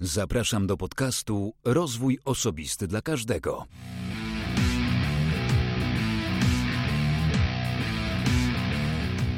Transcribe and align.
Zapraszam 0.00 0.66
do 0.66 0.76
podcastu 0.76 1.54
Rozwój 1.64 2.18
Osobisty 2.24 2.86
dla 2.86 3.02
Każdego. 3.02 3.66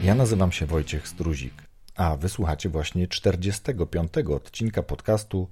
Ja 0.04 0.14
nazywam 0.14 0.52
się 0.52 0.66
Wojciech 0.66 1.08
Struzik, 1.08 1.54
a 1.96 2.16
wysłuchacie 2.16 2.68
właśnie 2.68 3.08
45. 3.08 4.12
odcinka 4.16 4.82
podcastu 4.82 5.48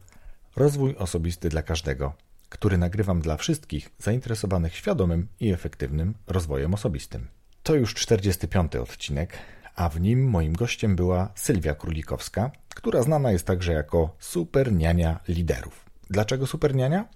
Rozwój 0.57 0.97
Osobisty 0.97 1.49
dla 1.49 1.63
Każdego, 1.63 2.13
który 2.49 2.79
nagrywam 2.79 3.21
dla 3.21 3.37
wszystkich 3.37 3.91
zainteresowanych 3.99 4.77
świadomym 4.77 5.29
i 5.41 5.53
efektywnym 5.53 6.15
rozwojem 6.27 6.75
osobistym. 6.75 7.29
To 7.63 7.75
już 7.75 7.95
45. 7.95 8.77
odcinek, 8.77 9.39
a 9.75 9.89
w 9.89 10.01
nim 10.01 10.31
moim 10.31 10.53
gościem 10.53 10.97
była 10.97 11.33
Sylwia 11.35 11.75
Królikowska, 11.75 12.51
która 12.79 13.03
znana 13.03 13.33
jest 13.33 13.47
także 13.47 13.73
jako 13.73 14.17
super 14.19 14.73
niania 14.73 15.21
liderów. 15.29 15.85
Dlaczego 16.11 16.47
super 16.47 16.75
niania? 16.75 17.09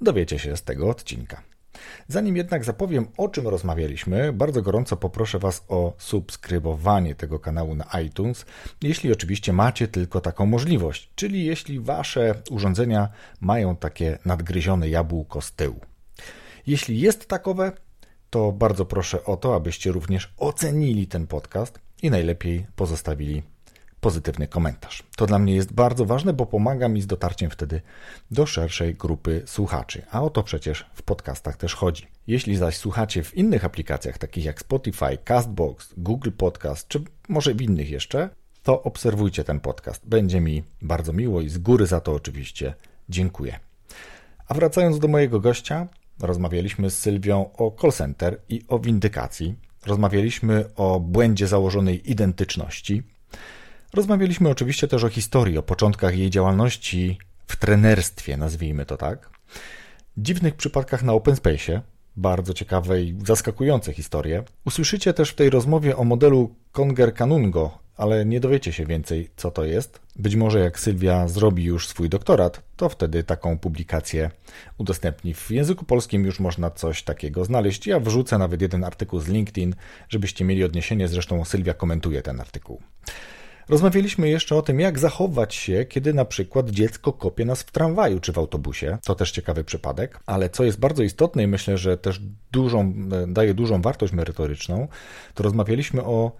Dowiecie 0.00 0.38
się 0.38 0.56
z 0.56 0.62
tego 0.62 0.90
odcinka. 0.90 1.42
Zanim 2.08 2.36
jednak 2.36 2.64
zapowiem, 2.64 3.08
o 3.16 3.28
czym 3.28 3.48
rozmawialiśmy, 3.48 4.32
bardzo 4.32 4.62
gorąco 4.62 4.96
poproszę 4.96 5.38
Was 5.38 5.64
o 5.68 5.92
subskrybowanie 5.98 7.14
tego 7.14 7.38
kanału 7.38 7.74
na 7.74 8.00
iTunes, 8.00 8.46
jeśli 8.82 9.12
oczywiście 9.12 9.52
macie 9.52 9.88
tylko 9.88 10.20
taką 10.20 10.46
możliwość, 10.46 11.10
czyli 11.14 11.44
jeśli 11.44 11.80
Wasze 11.80 12.34
urządzenia 12.50 13.08
mają 13.40 13.76
takie 13.76 14.18
nadgryzione 14.24 14.88
jabłko 14.88 15.40
z 15.40 15.52
tyłu. 15.52 15.80
Jeśli 16.66 17.00
jest 17.00 17.28
takowe, 17.28 17.72
to 18.30 18.52
bardzo 18.52 18.84
proszę 18.84 19.24
o 19.24 19.36
to, 19.36 19.54
abyście 19.54 19.92
również 19.92 20.34
ocenili 20.36 21.06
ten 21.06 21.26
podcast 21.26 21.80
i 22.02 22.10
najlepiej 22.10 22.66
pozostawili 22.76 23.51
pozytywny 24.02 24.48
komentarz. 24.48 25.02
To 25.16 25.26
dla 25.26 25.38
mnie 25.38 25.54
jest 25.54 25.72
bardzo 25.72 26.04
ważne, 26.04 26.32
bo 26.32 26.46
pomaga 26.46 26.88
mi 26.88 27.02
z 27.02 27.06
dotarciem 27.06 27.50
wtedy 27.50 27.80
do 28.30 28.46
szerszej 28.46 28.94
grupy 28.94 29.42
słuchaczy, 29.46 30.02
a 30.10 30.22
o 30.22 30.30
to 30.30 30.42
przecież 30.42 30.86
w 30.94 31.02
podcastach 31.02 31.56
też 31.56 31.74
chodzi. 31.74 32.06
Jeśli 32.26 32.56
zaś 32.56 32.76
słuchacie 32.76 33.22
w 33.22 33.36
innych 33.36 33.64
aplikacjach, 33.64 34.18
takich 34.18 34.44
jak 34.44 34.60
Spotify, 34.60 35.18
Castbox, 35.24 35.94
Google 35.96 36.30
Podcast, 36.30 36.88
czy 36.88 37.04
może 37.28 37.54
w 37.54 37.62
innych 37.62 37.90
jeszcze, 37.90 38.28
to 38.62 38.82
obserwujcie 38.82 39.44
ten 39.44 39.60
podcast. 39.60 40.08
Będzie 40.08 40.40
mi 40.40 40.62
bardzo 40.82 41.12
miło 41.12 41.40
i 41.40 41.48
z 41.48 41.58
góry 41.58 41.86
za 41.86 42.00
to 42.00 42.12
oczywiście 42.12 42.74
dziękuję. 43.08 43.58
A 44.48 44.54
wracając 44.54 44.98
do 44.98 45.08
mojego 45.08 45.40
gościa, 45.40 45.88
rozmawialiśmy 46.20 46.90
z 46.90 46.98
Sylwią 46.98 47.50
o 47.56 47.76
call 47.80 47.92
center 47.92 48.40
i 48.48 48.64
o 48.68 48.78
windykacji. 48.78 49.54
Rozmawialiśmy 49.86 50.74
o 50.76 51.00
błędzie 51.00 51.46
założonej 51.46 52.10
identyczności. 52.10 53.11
Rozmawialiśmy 53.94 54.48
oczywiście 54.48 54.88
też 54.88 55.04
o 55.04 55.08
historii, 55.08 55.58
o 55.58 55.62
początkach 55.62 56.18
jej 56.18 56.30
działalności 56.30 57.18
w 57.46 57.56
trenerstwie, 57.56 58.36
nazwijmy 58.36 58.86
to 58.86 58.96
tak. 58.96 59.30
Dziwnych 60.16 60.54
przypadkach 60.54 61.02
na 61.02 61.12
open 61.12 61.36
space, 61.36 61.82
bardzo 62.16 62.54
ciekawe 62.54 63.02
i 63.02 63.18
zaskakujące 63.26 63.92
historie. 63.92 64.42
Usłyszycie 64.64 65.12
też 65.12 65.30
w 65.30 65.34
tej 65.34 65.50
rozmowie 65.50 65.96
o 65.96 66.04
modelu 66.04 66.54
Conger 66.72 67.14
Canungo, 67.14 67.78
ale 67.96 68.24
nie 68.24 68.40
dowiecie 68.40 68.72
się 68.72 68.86
więcej, 68.86 69.30
co 69.36 69.50
to 69.50 69.64
jest. 69.64 70.00
Być 70.16 70.36
może 70.36 70.60
jak 70.60 70.80
Sylwia 70.80 71.28
zrobi 71.28 71.64
już 71.64 71.88
swój 71.88 72.08
doktorat, 72.08 72.62
to 72.76 72.88
wtedy 72.88 73.24
taką 73.24 73.58
publikację 73.58 74.30
udostępni. 74.78 75.34
W 75.34 75.50
języku 75.50 75.84
polskim 75.84 76.24
już 76.24 76.40
można 76.40 76.70
coś 76.70 77.02
takiego 77.02 77.44
znaleźć. 77.44 77.86
Ja 77.86 78.00
wrzucę 78.00 78.38
nawet 78.38 78.62
jeden 78.62 78.84
artykuł 78.84 79.20
z 79.20 79.28
LinkedIn, 79.28 79.74
żebyście 80.08 80.44
mieli 80.44 80.64
odniesienie. 80.64 81.08
Zresztą 81.08 81.44
Sylwia 81.44 81.74
komentuje 81.74 82.22
ten 82.22 82.40
artykuł. 82.40 82.80
Rozmawialiśmy 83.68 84.28
jeszcze 84.28 84.56
o 84.56 84.62
tym, 84.62 84.80
jak 84.80 84.98
zachować 84.98 85.54
się, 85.54 85.84
kiedy 85.84 86.14
na 86.14 86.24
przykład 86.24 86.70
dziecko 86.70 87.12
kopie 87.12 87.44
nas 87.44 87.62
w 87.62 87.70
tramwaju 87.70 88.20
czy 88.20 88.32
w 88.32 88.38
autobusie. 88.38 88.98
To 89.04 89.14
też 89.14 89.30
ciekawy 89.30 89.64
przypadek, 89.64 90.20
ale 90.26 90.50
co 90.50 90.64
jest 90.64 90.78
bardzo 90.78 91.02
istotne 91.02 91.42
i 91.42 91.46
myślę, 91.46 91.78
że 91.78 91.98
też 91.98 92.20
dużą, 92.52 92.94
daje 93.28 93.54
dużą 93.54 93.82
wartość 93.82 94.12
merytoryczną, 94.12 94.88
to 95.34 95.42
rozmawialiśmy 95.42 96.04
o 96.04 96.32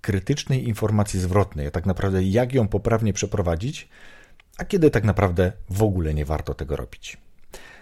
krytycznej 0.00 0.68
informacji 0.68 1.20
zwrotnej, 1.20 1.66
a 1.66 1.70
tak 1.70 1.86
naprawdę 1.86 2.22
jak 2.22 2.54
ją 2.54 2.68
poprawnie 2.68 3.12
przeprowadzić, 3.12 3.88
a 4.58 4.64
kiedy 4.64 4.90
tak 4.90 5.04
naprawdę 5.04 5.52
w 5.70 5.82
ogóle 5.82 6.14
nie 6.14 6.24
warto 6.24 6.54
tego 6.54 6.76
robić. 6.76 7.16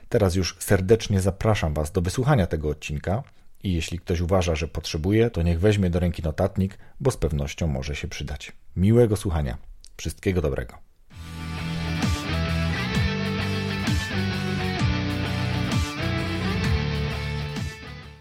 Teraz 0.08 0.34
już 0.34 0.56
serdecznie 0.58 1.20
zapraszam 1.20 1.74
Was 1.74 1.92
do 1.92 2.00
wysłuchania 2.00 2.46
tego 2.46 2.68
odcinka 2.68 3.22
i 3.64 3.72
jeśli 3.72 3.98
ktoś 3.98 4.20
uważa, 4.20 4.54
że 4.54 4.68
potrzebuje, 4.68 5.30
to 5.30 5.42
niech 5.42 5.60
weźmie 5.60 5.90
do 5.90 6.00
ręki 6.00 6.22
notatnik, 6.22 6.78
bo 7.00 7.10
z 7.10 7.16
pewnością 7.16 7.66
może 7.66 7.96
się 7.96 8.08
przydać. 8.08 8.52
Miłego 8.76 9.16
słuchania. 9.16 9.58
Wszystkiego 9.96 10.42
dobrego. 10.42 10.78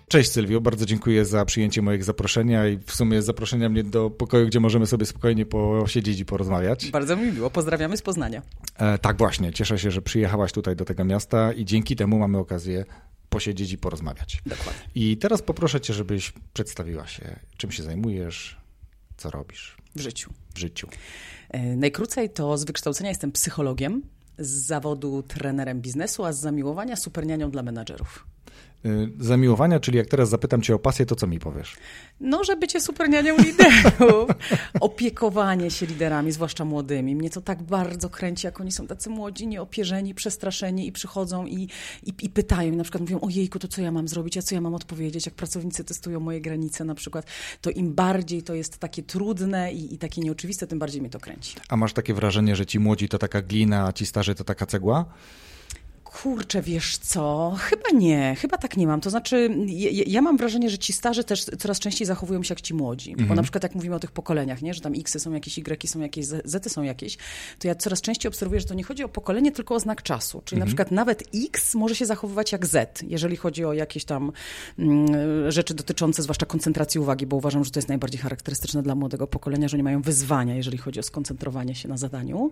Cześć 0.08 0.32
Sylwio, 0.32 0.62
bardzo 0.62 0.86
dziękuję 0.86 1.26
za 1.26 1.46
przyjęcie 1.46 1.82
mojego 1.82 2.04
zaproszenia 2.04 2.68
i 2.68 2.78
w 2.78 2.92
sumie 2.92 3.22
zaproszenia 3.22 3.70
mnie 3.70 3.84
do 3.84 4.10
pokoju, 4.10 4.48
gdzie 4.48 4.60
możemy 4.60 4.86
sobie 4.86 5.06
spokojnie 5.06 5.46
posiedzieć 5.46 6.20
i 6.20 6.26
porozmawiać. 6.26 6.92
Bardzo 6.92 7.16
mi 7.16 7.32
miło, 7.32 7.50
pozdrawiamy 7.50 7.98
z 7.98 8.02
Poznania. 8.02 8.42
E, 8.78 8.98
tak 8.98 9.18
właśnie, 9.18 9.54
cieszę 9.54 9.80
się, 9.80 9.92
że 9.92 10.02
przyjechałaś 10.02 10.52
tutaj 10.52 10.76
do 10.76 10.86
tego 10.86 11.06
miasta 11.06 11.54
i 11.54 11.66
dzięki 11.66 11.96
temu 11.96 12.20
mamy 12.20 12.38
okazję 12.38 12.86
posiedzieć 13.34 13.72
i 13.72 13.78
porozmawiać. 13.78 14.42
Dokładnie. 14.46 14.82
I 14.96 15.18
teraz 15.18 15.42
poproszę 15.42 15.82
cię, 15.82 15.94
żebyś 15.94 16.34
przedstawiła 16.54 17.08
się, 17.08 17.40
czym 17.58 17.72
się 17.72 17.84
zajmujesz, 17.84 18.58
co 19.18 19.30
robisz. 19.30 19.78
W 19.96 20.00
życiu. 20.02 20.34
W 20.56 20.60
życiu. 20.60 20.88
E, 21.50 21.76
najkrócej 21.76 22.30
to 22.30 22.58
z 22.58 22.64
wykształcenia 22.64 23.10
jestem 23.10 23.32
psychologiem, 23.32 24.02
z 24.38 24.50
zawodu 24.50 25.24
trenerem 25.24 25.82
biznesu, 25.82 26.26
a 26.26 26.34
z 26.34 26.40
zamiłowania 26.40 26.96
supernianią 26.96 27.52
dla 27.52 27.64
menadżerów. 27.64 28.26
Y, 28.86 29.12
zamiłowania, 29.20 29.80
czyli 29.80 29.98
jak 29.98 30.08
teraz 30.08 30.30
zapytam 30.30 30.62
cię 30.62 30.76
o 30.76 30.80
pasję, 30.80 31.06
to 31.06 31.16
co 31.16 31.28
mi 31.28 31.40
powiesz? 31.40 31.76
No, 32.20 32.44
że 32.44 32.56
bycie 32.56 32.82
supernianią 32.82 33.38
liderów. 33.38 34.30
Opiekowanie 34.80 35.72
się 35.72 35.86
liderami, 35.86 36.32
zwłaszcza 36.32 36.66
młodymi. 36.66 37.16
Mnie 37.16 37.30
to 37.30 37.42
tak 37.42 37.64
bardzo 37.64 38.10
kręci, 38.10 38.48
jak 38.48 38.62
oni 38.62 38.72
są 38.72 38.88
tacy 38.88 39.10
młodzi, 39.10 39.48
nieopierzeni, 39.48 40.16
przestraszeni 40.16 40.88
i 40.88 40.92
przychodzą 40.92 41.46
i, 41.46 41.70
i, 42.04 42.14
i 42.22 42.30
pytają. 42.30 42.76
Na 42.76 42.84
przykład 42.84 43.02
mówią, 43.02 43.20
ojejku, 43.20 43.60
to 43.60 43.68
co 43.68 43.82
ja 43.82 43.92
mam 43.92 44.08
zrobić, 44.08 44.38
a 44.38 44.42
co 44.42 44.56
ja 44.56 44.62
mam 44.62 44.76
odpowiedzieć? 44.76 45.26
Jak 45.26 45.36
pracownicy 45.36 45.84
testują 45.84 46.20
moje 46.20 46.42
granice 46.42 46.86
na 46.86 46.96
przykład, 46.96 47.26
to 47.62 47.70
im 47.70 47.94
bardziej 47.94 48.44
to 48.44 48.54
jest 48.54 48.78
takie 48.78 49.04
trudne 49.04 49.74
i, 49.74 49.94
i 49.94 49.98
takie 49.98 50.22
nieoczywiste, 50.22 50.68
tym 50.68 50.80
bardziej 50.80 51.02
mnie 51.02 51.10
to 51.10 51.20
kręci. 51.20 51.56
A 51.70 51.78
masz 51.78 51.94
takie 51.94 52.14
wrażenie, 52.14 52.56
że 52.56 52.66
ci 52.66 52.80
młodzi 52.80 53.10
to 53.10 53.18
taka 53.18 53.42
glina, 53.42 53.86
a 53.86 53.94
ci 53.94 54.06
starzy 54.06 54.36
to 54.36 54.44
taka 54.44 54.66
cegła? 54.66 55.06
Kurczę, 56.22 56.62
wiesz 56.62 56.98
co? 56.98 57.56
Chyba 57.60 57.90
nie, 57.94 58.36
chyba 58.40 58.58
tak 58.58 58.78
nie 58.78 58.88
mam. 58.88 59.02
To 59.02 59.10
znaczy, 59.10 59.50
ja, 59.68 60.04
ja 60.08 60.22
mam 60.22 60.38
wrażenie, 60.38 60.70
że 60.70 60.78
ci 60.78 60.94
starzy 60.94 61.24
też 61.24 61.46
coraz 61.46 61.80
częściej 61.80 62.08
zachowują 62.08 62.44
się 62.44 62.52
jak 62.52 62.62
ci 62.62 62.74
młodzi. 62.74 63.12
Mhm. 63.12 63.30
Bo 63.30 63.36
na 63.36 63.44
przykład 63.44 63.64
jak 63.64 63.76
mówimy 63.76 63.96
o 63.96 64.00
tych 64.00 64.12
pokoleniach, 64.12 64.62
nie? 64.62 64.74
że 64.74 64.82
tam 64.82 64.94
X 64.98 65.22
są 65.22 65.34
jakieś, 65.34 65.58
Y 65.58 65.90
są 65.90 66.00
jakieś, 66.00 66.26
Z 66.26 66.72
są 66.72 66.84
jakieś, 66.84 67.18
to 67.60 67.68
ja 67.68 67.76
coraz 67.76 68.02
częściej 68.02 68.30
obserwuję, 68.30 68.62
że 68.62 68.68
to 68.68 68.74
nie 68.74 68.84
chodzi 68.84 69.04
o 69.04 69.10
pokolenie, 69.10 69.52
tylko 69.52 69.76
o 69.76 69.80
znak 69.80 70.04
czasu. 70.04 70.42
Czyli 70.46 70.58
mhm. 70.58 70.60
na 70.60 70.66
przykład 70.66 70.92
nawet 70.92 71.24
X 71.36 71.76
może 71.76 71.96
się 71.96 72.06
zachowywać 72.06 72.52
jak 72.52 72.66
Z, 72.66 73.04
jeżeli 73.08 73.36
chodzi 73.36 73.66
o 73.66 73.74
jakieś 73.74 74.06
tam 74.06 74.32
mm, 74.80 75.52
rzeczy 75.52 75.74
dotyczące 75.74 76.24
zwłaszcza 76.24 76.46
koncentracji 76.46 77.00
uwagi, 77.00 77.28
bo 77.28 77.36
uważam, 77.36 77.64
że 77.64 77.72
to 77.72 77.80
jest 77.80 77.90
najbardziej 77.90 78.22
charakterystyczne 78.22 78.84
dla 78.84 78.96
młodego 78.96 79.28
pokolenia, 79.28 79.68
że 79.68 79.78
nie 79.78 79.84
mają 79.84 80.02
wyzwania, 80.02 80.56
jeżeli 80.56 80.78
chodzi 80.78 81.00
o 81.00 81.04
skoncentrowanie 81.04 81.76
się 81.76 81.90
na 81.90 81.98
zadaniu. 81.98 82.52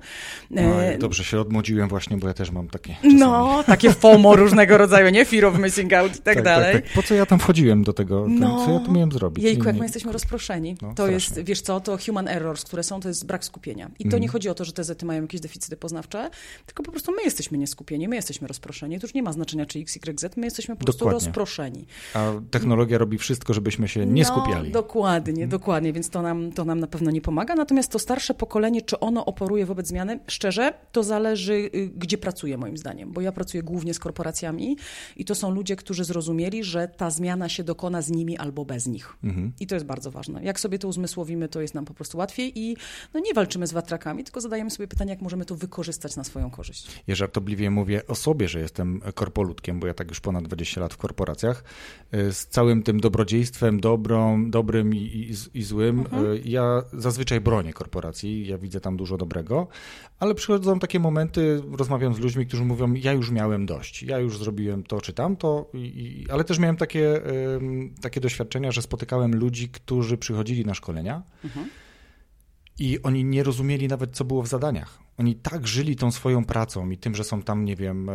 No, 0.49 0.61
dobrze 0.99 1.23
się 1.23 1.39
odmłodziłem 1.39 1.89
właśnie, 1.89 2.17
bo 2.17 2.27
ja 2.27 2.33
też 2.33 2.51
mam 2.51 2.69
takie 2.69 2.93
czasami. 2.93 3.19
Takie 3.65 3.91
FOMO 3.91 4.35
różnego 4.35 4.77
rodzaju, 4.77 5.09
nie? 5.09 5.25
Fear 5.25 5.45
of 5.45 5.59
missing 5.59 5.93
out 5.93 6.15
i 6.15 6.21
tak, 6.21 6.35
tak 6.35 6.43
dalej. 6.43 6.73
Tak, 6.73 6.83
tak. 6.83 6.93
Po 6.93 7.03
co 7.03 7.13
ja 7.13 7.25
tam 7.25 7.39
wchodziłem 7.39 7.83
do 7.83 7.93
tego? 7.93 8.25
No, 8.29 8.65
co 8.65 8.71
ja 8.71 8.79
tu 8.79 8.91
miałem 8.91 9.11
zrobić? 9.11 9.43
Jejku, 9.43 9.65
jak 9.65 9.75
my 9.75 9.85
jesteśmy 9.85 10.11
rozproszeni. 10.11 10.75
No, 10.81 10.87
to 10.87 10.93
strasznie. 10.93 11.13
jest, 11.13 11.39
wiesz 11.39 11.61
co, 11.61 11.79
to 11.79 11.97
human 12.05 12.27
errors, 12.27 12.63
które 12.63 12.83
są, 12.83 12.99
to 12.99 13.07
jest 13.07 13.25
brak 13.25 13.45
skupienia. 13.45 13.91
I 13.99 14.03
to 14.03 14.09
mm. 14.09 14.21
nie 14.21 14.27
chodzi 14.27 14.49
o 14.49 14.53
to, 14.53 14.65
że 14.65 14.73
te 14.73 14.83
zety 14.83 15.05
mają 15.05 15.21
jakieś 15.21 15.41
deficyty 15.41 15.77
poznawcze, 15.77 16.29
tylko 16.65 16.83
po 16.83 16.91
prostu 16.91 17.11
my 17.11 17.23
jesteśmy 17.23 17.57
nieskupieni, 17.57 18.07
my 18.07 18.15
jesteśmy 18.15 18.47
rozproszeni. 18.47 18.99
To 18.99 19.07
już 19.07 19.13
nie 19.13 19.23
ma 19.23 19.33
znaczenia, 19.33 19.65
czy 19.65 19.79
X, 19.79 19.95
Y, 19.95 20.19
Z, 20.19 20.37
my 20.37 20.45
jesteśmy 20.45 20.75
po 20.75 20.83
prostu 20.83 20.99
dokładnie. 20.99 21.25
rozproszeni. 21.25 21.85
A 22.13 22.31
technologia 22.51 22.97
robi 22.97 23.17
wszystko, 23.17 23.53
żebyśmy 23.53 23.87
się 23.87 24.05
nie 24.05 24.23
no, 24.23 24.27
skupiali. 24.27 24.71
dokładnie, 24.71 25.43
mm. 25.43 25.49
dokładnie, 25.49 25.93
więc 25.93 26.09
to 26.09 26.21
nam, 26.21 26.51
to 26.51 26.65
nam 26.65 26.79
na 26.79 26.87
pewno 26.87 27.11
nie 27.11 27.21
pomaga. 27.21 27.55
Natomiast 27.55 27.91
to 27.91 27.99
starsze 27.99 28.33
pokolenie, 28.33 28.81
czy 28.81 28.99
ono 28.99 29.25
operuje 29.25 29.65
wobec 29.65 29.87
zmiany, 29.87 30.19
szczerze, 30.27 30.73
to 30.91 31.03
zależy, 31.03 31.53
y, 31.53 31.91
gdzie 31.95 32.17
pracuje 32.17 32.57
moim 32.57 32.77
zdaniem. 32.77 33.11
Bo 33.11 33.21
ja 33.21 33.31
pracuję 33.41 33.63
głównie 33.63 33.93
z 33.93 33.99
korporacjami 33.99 34.77
i 35.15 35.25
to 35.25 35.35
są 35.35 35.51
ludzie, 35.51 35.75
którzy 35.75 36.03
zrozumieli, 36.03 36.63
że 36.63 36.87
ta 36.87 37.09
zmiana 37.09 37.49
się 37.49 37.63
dokona 37.63 38.01
z 38.01 38.09
nimi 38.09 38.37
albo 38.37 38.65
bez 38.65 38.87
nich. 38.87 39.13
Mhm. 39.23 39.51
I 39.59 39.67
to 39.67 39.75
jest 39.75 39.85
bardzo 39.85 40.11
ważne. 40.11 40.43
Jak 40.43 40.59
sobie 40.59 40.79
to 40.79 40.87
uzmysłowimy, 40.87 41.49
to 41.49 41.61
jest 41.61 41.73
nam 41.73 41.85
po 41.85 41.93
prostu 41.93 42.17
łatwiej 42.17 42.59
i 42.59 42.77
no, 43.13 43.19
nie 43.19 43.33
walczymy 43.33 43.67
z 43.67 43.73
watrakami, 43.73 44.23
tylko 44.23 44.41
zadajemy 44.41 44.69
sobie 44.69 44.87
pytanie, 44.87 45.09
jak 45.09 45.21
możemy 45.21 45.45
to 45.45 45.55
wykorzystać 45.55 46.15
na 46.15 46.23
swoją 46.23 46.51
korzyść. 46.51 46.87
Ja 47.07 47.15
żartobliwie 47.15 47.71
mówię 47.71 48.07
o 48.07 48.15
sobie, 48.15 48.47
że 48.47 48.59
jestem 48.59 49.01
korpoludkiem, 49.15 49.79
bo 49.79 49.87
ja 49.87 49.93
tak 49.93 50.09
już 50.09 50.19
ponad 50.19 50.43
20 50.43 50.81
lat 50.81 50.93
w 50.93 50.97
korporacjach. 50.97 51.63
Y, 52.13 52.33
z 52.33 52.47
całym 52.47 52.83
tym 52.83 52.99
dobrodziejstwem, 52.99 53.79
dobrą, 53.79 54.49
dobrym 54.49 54.93
i, 54.95 54.97
i, 54.97 55.59
i 55.59 55.63
złym, 55.63 55.99
mhm. 55.99 56.25
Y, 56.25 56.41
ja 56.45 56.83
zazwyczaj 56.93 57.41
bronię 57.41 57.73
korporacji, 57.73 58.47
ja 58.47 58.57
widzę 58.57 58.81
tam 58.81 58.97
dużo 58.97 59.17
dobrego, 59.17 59.67
ale 60.19 60.35
przychodzą 60.35 60.79
takie 60.79 60.99
momenty, 60.99 61.61
rozmawiam 61.71 62.13
z 62.13 62.19
ludźmi, 62.19 62.45
którzy 62.47 62.65
mówią, 62.65 62.93
ja 62.93 63.13
już 63.13 63.30
miałem 63.31 63.65
dość, 63.65 64.03
ja 64.03 64.19
już 64.19 64.37
zrobiłem 64.37 64.83
to 64.83 65.01
czy 65.01 65.13
tamto, 65.13 65.69
i, 65.73 66.25
ale 66.29 66.43
też 66.43 66.59
miałem 66.59 66.77
takie, 66.77 67.21
takie 68.01 68.21
doświadczenia, 68.21 68.71
że 68.71 68.81
spotykałem 68.81 69.35
ludzi, 69.35 69.69
którzy 69.69 70.17
przychodzili 70.17 70.65
na 70.65 70.73
szkolenia 70.73 71.23
mhm. 71.43 71.69
i 72.79 72.99
oni 73.03 73.23
nie 73.23 73.43
rozumieli 73.43 73.87
nawet, 73.87 74.11
co 74.11 74.25
było 74.25 74.43
w 74.43 74.47
zadaniach. 74.47 74.99
Oni 75.21 75.35
tak 75.35 75.67
żyli 75.67 75.95
tą 75.95 76.11
swoją 76.11 76.45
pracą 76.45 76.89
i 76.89 76.97
tym, 76.97 77.15
że 77.15 77.23
są 77.23 77.41
tam, 77.41 77.65
nie 77.65 77.75
wiem, 77.75 78.09
e, 78.09 78.13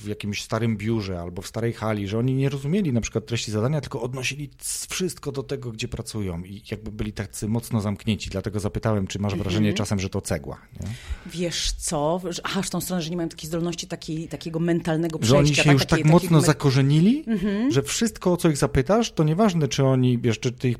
w 0.00 0.06
jakimś 0.06 0.42
starym 0.42 0.76
biurze 0.76 1.20
albo 1.20 1.42
w 1.42 1.46
starej 1.46 1.72
hali, 1.72 2.08
że 2.08 2.18
oni 2.18 2.34
nie 2.34 2.48
rozumieli 2.48 2.92
na 2.92 3.00
przykład 3.00 3.26
treści 3.26 3.50
zadania, 3.50 3.80
tylko 3.80 4.02
odnosili 4.02 4.50
wszystko 4.88 5.32
do 5.32 5.42
tego, 5.42 5.72
gdzie 5.72 5.88
pracują 5.88 6.42
i 6.44 6.62
jakby 6.70 6.92
byli 6.92 7.12
tacy 7.12 7.48
mocno 7.48 7.80
zamknięci. 7.80 8.30
Dlatego 8.30 8.60
zapytałem, 8.60 9.06
czy 9.06 9.18
masz 9.18 9.32
mhm. 9.32 9.42
wrażenie 9.42 9.72
czasem, 9.72 10.00
że 10.00 10.08
to 10.08 10.20
cegła. 10.20 10.60
Nie? 10.80 10.86
Wiesz 11.26 11.72
co? 11.72 12.20
Aha, 12.42 12.62
w 12.62 12.70
tą 12.70 12.80
stronę, 12.80 13.02
że 13.02 13.10
nie 13.10 13.16
mają 13.16 13.28
takiej 13.28 13.48
zdolności 13.48 13.86
takiej, 13.86 14.28
takiego 14.28 14.58
mentalnego 14.58 15.18
przejścia. 15.18 15.36
Że 15.36 15.38
oni 15.38 15.54
się 15.54 15.64
tak, 15.64 15.72
już 15.72 15.86
tak 15.86 16.04
mocno 16.04 16.40
zakorzenili, 16.40 17.24
mhm. 17.26 17.72
że 17.72 17.82
wszystko, 17.82 18.32
o 18.32 18.36
co 18.36 18.48
ich 18.48 18.56
zapytasz, 18.56 19.12
to 19.12 19.24
nieważne, 19.24 19.68
czy 19.68 19.84
oni, 19.84 20.18
wiesz, 20.18 20.40
czy 20.40 20.52
ty 20.52 20.68
ich... 20.68 20.76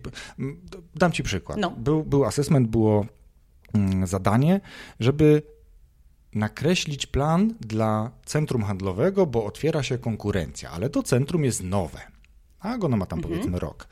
Dam 0.94 1.12
ci 1.12 1.22
przykład. 1.22 1.58
No. 1.58 1.70
Był, 1.70 2.04
był 2.04 2.24
assessment, 2.24 2.68
było 2.68 3.06
zadanie, 4.04 4.60
żeby 5.00 5.42
nakreślić 6.34 7.06
plan 7.06 7.54
dla 7.60 8.10
centrum 8.24 8.62
handlowego, 8.62 9.26
bo 9.26 9.44
otwiera 9.44 9.82
się 9.82 9.98
konkurencja, 9.98 10.70
ale 10.70 10.90
to 10.90 11.02
centrum 11.02 11.44
jest 11.44 11.62
nowe. 11.62 12.00
A 12.60 12.74
ono 12.74 12.96
ma 12.96 13.06
tam 13.06 13.18
mhm. 13.18 13.34
powiedzmy 13.34 13.58
rok 13.58 13.88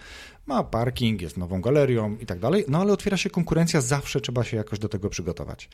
ma 0.47 0.65
parking, 0.65 1.23
jest 1.23 1.37
nową 1.37 1.61
galerią 1.61 2.17
i 2.21 2.27
tak 2.27 2.39
dalej, 2.39 2.65
no 2.69 2.81
ale 2.81 2.93
otwiera 2.93 3.17
się 3.17 3.31
konkurencja, 3.31 3.81
zawsze 3.81 4.21
trzeba 4.21 4.45
się 4.45 4.57
jakoś 4.57 4.79
do 4.79 4.89
tego 4.89 5.09
przygotować. 5.09 5.69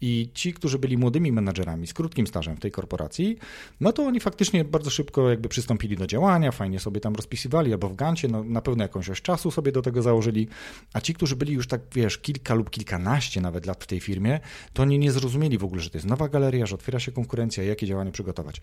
I 0.00 0.30
ci, 0.34 0.52
którzy 0.52 0.78
byli 0.78 0.98
młodymi 0.98 1.32
menadżerami 1.32 1.86
z 1.86 1.94
krótkim 1.94 2.26
stażem 2.26 2.56
w 2.56 2.60
tej 2.60 2.70
korporacji, 2.70 3.38
no 3.80 3.92
to 3.92 4.02
oni 4.02 4.20
faktycznie 4.20 4.64
bardzo 4.64 4.90
szybko 4.90 5.30
jakby 5.30 5.48
przystąpili 5.48 5.96
do 5.96 6.06
działania, 6.06 6.52
fajnie 6.52 6.80
sobie 6.80 7.00
tam 7.00 7.14
rozpisywali, 7.14 7.72
albo 7.72 7.88
w 7.88 7.96
Gancie, 7.96 8.28
no, 8.28 8.44
na 8.44 8.62
pewno 8.62 8.84
jakąś 8.84 9.10
oś 9.10 9.22
czasu 9.22 9.50
sobie 9.50 9.72
do 9.72 9.82
tego 9.82 10.02
założyli, 10.02 10.48
a 10.92 11.00
ci, 11.00 11.14
którzy 11.14 11.36
byli 11.36 11.52
już 11.52 11.66
tak, 11.66 11.80
wiesz, 11.94 12.18
kilka 12.18 12.54
lub 12.54 12.70
kilkanaście 12.70 13.40
nawet 13.40 13.66
lat 13.66 13.84
w 13.84 13.86
tej 13.86 14.00
firmie, 14.00 14.40
to 14.72 14.82
oni 14.82 14.98
nie 14.98 15.12
zrozumieli 15.12 15.58
w 15.58 15.64
ogóle, 15.64 15.80
że 15.80 15.90
to 15.90 15.98
jest 15.98 16.08
nowa 16.08 16.28
galeria, 16.28 16.66
że 16.66 16.74
otwiera 16.74 17.00
się 17.00 17.12
konkurencja, 17.12 17.64
jakie 17.64 17.86
działania 17.86 18.10
przygotować 18.10 18.60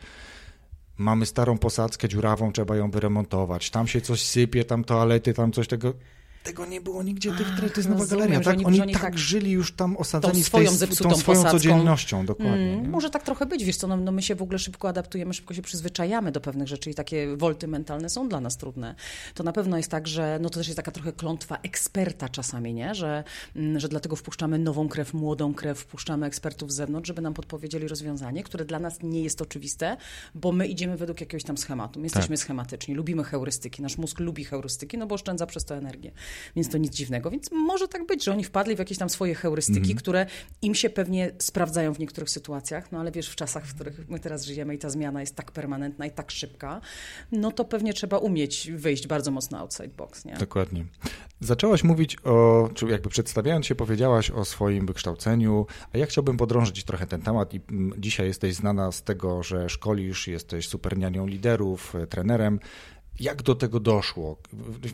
mamy 0.97 1.25
starą 1.25 1.57
posadzkę 1.57 2.09
dziurawą, 2.09 2.51
trzeba 2.51 2.75
ją 2.75 2.91
wyremontować, 2.91 3.69
tam 3.69 3.87
się 3.87 4.01
coś 4.01 4.23
sypie, 4.25 4.65
tam 4.65 4.83
toalety, 4.83 5.33
tam 5.33 5.51
coś 5.51 5.67
tego 5.67 5.93
tego 6.43 6.65
nie 6.65 6.81
było 6.81 7.03
nigdzie, 7.03 7.31
tych, 7.31 7.71
to 7.73 7.79
jest 7.79 7.89
nowa 7.89 8.05
galeria. 8.05 8.39
Tak? 8.39 8.53
Oni, 8.53 8.65
oni, 8.65 8.81
oni 8.81 8.93
tak, 8.93 9.01
tak, 9.01 9.17
żyli 9.17 9.51
już 9.51 9.71
tam 9.71 9.97
osadzeni 9.97 10.33
tą 10.33 10.43
swoją, 10.43 10.77
tej, 10.77 10.87
tą 10.87 10.95
swoją 10.95 11.15
posadzką. 11.15 11.51
codziennością, 11.51 12.25
dokładnie. 12.25 12.73
Mm, 12.73 12.89
może 12.89 13.09
tak 13.09 13.23
trochę 13.23 13.45
być, 13.45 13.63
wiesz 13.63 13.77
co, 13.77 13.87
no, 13.87 13.97
no, 13.97 14.11
my 14.11 14.21
się 14.21 14.35
w 14.35 14.41
ogóle 14.41 14.59
szybko 14.59 14.89
adaptujemy, 14.89 15.33
szybko 15.33 15.53
się 15.53 15.61
przyzwyczajamy 15.61 16.31
do 16.31 16.41
pewnych 16.41 16.67
rzeczy 16.67 16.89
i 16.89 16.93
takie 16.93 17.37
wolty 17.37 17.67
mentalne 17.67 18.09
są 18.09 18.29
dla 18.29 18.39
nas 18.39 18.57
trudne. 18.57 18.95
To 19.33 19.43
na 19.43 19.51
pewno 19.51 19.77
jest 19.77 19.91
tak, 19.91 20.07
że 20.07 20.39
no 20.41 20.49
to 20.49 20.59
też 20.59 20.67
jest 20.67 20.77
taka 20.77 20.91
trochę 20.91 21.13
klątwa 21.13 21.57
eksperta 21.63 22.29
czasami, 22.29 22.73
nie? 22.73 22.95
Że, 22.95 23.23
mm, 23.55 23.79
że 23.79 23.89
dlatego 23.89 24.15
wpuszczamy 24.15 24.59
nową 24.59 24.87
krew, 24.89 25.13
młodą 25.13 25.53
krew, 25.53 25.79
wpuszczamy 25.79 26.25
ekspertów 26.25 26.71
z 26.71 26.75
zewnątrz, 26.75 27.07
żeby 27.07 27.21
nam 27.21 27.33
podpowiedzieli 27.33 27.87
rozwiązanie, 27.87 28.43
które 28.43 28.65
dla 28.65 28.79
nas 28.79 28.99
nie 29.03 29.23
jest 29.23 29.41
oczywiste, 29.41 29.97
bo 30.35 30.51
my 30.51 30.67
idziemy 30.67 30.97
według 30.97 31.21
jakiegoś 31.21 31.43
tam 31.43 31.57
schematu. 31.57 31.99
My 31.99 32.05
jesteśmy 32.05 32.35
tak. 32.35 32.43
schematyczni, 32.43 32.95
lubimy 32.95 33.23
heurystyki, 33.23 33.81
nasz 33.81 33.97
mózg 33.97 34.19
lubi 34.19 34.45
heurystyki, 34.45 34.97
no 34.97 35.07
bo 35.07 35.15
oszczędza 35.15 35.45
przez 35.45 35.65
to 35.65 35.75
energię 35.75 36.11
więc 36.55 36.69
to 36.69 36.77
nic 36.77 36.93
dziwnego. 36.93 37.31
Więc 37.31 37.51
może 37.51 37.87
tak 37.87 38.05
być, 38.05 38.23
że 38.23 38.31
oni 38.31 38.43
wpadli 38.43 38.75
w 38.75 38.79
jakieś 38.79 38.97
tam 38.97 39.09
swoje 39.09 39.35
heurystyki, 39.35 39.91
mm. 39.91 39.97
które 39.97 40.25
im 40.61 40.75
się 40.75 40.89
pewnie 40.89 41.31
sprawdzają 41.39 41.93
w 41.93 41.99
niektórych 41.99 42.29
sytuacjach, 42.29 42.91
no 42.91 42.99
ale 42.99 43.11
wiesz, 43.11 43.29
w 43.29 43.35
czasach, 43.35 43.65
w 43.65 43.75
których 43.75 44.09
my 44.09 44.19
teraz 44.19 44.45
żyjemy 44.45 44.75
i 44.75 44.77
ta 44.77 44.89
zmiana 44.89 45.21
jest 45.21 45.35
tak 45.35 45.51
permanentna 45.51 46.05
i 46.05 46.11
tak 46.11 46.31
szybka, 46.31 46.81
no 47.31 47.51
to 47.51 47.65
pewnie 47.65 47.93
trzeba 47.93 48.17
umieć 48.17 48.71
wyjść 48.71 49.07
bardzo 49.07 49.31
mocno 49.31 49.57
outside 49.57 49.87
box, 49.87 50.25
nie? 50.25 50.33
Dokładnie. 50.33 50.85
Zaczęłaś 51.39 51.83
mówić 51.83 52.17
o, 52.23 52.69
czy 52.73 52.85
jakby 52.85 53.09
przedstawiając 53.09 53.65
się, 53.65 53.75
powiedziałaś 53.75 54.31
o 54.31 54.45
swoim 54.45 54.85
wykształceniu, 54.85 55.65
a 55.93 55.97
ja 55.97 56.05
chciałbym 56.05 56.37
podrążyć 56.37 56.83
trochę 56.83 57.07
ten 57.07 57.21
temat 57.21 57.53
i 57.53 57.61
mm, 57.69 58.01
dzisiaj 58.01 58.27
jesteś 58.27 58.55
znana 58.55 58.91
z 58.91 59.03
tego, 59.03 59.43
że 59.43 59.69
szkolisz, 59.69 60.27
jesteś 60.27 60.67
supernianią 60.67 61.27
liderów, 61.27 61.93
trenerem. 62.09 62.59
Jak 63.19 63.43
do 63.43 63.55
tego 63.55 63.79
doszło? 63.79 64.37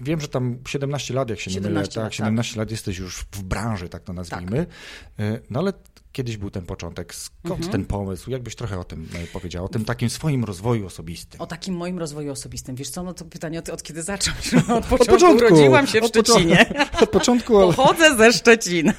Wiem, 0.01 0.21
że 0.21 0.27
tam 0.27 0.59
17 0.67 1.13
lat, 1.13 1.29
jak 1.29 1.39
się 1.39 1.51
nie 1.51 1.61
mylę, 1.61 1.87
tak, 1.87 2.13
17 2.13 2.53
tak. 2.53 2.57
lat 2.57 2.71
jesteś 2.71 2.97
już 2.97 3.25
w 3.31 3.43
branży, 3.43 3.89
tak 3.89 4.03
to 4.03 4.13
nazwijmy. 4.13 4.65
Tak. 4.65 5.25
E, 5.25 5.39
no 5.49 5.59
ale 5.59 5.73
kiedyś 6.13 6.37
był 6.37 6.49
ten 6.49 6.65
początek? 6.65 7.15
Skąd 7.15 7.55
mhm. 7.55 7.71
ten 7.71 7.85
pomysł? 7.85 8.31
Jakbyś 8.31 8.55
trochę 8.55 8.79
o 8.79 8.83
tym 8.83 9.07
e, 9.23 9.27
powiedział, 9.27 9.65
o 9.65 9.67
tym 9.67 9.85
takim 9.85 10.09
swoim 10.09 10.43
rozwoju 10.43 10.85
osobistym? 10.85 11.41
O 11.41 11.47
takim 11.47 11.75
moim 11.75 11.99
rozwoju 11.99 12.31
osobistym. 12.31 12.75
Wiesz 12.75 12.89
co, 12.89 13.03
no 13.03 13.13
to 13.13 13.25
pytanie 13.25 13.59
od, 13.59 13.69
od 13.69 13.83
kiedy 13.83 14.03
zacząć? 14.03 14.53
Od 14.53 14.85
początku, 14.85 14.95
od 14.95 15.07
początku 15.07 15.45
urodziłam 15.45 15.87
się 15.87 16.01
w 16.01 16.05
Szczecinie. 16.05 16.65
Od 17.03 17.09
początku. 17.09 17.53
Pochodzę 17.53 18.17
ze 18.17 18.33
Szczecina. 18.33 18.93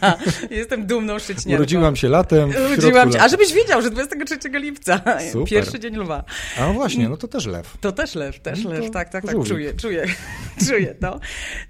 Jestem 0.51 0.87
dumną 0.87 1.19
Szczecinianką. 1.19 1.61
Urodziłam 1.61 1.97
się 1.97 2.09
latem. 2.09 2.51
Urodziłam 2.67 3.13
się, 3.13 3.21
a 3.21 3.29
żebyś 3.29 3.53
wiedział, 3.53 3.83
że 3.83 3.91
23 3.91 4.39
lipca, 4.49 5.01
Super. 5.33 5.49
pierwszy 5.49 5.81
dzień 5.81 5.97
lwa. 5.97 6.25
A 6.59 6.73
właśnie, 6.73 7.09
no 7.09 7.17
to 7.17 7.29
też 7.29 7.47
lew. 7.47 7.77
To 7.81 7.93
też 7.93 8.15
lew, 8.15 8.41
też 8.41 8.65
no 8.65 8.71
lew, 8.71 8.91
tak, 8.91 9.09
tak, 9.09 9.25
tak, 9.27 9.37
czuję, 9.47 9.75
czuję, 9.75 10.07
czuję 10.69 10.95
to. 10.95 11.21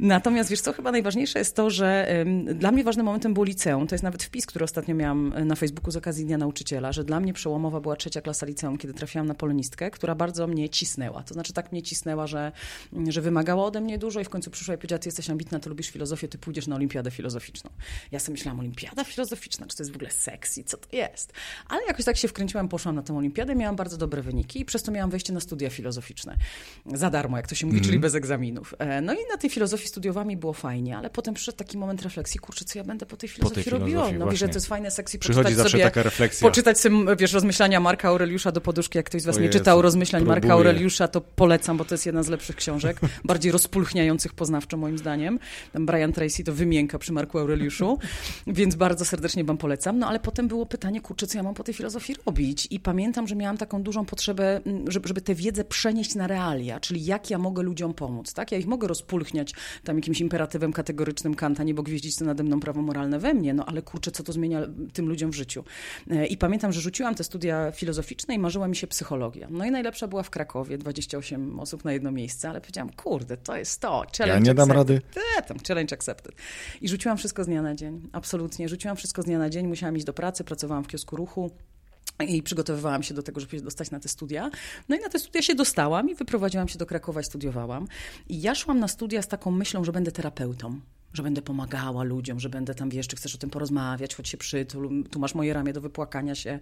Natomiast 0.00 0.50
wiesz 0.50 0.60
co, 0.60 0.72
chyba 0.72 0.92
najważniejsze 0.92 1.38
jest 1.38 1.56
to, 1.56 1.70
że 1.70 2.14
um, 2.18 2.58
dla 2.58 2.72
mnie 2.72 2.84
ważnym 2.84 3.06
momentem 3.06 3.34
było 3.34 3.44
liceum. 3.44 3.86
To 3.86 3.94
jest 3.94 4.02
nawet 4.02 4.22
wpis, 4.22 4.46
który 4.46 4.64
ostatnio 4.64 4.94
miałam 4.94 5.33
na 5.44 5.54
Facebooku 5.54 5.90
z 5.90 5.96
okazji 5.96 6.24
Dnia 6.24 6.38
Nauczyciela, 6.38 6.92
że 6.92 7.04
dla 7.04 7.20
mnie 7.20 7.32
przełomowa 7.32 7.80
była 7.80 7.96
trzecia 7.96 8.20
klasa 8.20 8.46
liceum, 8.46 8.78
kiedy 8.78 8.94
trafiłam 8.94 9.26
na 9.26 9.34
polonistkę, 9.34 9.90
która 9.90 10.14
bardzo 10.14 10.46
mnie 10.46 10.68
cisnęła. 10.68 11.22
To 11.22 11.34
znaczy 11.34 11.52
tak 11.52 11.72
mnie 11.72 11.82
cisnęła, 11.82 12.26
że, 12.26 12.52
że 13.08 13.20
wymagała 13.20 13.64
ode 13.64 13.80
mnie 13.80 13.98
dużo 13.98 14.20
i 14.20 14.24
w 14.24 14.28
końcu 14.28 14.50
przyszła 14.50 14.74
i 14.74 14.78
powiedziała, 14.78 14.98
ty 14.98 15.08
jesteś 15.08 15.30
ambitna, 15.30 15.60
ty 15.60 15.68
lubisz 15.68 15.90
filozofię, 15.90 16.28
ty 16.28 16.38
pójdziesz 16.38 16.66
na 16.66 16.76
olimpiadę 16.76 17.10
filozoficzną. 17.10 17.70
Ja 18.12 18.18
sobie 18.18 18.32
myślałam, 18.32 18.60
olimpiada 18.60 19.04
filozoficzna, 19.04 19.66
czy 19.66 19.76
to 19.76 19.82
jest 19.82 19.92
w 19.92 19.96
ogóle 19.96 20.10
sexy, 20.10 20.64
co 20.64 20.76
to 20.76 20.96
jest? 20.96 21.32
Ale 21.68 21.86
jakoś 21.86 22.04
tak 22.04 22.16
się 22.16 22.28
wkręciłam, 22.28 22.68
poszłam 22.68 22.94
na 22.94 23.02
tę 23.02 23.16
olimpiadę, 23.16 23.54
miałam 23.54 23.76
bardzo 23.76 23.96
dobre 23.96 24.22
wyniki 24.22 24.60
i 24.60 24.64
przez 24.64 24.82
to 24.82 24.92
miałam 24.92 25.10
wejście 25.10 25.32
na 25.32 25.40
studia 25.40 25.70
filozoficzne. 25.70 26.36
Za 26.94 27.10
darmo, 27.10 27.36
jak 27.36 27.48
to 27.48 27.54
się 27.54 27.66
mówi, 27.66 27.76
mm 27.76 27.84
-hmm. 27.84 27.86
czyli 27.86 27.98
bez 27.98 28.14
egzaminów. 28.14 28.74
E, 28.78 29.00
no 29.00 29.12
i 29.12 29.18
na 29.30 29.36
tej 29.36 29.50
filozofii 29.50 29.88
studiowałam 29.88 30.30
i 30.30 30.36
było 30.36 30.52
fajnie, 30.52 30.96
ale 30.96 31.10
potem 31.10 31.34
przyszedł 31.34 31.58
taki 31.58 31.78
moment 31.78 32.02
refleksji, 32.02 32.40
kurczę, 32.40 32.64
co 32.64 32.78
ja 32.78 32.84
będę 32.84 33.06
po 33.06 33.16
tej 33.16 33.28
filozofii, 33.28 33.50
po 33.50 33.54
tej 33.54 33.64
filozofii 33.64 33.94
robiła? 33.94 34.26
No 34.26 34.36
że 34.36 34.48
to 34.48 34.54
jest 34.54 34.66
fajne, 34.66 34.90
sexy, 34.90 35.18
Przychodzi 35.24 35.54
zawsze 35.54 35.70
sobie, 35.70 35.84
taka 35.84 36.02
refleksja. 36.02 36.48
poczytać 36.48 36.80
sobie, 36.80 36.96
wiesz, 37.18 37.32
rozmyślania 37.32 37.80
Marka 37.80 38.08
Aureliusza 38.08 38.52
do 38.52 38.60
poduszki. 38.60 38.98
Jak 38.98 39.06
ktoś 39.06 39.22
z 39.22 39.26
was 39.26 39.38
nie 39.38 39.48
czytał 39.48 39.82
rozmyślań 39.82 40.22
próbuję. 40.22 40.40
Marka 40.40 40.54
Aureliusza, 40.54 41.08
to 41.08 41.20
polecam, 41.20 41.76
bo 41.76 41.84
to 41.84 41.94
jest 41.94 42.06
jedna 42.06 42.22
z 42.22 42.28
lepszych 42.28 42.56
książek, 42.56 43.00
bardziej 43.24 43.52
rozpulchniających 43.52 44.32
poznawczo 44.32 44.76
moim 44.76 44.98
zdaniem. 44.98 45.38
Tam 45.72 45.86
Brian 45.86 46.12
Tracy 46.12 46.44
to 46.44 46.52
wymienka 46.52 46.98
przy 46.98 47.12
Marku 47.12 47.38
Aureliuszu, 47.38 47.98
więc 48.46 48.74
bardzo 48.74 49.04
serdecznie 49.04 49.44
wam 49.44 49.56
polecam. 49.56 49.98
No 49.98 50.08
ale 50.08 50.20
potem 50.20 50.48
było 50.48 50.66
pytanie, 50.66 51.00
kurczę, 51.00 51.26
co 51.26 51.38
ja 51.38 51.42
mam 51.42 51.54
po 51.54 51.64
tej 51.64 51.74
filozofii 51.74 52.14
robić? 52.26 52.68
I 52.70 52.80
pamiętam, 52.80 53.28
że 53.28 53.36
miałam 53.36 53.56
taką 53.56 53.82
dużą 53.82 54.04
potrzebę, 54.04 54.60
żeby, 54.88 55.08
żeby 55.08 55.20
tę 55.20 55.34
wiedzę 55.34 55.64
przenieść 55.64 56.14
na 56.14 56.26
realia, 56.26 56.80
czyli 56.80 57.04
jak 57.04 57.30
ja 57.30 57.38
mogę 57.38 57.62
ludziom 57.62 57.94
pomóc, 57.94 58.34
tak? 58.34 58.52
Ja 58.52 58.58
ich 58.58 58.66
mogę 58.66 58.88
rozpulchniać 58.88 59.52
tam 59.84 59.96
jakimś 59.96 60.20
imperatywem 60.20 60.72
kategorycznym 60.72 61.34
Kanta, 61.34 61.64
nie 61.64 61.74
bo 61.74 61.82
gwieździć 61.82 62.16
co 62.16 62.24
nade 62.24 62.42
mną 62.42 62.60
prawo 62.60 62.82
moralne 62.82 63.18
we 63.18 63.34
mnie, 63.34 63.54
no 63.54 63.66
ale 63.66 63.82
kurczę, 63.82 64.10
co 64.10 64.22
to 64.22 64.32
zmienia 64.32 64.60
tym 64.92 65.08
ludziom 65.08 65.13
w 65.16 65.34
życiu. 65.34 65.64
E, 66.10 66.26
I 66.26 66.36
pamiętam, 66.36 66.72
że 66.72 66.80
rzuciłam 66.80 67.14
te 67.14 67.24
studia 67.24 67.72
filozoficzne 67.72 68.34
i 68.34 68.38
marzyła 68.38 68.68
mi 68.68 68.76
się 68.76 68.86
psychologia. 68.86 69.48
No 69.50 69.64
i 69.64 69.70
najlepsza 69.70 70.08
była 70.08 70.22
w 70.22 70.30
Krakowie, 70.30 70.78
28 70.78 71.60
osób 71.60 71.84
na 71.84 71.92
jedno 71.92 72.12
miejsce, 72.12 72.50
ale 72.50 72.60
powiedziałam, 72.60 72.90
kurde, 72.92 73.36
to 73.36 73.56
jest 73.56 73.80
to, 73.80 74.04
challenge 74.18 74.46
Ja 74.46 74.52
nie 74.52 74.54
dam 74.54 74.72
rady. 74.72 75.00
Te, 75.14 75.42
tam, 75.42 75.58
challenge 75.68 75.94
accepted. 75.94 76.34
I 76.80 76.88
rzuciłam 76.88 77.18
wszystko 77.18 77.44
z 77.44 77.46
dnia 77.46 77.62
na 77.62 77.74
dzień, 77.74 78.08
absolutnie. 78.12 78.68
Rzuciłam 78.68 78.96
wszystko 78.96 79.22
z 79.22 79.24
dnia 79.24 79.38
na 79.38 79.50
dzień, 79.50 79.66
musiałam 79.66 79.96
iść 79.96 80.06
do 80.06 80.12
pracy, 80.12 80.44
pracowałam 80.44 80.84
w 80.84 80.88
kiosku 80.88 81.16
ruchu. 81.16 81.50
I 82.28 82.42
przygotowywałam 82.42 83.02
się 83.02 83.14
do 83.14 83.22
tego, 83.22 83.40
żeby 83.40 83.56
się 83.56 83.64
dostać 83.64 83.90
na 83.90 84.00
te 84.00 84.08
studia. 84.08 84.50
No 84.88 84.96
i 84.96 85.00
na 85.00 85.08
te 85.08 85.18
studia 85.18 85.42
się 85.42 85.54
dostałam 85.54 86.10
i 86.10 86.14
wyprowadziłam 86.14 86.68
się 86.68 86.78
do 86.78 86.86
Krakowa 86.86 87.20
i 87.20 87.24
studiowałam. 87.24 87.86
I 88.28 88.42
ja 88.42 88.54
szłam 88.54 88.78
na 88.78 88.88
studia 88.88 89.22
z 89.22 89.28
taką 89.28 89.50
myślą, 89.50 89.84
że 89.84 89.92
będę 89.92 90.12
terapeutą 90.12 90.80
że 91.14 91.22
będę 91.22 91.42
pomagała 91.42 92.02
ludziom, 92.02 92.40
że 92.40 92.48
będę 92.48 92.74
tam, 92.74 92.90
wiesz, 92.90 93.08
czy 93.08 93.16
chcesz 93.16 93.34
o 93.34 93.38
tym 93.38 93.50
porozmawiać, 93.50 94.14
choć 94.14 94.28
się 94.28 94.36
przytul, 94.36 95.04
tu 95.10 95.18
masz 95.18 95.34
moje 95.34 95.52
ramię 95.52 95.72
do 95.72 95.80
wypłakania 95.80 96.34
się. 96.34 96.60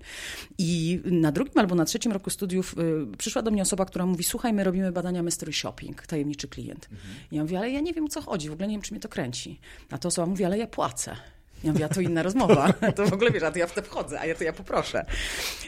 I 0.59 1.01
na 1.05 1.33
drugim 1.33 1.59
albo 1.59 1.75
na 1.75 1.85
trzecim 1.85 2.13
roku 2.13 2.31
studiów 2.31 2.75
y, 3.13 3.17
przyszła 3.17 3.43
do 3.43 3.51
mnie 3.51 3.63
osoba, 3.63 3.85
która 3.85 4.07
mówi, 4.07 4.25
słuchaj, 4.25 4.53
my 4.53 4.65
robimy 4.65 4.93
badania 4.93 5.23
mystery 5.23 5.53
shopping, 5.53 6.07
tajemniczy 6.07 6.49
klient. 6.49 6.89
Mhm. 6.93 7.15
I 7.31 7.37
ja 7.37 7.43
mówię, 7.43 7.59
ale 7.59 7.71
ja 7.71 7.81
nie 7.81 7.93
wiem, 7.93 8.05
o 8.05 8.09
co 8.09 8.23
chodzi, 8.23 8.49
w 8.49 8.53
ogóle 8.53 8.69
nie 8.69 8.75
wiem, 8.75 8.83
czy 8.83 8.95
mnie 8.95 9.01
to 9.01 9.09
kręci. 9.09 9.61
A 9.91 9.99
ta 9.99 10.09
osoba 10.09 10.27
mówi, 10.27 10.45
ale 10.45 10.59
ja 10.59 10.67
płacę. 10.67 11.17
Ja 11.65 11.73
mówię, 11.73 11.85
a 11.85 11.89
to 11.89 12.01
inna 12.01 12.23
rozmowa. 12.23 12.73
To 12.97 13.07
w 13.07 13.13
ogóle 13.13 13.31
wiesz, 13.31 13.43
a 13.43 13.53
to 13.53 13.59
ja 13.59 13.67
w 13.67 13.75
to 13.75 13.83
wchodzę, 13.83 14.21
a 14.21 14.27
ja 14.27 14.35
to 14.35 14.45
ja 14.45 14.53
poproszę. 14.53 15.05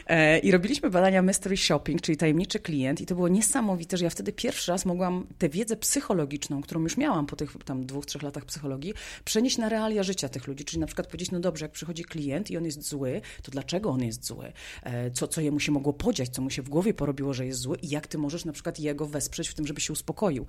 E, 0.07 0.39
I 0.39 0.51
robiliśmy 0.51 0.89
badania 0.89 1.21
mystery 1.21 1.57
shopping, 1.57 2.01
czyli 2.01 2.17
tajemniczy 2.17 2.59
klient 2.59 3.01
i 3.01 3.05
to 3.05 3.15
było 3.15 3.27
niesamowite, 3.27 3.97
że 3.97 4.03
ja 4.03 4.09
wtedy 4.09 4.33
pierwszy 4.33 4.71
raz 4.71 4.85
mogłam 4.85 5.27
tę 5.37 5.49
wiedzę 5.49 5.75
psychologiczną, 5.75 6.61
którą 6.61 6.81
już 6.81 6.97
miałam 6.97 7.25
po 7.25 7.35
tych 7.35 7.55
tam 7.65 7.85
dwóch, 7.85 8.05
trzech 8.05 8.23
latach 8.23 8.45
psychologii, 8.45 8.93
przenieść 9.25 9.57
na 9.57 9.69
realia 9.69 10.03
życia 10.03 10.29
tych 10.29 10.47
ludzi. 10.47 10.65
Czyli 10.65 10.79
na 10.79 10.87
przykład 10.87 11.07
powiedzieć, 11.07 11.31
no 11.31 11.39
dobrze, 11.39 11.65
jak 11.65 11.71
przychodzi 11.71 12.03
klient 12.03 12.51
i 12.51 12.57
on 12.57 12.65
jest 12.65 12.89
zły, 12.89 13.21
to 13.43 13.51
dlaczego 13.51 13.89
on 13.89 14.03
jest 14.03 14.25
zły? 14.25 14.53
E, 14.83 15.11
co, 15.11 15.27
co 15.27 15.41
jemu 15.41 15.59
się 15.59 15.71
mogło 15.71 15.93
podziać, 15.93 16.29
co 16.29 16.41
mu 16.41 16.49
się 16.49 16.61
w 16.61 16.69
głowie 16.69 16.93
porobiło, 16.93 17.33
że 17.33 17.45
jest 17.45 17.59
zły 17.59 17.77
i 17.81 17.89
jak 17.89 18.07
ty 18.07 18.17
możesz 18.17 18.45
na 18.45 18.53
przykład 18.53 18.79
jego 18.79 19.05
wesprzeć 19.05 19.49
w 19.49 19.53
tym, 19.53 19.67
żeby 19.67 19.81
się 19.81 19.93
uspokoił. 19.93 20.45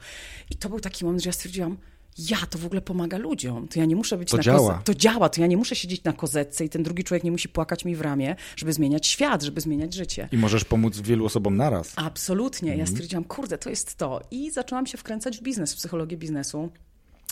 I 0.51 0.57
to 0.57 0.69
był 0.69 0.81
taki 0.81 1.05
moment, 1.05 1.23
że 1.23 1.29
ja 1.29 1.33
stwierdziłam, 1.33 1.79
ja, 2.19 2.37
to 2.51 2.59
w 2.59 2.67
ogóle 2.67 2.81
pomaga 2.81 3.19
ludziom. 3.19 3.69
To 3.69 3.79
ja 3.79 3.85
nie 3.85 3.97
muszę 3.97 4.19
być 4.19 4.31
to 4.31 4.37
na 4.37 4.43
działa. 4.43 4.73
Koze... 4.73 4.85
To 4.85 4.95
działa, 4.95 5.29
to 5.29 5.41
ja 5.41 5.47
nie 5.47 5.57
muszę 5.57 5.77
siedzieć 5.77 6.05
na 6.05 6.13
kozetce 6.13 6.65
i 6.65 6.69
ten 6.69 6.83
drugi 6.83 7.05
człowiek 7.05 7.25
nie 7.25 7.31
musi 7.31 7.49
płakać 7.49 7.85
mi 7.85 7.97
w 7.97 8.01
ramię, 8.01 8.37
żeby 8.57 8.73
zmieniać 8.73 9.07
świat, 9.07 9.43
żeby 9.43 9.61
zmieniać 9.61 9.95
życie. 9.95 10.29
I 10.33 10.37
możesz 10.37 10.65
pomóc 10.65 11.01
wielu 11.01 11.25
osobom 11.25 11.57
naraz. 11.57 11.93
Absolutnie. 11.97 12.69
Ja 12.69 12.75
mhm. 12.75 12.89
stwierdziłam, 12.89 13.25
kurde, 13.25 13.59
to 13.59 13.71
jest 13.71 13.95
to. 13.97 14.21
I 14.31 14.51
zaczęłam 14.51 14.87
się 14.87 14.99
wkręcać 14.99 15.39
w 15.39 15.43
biznes, 15.43 15.73
w 15.73 15.77
psychologię 15.77 16.17
biznesu. 16.17 16.71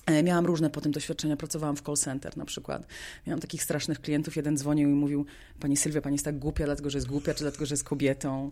E, 0.07 0.23
miałam 0.23 0.47
różne 0.47 0.71
potem 0.71 0.93
doświadczenia, 0.93 1.37
pracowałam 1.37 1.77
w 1.77 1.83
call 1.83 1.97
center 1.97 2.37
na 2.37 2.45
przykład. 2.45 2.87
Miałam 3.27 3.41
takich 3.41 3.63
strasznych 3.63 4.01
klientów, 4.01 4.37
jeden 4.37 4.57
dzwonił 4.57 4.91
i 4.91 4.93
mówił, 4.93 5.27
pani 5.61 5.77
Sylwia, 5.77 6.01
pani 6.01 6.15
jest 6.15 6.25
tak 6.25 6.39
głupia, 6.39 6.65
dlatego 6.65 6.91
że 6.91 6.99
jest 6.99 7.09
głupia, 7.09 7.35
czy 7.35 7.45
dlatego, 7.45 7.67
że 7.67 7.73
jest 7.73 7.85
kobietą. 7.85 8.51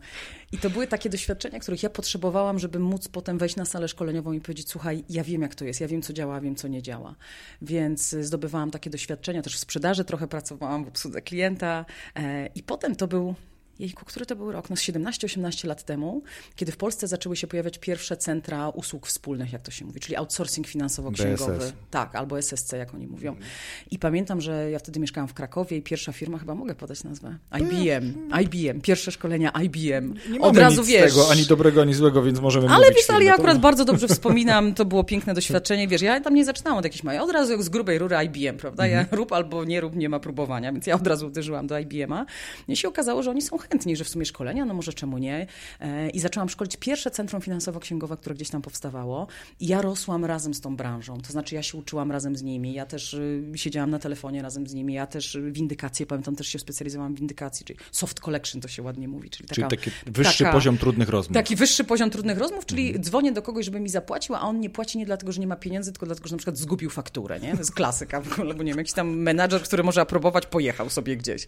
I 0.52 0.58
to 0.58 0.70
były 0.70 0.86
takie 0.86 1.10
doświadczenia, 1.10 1.60
których 1.60 1.82
ja 1.82 1.90
potrzebowałam, 1.90 2.58
żeby 2.58 2.78
móc 2.78 3.08
potem 3.08 3.38
wejść 3.38 3.56
na 3.56 3.64
salę 3.64 3.88
szkoleniową 3.88 4.32
i 4.32 4.40
powiedzieć, 4.40 4.70
słuchaj, 4.70 5.04
ja 5.10 5.24
wiem 5.24 5.42
jak 5.42 5.54
to 5.54 5.64
jest, 5.64 5.80
ja 5.80 5.88
wiem 5.88 6.02
co 6.02 6.12
działa, 6.12 6.40
wiem 6.40 6.56
co 6.56 6.68
nie 6.68 6.82
działa. 6.82 7.14
Więc 7.62 8.16
zdobywałam 8.20 8.70
takie 8.70 8.90
doświadczenia, 8.90 9.42
też 9.42 9.56
w 9.56 9.58
sprzedaży 9.58 10.04
trochę 10.04 10.28
pracowałam, 10.28 10.84
w 10.84 10.88
obsłudze 10.88 11.22
klienta 11.22 11.84
e, 12.16 12.46
i 12.46 12.62
potem 12.62 12.96
to 12.96 13.08
był 13.08 13.34
Jejku, 13.78 14.04
który 14.04 14.26
to 14.26 14.36
był 14.36 14.52
rok? 14.52 14.70
No 14.70 14.76
17-18 14.76 15.66
lat 15.66 15.84
temu, 15.84 16.22
kiedy 16.56 16.72
w 16.72 16.76
Polsce 16.76 17.08
zaczęły 17.08 17.36
się 17.36 17.46
pojawiać 17.46 17.78
pierwsze 17.78 18.16
centra 18.16 18.68
usług 18.68 19.06
wspólnych, 19.06 19.52
jak 19.52 19.62
to 19.62 19.70
się 19.70 19.84
mówi, 19.84 20.00
czyli 20.00 20.16
outsourcing 20.16 20.66
finansowo-księgowy. 20.66 21.72
Tak, 21.90 22.14
albo 22.14 22.38
SSC, 22.38 22.72
jak 22.72 22.94
oni 22.94 23.06
mówią. 23.06 23.36
I 23.90 23.98
pamiętam, 23.98 24.40
że 24.40 24.70
ja 24.70 24.78
wtedy 24.78 25.00
mieszkałam 25.00 25.28
w 25.28 25.34
Krakowie 25.34 25.76
i 25.76 25.82
pierwsza 25.82 26.12
firma, 26.12 26.38
chyba 26.38 26.54
mogę 26.54 26.74
podać 26.74 27.04
nazwę, 27.04 27.38
IBM. 27.60 28.28
IBM, 28.42 28.80
pierwsze 28.80 29.12
szkolenia 29.12 29.52
IBM. 29.64 30.14
Nie 30.30 30.40
Od 30.40 30.56
razu 30.56 30.84
wiesz. 30.84 31.12
tego, 31.12 31.30
ani 31.30 31.46
dobrego, 31.46 31.82
ani 31.82 31.94
złego, 31.94 32.22
więc 32.22 32.40
możemy 32.40 32.68
Ale 32.68 32.90
wiesz, 32.90 33.10
ale 33.10 33.24
ja 33.24 33.34
akurat 33.34 33.58
bardzo 33.58 33.84
dobrze 33.84 34.08
wspominam, 34.08 34.74
to 34.74 34.84
było 34.84 35.04
piękne 35.04 35.34
doświadczenie, 35.42 35.88
wiesz, 35.88 36.02
ja 36.02 36.20
tam 36.20 36.34
nie 36.34 36.44
zaczynałam 36.44 36.78
od 36.78 36.84
jakiejś 36.84 37.02
małej, 37.02 37.20
od 37.20 37.30
razu 37.30 37.62
z 37.62 37.68
grubej 37.68 37.98
rury 37.98 38.16
IBM, 38.24 38.58
prawda? 38.58 38.86
Ja 38.86 39.00
mhm. 39.00 39.16
rób 39.16 39.32
albo 39.32 39.64
nie 39.64 39.80
rób, 39.80 39.96
nie 39.96 40.08
ma 40.08 40.20
próbowania, 40.20 40.72
więc 40.72 40.86
ja 40.86 40.94
od 40.94 41.06
razu 41.06 41.26
uderzyłam 41.26 41.66
do 41.66 41.78
IBM-a. 41.78 42.26
I 42.68 42.76
się 42.76 42.88
okazało, 42.88 43.22
że 43.22 43.30
oni 43.30 43.42
są 43.42 43.58
chętni, 43.68 43.96
że 43.96 44.04
w 44.04 44.08
sumie 44.08 44.26
szkolenia, 44.26 44.64
no 44.64 44.74
może 44.74 44.92
czemu 44.92 45.18
nie. 45.18 45.46
E, 45.80 46.10
I 46.10 46.20
zaczęłam 46.20 46.48
szkolić 46.48 46.76
pierwsze 46.76 47.10
centrum 47.10 47.42
finansowo-księgowe, 47.42 48.16
które 48.16 48.34
gdzieś 48.34 48.50
tam 48.50 48.62
powstawało. 48.62 49.26
I 49.60 49.66
ja 49.66 49.82
rosłam 49.82 50.24
razem 50.24 50.54
z 50.54 50.60
tą 50.60 50.76
branżą. 50.76 51.20
To 51.20 51.32
znaczy 51.32 51.54
ja 51.54 51.62
się 51.62 51.78
uczyłam 51.78 52.12
razem 52.12 52.36
z 52.36 52.42
nimi, 52.42 52.72
ja 52.72 52.86
też 52.86 53.14
y, 53.14 53.42
siedziałam 53.54 53.90
na 53.90 53.98
telefonie 53.98 54.42
razem 54.42 54.66
z 54.66 54.74
nimi, 54.74 54.94
ja 54.94 55.06
też 55.06 55.38
windykację, 55.50 56.06
pamiętam, 56.06 56.36
też 56.36 56.48
się 56.48 56.58
specjalizowałam 56.58 57.14
w 57.14 57.18
windykacji, 57.18 57.66
czyli 57.66 57.78
soft 57.92 58.20
collection 58.20 58.60
to 58.60 58.68
się 58.68 58.82
ładnie 58.82 59.08
mówi. 59.08 59.30
Czyli, 59.30 59.48
taka, 59.48 59.68
czyli 59.68 59.82
taki 59.82 59.90
wyższy 60.06 60.44
taka, 60.44 60.56
poziom 60.56 60.78
trudnych 60.78 61.08
rozmów. 61.08 61.34
Taki 61.34 61.56
wyższy 61.56 61.84
poziom 61.84 62.10
trudnych 62.10 62.38
rozmów, 62.38 62.66
czyli 62.66 62.86
mhm. 62.86 63.04
dzwonię 63.04 63.32
do 63.32 63.42
kogoś, 63.42 63.64
żeby 63.64 63.80
mi 63.80 63.88
zapłacił, 63.88 64.34
a 64.34 64.40
on 64.40 64.60
nie 64.60 64.70
płaci 64.70 64.98
nie 64.98 65.06
dlatego, 65.06 65.32
że 65.32 65.40
nie 65.40 65.46
ma 65.46 65.56
pieniędzy, 65.56 65.92
tylko 65.92 66.06
dlatego, 66.06 66.28
że 66.28 66.34
na 66.34 66.38
przykład 66.38 66.56
zgubił 66.58 66.90
fakturę, 66.90 67.40
nie? 67.40 67.52
To 67.52 67.58
jest 67.58 67.74
klasyka, 67.74 68.22
bo 68.56 68.62
nie 68.62 68.70
wiem, 68.70 68.78
jakiś 68.78 68.92
tam 68.92 69.16
menadżer, 69.16 69.62
który 69.62 69.82
może 69.82 70.00
aprobować, 70.00 70.46
pojechał 70.46 70.90
sobie 70.90 71.16
gdzieś. 71.16 71.46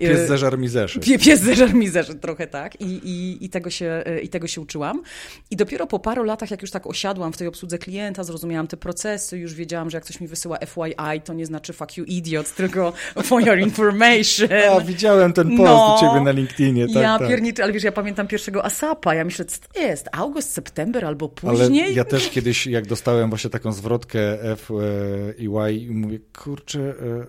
Pies 0.00 0.18
y, 0.18 0.26
zeżar 0.26 0.58
mi 0.58 0.68
zeszyt. 0.68 1.04
Pies 1.04 1.40
zeżar 1.56 1.74
mi 1.74 1.88
zeszyt, 1.88 2.20
trochę 2.20 2.46
tak. 2.46 2.80
I, 2.80 2.84
i, 2.84 3.44
i, 3.44 3.48
tego 3.48 3.70
się, 3.70 4.04
i 4.22 4.28
tego 4.28 4.46
się 4.46 4.60
uczyłam. 4.60 5.02
I 5.50 5.56
dopiero 5.56 5.86
po 5.86 5.98
paru 5.98 6.24
latach, 6.24 6.50
jak 6.50 6.62
już 6.62 6.70
tak 6.70 6.86
osiadłam 6.86 7.32
w 7.32 7.36
tej 7.36 7.46
obsłudze 7.46 7.78
klienta, 7.78 8.24
zrozumiałam 8.24 8.66
te 8.66 8.76
procesy, 8.76 9.38
już 9.38 9.54
wiedziałam, 9.54 9.90
że 9.90 9.96
jak 9.96 10.04
ktoś 10.04 10.20
mi 10.20 10.28
wysyła 10.28 10.58
FYI, 10.58 11.20
to 11.24 11.32
nie 11.32 11.46
znaczy 11.46 11.72
fuck 11.72 11.96
you 11.96 12.04
idiot, 12.04 12.54
tylko 12.54 12.92
for 13.22 13.46
your 13.46 13.58
information. 13.58 14.48
A, 14.76 14.80
widziałem 14.80 15.32
ten 15.32 15.56
post 15.56 15.70
no, 15.70 15.96
u 15.96 16.00
ciebie 16.00 16.24
na 16.24 16.30
LinkedInie. 16.30 16.86
Tak, 16.86 17.02
ja 17.02 17.18
tak. 17.18 17.28
pierniczę, 17.28 17.62
ale 17.62 17.72
wiesz, 17.72 17.82
ja 17.82 17.92
pamiętam 17.92 18.26
pierwszego 18.26 18.64
ASAPa, 18.64 19.14
ja 19.14 19.24
myślę, 19.24 19.44
co 19.44 19.58
to 19.72 19.80
jest? 19.80 20.08
August, 20.12 20.52
september 20.52 21.04
albo 21.04 21.28
później? 21.28 21.82
Ale 21.82 21.92
ja 21.92 22.04
też 22.04 22.30
kiedyś, 22.30 22.66
jak 22.66 22.86
dostałem 22.86 23.28
właśnie 23.28 23.50
taką 23.50 23.72
zwrotkę 23.72 24.38
FYI 24.56 25.82
i 25.82 25.90
mówię, 25.90 26.18
kurczę, 26.32 26.80
e, 26.80 27.26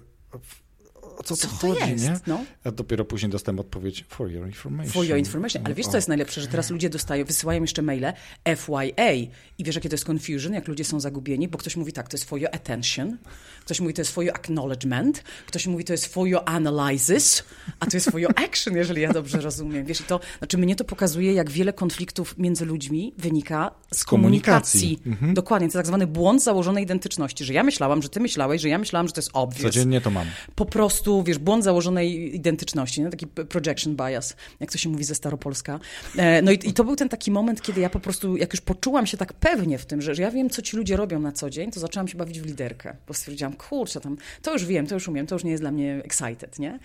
o 1.17 1.23
co, 1.23 1.37
co 1.37 1.47
to 1.47 1.55
chodzi, 1.55 1.91
jest? 1.91 2.03
nie? 2.03 2.19
No. 2.27 2.43
A 2.63 2.71
dopiero 2.71 3.05
później 3.05 3.31
dostałem 3.31 3.59
odpowiedź 3.59 4.05
for 4.09 4.31
your 4.31 4.47
information. 4.47 4.93
For 4.93 5.05
your 5.05 5.17
information. 5.17 5.65
Ale 5.65 5.75
wiesz, 5.75 5.87
co 5.87 5.97
jest 5.97 6.07
najlepsze, 6.07 6.41
że 6.41 6.47
teraz 6.47 6.69
ludzie 6.69 6.89
dostają, 6.89 7.25
wysyłają 7.25 7.61
jeszcze 7.61 7.81
maile 7.81 8.13
FYA 8.55 9.11
i 9.57 9.63
wiesz, 9.63 9.75
jakie 9.75 9.89
to 9.89 9.93
jest 9.93 10.09
confusion, 10.09 10.53
jak 10.53 10.67
ludzie 10.67 10.83
są 10.83 10.99
zagubieni, 10.99 11.47
bo 11.47 11.57
ktoś 11.57 11.75
mówi 11.75 11.93
tak, 11.93 12.07
to 12.07 12.17
jest 12.17 12.29
for 12.29 12.39
your 12.39 12.49
attention, 12.55 13.17
ktoś 13.65 13.79
mówi 13.79 13.93
to 13.93 14.01
jest 14.01 14.11
for 14.11 14.23
your 14.23 14.35
acknowledgement, 14.35 15.23
ktoś 15.47 15.67
mówi 15.67 15.83
to 15.83 15.93
jest 15.93 16.05
for 16.05 16.27
your 16.27 16.41
analysis, 16.45 17.43
a 17.79 17.85
to 17.85 17.97
jest 17.97 18.11
for 18.11 18.19
your 18.19 18.33
action, 18.35 18.75
jeżeli 18.75 19.01
ja 19.01 19.13
dobrze 19.13 19.41
rozumiem. 19.41 19.85
Wiesz, 19.85 20.01
i 20.01 20.03
to, 20.03 20.19
znaczy 20.37 20.57
mnie 20.57 20.75
to 20.75 20.83
pokazuje, 20.83 21.33
jak 21.33 21.51
wiele 21.51 21.73
konfliktów 21.73 22.37
między 22.37 22.65
ludźmi 22.65 23.13
wynika 23.17 23.71
z, 23.91 23.97
z 23.97 24.03
komunikacji. 24.05 24.81
komunikacji. 24.81 25.11
Mhm. 25.11 25.33
Dokładnie, 25.33 25.67
to 25.67 25.73
tak 25.73 25.87
zwany 25.87 26.07
błąd 26.07 26.43
założonej 26.43 26.83
identyczności, 26.83 27.45
że 27.45 27.53
ja 27.53 27.63
myślałam, 27.63 28.01
że 28.01 28.09
ty 28.09 28.19
myślałeś, 28.19 28.61
że 28.61 28.69
ja 28.69 28.77
myślałam, 28.77 29.07
że 29.07 29.13
to 29.13 29.21
jest 29.21 29.31
obvious. 29.33 29.61
Codziennie 29.61 30.01
to 30.01 30.09
mam. 30.09 30.27
Po 30.55 30.65
prostu 30.65 31.06
prostu, 31.07 31.23
wiesz, 31.23 31.37
błąd 31.37 31.63
założonej 31.63 32.35
identyczności, 32.35 33.01
nie? 33.01 33.09
taki 33.09 33.27
projection 33.27 33.95
bias, 33.95 34.35
jak 34.59 34.71
to 34.71 34.77
się 34.77 34.89
mówi 34.89 35.03
ze 35.03 35.15
staropolska. 35.15 35.79
E, 36.17 36.41
no 36.41 36.51
i, 36.51 36.55
i 36.63 36.73
to 36.73 36.83
był 36.83 36.95
ten 36.95 37.09
taki 37.09 37.31
moment, 37.31 37.61
kiedy 37.61 37.81
ja 37.81 37.89
po 37.89 37.99
prostu, 37.99 38.37
jak 38.37 38.53
już 38.53 38.61
poczułam 38.61 39.05
się 39.05 39.17
tak 39.17 39.33
pewnie 39.33 39.77
w 39.77 39.85
tym, 39.85 40.01
że, 40.01 40.15
że 40.15 40.21
ja 40.21 40.31
wiem, 40.31 40.49
co 40.49 40.61
ci 40.61 40.77
ludzie 40.77 40.97
robią 40.97 41.19
na 41.19 41.31
co 41.31 41.49
dzień, 41.49 41.71
to 41.71 41.79
zaczęłam 41.79 42.07
się 42.07 42.17
bawić 42.17 42.41
w 42.41 42.45
liderkę, 42.45 42.95
bo 43.07 43.13
stwierdziłam, 43.13 43.53
kurczę, 43.53 44.01
tam, 44.01 44.17
to 44.41 44.53
już 44.53 44.65
wiem, 44.65 44.87
to 44.87 44.95
już 44.95 45.07
umiem, 45.07 45.27
to 45.27 45.35
już 45.35 45.43
nie 45.43 45.51
jest 45.51 45.63
dla 45.63 45.71
mnie 45.71 46.01
excited, 46.03 46.59
nie? 46.59 46.79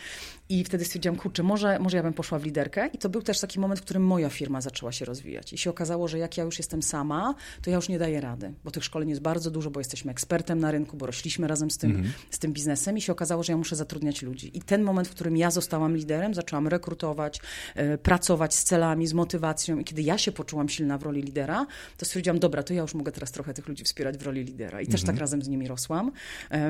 I 0.49 0.64
wtedy 0.64 0.85
stwierdziłam, 0.85 1.17
kurczę, 1.17 1.43
może, 1.43 1.79
może 1.79 1.97
ja 1.97 2.02
bym 2.02 2.12
poszła 2.12 2.38
w 2.38 2.45
liderkę 2.45 2.91
i 2.93 2.99
to 2.99 3.09
był 3.09 3.23
też 3.23 3.41
taki 3.41 3.61
moment, 3.61 3.81
w 3.81 3.83
którym 3.83 4.05
moja 4.05 4.31
firma 4.31 4.61
zaczęła 4.61 4.93
się 4.93 5.05
rozwijać. 5.05 5.52
I 5.52 5.59
się 5.59 5.71
okazało, 5.71 6.09
że 6.09 6.19
jak 6.19 6.37
ja 6.37 6.45
już 6.45 6.59
jestem 6.59 6.83
sama, 6.83 7.35
to 7.62 7.71
ja 7.71 7.76
już 7.76 7.88
nie 7.88 7.99
daję 7.99 8.21
rady, 8.21 8.52
bo 8.64 8.71
tych 8.71 8.85
szkoleń 8.85 9.09
jest 9.09 9.23
bardzo 9.23 9.50
dużo, 9.50 9.71
bo 9.71 9.81
jesteśmy 9.81 10.11
ekspertem 10.11 10.59
na 10.61 10.71
rynku, 10.71 10.97
bo 10.97 11.07
rośliśmy 11.07 11.49
razem 11.49 11.71
z 11.71 11.79
tym, 11.79 11.91
mhm. 11.91 12.12
z 12.31 12.38
tym 12.38 12.52
biznesem 12.52 12.99
i 12.99 13.00
się 13.00 13.12
okazało, 13.12 13.43
że 13.43 13.52
ja 13.52 13.57
muszę 13.57 13.76
zatrudniać 13.76 14.12
ludzi. 14.21 14.50
I 14.54 14.62
ten 14.62 14.83
moment, 14.83 15.09
w 15.09 15.11
którym 15.11 15.37
ja 15.37 15.50
zostałam 15.50 15.97
liderem, 15.97 16.35
zaczęłam 16.35 16.69
rekrutować, 16.69 17.40
e, 17.75 17.99
pracować 17.99 18.54
z 18.54 18.64
celami, 18.64 19.07
z 19.07 19.12
motywacją 19.12 19.78
i 19.78 19.85
kiedy 19.85 20.02
ja 20.02 20.19
się 20.19 20.33
poczułam 20.33 20.69
silna 20.69 20.99
w 20.99 21.02
roli 21.02 21.23
lidera, 21.23 21.66
to 21.97 22.04
stwierdziłam, 22.04 22.38
dobra, 22.38 22.62
to 22.62 22.75
ja 22.75 22.83
już 22.83 22.95
mogę 22.95 23.12
teraz 23.12 23.33
trochę 23.33 23.54
tych 23.54 23.69
ludzi 23.69 23.85
wspierać 23.85 24.19
w 24.19 24.23
roli 24.23 24.45
lidera. 24.45 24.81
I 24.81 24.87
też 24.87 25.00
tak 25.00 25.11
mhm. 25.11 25.19
razem 25.19 25.42
z 25.42 25.49
nimi 25.49 25.69
rosłam. 25.69 26.12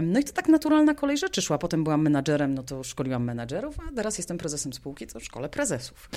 no 0.03 0.21
i 0.21 0.25
to 0.25 0.33
tak 0.33 0.49
naturalna 0.49 0.95
kolej 0.95 1.19
rzeczy 1.19 1.43
szła. 1.43 1.59
Potem 1.59 1.85
byłam 1.85 2.03
menadżerem, 2.03 2.55
no 2.55 2.63
to 2.63 2.85
szkoliłam 2.85 3.25
menadżerów, 3.25 3.77
a 3.89 3.95
teraz 3.97 4.19
jestem 4.19 4.39
prezesem 4.39 4.73
spółki, 4.73 5.07
to 5.07 5.21
szkole 5.21 5.49
prezesów. 5.49 6.11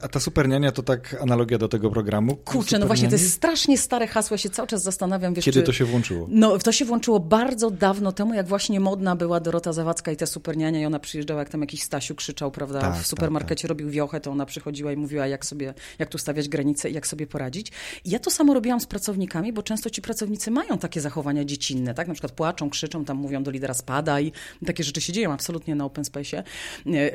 A 0.00 0.08
ta 0.08 0.20
superniania 0.20 0.72
to 0.72 0.82
tak 0.82 1.16
analogia 1.22 1.58
do 1.58 1.68
tego 1.68 1.90
programu? 1.90 2.36
Kurczę, 2.36 2.78
no 2.78 2.86
właśnie, 2.86 3.08
to 3.08 3.14
jest 3.14 3.32
strasznie 3.32 3.78
stare 3.78 4.06
hasło, 4.06 4.34
ja 4.34 4.38
się 4.38 4.50
cały 4.50 4.68
czas 4.68 4.82
zastanawiam. 4.82 5.34
Wiesz, 5.34 5.44
Kiedy 5.44 5.60
czy... 5.60 5.66
to 5.66 5.72
się 5.72 5.84
włączyło? 5.84 6.26
No, 6.30 6.58
to 6.58 6.72
się 6.72 6.84
włączyło 6.84 7.20
bardzo 7.20 7.70
dawno 7.70 8.12
temu, 8.12 8.34
jak 8.34 8.46
właśnie 8.46 8.80
modna 8.80 9.16
była 9.16 9.40
Dorota 9.40 9.72
Zawadzka 9.72 10.12
i 10.12 10.16
ta 10.16 10.26
superniania 10.46 10.80
i 10.80 10.84
ona 10.84 10.98
przyjeżdżała, 10.98 11.40
jak 11.40 11.48
tam 11.48 11.60
jakiś 11.60 11.82
Stasiu 11.82 12.14
krzyczał, 12.14 12.50
prawda, 12.50 12.80
tak, 12.80 12.94
w 12.94 12.96
tak, 12.96 13.06
supermarkecie 13.06 13.62
tak, 13.62 13.68
robił 13.68 13.90
wiochę, 13.90 14.20
to 14.20 14.30
ona 14.30 14.46
przychodziła 14.46 14.92
i 14.92 14.96
mówiła, 14.96 15.26
jak 15.26 15.46
sobie, 15.46 15.74
jak 15.98 16.08
tu 16.08 16.18
stawiać 16.18 16.48
granice 16.48 16.90
i 16.90 16.94
jak 16.94 17.06
sobie 17.06 17.26
poradzić. 17.26 17.72
I 18.04 18.10
ja 18.10 18.18
to 18.18 18.30
samo 18.30 18.54
robiłam 18.54 18.80
z 18.80 18.86
pracownikami, 18.86 19.52
bo 19.52 19.62
często 19.62 19.90
ci 19.90 20.02
pracownicy 20.02 20.50
mają 20.50 20.78
takie 20.78 21.00
zachowania 21.00 21.44
dziecinne, 21.44 21.94
tak, 21.94 22.08
na 22.08 22.14
przykład 22.14 22.32
płaczą, 22.32 22.70
krzyczą, 22.70 23.04
tam 23.04 23.16
mówią 23.16 23.42
do 23.42 23.50
lidera 23.50 23.74
spadaj, 23.74 24.32
takie 24.66 24.84
rzeczy 24.84 25.00
się 25.00 25.12
dzieją 25.12 25.32
absolutnie 25.32 25.74
na 25.74 25.84
open 25.84 26.04
space, 26.04 26.42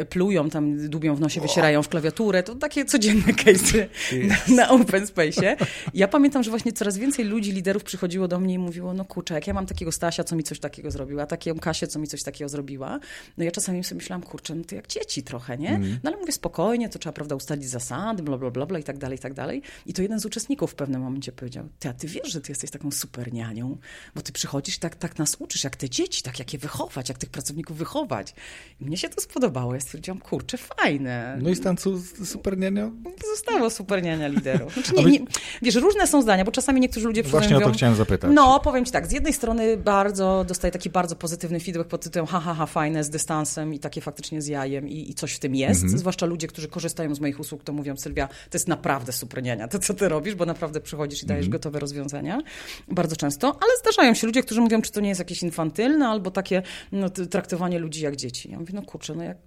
plują 0.10 0.50
tam, 0.50 0.90
dubią 0.90 1.16
w 1.16 1.22
nosie, 1.22 1.42
wysierają 1.42 1.84
w 1.84 1.90
klawiaturę, 1.90 2.44
to 2.44 2.56
takie 2.56 2.86
codzienne 2.86 3.34
case'y 3.34 3.88
na, 4.28 4.56
na 4.56 4.70
open 4.70 5.08
space. 5.08 5.58
Ja 5.94 6.08
pamiętam, 6.08 6.44
że 6.44 6.50
właśnie 6.50 6.74
coraz 6.74 6.98
więcej 6.98 7.26
ludzi, 7.26 7.52
liderów 7.52 7.84
przychodziło 7.84 8.28
do 8.28 8.40
mnie 8.40 8.54
i 8.54 8.60
mówiło, 8.60 8.94
no 8.94 9.06
kurczę, 9.06 9.34
jak 9.34 9.48
ja 9.48 9.54
mam 9.54 9.66
takiego 9.66 9.92
Stasia, 9.92 10.24
co 10.24 10.36
mi 10.36 10.44
coś 10.44 10.60
takiego 10.60 10.92
zrobiła, 10.92 11.26
taką 11.26 11.60
Kasię, 11.60 11.88
co 11.88 12.00
mi 12.00 12.08
coś 12.08 12.24
takiego 12.24 12.50
zrobiła. 12.50 13.00
No 13.38 13.44
ja 13.44 13.52
czasami 13.52 13.84
sobie 13.84 13.98
myślałam, 13.98 14.24
kurczę, 14.24 14.56
no 14.56 14.64
to 14.64 14.76
jak 14.76 14.88
dzieci 14.88 15.24
trochę, 15.24 15.58
nie? 15.58 15.80
No 16.04 16.10
ale 16.10 16.18
mówię 16.18 16.32
spokojnie, 16.32 16.90
to 16.90 17.00
trzeba, 17.00 17.14
prawda, 17.14 17.36
ustalić 17.36 17.70
zasady, 17.70 18.24
bla, 18.24 18.38
bla, 18.38 18.52
bla, 18.52 18.66
bla 18.66 18.80
i 18.80 18.84
tak 18.84 18.98
dalej, 18.98 19.18
i 19.18 19.22
tak 19.22 19.34
dalej. 19.34 19.62
I 19.86 19.94
to 19.94 20.02
jeden 20.02 20.20
z 20.20 20.26
uczestników 20.26 20.72
w 20.72 20.76
pewnym 20.76 21.02
momencie 21.02 21.32
powiedział, 21.32 21.70
ty, 21.80 21.90
a 21.90 21.94
ty 21.94 22.08
wiesz, 22.08 22.32
że 22.32 22.42
ty 22.42 22.52
jesteś 22.52 22.72
taką 22.72 22.92
super 22.92 23.34
nianią, 23.34 23.78
bo 24.16 24.22
ty 24.22 24.32
przychodzisz 24.32 24.78
tak, 24.78 24.96
tak 24.96 25.18
nas 25.18 25.36
uczysz, 25.40 25.64
jak 25.64 25.76
te 25.76 25.90
dzieci, 25.90 26.24
tak 26.24 26.40
jak 26.40 26.54
je 26.54 26.60
wychować, 26.60 27.10
jak 27.10 27.18
tych 27.18 27.30
pracowników 27.30 27.78
wychować. 27.78 28.34
I 28.82 28.86
mnie 28.86 28.98
się 28.98 29.10
to 29.10 29.22
spodobało. 29.22 29.74
Ja 29.74 29.80
stwierdziłam, 29.80 30.20
kurczę, 30.20 30.58
fajne. 30.58 31.38
No 31.42 31.50
i 31.50 31.56
stan 31.56 31.78
su- 31.78 32.26
super 32.26 32.58
niania? 32.58 32.92
Zostało 33.36 33.70
super 33.70 34.04
niania 34.04 34.28
liderów. 34.28 34.74
Znaczy, 34.76 34.94
nie, 34.94 35.04
nie, 35.06 35.20
wiesz, 35.62 35.76
różne 35.76 36.08
są 36.08 36.22
zdania, 36.22 36.46
bo 36.46 36.52
czasami 36.52 36.82
niektórzy 36.82 37.08
ludzie 37.08 37.24
przychodzą 37.24 37.48
Właśnie 37.50 37.66
o 37.66 37.70
to 37.70 37.74
chciałem 37.74 37.96
zapytać. 37.96 38.32
No, 38.34 38.60
powiem 38.60 38.86
ci 38.86 38.92
tak, 38.92 39.08
z 39.08 39.12
jednej 39.12 39.34
strony 39.34 39.78
bardzo 39.78 40.46
dostaję 40.48 40.72
taki 40.72 40.90
bardzo 40.90 41.16
pozytywny 41.16 41.60
feedback 41.60 41.90
pod 41.90 42.02
tytułem 42.02 42.26
ha, 42.26 42.40
ha, 42.40 42.54
ha, 42.54 42.66
fajne, 42.66 43.04
dystansem 43.12 43.74
i 43.74 43.80
takie 43.80 44.02
faktycznie 44.02 44.42
z 44.42 44.48
jajem 44.48 44.90
i, 44.90 45.10
i 45.10 45.14
coś 45.14 45.34
w 45.34 45.40
tym 45.40 45.56
jest. 45.56 45.84
Mhm. 45.84 46.00
Zwłaszcza 46.00 46.26
ludzie, 46.26 46.48
którzy 46.48 46.68
korzystają 46.68 47.16
z 47.16 47.20
moich 47.20 47.40
usług, 47.40 47.64
to 47.64 47.74
mówią, 47.74 47.98
Sylwia, 47.98 48.28
to 48.28 48.54
jest 48.54 48.68
naprawdę 48.68 49.12
super 49.12 49.44
niania, 49.44 49.68
to 49.68 49.80
co 49.80 49.94
ty 49.94 50.10
robisz, 50.10 50.36
bo 50.36 50.46
naprawdę 50.46 50.82
przychodzisz 50.82 51.24
i 51.24 51.26
dajesz 51.26 51.46
Mhm. 51.46 51.52
gotowe 51.52 51.80
rozwiązania. 51.80 52.42
Bardzo 52.88 53.16
często, 53.16 53.48
ale 53.48 53.72
zdarzają 53.80 54.14
się 54.14 54.28
ludzie, 54.28 54.44
którzy 54.44 54.62
mówią, 54.62 54.82
czy 54.82 54.92
to 54.92 55.02
nie 55.02 55.10
jest 55.10 55.20
jakieś 55.20 55.44
infantylne, 55.44 56.08
albo 56.08 56.32
takie 56.32 56.62
no, 56.92 57.10
traktowanie 57.10 57.80
ludzi 57.80 58.04
jak 58.04 58.16
dzieci. 58.16 58.52
Ja 58.52 58.60
mówię, 58.60 58.74
no 58.76 58.82
kurczę, 58.82 59.16
no 59.16 59.24
jak 59.24 59.38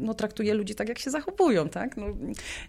no, 0.00 0.14
traktuję 0.14 0.54
ludzi 0.54 0.74
tak, 0.74 0.88
jak 0.88 0.98
się 0.98 1.10
zachowują, 1.10 1.68
tak? 1.68 1.96
No, 1.96 2.06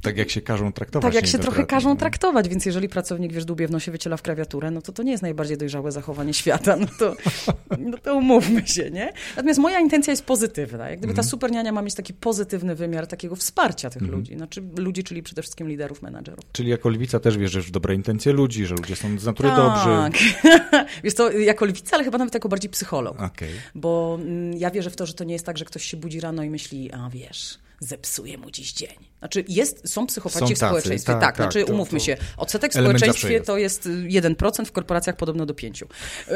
Tak 0.01 0.17
jak 0.17 0.29
się 0.29 0.41
każą 0.41 0.71
traktować. 0.71 1.13
tak 1.13 1.23
jak 1.23 1.31
się 1.31 1.39
trochę 1.39 1.65
każą 1.65 1.89
no. 1.89 1.95
traktować, 1.95 2.49
więc 2.49 2.65
jeżeli 2.65 2.89
pracownik, 2.89 3.33
wiesz, 3.33 3.45
dłubie 3.45 3.67
w 3.67 3.71
nosie 3.71 3.91
wyciela 3.91 4.17
w 4.17 4.21
klawiaturę, 4.21 4.71
no 4.71 4.81
to 4.81 4.91
to 4.91 5.03
nie 5.03 5.11
jest 5.11 5.23
najbardziej 5.23 5.57
dojrzałe 5.57 5.91
zachowanie 5.91 6.33
świata, 6.33 6.75
no 6.75 6.87
to, 6.99 7.15
no 7.91 7.97
to 7.97 8.15
umówmy 8.15 8.67
się, 8.67 8.91
nie? 8.91 9.13
Natomiast 9.35 9.59
moja 9.59 9.79
intencja 9.79 10.11
jest 10.11 10.25
pozytywna. 10.25 10.89
Jak 10.89 10.99
gdyby 10.99 11.13
ta 11.13 11.23
superniania 11.23 11.71
ma 11.71 11.81
mieć 11.81 11.95
taki 11.95 12.13
pozytywny 12.13 12.75
wymiar 12.75 13.07
takiego 13.07 13.35
wsparcia 13.35 13.89
tych 13.89 14.01
ludzi, 14.01 14.35
znaczy 14.35 14.63
ludzi, 14.77 15.03
czyli 15.03 15.23
przede 15.23 15.41
wszystkim 15.41 15.67
liderów, 15.67 16.01
menadżerów. 16.01 16.45
Czyli 16.51 16.69
jako 16.69 16.89
lwica 16.89 17.19
też 17.19 17.37
wierzysz 17.37 17.67
w 17.67 17.71
dobre 17.71 17.95
intencje 17.95 18.33
ludzi, 18.33 18.65
że 18.65 18.75
ludzie 18.75 18.95
są 18.95 19.19
z 19.19 19.25
natury 19.25 19.49
dobrzy. 19.49 19.85
Tak. 19.85 20.13
Wiesz 21.03 21.15
to 21.15 21.31
jako 21.31 21.65
lwica, 21.65 21.95
ale 21.95 22.03
chyba 22.03 22.17
nawet 22.17 22.33
jako 22.33 22.49
bardziej 22.49 22.69
psycholog. 22.69 23.21
Okej. 23.21 23.49
Bo 23.75 24.19
mm, 24.21 24.53
ja 24.53 24.71
wierzę 24.71 24.89
w 24.89 24.95
to, 24.95 25.05
że 25.05 25.13
to 25.13 25.23
nie 25.23 25.33
jest 25.33 25.45
tak, 25.45 25.57
że 25.57 25.65
ktoś 25.65 25.85
się 25.85 25.97
budzi 25.97 26.19
rano 26.19 26.43
i 26.43 26.49
myśli, 26.49 26.91
a 26.91 27.09
wiesz, 27.21 27.59
zepsuje 27.79 28.37
mu 28.37 28.51
dziś 28.51 28.73
dzień. 28.73 29.10
Znaczy 29.21 29.43
jest, 29.47 29.89
są 29.89 30.07
psychopaci 30.07 30.47
Są 30.47 30.53
w 30.53 30.57
społeczeństwie. 30.57 31.13
tak, 31.13 31.21
Tak, 31.21 31.37
tak, 31.37 31.51
znaczy 31.51 31.65
to- 31.65 31.73
umówmy 31.73 31.99
to 31.99 32.05
się, 32.05 32.17
odsetek 32.37 32.71
w 32.71 32.73
społeczeństwie 32.73 33.33
jest. 33.33 33.45
to 33.45 33.57
jest 33.57 33.85
y, 33.85 33.89
1%, 33.89 34.65
w 34.65 34.71
korporacjach 34.71 35.15
podobno 35.15 35.45
do 35.45 35.53
5%. 35.53 35.85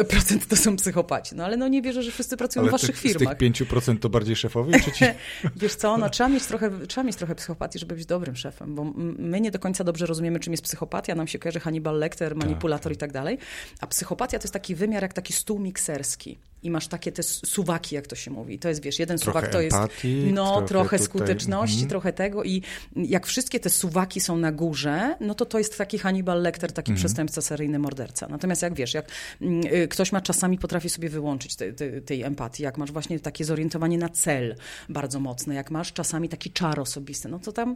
Procent 0.09 0.47
to 0.47 0.55
są 0.55 0.75
psychopaci. 0.75 1.35
No 1.35 1.45
ale 1.45 1.57
no 1.57 1.67
nie 1.67 1.81
wierzę, 1.81 2.03
że 2.03 2.11
wszyscy 2.11 2.37
pracują 2.37 2.63
Ale 2.63 2.69
w 2.69 2.71
waszych 2.71 2.89
tych, 2.89 2.99
firmach. 2.99 3.35
z 3.35 3.37
tych 3.37 3.67
5% 3.67 3.99
to 3.99 4.09
bardziej 4.09 4.35
szefowie, 4.35 4.79
czy 4.79 4.91
ci... 4.91 5.05
Wiesz 5.61 5.75
co, 5.75 5.97
no, 5.97 6.09
trzeba, 6.09 6.29
mieć 6.29 6.45
trochę, 6.45 6.71
trzeba 6.87 7.03
mieć 7.07 7.15
trochę 7.15 7.35
psychopatii, 7.35 7.79
żeby 7.79 7.95
być 7.95 8.05
dobrym 8.05 8.35
szefem, 8.35 8.75
bo 8.75 8.83
my 9.17 9.41
nie 9.41 9.51
do 9.51 9.59
końca 9.59 9.83
dobrze 9.83 10.05
rozumiemy, 10.05 10.39
czym 10.39 10.53
jest 10.53 10.63
psychopatia. 10.63 11.15
Nam 11.15 11.27
się 11.27 11.39
kojarzy 11.39 11.59
Hannibal 11.59 11.99
Lecter, 11.99 12.35
manipulator 12.35 12.91
i 12.91 12.97
tak 12.97 13.11
dalej. 13.11 13.37
A 13.81 13.87
psychopatia 13.87 14.39
to 14.39 14.43
jest 14.43 14.53
taki 14.53 14.75
wymiar 14.75 15.03
jak 15.03 15.13
taki 15.13 15.33
stół 15.33 15.59
mikserski. 15.59 16.37
I 16.63 16.71
masz 16.71 16.87
takie 16.87 17.11
te 17.11 17.23
suwaki, 17.23 17.95
jak 17.95 18.07
to 18.07 18.15
się 18.15 18.31
mówi. 18.31 18.59
To 18.59 18.69
jest, 18.69 18.81
wiesz, 18.81 18.99
jeden 18.99 19.17
Trochę 19.17 19.39
suwak 19.39 19.51
to 19.51 19.61
jest 19.61 19.75
empatii, 19.75 20.31
no, 20.33 20.45
trochę 20.45 20.67
trochę, 20.67 20.97
tutaj- 20.97 21.05
skuteczności, 21.05 21.75
mhm. 21.75 21.89
trochę 21.89 22.13
tego 22.13 22.43
i 22.43 22.61
jak 22.95 23.25
wszystkie 23.27 23.59
te 23.59 23.69
suwaki 23.69 24.21
są 24.21 24.37
na 24.37 24.51
górze, 24.51 25.15
no 25.19 25.35
to 25.35 25.45
to 25.45 25.57
jest 25.57 25.77
taki 25.77 25.97
Hannibal 25.97 26.41
Lecter, 26.41 26.71
taki 26.71 26.91
Mhm. 26.91 26.99
przestępca, 26.99 27.41
seryjny 27.41 27.79
morderca. 27.79 28.27
Natomiast 28.27 28.61
jak 28.61 28.73
wiesz, 28.73 28.93
jak 28.93 29.07
mm, 29.41 29.61
y, 29.73 29.87
ktoś 29.87 30.11
ma 30.11 30.21
czasami 30.21 30.57
potrafi 30.57 30.89
sobie 30.89 31.09
wyłączyć 31.09 31.55
te, 31.55 31.73
te, 31.73 32.01
tej 32.01 32.23
empatii, 32.23 32.63
jak 32.63 32.77
masz 32.77 32.91
właśnie 32.91 33.19
takie 33.19 33.45
zorientowanie 33.45 33.97
na 33.97 34.09
cel 34.09 34.55
bardzo 34.89 35.19
mocne, 35.19 35.55
jak 35.55 35.71
masz 35.71 35.93
czasami 35.93 36.29
taki 36.29 36.51
czar 36.51 36.79
osobisty, 36.79 37.29
no 37.29 37.39
to 37.39 37.51
tam, 37.51 37.75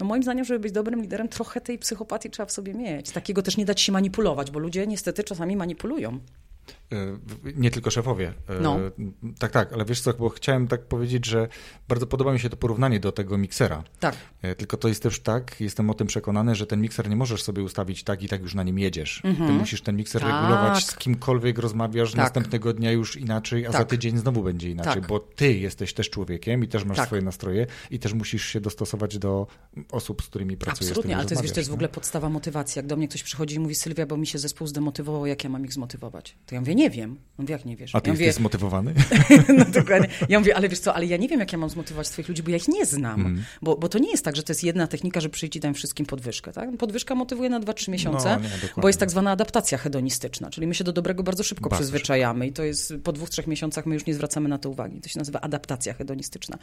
no 0.00 0.06
moim 0.06 0.22
zdaniem, 0.22 0.44
żeby 0.44 0.60
być 0.60 0.72
dobrym 0.72 1.02
liderem, 1.02 1.28
trochę 1.28 1.60
tej 1.60 1.78
psychopatii 1.78 2.30
trzeba 2.30 2.46
w 2.46 2.52
sobie 2.52 2.74
mieć. 2.74 3.10
Takiego 3.10 3.42
też 3.42 3.56
nie 3.56 3.64
dać 3.64 3.80
się 3.80 3.92
manipulować, 3.92 4.50
bo 4.50 4.58
ludzie 4.58 4.86
niestety 4.86 5.24
czasami 5.24 5.56
manipulują. 5.56 6.18
E, 6.92 7.52
Nie 7.56 7.70
tylko 7.70 7.90
szefowie. 7.90 8.32
E, 8.48 8.60
No. 8.60 8.78
Tak, 9.38 9.50
tak, 9.52 9.72
ale 9.72 9.84
wiesz 9.84 10.00
co, 10.00 10.12
bo 10.14 10.28
chciałem 10.28 10.68
tak 10.68 10.84
powiedzieć, 10.86 11.26
że 11.26 11.48
bardzo 11.88 12.06
podoba 12.06 12.32
mi 12.32 12.40
się 12.40 12.50
to 12.50 12.56
porównanie 12.56 13.00
do 13.00 13.12
tego 13.12 13.38
miksera. 13.38 13.84
Tak. 14.00 14.16
E, 14.42 14.54
Tylko 14.54 14.76
to 14.76 14.88
jest 14.88 15.02
też 15.02 15.20
tak, 15.20 15.60
jestem 15.60 15.90
o 15.90 15.94
tym 15.94 16.06
przekonany, 16.06 16.54
że 16.54 16.66
ten 16.66 16.80
mikser 16.80 17.08
nie 17.08 17.16
możesz 17.16 17.42
sobie 17.42 17.62
ustawić 17.62 18.04
tak 18.04 18.22
i 18.22 18.28
tak 18.28 18.42
już 18.42 18.54
na 18.54 18.62
nim 18.62 18.78
jedziesz. 18.78 19.22
Ty 19.22 19.52
musisz 19.52 19.82
ten 19.82 19.96
mikser 19.96 20.22
Tak. 20.22 20.30
regulować, 20.32 20.86
z 20.86 20.96
kimkolwiek 20.96 21.58
rozmawiasz, 21.58 22.10
Tak. 22.10 22.18
następnego 22.18 22.72
dnia 22.72 22.92
już 22.92 23.16
inaczej, 23.16 23.66
a 23.66 23.72
za 23.72 23.78
Tak. 23.78 23.88
tydzień 23.88 24.18
znowu 24.18 24.42
będzie 24.42 24.70
inaczej, 24.70 24.94
Tak. 24.94 25.06
bo 25.06 25.20
ty 25.20 25.52
jesteś 25.58 25.94
też 25.94 26.10
człowiekiem 26.10 26.64
i 26.64 26.68
też 26.68 26.84
masz 26.84 26.96
Tak. 26.96 27.06
swoje 27.06 27.22
nastroje 27.22 27.66
i 27.90 27.98
też 27.98 28.12
musisz 28.14 28.44
się 28.46 28.60
dostosować 28.60 29.18
do 29.18 29.46
osób, 29.90 30.22
z 30.22 30.26
którymi 30.26 30.56
pracujesz. 30.56 30.90
Absolutnie, 30.90 31.16
ale 31.16 31.24
to 31.24 31.30
jest, 31.34 31.42
wiesz, 31.42 31.52
to 31.52 31.60
jest 31.60 31.70
w 31.70 31.72
rozmawiasz, 31.72 31.74
ogóle 31.74 31.88
podstawa 31.94 32.28
motywacji. 32.28 32.78
Jak 32.78 32.86
do 32.86 32.96
mnie 32.96 33.08
ktoś 33.08 33.22
przychodzi 33.22 33.56
i 33.56 33.58
mówi, 33.58 33.74
Sylwia, 33.74 34.06
bo 34.06 34.16
mi 34.16 34.26
się 34.26 34.38
zespół 34.38 34.66
zdemotywował, 34.66 35.26
jak 35.26 35.44
ja 35.44 35.50
mam 35.50 35.64
ich 35.64 35.72
zmotywować? 35.72 36.36
To 36.46 36.54
ja 36.54 36.60
mówię, 36.60 36.74
nie 36.80 36.90
wiem. 36.90 37.18
On 37.38 37.46
wie, 37.46 37.52
jak 37.52 37.64
nie 37.64 37.76
wiesz. 37.76 37.94
A 37.94 38.00
ty 38.00 38.10
ja 38.10 38.12
jesteś 38.12 38.26
mówię, 38.26 38.32
zmotywowany? 38.32 38.94
no 39.58 39.64
dokładnie. 39.64 40.08
Ja 40.28 40.38
mówię, 40.38 40.56
ale 40.56 40.68
wiesz 40.68 40.78
co, 40.78 40.94
ale 40.94 41.06
ja 41.06 41.16
nie 41.16 41.28
wiem, 41.28 41.40
jak 41.40 41.52
ja 41.52 41.58
mam 41.58 41.70
zmotywować 41.70 42.06
swoich 42.06 42.28
ludzi, 42.28 42.42
bo 42.42 42.50
ja 42.50 42.56
ich 42.56 42.68
nie 42.68 42.86
znam. 42.86 43.20
Mhm. 43.20 43.44
Bo, 43.62 43.76
bo 43.76 43.88
to 43.88 43.98
nie 43.98 44.10
jest 44.10 44.24
tak, 44.24 44.36
że 44.36 44.42
to 44.42 44.50
jest 44.50 44.64
jedna 44.64 44.86
technika, 44.86 45.20
że 45.20 45.28
przyjdź 45.28 45.56
i 45.56 45.60
dam 45.60 45.74
wszystkim 45.74 46.06
podwyżkę. 46.06 46.52
Tak? 46.52 46.76
Podwyżka 46.76 47.14
motywuje 47.14 47.50
na 47.50 47.60
2-3 47.60 47.90
miesiące, 47.90 48.36
No, 48.36 48.42
nie, 48.42 48.82
bo 48.82 48.88
jest 48.88 49.00
tak 49.00 49.10
zwana 49.10 49.30
adaptacja 49.30 49.78
hedonistyczna, 49.78 50.50
czyli 50.50 50.66
my 50.66 50.74
się 50.74 50.84
do 50.84 50.92
dobrego 50.92 51.22
bardzo 51.22 51.42
szybko 51.42 51.70
Bardzo 51.70 51.82
przyzwyczajamy 51.82 52.46
i 52.46 52.52
to 52.52 52.64
jest 52.64 52.94
po 53.04 53.12
dwóch, 53.12 53.30
trzech 53.30 53.46
miesiącach 53.46 53.86
my 53.86 53.94
już 53.94 54.06
nie 54.06 54.14
zwracamy 54.14 54.48
na 54.48 54.58
to 54.58 54.70
uwagi. 54.70 55.00
To 55.00 55.08
się 55.08 55.18
nazywa 55.18 55.40
adaptacja 55.40 55.94
hedonistyczna. 55.94 56.58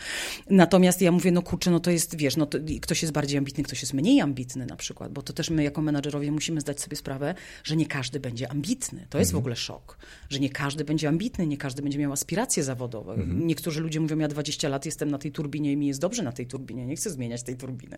Natomiast 0.49 1.01
ja 1.01 1.11
mówię, 1.11 1.31
no 1.31 1.41
kurczę, 1.41 1.71
no 1.71 1.79
to 1.79 1.91
jest, 1.91 2.17
wiesz, 2.17 2.37
no 2.37 2.45
to, 2.45 2.57
ktoś 2.81 3.01
jest 3.01 3.13
bardziej 3.13 3.37
ambitny, 3.37 3.63
ktoś 3.63 3.81
jest 3.81 3.93
mniej 3.93 4.21
ambitny 4.21 4.65
na 4.65 4.75
przykład, 4.75 5.11
bo 5.11 5.21
to 5.21 5.33
też 5.33 5.49
my 5.49 5.63
jako 5.63 5.81
menadżerowie 5.81 6.31
musimy 6.31 6.61
zdać 6.61 6.81
sobie 6.81 6.97
sprawę, 6.97 7.35
że 7.63 7.75
nie 7.75 7.85
każdy 7.85 8.19
będzie 8.19 8.51
ambitny. 8.51 9.07
To 9.09 9.19
jest 9.19 9.31
w 9.31 9.37
ogóle 9.37 9.55
szok, 9.55 9.97
że 10.29 10.39
nie 10.39 10.49
każdy 10.49 10.83
będzie 10.83 11.09
ambitny, 11.09 11.47
nie 11.47 11.57
każdy 11.57 11.81
będzie 11.81 11.99
miał 11.99 12.11
aspiracje 12.11 12.63
zawodowe. 12.63 13.17
Niektórzy 13.27 13.81
ludzie 13.81 13.99
mówią, 13.99 14.19
ja 14.19 14.27
20 14.27 14.69
lat 14.69 14.85
jestem 14.85 15.11
na 15.11 15.17
tej 15.17 15.31
turbinie 15.31 15.71
i 15.71 15.77
mi 15.77 15.87
jest 15.87 15.99
dobrze 15.99 16.23
na 16.23 16.31
tej 16.31 16.47
turbinie, 16.47 16.85
nie 16.85 16.95
chcę 16.95 17.09
zmieniać 17.09 17.43
tej 17.43 17.55
turbiny. 17.55 17.97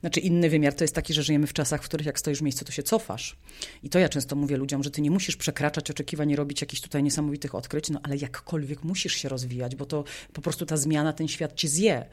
Znaczy 0.00 0.20
inny 0.20 0.50
wymiar 0.50 0.74
to 0.74 0.84
jest 0.84 0.94
taki, 0.94 1.14
że 1.14 1.22
żyjemy 1.22 1.46
w 1.46 1.52
czasach, 1.52 1.82
w 1.82 1.84
których 1.84 2.06
jak 2.06 2.18
stoisz 2.18 2.38
w 2.38 2.42
miejscu, 2.42 2.64
to 2.64 2.72
się 2.72 2.82
cofasz. 2.82 3.36
I 3.82 3.88
to 3.88 3.98
ja 3.98 4.08
często 4.08 4.36
mówię 4.36 4.56
ludziom, 4.56 4.82
że 4.82 4.90
ty 4.90 5.02
nie 5.02 5.10
musisz 5.10 5.36
przekraczać 5.36 5.90
oczekiwań 5.90 6.30
i 6.30 6.36
robić 6.36 6.60
jakichś 6.60 6.82
tutaj 6.82 7.02
niesamowitych 7.02 7.54
odkryć, 7.54 7.90
no 7.90 8.00
ale 8.02 8.16
jakkolwiek 8.16 8.84
musisz 8.84 9.14
się 9.14 9.28
rozwijać, 9.28 9.76
bo 9.76 9.86
to 9.86 10.04
po 10.32 10.42
prostu 10.42 10.66
ta 10.66 10.76
zmiana, 10.76 11.12
ten 11.12 11.28
świat 11.28 11.54
cię 11.54 11.68
zje. 11.68 12.06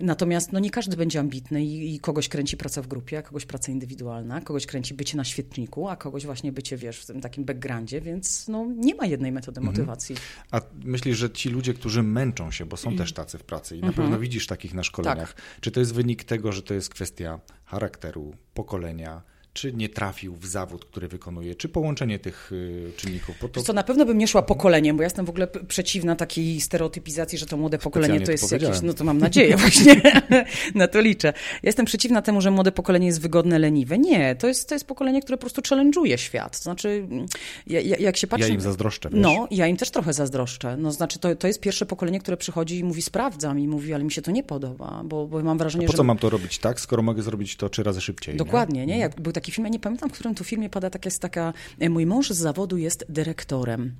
Natomiast 0.00 0.52
no 0.52 0.58
nie 0.58 0.70
każdy 0.70 0.96
będzie 0.96 1.20
ambitny 1.20 1.64
i, 1.64 1.94
i 1.94 2.00
kogoś 2.00 2.28
kręci 2.28 2.56
praca 2.56 2.82
w 2.82 2.86
grupie, 2.86 3.18
a 3.18 3.22
kogoś 3.22 3.46
praca 3.46 3.72
indywidualna, 3.72 4.40
kogoś 4.40 4.66
kręci 4.66 4.94
bycie 4.94 5.16
na 5.16 5.24
świetniku, 5.24 5.88
a 5.88 5.96
kogoś 5.96 6.26
właśnie 6.26 6.52
bycie, 6.52 6.76
wiesz, 6.76 6.98
w 6.98 7.06
tym 7.06 7.20
takim 7.20 7.44
backgroundzie, 7.44 8.00
więc 8.00 8.48
no 8.48 8.66
nie 8.78 8.94
ma 8.94 9.06
jednej 9.06 9.32
metody 9.32 9.60
motywacji. 9.60 10.16
A 10.50 10.60
myślisz, 10.84 11.18
że 11.18 11.30
ci 11.30 11.48
ludzie, 11.50 11.74
którzy 11.74 12.02
męczą 12.02 12.50
się, 12.50 12.66
bo 12.66 12.76
są 12.76 12.96
też 12.96 13.12
tacy 13.12 13.38
w 13.38 13.44
pracy 13.44 13.76
i 13.76 13.80
na 13.80 13.92
pewno 13.92 14.18
widzisz 14.18 14.46
takich 14.46 14.74
na 14.74 14.82
szkoleniach, 14.84 15.34
czy 15.60 15.70
to 15.70 15.80
jest 15.80 15.94
wynik 15.94 16.24
tego, 16.24 16.52
że 16.52 16.62
to 16.62 16.74
jest 16.74 16.88
kwestia 16.90 17.40
charakteru, 17.64 18.34
pokolenia, 18.54 19.22
czy 19.52 19.72
nie 19.72 19.88
trafił 19.88 20.36
w 20.36 20.46
zawód, 20.46 20.84
który 20.84 21.08
wykonuje, 21.08 21.54
czy 21.54 21.68
połączenie 21.68 22.18
tych 22.18 22.52
y, 22.52 22.92
czynników? 22.96 23.36
Bo 23.42 23.48
to 23.48 23.62
co, 23.62 23.72
na 23.72 23.82
pewno 23.82 24.06
bym 24.06 24.18
nie 24.18 24.28
szła 24.28 24.42
pokoleniem, 24.42 24.96
bo 24.96 25.02
ja 25.02 25.06
jestem 25.06 25.26
w 25.26 25.30
ogóle 25.30 25.46
przeciwna 25.46 26.16
takiej 26.16 26.60
stereotypizacji, 26.60 27.38
że 27.38 27.46
to 27.46 27.56
młode 27.56 27.78
pokolenie 27.78 28.20
to 28.20 28.26
to 28.26 28.32
jest 28.32 28.44
powiedziałem. 28.44 28.74
jakieś, 28.74 28.86
no 28.86 28.94
to 28.94 29.04
mam 29.04 29.18
nadzieję 29.18 29.56
właśnie, 29.66 30.02
na 30.74 30.88
to 30.88 31.00
liczę. 31.00 31.28
Ja 31.62 31.68
jestem 31.68 31.86
przeciwna 31.86 32.22
temu, 32.22 32.40
że 32.40 32.50
młode 32.50 32.72
pokolenie 32.72 33.06
jest 33.06 33.20
wygodne, 33.20 33.58
leniwe. 33.58 33.98
Nie, 33.98 34.36
to 34.36 34.48
jest, 34.48 34.68
to 34.68 34.74
jest 34.74 34.84
pokolenie, 34.86 35.22
które 35.22 35.38
po 35.38 35.40
prostu 35.40 35.60
challenge'uje 35.60 36.16
świat. 36.16 36.56
To 36.56 36.62
znaczy, 36.62 36.88
mm, 36.88 37.26
ja, 37.66 37.80
ja, 37.80 37.96
jak 37.96 38.16
się 38.16 38.26
patrzy... 38.26 38.48
ja 38.48 38.54
im 38.54 38.60
zazdroszczę, 38.60 39.10
wiesz? 39.10 39.20
No, 39.22 39.48
ja 39.50 39.66
im 39.66 39.76
też 39.76 39.90
trochę 39.90 40.12
zazdroszczę. 40.12 40.76
No, 40.76 40.92
znaczy, 40.92 41.18
to, 41.18 41.36
to 41.36 41.46
jest 41.46 41.60
pierwsze 41.60 41.86
pokolenie, 41.86 42.20
które 42.20 42.36
przychodzi 42.36 42.78
i 42.78 42.84
mówi, 42.84 43.02
sprawdzam 43.02 43.58
i 43.58 43.68
mówi, 43.68 43.94
ale 43.94 44.04
mi 44.04 44.12
się 44.12 44.22
to 44.22 44.30
nie 44.30 44.42
podoba, 44.42 45.02
bo, 45.04 45.26
bo 45.26 45.42
mam 45.42 45.58
wrażenie, 45.58 45.86
Po 45.86 45.92
że... 45.92 45.96
co 45.96 46.04
mam 46.04 46.18
to 46.18 46.30
robić 46.30 46.58
tak, 46.58 46.80
skoro 46.80 47.02
mogę 47.02 47.22
zrobić 47.22 47.56
to 47.56 47.68
trzy 47.68 47.82
razy 47.82 48.00
szybciej? 48.00 48.34
nie? 48.34 48.38
Dokładnie, 48.38 48.86
nie? 48.86 48.98
Jak 48.98 49.20
był 49.20 49.32
taki 49.38 49.52
film, 49.52 49.66
ja 49.66 49.70
nie 49.70 49.80
pamiętam, 49.80 50.08
w 50.10 50.12
którym 50.12 50.34
tu 50.34 50.44
filmie 50.44 50.70
pada 50.70 50.90
taka, 50.90 51.06
jest 51.06 51.22
taka, 51.22 51.52
e, 51.78 51.88
mój 51.88 52.06
mąż 52.06 52.30
z 52.30 52.36
zawodu 52.36 52.76
jest 52.76 53.04
dyrektorem. 53.08 53.94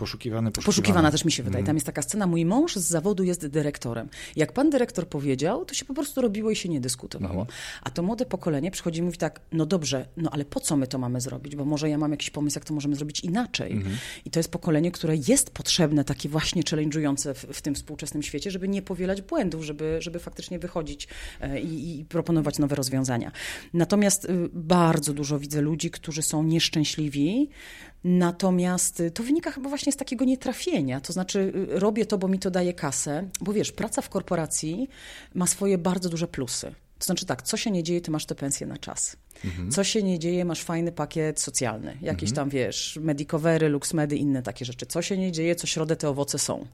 Poszukiwany. 0.00 0.50
Poszukiwana 0.50 1.10
też 1.10 1.24
mi 1.24 1.32
się 1.32 1.42
Mhm. 1.42 1.52
wydaje. 1.52 1.66
Tam 1.66 1.76
jest 1.76 1.86
taka 1.86 2.02
scena, 2.02 2.26
mój 2.26 2.44
mąż 2.44 2.76
z 2.76 2.88
zawodu 2.88 3.24
jest 3.24 3.46
dyrektorem. 3.46 4.08
Jak 4.36 4.52
pan 4.52 4.70
dyrektor 4.70 5.08
powiedział, 5.08 5.64
to 5.64 5.74
się 5.74 5.84
po 5.84 5.94
prostu 5.94 6.20
robiło 6.20 6.50
i 6.50 6.56
się 6.56 6.68
nie 6.68 6.80
dyskutowało. 6.80 7.40
Mhm. 7.40 7.58
A 7.82 7.90
to 7.90 8.02
młode 8.02 8.26
pokolenie 8.26 8.70
przychodzi 8.70 9.00
i 9.00 9.02
mówi 9.02 9.18
tak, 9.18 9.40
no 9.52 9.66
dobrze, 9.66 10.08
no 10.16 10.30
ale 10.32 10.44
po 10.44 10.60
co 10.60 10.76
my 10.76 10.86
to 10.86 10.98
mamy 10.98 11.20
zrobić? 11.20 11.56
Bo 11.56 11.64
może 11.64 11.90
ja 11.90 11.98
mam 11.98 12.10
jakiś 12.10 12.30
pomysł, 12.30 12.56
jak 12.58 12.64
to 12.64 12.74
możemy 12.74 12.96
zrobić 12.96 13.20
inaczej. 13.20 13.72
Mhm. 13.72 13.96
I 14.24 14.30
to 14.30 14.38
jest 14.38 14.50
pokolenie, 14.50 14.90
które 14.92 15.16
jest 15.28 15.50
potrzebne, 15.50 16.04
takie 16.04 16.28
właśnie 16.28 16.62
challenge'ujące 16.62 17.34
w, 17.34 17.38
w 17.38 17.62
tym 17.62 17.74
współczesnym 17.74 18.22
świecie, 18.22 18.50
żeby 18.50 18.68
nie 18.68 18.82
powielać 18.82 19.22
błędów, 19.22 19.64
żeby, 19.64 19.96
żeby 20.00 20.18
faktycznie 20.18 20.58
wychodzić 20.58 21.08
e, 21.40 21.60
i, 21.60 22.00
i 22.00 22.04
proponować 22.04 22.58
nowe 22.58 22.76
rozwiązania. 22.76 23.32
Natomiast 23.74 24.24
y, 24.24 24.48
bardzo 24.52 25.12
dużo 25.12 25.38
widzę 25.38 25.60
ludzi, 25.60 25.90
którzy 25.90 26.22
są 26.22 26.42
nieszczęśliwi, 26.42 27.48
Natomiast 28.04 29.00
y, 29.00 29.10
to 29.10 29.22
wynika 29.22 29.50
chyba 29.50 29.68
właśnie 29.68 29.92
z 29.92 29.96
takiego 29.96 30.24
nietrafienia. 30.24 31.00
To 31.00 31.12
znaczy, 31.12 31.52
y, 31.74 31.78
robię 31.78 32.06
to, 32.06 32.18
bo 32.18 32.28
mi 32.28 32.38
to 32.38 32.50
daje 32.50 32.74
kasę, 32.74 33.28
bo 33.40 33.52
wiesz, 33.52 33.72
praca 33.72 34.02
w 34.02 34.08
korporacji 34.08 34.88
ma 35.34 35.46
swoje 35.46 35.78
bardzo 35.78 36.08
duże 36.08 36.28
plusy. 36.28 36.74
To 37.00 37.04
znaczy 37.04 37.26
tak, 37.26 37.42
co 37.42 37.56
się 37.56 37.70
nie 37.70 37.82
dzieje, 37.82 38.00
ty 38.00 38.10
masz 38.10 38.26
te 38.26 38.34
pensje 38.34 38.66
na 38.66 38.76
czas. 38.76 39.16
Mhm. 39.44 39.70
Co 39.70 39.84
się 39.84 40.02
nie 40.02 40.18
dzieje, 40.18 40.44
masz 40.44 40.62
fajny 40.62 40.92
pakiet 40.92 41.40
socjalny. 41.40 41.96
Jakieś 42.02 42.30
mhm. 42.30 42.34
tam, 42.34 42.48
wiesz, 42.50 42.98
Medicovery, 43.02 43.68
LuxMedy, 43.68 44.16
inne 44.16 44.42
takie 44.42 44.64
rzeczy. 44.64 44.86
Co 44.86 45.02
się 45.02 45.18
nie 45.18 45.32
dzieje, 45.32 45.54
co 45.54 45.66
środę 45.66 45.96
te 45.96 46.08
owoce 46.08 46.38
są. 46.38 46.66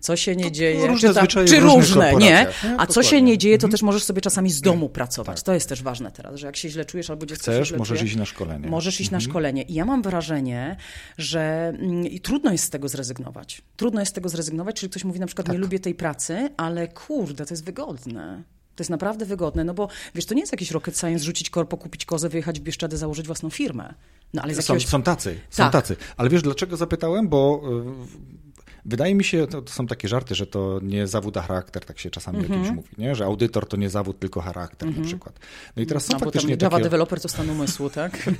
Co 0.00 0.16
się 0.16 0.36
nie 0.36 0.44
to 0.44 0.50
dzieje... 0.50 0.86
Różne 0.86 1.08
czy, 1.08 1.14
tam, 1.14 1.26
czy 1.26 1.60
różne, 1.60 2.12
nie? 2.12 2.18
nie? 2.18 2.46
A 2.78 2.86
co 2.86 3.02
się 3.02 3.22
nie 3.22 3.38
dzieje, 3.38 3.58
to 3.58 3.66
mhm. 3.66 3.70
też 3.70 3.82
możesz 3.82 4.04
sobie 4.04 4.20
czasami 4.20 4.50
z 4.50 4.60
domu 4.60 4.88
pracować. 4.88 5.36
Tak. 5.36 5.44
To 5.44 5.54
jest 5.54 5.68
też 5.68 5.82
ważne 5.82 6.12
teraz, 6.12 6.36
że 6.36 6.46
jak 6.46 6.56
się 6.56 6.68
źle 6.68 6.84
czujesz 6.84 7.10
albo 7.10 7.26
dziecko 7.26 7.42
Chcesz, 7.42 7.58
się 7.58 7.64
źle 7.64 7.78
możesz 7.78 7.98
czuje, 7.98 8.08
iść 8.08 8.16
na 8.16 8.24
szkolenie. 8.24 8.68
Możesz 8.68 9.00
iść 9.00 9.10
na 9.10 9.18
mhm. 9.18 9.30
szkolenie. 9.30 9.62
I 9.62 9.74
ja 9.74 9.84
mam 9.84 10.02
wrażenie, 10.02 10.76
że 11.18 11.72
mm, 11.78 12.06
i 12.06 12.20
trudno 12.20 12.52
jest 12.52 12.64
z 12.64 12.70
tego 12.70 12.88
zrezygnować. 12.88 13.62
Trudno 13.76 14.00
jest 14.00 14.10
z 14.10 14.14
tego 14.14 14.28
zrezygnować, 14.28 14.76
czyli 14.76 14.90
ktoś 14.90 15.04
mówi 15.04 15.20
na 15.20 15.26
przykład, 15.26 15.46
tak. 15.46 15.56
nie 15.56 15.60
lubię 15.60 15.80
tej 15.80 15.94
pracy, 15.94 16.50
ale 16.56 16.88
kurde, 16.88 17.46
to 17.46 17.54
jest 17.54 17.64
wygodne. 17.64 18.42
To 18.76 18.82
jest 18.82 18.90
naprawdę 18.90 19.26
wygodne, 19.26 19.64
no 19.64 19.74
bo 19.74 19.88
wiesz, 20.14 20.26
to 20.26 20.34
nie 20.34 20.40
jest 20.40 20.52
jakiś 20.52 20.70
rocket 20.70 20.98
science 20.98 21.24
rzucić 21.24 21.50
korpo, 21.50 21.76
kupić 21.76 22.04
kozę, 22.04 22.28
wyjechać 22.28 22.60
w 22.60 22.62
Bieszczady, 22.62 22.96
założyć 22.96 23.26
własną 23.26 23.50
firmę. 23.50 23.94
No, 24.34 24.42
ale 24.42 24.54
są, 24.54 24.74
jakiegoś... 24.74 24.86
są 24.86 25.02
tacy, 25.02 25.40
są 25.50 25.62
tak. 25.62 25.72
tacy. 25.72 25.96
Ale 26.16 26.28
wiesz, 26.28 26.42
dlaczego 26.42 26.76
zapytałem? 26.76 27.28
Bo 27.28 27.62
y, 27.64 28.51
wydaje 28.84 29.14
mi 29.14 29.24
się, 29.24 29.46
to, 29.46 29.62
to, 29.62 29.72
są 29.72 29.86
takie 29.86 30.08
żarty, 30.08 30.34
że 30.34 30.46
to 30.46 30.80
nie 30.82 31.06
zawód, 31.06 31.36
a 31.36 31.42
charakter, 31.42 31.84
tak 31.84 31.98
się 31.98 32.10
czasami 32.10 32.38
mm 32.38 32.50
-hmm. 32.50 32.52
jakimś 32.52 32.76
mówi, 32.76 32.88
nie? 32.98 33.14
że 33.14 33.24
audytor 33.24 33.68
to 33.68 33.76
nie 33.76 33.90
zawód, 33.90 34.18
tylko 34.18 34.40
charakter 34.40 34.88
mm 34.88 34.94
-hmm. 34.94 34.98
na 34.98 35.04
mhm. 35.04 35.06
przykład. 35.06 35.40
No 35.76 35.82
i 35.82 35.86
teraz 35.86 36.04
są 36.04 36.12
no, 36.12 36.18
faktycznie 36.18 36.50
Java 36.50 36.70
takie... 36.70 36.82
developer 36.82 37.20
to 37.20 37.28
stan 37.28 37.50
umysłu, 37.50 37.90
tak? 37.90 38.30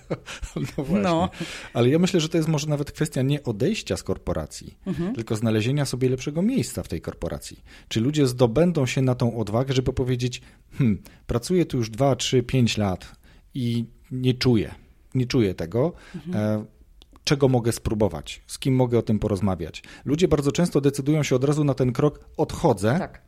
no 0.76 0.84
właśnie. 0.84 0.98
No. 0.98 1.30
Ale 1.74 1.88
ja 1.88 1.98
myślę, 1.98 2.20
że 2.20 2.28
to 2.28 2.36
jest 2.36 2.48
może 2.48 2.66
nawet 2.66 2.92
kwestia 2.92 3.22
nie 3.22 3.42
odejścia 3.42 3.96
z 3.96 4.02
korporacji, 4.02 4.78
mm 4.86 5.00
-hmm. 5.00 5.14
tylko 5.14 5.36
znalezienia 5.36 5.84
sobie 5.84 6.08
lepszego 6.08 6.42
miejsca 6.42 6.82
w 6.82 6.88
tej 6.88 7.00
korporacji. 7.00 7.64
Czy 7.88 8.00
ludzie 8.00 8.26
zdobędą 8.26 8.86
się 8.86 9.02
na 9.02 9.14
tą 9.14 9.36
odwagę, 9.36 9.74
żeby 9.74 9.92
powiedzieć, 9.92 10.42
hmm, 10.78 11.02
pracuję 11.26 11.66
tu 11.66 11.76
już 11.76 11.90
2, 11.90 12.16
3, 12.16 12.42
5 12.42 12.78
lat 12.78 13.12
i 13.54 13.84
nie 14.10 14.34
czuję, 14.34 14.74
nie 15.14 15.26
czuję 15.26 15.54
tego. 15.54 15.92
Mhm. 16.14 16.66
Czego 17.24 17.48
mogę 17.48 17.72
spróbować, 17.72 18.42
z 18.46 18.58
kim 18.58 18.74
mogę 18.74 18.98
o 18.98 19.02
tym 19.02 19.18
porozmawiać. 19.18 19.82
Ludzie 20.04 20.28
bardzo 20.28 20.52
często 20.52 20.80
decydują 20.80 21.22
się 21.22 21.36
od 21.36 21.44
razu 21.44 21.64
na 21.64 21.74
ten 21.74 21.92
krok, 21.92 22.20
odchodzę. 22.36 22.98
Tak. 22.98 23.22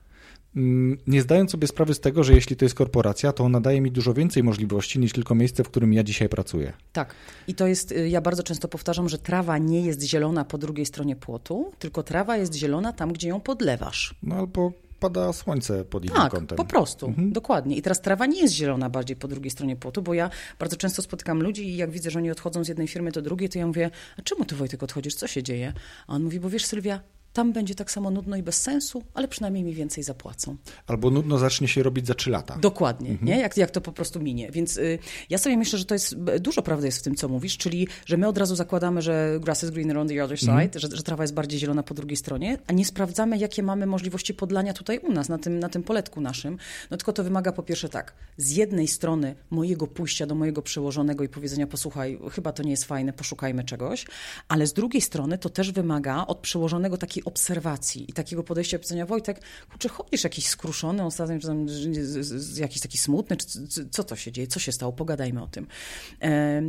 Mm, 0.57 0.99
nie 1.07 1.23
zdając 1.23 1.51
sobie 1.51 1.67
sprawy 1.67 1.95
z 1.95 2.01
tego, 2.01 2.25
że 2.25 2.33
jeśli 2.33 2.57
to 2.57 2.65
jest 2.65 2.75
korporacja, 2.75 3.33
to 3.33 3.45
ona 3.45 3.61
daje 3.61 3.81
mi 3.81 3.91
dużo 3.91 4.15
więcej 4.15 4.43
możliwości 4.43 4.99
niż 4.99 5.13
tylko 5.13 5.35
miejsce, 5.35 5.65
w 5.65 5.69
którym 5.69 5.93
ja 5.93 6.03
dzisiaj 6.03 6.29
pracuję. 6.29 6.73
Tak. 6.93 7.15
I 7.49 7.55
to 7.55 7.67
jest, 7.67 7.93
y, 7.93 8.09
ja 8.09 8.21
bardzo 8.21 8.43
często 8.43 8.69
powtarzam, 8.69 9.09
że 9.09 9.19
trawa 9.19 9.59
nie 9.59 9.81
jest 9.81 10.03
zielona 10.03 10.45
po 10.45 10.59
drugiej 10.59 10.87
stronie 10.87 11.17
płotu, 11.17 11.73
tylko 11.79 12.03
trawa 12.03 12.37
jest 12.37 12.55
zielona 12.55 12.93
tam, 12.93 13.13
gdzie 13.13 13.29
ją 13.29 13.41
podlewasz. 13.41 14.15
No 14.23 14.35
albo 14.35 14.73
pada 15.05 15.33
słońce 15.33 15.85
pod 15.85 16.05
innym 16.05 16.17
tak, 16.17 16.33
kątem. 16.33 16.57
po 16.57 16.64
prostu, 16.64 17.07
mhm. 17.07 17.33
dokładnie. 17.33 17.77
I 17.77 17.83
teraz 17.83 18.01
trawa 18.01 18.27
nie 18.27 18.40
jest 18.43 18.55
zielona 18.55 18.90
bardziej 18.90 19.17
po 19.17 19.29
drugiej 19.29 19.51
stronie 19.51 19.77
płotu, 19.77 20.03
bo 20.03 20.14
ja 20.14 20.31
bardzo 20.59 20.77
często 20.77 21.03
spotykam 21.03 21.43
ludzi 21.43 21.69
i 21.69 21.77
jak 21.77 21.90
widzę, 21.90 22.11
że 22.11 22.19
oni 22.19 22.31
odchodzą 22.31 22.64
z 22.64 22.69
jednej 22.69 22.88
firmy 22.88 23.11
do 23.11 23.23
drugiej, 23.23 23.49
to 23.49 23.59
ja 23.59 23.67
mówię, 23.67 23.90
a 24.19 24.23
czemu 24.23 24.45
ty 24.45 24.57
Wojtek 24.57 24.83
odchodzisz, 24.83 25.14
co 25.14 25.27
się 25.27 25.43
dzieje? 25.43 25.73
A 26.07 26.14
on 26.14 26.23
mówi, 26.23 26.40
bo 26.40 26.51
wiesz 26.51 26.64
Sylwia, 26.64 27.01
tam 27.35 27.53
będzie 27.53 27.75
tak 27.75 27.90
samo 27.90 28.11
nudno 28.11 28.37
i 28.37 28.42
bez 28.42 28.62
sensu, 28.62 29.03
ale 29.14 29.29
przynajmniej 29.29 29.64
mi 29.64 29.75
więcej 29.75 30.05
zapłacą. 30.05 30.57
Albo 30.87 31.11
nudno 31.11 31.38
zacznie 31.38 31.68
się 31.68 31.83
robić 31.83 32.07
za 32.07 32.14
trzy 32.14 32.31
lata. 32.31 32.59
Dokładnie, 32.61 33.11
mhm. 33.11 33.29
nie? 33.29 33.38
Jak, 33.40 33.57
jak 33.57 33.70
to 33.70 33.81
po 33.81 33.92
prostu 33.92 34.20
minie. 34.20 34.51
Więc 34.51 34.77
y, 34.77 34.99
ja 35.31 35.38
sobie 35.38 35.57
myślę, 35.57 35.79
że 35.79 35.85
to 35.85 35.94
jest, 35.94 36.14
dużo 36.40 36.62
prawdy 36.62 36.87
jest 36.87 36.99
w 36.99 37.03
tym, 37.03 37.14
co 37.14 37.29
mówisz, 37.29 37.57
czyli, 37.57 37.88
że 38.07 38.16
my 38.16 38.29
od 38.29 38.38
razu 38.38 38.57
zakładamy, 38.57 39.03
że 39.03 39.38
grass 39.40 39.64
is 39.64 39.70
greener 39.70 39.99
on 39.99 40.09
the 40.09 40.25
other 40.25 40.38
side, 40.38 40.53
mhm. 40.53 40.70
że, 40.75 40.88
że 40.97 41.03
trawa 41.03 41.25
jest 41.25 41.35
bardziej 41.35 41.61
zielona 41.61 41.83
po 41.83 41.94
drugiej 41.94 42.16
stronie, 42.16 42.59
a 42.66 42.73
nie 42.73 42.85
sprawdzamy, 42.85 43.38
jakie 43.38 43.62
mamy 43.62 43.87
możliwości 43.87 44.35
podlania 44.35 44.73
tutaj 44.73 44.99
u 44.99 45.12
nas, 45.12 45.29
na 45.29 45.38
tym, 45.38 45.59
na 45.59 45.68
tym 45.68 45.83
poletku 45.83 46.20
naszym. 46.20 46.59
No 46.90 46.97
tylko 46.97 47.12
to 47.12 47.25
wymaga 47.25 47.53
po 47.53 47.62
pierwsze 47.62 47.88
tak, 47.88 48.14
z 48.37 48.51
jednej 48.51 48.88
strony 48.88 49.35
mojego 49.51 49.87
pójścia 49.87 50.27
do 50.27 50.35
mojego 50.35 50.62
przełożonego 50.62 51.25
i 51.25 51.29
powiedzenia, 51.29 51.66
posłuchaj, 51.66 52.18
chyba 52.33 52.53
to 52.53 52.62
nie 52.62 52.70
jest 52.70 52.85
fajne, 52.85 53.12
poszukajmy 53.12 53.64
czegoś, 53.64 54.07
ale 54.49 54.66
z 54.66 54.73
drugiej 54.73 55.03
strony 55.03 55.38
to 55.38 55.51
też 55.51 55.73
wymaga 55.73 56.27
od 56.27 56.38
przełożonego 56.38 56.97
takiej 56.97 57.24
obserwacji 57.25 58.11
i 58.11 58.13
takiego 58.13 58.43
podejścia 58.43 58.79
pisania 58.79 59.07
Wojtek, 59.07 59.41
czy 59.79 59.89
chodzisz 59.89 60.25
jakiś 60.25 60.47
skruszony 60.47 61.05
ostatnio, 61.05 61.39
czy 61.39 61.47
tam 61.47 61.67
jakiś 62.57 62.83
taki 62.83 62.99
smutny, 62.99 63.37
czy, 63.37 63.89
co 63.91 64.05
to 64.05 64.17
się 64.17 64.33
dzieje, 64.33 64.47
co 64.47 64.61
się 64.61 64.73
stało, 64.73 64.93
pogadajmy 64.93 65.43
o 65.43 65.47
tym. 65.47 65.67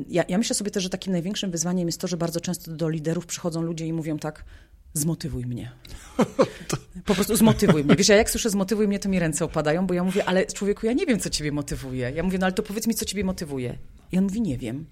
Ja, 0.10 0.24
ja 0.28 0.38
myślę 0.38 0.56
sobie 0.56 0.72
też, 0.72 0.84
że 0.84 0.90
takim 0.90 1.14
największym 1.14 1.52
wyzwaniem 1.52 1.88
jest 1.88 2.02
to, 2.02 2.08
że 2.08 2.18
bardzo 2.18 2.42
często 2.42 2.72
do 2.72 2.90
liderów 2.90 3.26
przychodzą 3.26 3.62
ludzie 3.62 3.86
i 3.86 3.94
mówią 3.94 4.20
tak, 4.20 4.46
zmotywuj 4.94 5.46
mnie. 5.46 5.72
Po 7.06 7.16
prostu 7.16 7.36
zmotywuj 7.36 7.84
mnie. 7.84 7.96
Wiesz, 7.96 8.10
ja 8.10 8.16
jak 8.16 8.30
słyszę 8.30 8.50
zmotywuj 8.50 8.88
mnie, 8.88 9.00
to 9.00 9.10
mi 9.10 9.20
ręce 9.20 9.46
opadają, 9.46 9.88
bo 9.88 9.94
ja 9.94 10.04
mówię, 10.04 10.26
ale 10.26 10.46
człowieku, 10.46 10.86
ja 10.86 10.94
nie 10.94 11.06
wiem, 11.06 11.20
co 11.20 11.30
ciebie 11.30 11.52
motywuje. 11.52 12.12
Ja 12.12 12.24
mówię, 12.24 12.38
no 12.38 12.46
ale 12.46 12.54
to 12.54 12.64
powiedz 12.64 12.88
mi, 12.88 12.96
co 12.96 13.06
ciebie 13.06 13.24
motywuje. 13.24 13.78
I 14.12 14.18
on 14.18 14.24
mówi, 14.24 14.42
nie 14.42 14.58
wiem. 14.58 14.86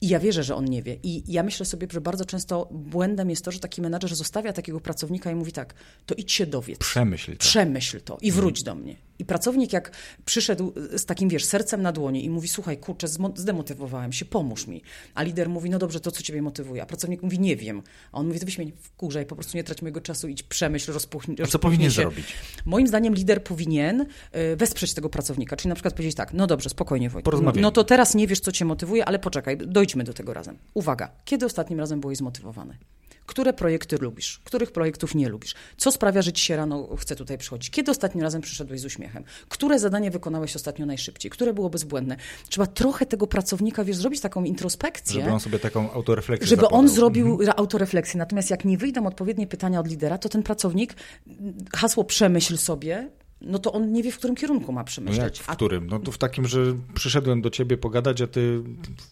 I 0.00 0.08
ja 0.08 0.20
wierzę, 0.20 0.42
że 0.42 0.54
on 0.54 0.64
nie 0.64 0.82
wie. 0.82 0.96
I 1.02 1.32
ja 1.32 1.42
myślę 1.42 1.66
sobie, 1.66 1.86
że 1.90 2.00
bardzo 2.00 2.24
często 2.24 2.68
błędem 2.72 3.30
jest 3.30 3.44
to, 3.44 3.50
że 3.50 3.60
taki 3.60 3.82
menadżer 3.82 4.14
zostawia 4.14 4.52
takiego 4.52 4.80
pracownika 4.80 5.30
i 5.30 5.34
mówi 5.34 5.52
tak, 5.52 5.74
to 6.06 6.14
idź 6.14 6.32
się 6.32 6.46
dowiedz. 6.46 6.78
Przemyśl 6.78 7.32
to. 7.32 7.38
Przemyśl 7.38 8.00
to 8.00 8.18
i 8.20 8.32
wróć 8.32 8.62
do 8.62 8.74
mnie. 8.74 8.96
I 9.18 9.24
pracownik 9.24 9.72
jak 9.72 9.90
przyszedł 10.24 10.72
z 10.96 11.04
takim, 11.04 11.28
wiesz, 11.28 11.44
sercem 11.44 11.82
na 11.82 11.92
dłoni 11.92 12.24
i 12.24 12.30
mówi, 12.30 12.48
słuchaj, 12.48 12.78
kurczę, 12.78 13.08
zdemotywowałem 13.34 14.12
się, 14.12 14.24
pomóż 14.24 14.66
mi. 14.66 14.82
A 15.14 15.22
lider 15.22 15.48
mówi, 15.48 15.70
no 15.70 15.78
dobrze, 15.78 16.00
to 16.00 16.10
co 16.10 16.22
ciebie 16.22 16.42
motywuje? 16.42 16.82
A 16.82 16.86
pracownik 16.86 17.22
mówi, 17.22 17.40
nie 17.40 17.56
wiem. 17.56 17.82
A 18.12 18.18
on 18.18 18.26
mówi, 18.26 18.40
to 18.40 18.46
wyśmień 18.46 18.72
w 18.80 18.90
kurze 18.96 19.22
i 19.22 19.26
po 19.26 19.34
prostu 19.34 19.56
nie 19.56 19.64
trać 19.64 19.82
mojego 19.82 20.00
czasu, 20.00 20.28
idź 20.28 20.42
przemyśl, 20.42 20.92
rozpuchnij 20.92 21.36
A 21.42 21.46
co 21.46 21.58
powinien 21.58 21.90
się. 21.90 22.02
zrobić? 22.02 22.26
Moim 22.64 22.86
zdaniem 22.86 23.14
lider 23.14 23.44
powinien 23.44 24.00
y, 24.00 24.06
wesprzeć 24.56 24.94
tego 24.94 25.08
pracownika, 25.08 25.56
czyli 25.56 25.68
na 25.68 25.74
przykład 25.74 25.94
powiedzieć 25.94 26.16
tak, 26.16 26.32
no 26.32 26.46
dobrze, 26.46 26.70
spokojnie 26.70 27.10
Wojtek, 27.10 27.34
no 27.56 27.70
to 27.70 27.84
teraz 27.84 28.14
nie 28.14 28.26
wiesz, 28.26 28.40
co 28.40 28.52
cię 28.52 28.64
motywuje, 28.64 29.04
ale 29.04 29.18
poczekaj, 29.18 29.53
dojdźmy 29.56 30.04
do 30.04 30.12
tego 30.12 30.34
razem. 30.34 30.58
Uwaga, 30.74 31.10
kiedy 31.24 31.46
ostatnim 31.46 31.80
razem 31.80 32.00
byłeś 32.00 32.18
zmotywowany? 32.18 32.78
Które 33.26 33.52
projekty 33.52 33.96
lubisz? 34.00 34.40
Których 34.44 34.72
projektów 34.72 35.14
nie 35.14 35.28
lubisz? 35.28 35.54
Co 35.76 35.92
sprawia, 35.92 36.22
że 36.22 36.32
ci 36.32 36.44
się 36.44 36.56
rano 36.56 36.96
chce 36.96 37.16
tutaj 37.16 37.38
przychodzić? 37.38 37.70
Kiedy 37.70 37.90
ostatnim 37.90 38.22
razem 38.22 38.42
przyszedłeś 38.42 38.80
z 38.80 38.84
uśmiechem? 38.84 39.24
Które 39.48 39.78
zadanie 39.78 40.10
wykonałeś 40.10 40.56
ostatnio 40.56 40.86
najszybciej? 40.86 41.30
Które 41.30 41.54
było 41.54 41.70
bezbłędne? 41.70 42.16
Trzeba 42.48 42.66
trochę 42.66 43.06
tego 43.06 43.26
pracownika, 43.26 43.84
wiesz, 43.84 43.96
zrobić 43.96 44.20
taką 44.20 44.44
introspekcję. 44.44 45.20
Żeby 45.20 45.32
on 45.32 45.40
sobie 45.40 45.58
taką 45.58 45.92
autorefleksję 45.92 46.48
Żeby 46.48 46.68
on 46.68 46.88
zrobił 46.88 47.32
mhm. 47.32 47.52
autorefleksję. 47.56 48.18
Natomiast 48.18 48.50
jak 48.50 48.64
nie 48.64 48.78
wyjdą 48.78 49.06
odpowiednie 49.06 49.46
pytania 49.46 49.80
od 49.80 49.88
lidera, 49.88 50.18
to 50.18 50.28
ten 50.28 50.42
pracownik 50.42 50.94
hasło 51.74 52.04
przemyśl 52.04 52.56
sobie, 52.56 53.10
no 53.40 53.58
to 53.58 53.72
on 53.72 53.92
nie 53.92 54.02
wie, 54.02 54.12
w 54.12 54.18
którym 54.18 54.36
kierunku 54.36 54.72
ma 54.72 54.84
przemyśleć. 54.84 55.18
No 55.18 55.24
jak 55.24 55.36
w 55.36 55.46
którym? 55.46 55.86
No 55.86 55.98
to 55.98 56.12
w 56.12 56.18
takim, 56.18 56.46
że 56.46 56.60
przyszedłem 56.94 57.42
do 57.42 57.50
ciebie 57.50 57.76
pogadać, 57.76 58.20
a 58.20 58.26
ty 58.26 58.62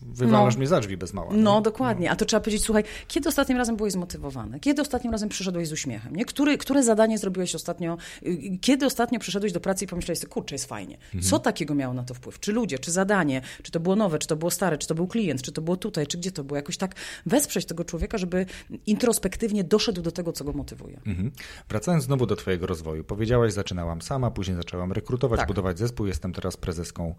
wywalasz 0.00 0.54
no. 0.54 0.58
mnie 0.58 0.66
za 0.66 0.80
drzwi 0.80 0.96
bez 0.96 1.12
mała. 1.12 1.32
No, 1.32 1.42
no 1.42 1.60
dokładnie. 1.60 2.06
No. 2.06 2.12
A 2.12 2.16
to 2.16 2.24
trzeba 2.24 2.40
powiedzieć, 2.40 2.64
słuchaj, 2.64 2.84
kiedy 3.08 3.28
ostatnim 3.28 3.58
razem 3.58 3.76
byłeś 3.76 3.92
zmotywowany? 3.92 4.60
Kiedy 4.60 4.82
ostatnim 4.82 5.12
razem 5.12 5.28
przyszedłeś 5.28 5.68
z 5.68 5.72
uśmiechem? 5.72 6.16
Nie? 6.16 6.24
Który, 6.24 6.58
które 6.58 6.82
zadanie 6.82 7.18
zrobiłeś 7.18 7.54
ostatnio? 7.54 7.96
Y, 8.26 8.58
kiedy 8.60 8.86
ostatnio 8.86 9.18
przyszedłeś 9.18 9.52
do 9.52 9.60
pracy 9.60 9.84
i 9.84 9.88
pomyślałeś 9.88 10.18
sobie, 10.18 10.30
kurczę, 10.30 10.54
jest 10.54 10.66
fajnie. 10.66 10.94
Mhm. 10.94 11.22
Co 11.22 11.38
takiego 11.38 11.74
miało 11.74 11.94
na 11.94 12.02
to 12.02 12.14
wpływ? 12.14 12.40
Czy 12.40 12.52
ludzie, 12.52 12.78
czy 12.78 12.90
zadanie, 12.90 13.42
czy 13.62 13.72
to 13.72 13.80
było 13.80 13.96
nowe, 13.96 14.18
czy 14.18 14.28
to 14.28 14.36
było 14.36 14.50
stare, 14.50 14.78
czy 14.78 14.88
to 14.88 14.94
był 14.94 15.06
klient, 15.06 15.42
czy 15.42 15.52
to 15.52 15.62
było 15.62 15.76
tutaj, 15.76 16.06
czy 16.06 16.18
gdzie 16.18 16.32
to 16.32 16.44
było? 16.44 16.56
Jakoś 16.56 16.76
tak 16.76 16.94
wesprzeć 17.26 17.66
tego 17.66 17.84
człowieka, 17.84 18.18
żeby 18.18 18.46
introspektywnie 18.86 19.64
doszedł 19.64 20.02
do 20.02 20.12
tego, 20.12 20.32
co 20.32 20.44
go 20.44 20.52
motywuje. 20.52 21.00
Mhm. 21.06 21.30
Wracając 21.68 22.04
znowu 22.04 22.26
do 22.26 22.36
twojego 22.36 22.66
rozwoju. 22.66 23.04
Powiedziałaś, 23.04 23.52
zaczynałam 23.52 24.02
sama, 24.12 24.30
później 24.30 24.56
zaczęłam 24.56 24.92
rekrutować, 24.92 25.38
tak. 25.38 25.48
budować 25.48 25.78
zespół. 25.78 26.06
Jestem 26.06 26.32
teraz 26.32 26.56
prezeską. 26.56 27.14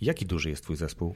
Jaki 0.00 0.26
duży 0.26 0.50
jest 0.50 0.62
twój 0.62 0.76
zespół? 0.76 1.14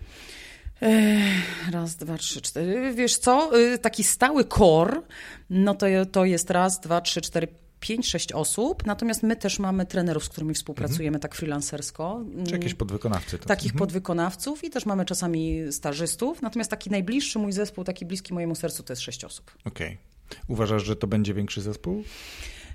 Raz, 1.73 1.97
dwa, 1.97 2.19
trzy, 2.19 2.41
cztery. 2.41 2.95
Wiesz 2.95 3.19
co? 3.19 3.59
Y, 3.61 3.79
taki 3.79 4.05
stały 4.05 4.45
core, 4.45 5.03
no 5.51 5.75
to, 5.75 5.87
to 6.13 6.25
jest 6.25 6.51
raz, 6.51 6.81
dwa, 6.81 7.01
trzy, 7.01 7.21
cztery, 7.21 7.49
pięć, 7.81 8.09
sześć 8.09 8.33
osób, 8.33 8.87
natomiast 8.87 9.23
my 9.23 9.37
też 9.37 9.59
mamy 9.59 9.87
trenerów, 9.87 10.25
z 10.25 10.29
którymi 10.29 10.55
współpracujemy 10.55 11.17
mhm. 11.17 11.21
tak 11.21 11.35
freelancersko. 11.35 12.25
Czy 12.47 12.53
jakieś 12.53 12.75
podwykonawcy? 12.75 13.39
To. 13.39 13.47
Takich 13.49 13.73
mhm. 13.73 13.79
podwykonawców 13.79 14.65
i 14.65 14.71
też 14.71 14.87
mamy 14.87 15.05
czasami 15.05 15.73
stażystów, 15.73 16.43
natomiast 16.43 16.71
taki 16.71 16.91
najbliższy 16.91 17.39
mój 17.39 17.53
zespół, 17.53 17.85
taki 17.85 18.07
bliski 18.07 18.35
mojemu 18.35 18.55
sercu, 18.55 18.83
to 18.83 18.93
jest 18.93 19.03
sześć 19.03 19.25
osób. 19.25 19.51
Okej. 19.65 19.99
Okay. 20.29 20.39
Uważasz, 20.49 20.85
że 20.85 20.97
to 20.97 21.07
będzie 21.07 21.35
większy 21.35 21.61
zespół? 21.61 22.05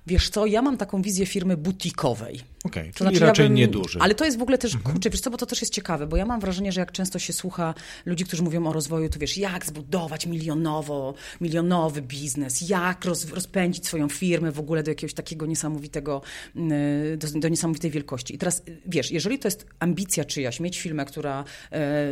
Wiesz 0.07 0.29
co, 0.29 0.45
ja 0.45 0.61
mam 0.61 0.77
taką 0.77 1.01
wizję 1.01 1.25
firmy 1.25 1.57
butikowej. 1.57 2.35
Okej, 2.35 2.81
okay, 2.81 2.93
To 2.93 2.97
czyli 2.97 3.09
znaczy, 3.09 3.19
ja 3.19 3.27
raczej 3.27 3.45
bym- 3.45 3.55
nieduży. 3.55 3.99
Ale 4.01 4.15
to 4.15 4.25
jest 4.25 4.37
w 4.37 4.41
ogóle 4.41 4.57
też, 4.57 4.77
kurczę, 4.77 5.09
wiesz 5.09 5.21
co, 5.21 5.31
bo 5.31 5.37
to 5.37 5.45
też 5.45 5.61
jest 5.61 5.73
ciekawe, 5.73 6.07
bo 6.07 6.17
ja 6.17 6.25
mam 6.25 6.39
wrażenie, 6.39 6.71
że 6.71 6.79
jak 6.79 6.91
często 6.91 7.19
się 7.19 7.33
słucha 7.33 7.73
ludzi, 8.05 8.25
którzy 8.25 8.43
mówią 8.43 8.67
o 8.67 8.73
rozwoju, 8.73 9.09
to 9.09 9.19
wiesz, 9.19 9.37
jak 9.37 9.65
zbudować 9.65 10.25
milionowo, 10.25 11.13
milionowy 11.41 12.01
biznes, 12.01 12.69
jak 12.69 13.05
roz, 13.05 13.29
rozpędzić 13.29 13.85
swoją 13.87 14.09
firmę 14.09 14.51
w 14.51 14.59
ogóle 14.59 14.83
do 14.83 14.91
jakiegoś 14.91 15.13
takiego 15.13 15.45
niesamowitego, 15.45 16.21
y, 16.55 17.17
do, 17.17 17.39
do 17.39 17.49
niesamowitej 17.49 17.91
wielkości. 17.91 18.35
I 18.35 18.37
teraz, 18.37 18.63
wiesz, 18.85 19.11
jeżeli 19.11 19.39
to 19.39 19.47
jest 19.47 19.65
ambicja 19.79 20.25
czyjaś, 20.25 20.59
mieć 20.59 20.79
firmę, 20.79 21.05
która... 21.05 21.43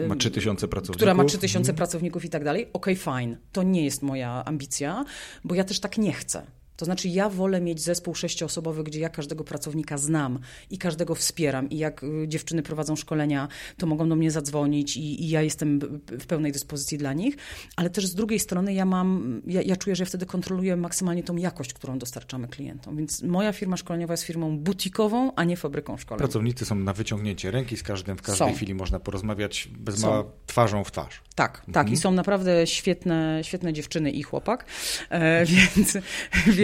Ma 0.08 0.16
3000 0.16 0.68
pracowników. 0.68 0.96
która 0.96 1.14
ma 1.14 1.24
3000 1.26 1.60
Mhm. 1.60 1.76
pracowników 1.78 2.26
i 2.26 2.30
tak 2.30 2.44
dalej, 2.44 2.68
okej, 2.74 2.96
fine. 2.96 3.38
To 3.52 3.64
nie 3.64 3.86
jest 3.86 4.02
moja 4.02 4.46
ambicja, 4.46 5.06
bo 5.44 5.56
ja 5.56 5.64
też 5.64 5.80
tak 5.80 5.98
nie 5.98 6.14
chcę. 6.14 6.46
To 6.78 6.86
znaczy, 6.86 7.08
ja 7.08 7.30
wolę 7.30 7.62
mieć 7.62 7.82
zespół 7.82 8.16
sześcioosobowy, 8.16 8.84
gdzie 8.84 9.00
ja 9.00 9.10
każdego 9.10 9.44
pracownika 9.44 9.98
znam 9.98 10.40
i 10.70 10.78
każdego 10.78 11.16
wspieram. 11.16 11.70
I 11.70 11.78
jak 11.78 12.04
y, 12.04 12.28
dziewczyny 12.28 12.64
prowadzą 12.64 12.96
szkolenia, 12.96 13.48
to 13.78 13.88
mogą 13.88 14.10
do 14.10 14.16
mnie 14.16 14.32
zadzwonić 14.32 14.98
i, 14.98 15.24
i 15.24 15.30
ja 15.30 15.42
jestem 15.42 15.80
w 16.08 16.26
pełnej 16.26 16.52
dyspozycji 16.52 16.98
dla 16.98 17.14
nich. 17.14 17.38
Ale 17.76 17.90
też 17.90 18.08
z 18.08 18.16
drugiej 18.16 18.40
strony 18.40 18.74
ja 18.74 18.86
mam, 18.86 19.42
ja, 19.48 19.62
ja 19.62 19.76
czuję, 19.76 19.96
że 19.96 20.04
ja 20.04 20.08
wtedy 20.08 20.26
kontroluję 20.26 20.76
maksymalnie 20.76 21.24
tą 21.24 21.38
jakość, 21.38 21.74
którą 21.74 22.00
dostarczamy 22.00 22.48
klientom. 22.48 22.98
Więc 22.98 23.24
moja 23.24 23.54
firma 23.54 23.78
szkoleniowa 23.78 24.14
jest 24.14 24.24
firmą 24.24 24.58
butikową, 24.58 25.36
a 25.36 25.44
nie 25.44 25.58
fabryką 25.58 25.98
szkoleń. 25.98 26.20
Pracownicy 26.20 26.66
są 26.66 26.76
na 26.76 26.94
wyciągnięcie 26.94 27.52
ręki, 27.52 27.78
z 27.78 27.84
każdym 27.84 28.18
w 28.18 28.22
każdej 28.22 28.50
Są. 28.50 28.56
chwili 28.56 28.76
można 28.76 29.00
porozmawiać 29.00 29.70
bez 29.78 30.00
Są. 30.00 30.08
mała 30.08 30.24
twarzą 30.48 30.84
w 30.84 30.92
twarz. 30.92 31.22
Tak, 31.36 31.66
tak. 31.74 31.90
I 31.90 31.98
są 31.98 32.12
naprawdę 32.12 32.68
świetne, 32.68 33.40
świetne 33.44 33.74
dziewczyny 33.74 34.12
i 34.12 34.24
chłopak. 34.24 34.66
E, 35.10 35.46
więc, 35.76 35.98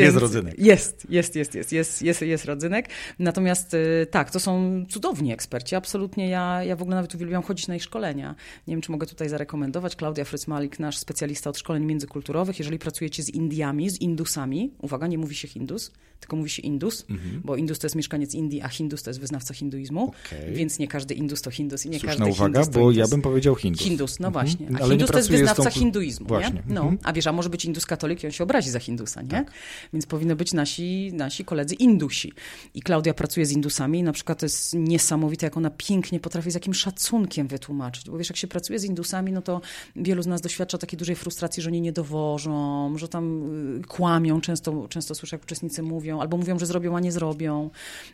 więc 0.05 0.15
rodzynek. 0.15 0.59
Jest, 0.59 1.05
jest, 1.09 1.35
jest, 1.35 1.55
jest, 1.55 1.71
jest, 1.71 2.01
jest, 2.01 2.21
jest 2.21 2.45
rodzynek. 2.45 2.89
Natomiast 3.19 3.73
e, 3.73 4.05
tak, 4.05 4.31
to 4.31 4.39
są 4.39 4.85
cudowni 4.89 5.33
eksperci. 5.33 5.75
Absolutnie 5.75 6.29
ja, 6.29 6.63
ja 6.63 6.75
w 6.75 6.81
ogóle 6.81 6.95
nawet 6.95 7.15
uwielbiam 7.15 7.43
chodzić 7.43 7.67
na 7.67 7.75
ich 7.75 7.83
szkolenia. 7.83 8.35
Nie 8.67 8.73
wiem, 8.73 8.81
czy 8.81 8.91
mogę 8.91 9.07
tutaj 9.07 9.29
zarekomendować. 9.29 9.95
Klaudia 9.95 10.25
Frycmalik, 10.25 10.79
nasz 10.79 10.97
specjalista 10.97 11.49
od 11.49 11.57
szkoleń 11.57 11.85
międzykulturowych. 11.85 12.59
Jeżeli 12.59 12.79
pracujecie 12.79 13.23
z 13.23 13.29
Indiami, 13.29 13.89
z 13.89 14.01
Indusami, 14.01 14.71
uwaga, 14.81 15.07
nie 15.07 15.17
mówi 15.17 15.35
się 15.35 15.47
Hindus, 15.47 15.91
tylko 16.19 16.35
mówi 16.35 16.49
się 16.49 16.61
Indus, 16.61 17.05
bo 17.43 17.55
Indus 17.55 17.79
to 17.79 17.85
jest 17.87 17.95
mieszkaniec 17.95 18.33
Indii, 18.35 18.61
a 18.61 18.67
Hindus 18.67 19.03
to 19.03 19.09
jest 19.09 19.19
wyznawca 19.19 19.53
hinduizmu. 19.53 20.03
Okej. 20.27 20.53
Więc 20.53 20.79
nie 20.79 20.87
każdy 20.87 21.13
Indus 21.13 21.41
to 21.41 21.51
Hindus 21.51 21.85
i 21.85 21.89
nie 21.89 21.99
Słuszna 21.99 22.09
każdy 22.09 22.31
uwaga, 22.31 22.59
Hindus 22.59 22.73
to 22.73 22.79
bo 22.79 22.91
ja 22.91 23.07
bym 23.07 23.21
powiedział 23.21 23.55
Hindus. 23.55 23.81
Hindus, 23.83 24.19
no 24.19 24.31
właśnie. 24.31 24.67
A 24.73 24.77
Ale 24.77 24.89
Hindus 24.89 25.11
to 25.11 25.17
jest 25.17 25.29
tą 25.29 25.35
wyznawca 25.35 25.63
kul- 25.63 25.71
hinduizmu, 25.71 26.27
Właśnie. 26.27 26.53
nie? 26.53 26.63
No, 26.67 26.81
Mhm. 26.81 26.97
a 27.03 27.13
wiesz, 27.13 27.27
a 27.27 27.31
może 27.31 27.49
być 27.49 27.65
Indus 27.65 27.85
katolik 27.85 28.23
i 28.23 28.25
on 28.25 28.31
się 28.31 28.43
obrazi 28.43 28.69
za 28.69 28.79
Hindusa, 28.79 29.21
nie? 29.21 29.29
Tak. 29.29 29.51
Więc 29.93 30.05
powinno 30.05 30.35
być 30.35 30.53
nasi, 30.53 31.11
nasi 31.13 31.45
koledzy 31.45 31.75
Indusi. 31.75 32.33
I 32.73 32.81
Klaudia 32.81 33.13
pracuje 33.13 33.45
z 33.45 33.51
Indusami 33.51 33.99
i 33.99 34.03
na 34.03 34.13
przykład 34.13 34.39
to 34.39 34.45
jest 34.45 34.73
niesamowite, 34.73 35.45
jak 35.45 35.57
ona 35.57 35.69
pięknie 35.69 36.19
potrafi 36.19 36.51
z 36.51 36.53
jakim 36.53 36.73
szacunkiem 36.73 37.47
wytłumaczyć. 37.47 38.09
Bo 38.09 38.17
wiesz, 38.17 38.29
jak 38.29 38.37
się 38.37 38.47
pracuje 38.47 38.79
z 38.79 38.83
Indusami, 38.83 39.31
no 39.31 39.41
to 39.41 39.61
wielu 39.95 40.21
z 40.21 40.27
nas 40.27 40.41
doświadcza 40.41 40.77
takiej 40.77 40.99
dużej 40.99 41.15
frustracji, 41.15 41.63
że 41.63 41.69
oni 41.69 41.81
nie 41.81 41.91
dowożą, 41.91 42.97
że 42.97 43.07
tam 43.07 43.43
y, 43.79 43.81
kłamią, 43.83 44.41
często, 44.41 44.87
często 44.87 45.15
słyszę, 45.15 45.35
jak 45.35 45.43
uczestnicy 45.43 45.83
mówią, 45.83 46.21
albo 46.21 46.37
mówią, 46.37 46.59
że 46.59 46.65
zrobią, 46.65 46.97
a 46.97 46.99
nie 46.99 47.11
zrobią. 47.11 47.69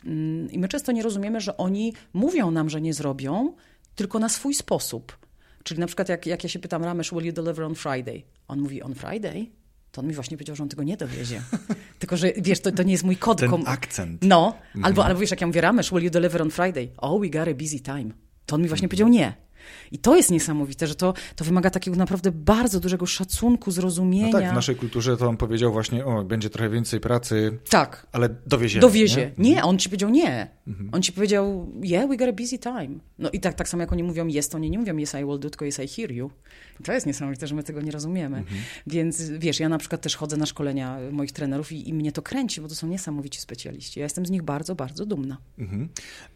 Mm, 0.06 0.52
I 0.52 0.60
my 0.60 0.68
często 0.68 0.92
nie 0.92 1.04
rozumiemy, 1.04 1.42
że 1.42 1.58
oni 1.58 1.94
mówią 2.14 2.52
nam, 2.52 2.70
że 2.70 2.82
nie 2.82 2.94
zrobią, 2.94 3.54
tylko 3.96 4.20
na 4.20 4.30
swój 4.30 4.54
sposób. 4.54 5.18
Czyli 5.64 5.80
na 5.80 5.88
przykład 5.88 6.10
jak, 6.10 6.26
jak 6.26 6.44
ja 6.44 6.50
się 6.50 6.60
pytam 6.60 6.84
Ramesh, 6.84 7.12
will 7.12 7.26
you 7.26 7.34
deliver 7.34 7.66
on 7.66 7.76
Friday? 7.76 8.24
On 8.48 8.60
mówi 8.60 8.82
on 8.82 8.96
Friday? 8.96 9.57
To 9.92 10.02
on 10.02 10.08
mi 10.08 10.14
właśnie 10.14 10.38
powiedział, 10.38 10.56
że 10.56 10.64
on 10.64 10.70
tego 10.70 10.84
nie 10.84 10.98
dowiezie. 10.98 11.42
Tylko, 12.00 12.18
że 12.18 12.32
wiesz, 12.38 12.60
to, 12.60 12.72
to 12.72 12.84
nie 12.84 12.92
jest 12.92 13.04
mój 13.04 13.18
kod. 13.18 13.40
Ten 13.40 13.50
akcent. 13.66 14.22
No, 14.22 14.58
albo, 14.84 15.06
albo 15.06 15.20
wiesz, 15.20 15.32
jak 15.32 15.42
ja 15.42 15.48
mówię 15.48 15.62
Ramesh, 15.62 15.92
will 15.92 16.04
you 16.04 16.10
deliver 16.10 16.42
on 16.42 16.52
Friday? 16.52 16.90
Oh, 16.98 17.22
we 17.22 17.30
got 17.30 17.48
a 17.48 17.54
busy 17.54 17.80
time. 17.80 18.10
To 18.46 18.56
on 18.56 18.62
mi 18.62 18.68
właśnie 18.68 18.88
powiedział 18.88 19.08
nie. 19.08 19.47
I 19.92 19.98
to 20.00 20.16
jest 20.16 20.32
niesamowite, 20.32 20.88
że 20.88 20.96
to, 20.96 21.14
to 21.36 21.46
wymaga 21.46 21.70
takiego 21.70 21.98
naprawdę 21.98 22.32
bardzo 22.32 22.80
dużego 22.80 23.06
szacunku, 23.06 23.70
No 23.70 23.72
zrozumienia. 23.74 24.32
tak, 24.32 24.52
w 24.52 24.54
naszej 24.54 24.76
kulturze 24.76 25.18
to 25.18 25.28
on 25.28 25.38
powiedział 25.38 25.72
właśnie, 25.72 26.06
o, 26.06 26.24
będzie 26.24 26.50
trochę 26.50 26.70
więcej 26.70 27.00
pracy, 27.00 27.60
Tak. 27.70 28.08
ale 28.12 28.30
dowieziemy. 28.46 28.82
Dowiezie. 28.82 29.32
Nie? 29.38 29.52
Nie? 29.52 29.64
on 29.64 29.78
ci 29.78 29.90
powiedział 29.90 30.10
nie. 30.10 30.48
Mhm. 30.68 30.90
On 30.92 31.02
ci 31.02 31.12
powiedział, 31.14 31.72
yeah, 31.84 32.10
we 32.10 32.18
got 32.18 32.30
a 32.30 32.34
busy 32.34 32.58
time. 32.60 32.90
No 33.20 33.30
i 33.30 33.40
tak, 33.40 33.54
tak 33.54 33.70
samo 33.70 33.84
jak 33.84 33.92
oni 33.94 34.04
mówią 34.04 34.28
yes, 34.28 34.50
to 34.50 34.58
oni 34.58 34.70
nie 34.70 34.80
mówią 34.80 34.98
yes, 34.98 35.14
I 35.14 35.26
will 35.26 35.40
do, 35.40 35.50
tylko 35.50 35.66
yes, 35.66 35.80
I 35.80 35.88
hear 35.88 36.12
you. 36.12 36.32
I 36.80 36.84
to 36.84 36.94
jest 36.94 37.06
niesamowite, 37.06 37.48
że 37.48 37.56
my 37.56 37.64
tego 37.64 37.82
nie 37.82 37.92
rozumiemy. 37.92 38.38
Mhm. 38.38 38.58
Więc 38.88 39.30
wiesz, 39.30 39.60
ja 39.60 39.70
na 39.70 39.78
przykład 39.78 40.02
też 40.02 40.16
chodzę 40.16 40.38
na 40.38 40.46
szkolenia 40.46 40.98
moich 41.12 41.32
trenerów 41.32 41.72
i, 41.72 41.90
i 41.90 41.94
mnie 41.94 42.12
to 42.12 42.22
kręci, 42.22 42.62
bo 42.62 42.68
to 42.68 42.76
są 42.76 42.88
niesamowici 42.88 43.40
specjaliści. 43.42 44.00
Ja 44.00 44.06
jestem 44.06 44.26
z 44.26 44.30
nich 44.32 44.42
bardzo, 44.44 44.76
bardzo 44.76 45.06
dumna. 45.06 45.38
Mhm. 45.60 45.90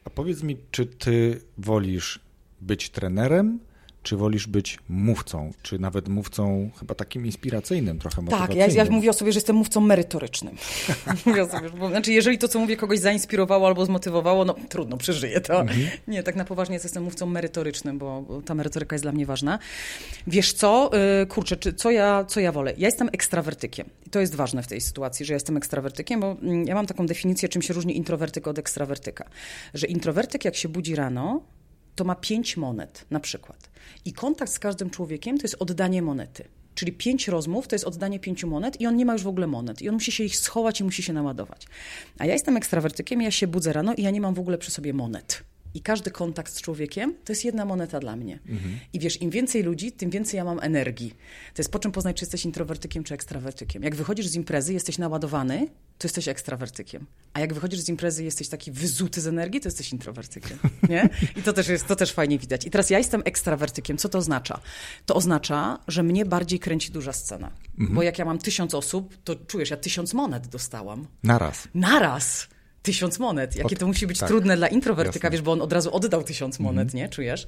A 0.05 0.09
powiedz 0.09 0.43
mi, 0.43 0.57
czy 0.71 0.85
ty 0.85 1.41
wolisz 1.57 2.19
być 2.61 2.89
trenerem, 2.89 3.59
czy 4.03 4.17
wolisz 4.17 4.47
być 4.47 4.79
mówcą, 4.89 5.51
czy 5.61 5.79
nawet 5.79 6.09
mówcą 6.09 6.69
chyba 6.79 6.95
takim 6.95 7.25
inspiracyjnym, 7.25 7.99
trochę 7.99 8.15
Tak, 8.15 8.25
motywacyjnym? 8.25 8.77
ja, 8.77 8.83
ja 8.83 8.91
mówię 8.91 9.09
o 9.09 9.13
sobie, 9.13 9.31
że 9.31 9.37
jestem 9.37 9.55
mówcą 9.55 9.81
merytorycznym. 9.81 10.55
mówię 11.25 11.43
o 11.43 11.49
sobie, 11.49 11.69
bo, 11.69 11.89
znaczy, 11.89 12.13
jeżeli 12.13 12.37
to, 12.37 12.47
co 12.47 12.59
mówię, 12.59 12.77
kogoś 12.77 12.99
zainspirowało 12.99 13.67
albo 13.67 13.85
zmotywowało, 13.85 14.45
no 14.45 14.55
trudno, 14.69 14.97
przeżyję 14.97 15.41
to. 15.41 15.61
Mhm. 15.61 15.87
Nie, 16.07 16.23
tak 16.23 16.35
na 16.35 16.45
poważnie 16.45 16.75
jestem 16.75 17.03
mówcą 17.03 17.25
merytorycznym, 17.25 17.97
bo, 17.97 18.25
ta 18.45 18.55
merytoryka 18.55 18.95
jest 18.95 19.03
dla 19.03 19.11
mnie 19.11 19.25
ważna. 19.25 19.59
Wiesz 20.27 20.53
co, 20.53 20.91
yy, 21.19 21.25
kurczę, 21.25 21.57
czy, 21.57 21.73
co, 21.73 21.91
ja, 21.91 22.25
co 22.25 22.39
ja 22.39 22.51
wolę? 22.51 22.73
Ja 22.77 22.87
jestem 22.87 23.09
ekstrawertykiem. 23.11 23.89
I 24.07 24.09
to 24.09 24.19
jest 24.19 24.35
ważne 24.35 24.63
w 24.63 24.67
tej 24.67 24.81
sytuacji, 24.81 25.25
że 25.25 25.33
ja 25.33 25.35
jestem 25.35 25.57
ekstrawertykiem, 25.57 26.19
bo 26.19 26.31
mm, 26.41 26.65
ja 26.67 26.75
mam 26.75 26.87
taką 26.87 27.05
definicję, 27.05 27.49
czym 27.49 27.61
się 27.61 27.73
różni 27.73 27.97
introwertyk 27.97 28.47
od 28.47 28.59
ekstrawertyka. 28.59 29.25
Że 29.73 29.87
introwertyk, 29.87 30.45
jak 30.45 30.55
się 30.55 30.69
budzi 30.69 30.95
rano, 30.95 31.41
to 32.01 32.05
ma 32.05 32.15
pięć 32.15 32.57
monet 32.57 33.05
na 33.09 33.19
przykład. 33.19 33.69
I 34.05 34.13
kontakt 34.13 34.51
z 34.51 34.59
każdym 34.59 34.89
człowiekiem 34.89 35.37
to 35.37 35.43
jest 35.43 35.55
oddanie 35.59 36.01
monety. 36.01 36.43
Czyli 36.75 36.91
pięć 36.91 37.27
rozmów 37.27 37.67
to 37.67 37.75
jest 37.75 37.85
oddanie 37.85 38.19
pięciu 38.19 38.47
monet 38.47 38.81
i 38.81 38.87
on 38.87 38.95
nie 38.95 39.05
ma 39.05 39.13
już 39.13 39.23
w 39.23 39.27
ogóle 39.27 39.47
monet. 39.47 39.81
I 39.81 39.89
on 39.89 39.95
musi 39.95 40.11
się 40.11 40.23
ich 40.23 40.37
schować 40.37 40.79
i 40.79 40.83
musi 40.83 41.03
się 41.03 41.13
naładować. 41.13 41.67
A 42.17 42.25
ja 42.25 42.33
jestem 42.33 42.57
ekstrawertykiem, 42.57 43.21
ja 43.21 43.31
się 43.31 43.47
budzę 43.47 43.73
rano 43.73 43.93
i 43.93 44.01
ja 44.01 44.11
nie 44.11 44.21
mam 44.21 44.33
w 44.33 44.39
ogóle 44.39 44.57
przy 44.57 44.71
sobie 44.71 44.93
monet. 44.93 45.43
I 45.73 45.81
każdy 45.81 46.11
kontakt 46.11 46.53
z 46.53 46.61
człowiekiem 46.61 47.15
to 47.25 47.31
jest 47.31 47.45
jedna 47.45 47.65
moneta 47.65 47.99
dla 47.99 48.15
mnie. 48.15 48.39
I 48.93 48.99
wiesz, 48.99 49.21
im 49.21 49.29
więcej 49.29 49.63
ludzi, 49.63 49.91
tym 49.91 50.09
więcej 50.09 50.37
ja 50.37 50.43
mam 50.43 50.59
energii. 50.61 51.09
To 51.53 51.61
jest 51.61 51.71
po 51.71 51.79
czym 51.79 51.91
poznać, 51.91 52.17
czy 52.17 52.23
jesteś 52.25 52.45
introwertykiem, 52.45 53.03
czy 53.03 53.13
ekstrawertykiem. 53.13 53.83
Jak 53.83 53.95
wychodzisz 53.95 54.27
z 54.27 54.35
imprezy, 54.35 54.73
jesteś 54.73 54.97
naładowany, 54.97 55.67
to 55.97 56.07
jesteś 56.07 56.27
ekstrawertykiem. 56.27 57.05
A 57.33 57.39
jak 57.39 57.53
wychodzisz 57.53 57.79
z 57.79 57.89
imprezy, 57.89 58.23
jesteś 58.23 58.47
taki 58.47 58.71
wyzuty 58.71 59.21
z 59.21 59.27
energii, 59.27 59.61
to 59.61 59.67
jesteś 59.67 59.91
introwertykiem. 59.91 60.59
Nie? 60.89 61.09
I 61.35 61.41
to 61.41 61.53
też, 61.53 61.67
jest, 61.67 61.87
to 61.87 61.95
też 61.95 62.11
fajnie 62.11 62.39
widać. 62.39 62.65
I 62.65 62.71
teraz 62.71 62.89
ja 62.89 62.97
jestem 62.97 63.21
ekstrawertykiem. 63.25 63.97
Co 63.97 64.09
to 64.09 64.17
oznacza? 64.17 64.59
To 65.05 65.15
oznacza, 65.15 65.79
że 65.87 66.03
mnie 66.03 66.25
bardziej 66.25 66.59
kręci 66.59 66.91
duża 66.91 67.13
scena. 67.13 67.51
Bo 67.77 68.03
jak 68.03 68.19
ja 68.19 68.25
mam 68.25 68.37
tysiąc 68.37 68.73
osób, 68.73 69.17
to 69.23 69.35
czujesz, 69.35 69.69
ja 69.69 69.77
tysiąc 69.77 70.13
monet 70.13 70.47
dostałam. 70.47 71.07
Naraz. 71.23 71.67
Naraz! 71.73 72.47
Tysiąc 72.83 73.19
monet. 73.19 73.55
Jakie 73.55 73.75
to 73.75 73.87
musi 73.87 74.07
być 74.07 74.19
tak. 74.19 74.29
trudne 74.29 74.57
dla 74.57 74.67
introwertyka, 74.67 75.27
Jasne. 75.27 75.29
wiesz, 75.31 75.41
bo 75.41 75.51
on 75.51 75.61
od 75.61 75.73
razu 75.73 75.95
oddał 75.95 76.23
tysiąc 76.23 76.59
monet, 76.59 76.93
nie? 76.93 77.09
Czujesz? 77.09 77.47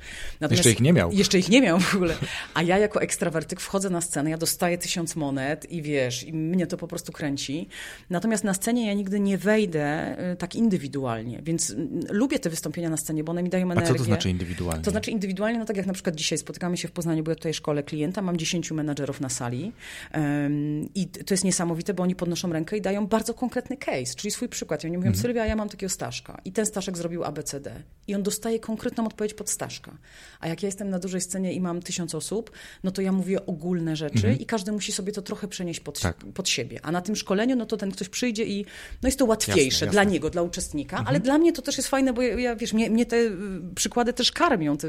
Jeszcze 0.52 0.72
ich 0.72 0.80
nie 0.80 0.94
miał. 0.94 1.12
Jeszcze 1.12 1.40
ich 1.40 1.50
nie 1.50 1.62
miał 1.62 1.80
w 1.80 1.96
ogóle. 1.96 2.16
A 2.54 2.62
ja 2.64 2.78
jako 2.78 3.02
ekstrawertyk 3.02 3.62
wchodzę 3.62 3.90
na 3.90 4.02
scenę, 4.02 4.30
ja 4.30 4.38
dostaję 4.38 4.78
tysiąc 4.78 5.16
monet 5.16 5.72
i 5.72 5.82
wiesz, 5.82 6.24
i 6.24 6.34
mnie 6.34 6.68
to 6.68 6.78
po 6.78 6.88
prostu 6.88 7.12
kręci. 7.12 7.68
Natomiast 8.10 8.44
na 8.44 8.54
scenie 8.54 8.88
ja 8.88 8.94
nigdy 8.94 9.20
nie 9.20 9.38
wejdę 9.38 10.16
y, 10.34 10.36
tak 10.36 10.56
indywidualnie, 10.56 11.42
więc 11.44 11.70
y, 11.70 11.88
lubię 12.10 12.40
te 12.40 12.50
wystąpienia 12.50 12.90
na 12.90 12.98
scenie, 12.98 13.24
bo 13.24 13.32
one 13.32 13.44
mi 13.44 13.50
dają 13.50 13.70
A 13.70 13.72
energię. 13.72 13.92
co 13.92 13.98
to 13.98 14.04
znaczy 14.04 14.30
indywidualnie? 14.30 14.84
To 14.84 14.92
znaczy 14.92 15.12
indywidualnie, 15.12 15.60
no 15.60 15.66
tak 15.66 15.78
jak 15.78 15.86
na 15.86 15.94
przykład 15.94 16.16
dzisiaj 16.16 16.38
spotykamy 16.38 16.78
się 16.78 16.88
w 16.88 16.92
Poznaniu, 16.92 17.24
bo 17.24 17.32
ja 17.32 17.36
tutaj 17.36 17.54
szkole 17.54 17.84
klienta, 17.84 18.22
mam 18.22 18.38
10 18.38 18.72
menadżerów 18.72 19.22
na 19.22 19.30
sali 19.30 19.72
um, 20.14 20.90
i 20.96 21.08
to 21.08 21.34
jest 21.34 21.44
niesamowite, 21.44 21.94
bo 21.94 22.04
oni 22.04 22.16
podnoszą 22.16 22.54
rękę 22.54 22.78
i 22.78 22.82
dają 22.82 23.08
bardzo 23.08 23.34
konkretny 23.34 23.78
case, 23.78 24.16
czyli 24.16 24.32
swój 24.32 24.50
przykład. 24.50 24.84
I 24.84 24.88
oni 24.88 24.98
mówią, 24.98 25.08
Mhm. 25.10 25.23
Sylwia, 25.24 25.46
ja 25.46 25.56
mam 25.56 25.70
takiego 25.70 25.90
Staszka 25.90 26.42
i 26.46 26.52
ten 26.52 26.66
Staszek 26.66 26.98
zrobił 26.98 27.24
ABCD 27.24 27.84
i 28.08 28.16
on 28.16 28.24
dostaje 28.24 28.60
konkretną 28.60 29.06
odpowiedź 29.08 29.34
pod 29.34 29.50
Staszka. 29.50 29.98
A 30.40 30.48
jak 30.48 30.64
ja 30.64 30.68
jestem 30.68 30.90
na 30.90 31.00
dużej 31.00 31.22
scenie 31.22 31.54
i 31.54 31.62
mam 31.62 31.82
tysiąc 31.82 32.16
osób, 32.16 32.52
no 32.84 32.92
to 32.92 33.02
ja 33.02 33.12
mówię 33.12 33.46
ogólne 33.46 33.96
rzeczy 33.96 34.34
i 34.40 34.46
każdy 34.46 34.72
musi 34.72 34.92
sobie 34.92 35.12
to 35.12 35.22
trochę 35.22 35.48
przenieść 35.48 35.80
pod, 35.80 35.98
Mhm. 35.98 36.14
Tak. 36.14 36.34
pod 36.34 36.50
siebie. 36.50 36.80
A 36.84 36.92
na 36.92 37.02
tym 37.02 37.16
szkoleniu, 37.16 37.56
no 37.56 37.66
to 37.66 37.78
ten 37.78 37.92
ktoś 37.92 38.10
przyjdzie 38.10 38.46
i 38.46 38.66
no 39.02 39.08
jest 39.08 39.20
to 39.20 39.26
łatwiejsze 39.26 39.86
Jasne, 39.86 39.88
dla 39.92 40.02
jasne. 40.02 40.14
niego, 40.14 40.30
dla 40.30 40.42
uczestnika, 40.42 41.04
ale 41.08 41.20
dla 41.20 41.38
mnie 41.38 41.54
to 41.54 41.62
też 41.62 41.78
jest 41.78 41.90
fajne, 41.90 42.14
bo 42.14 42.22
ja, 42.22 42.40
ja 42.40 42.56
wiesz, 42.56 42.74
mnie, 42.74 42.90
mnie 42.90 43.06
te 43.06 43.16
y, 43.18 43.32
przykłady 43.76 44.14
też 44.14 44.32
karmią. 44.32 44.78
To, 44.78 44.88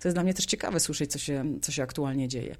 to 0.00 0.08
jest 0.08 0.16
dla 0.16 0.22
mnie 0.22 0.34
też 0.34 0.46
ciekawe 0.46 0.80
słyszeć, 0.80 1.12
co 1.12 1.18
się, 1.18 1.44
co 1.62 1.72
się 1.72 1.82
aktualnie 1.82 2.28
dzieje. 2.28 2.56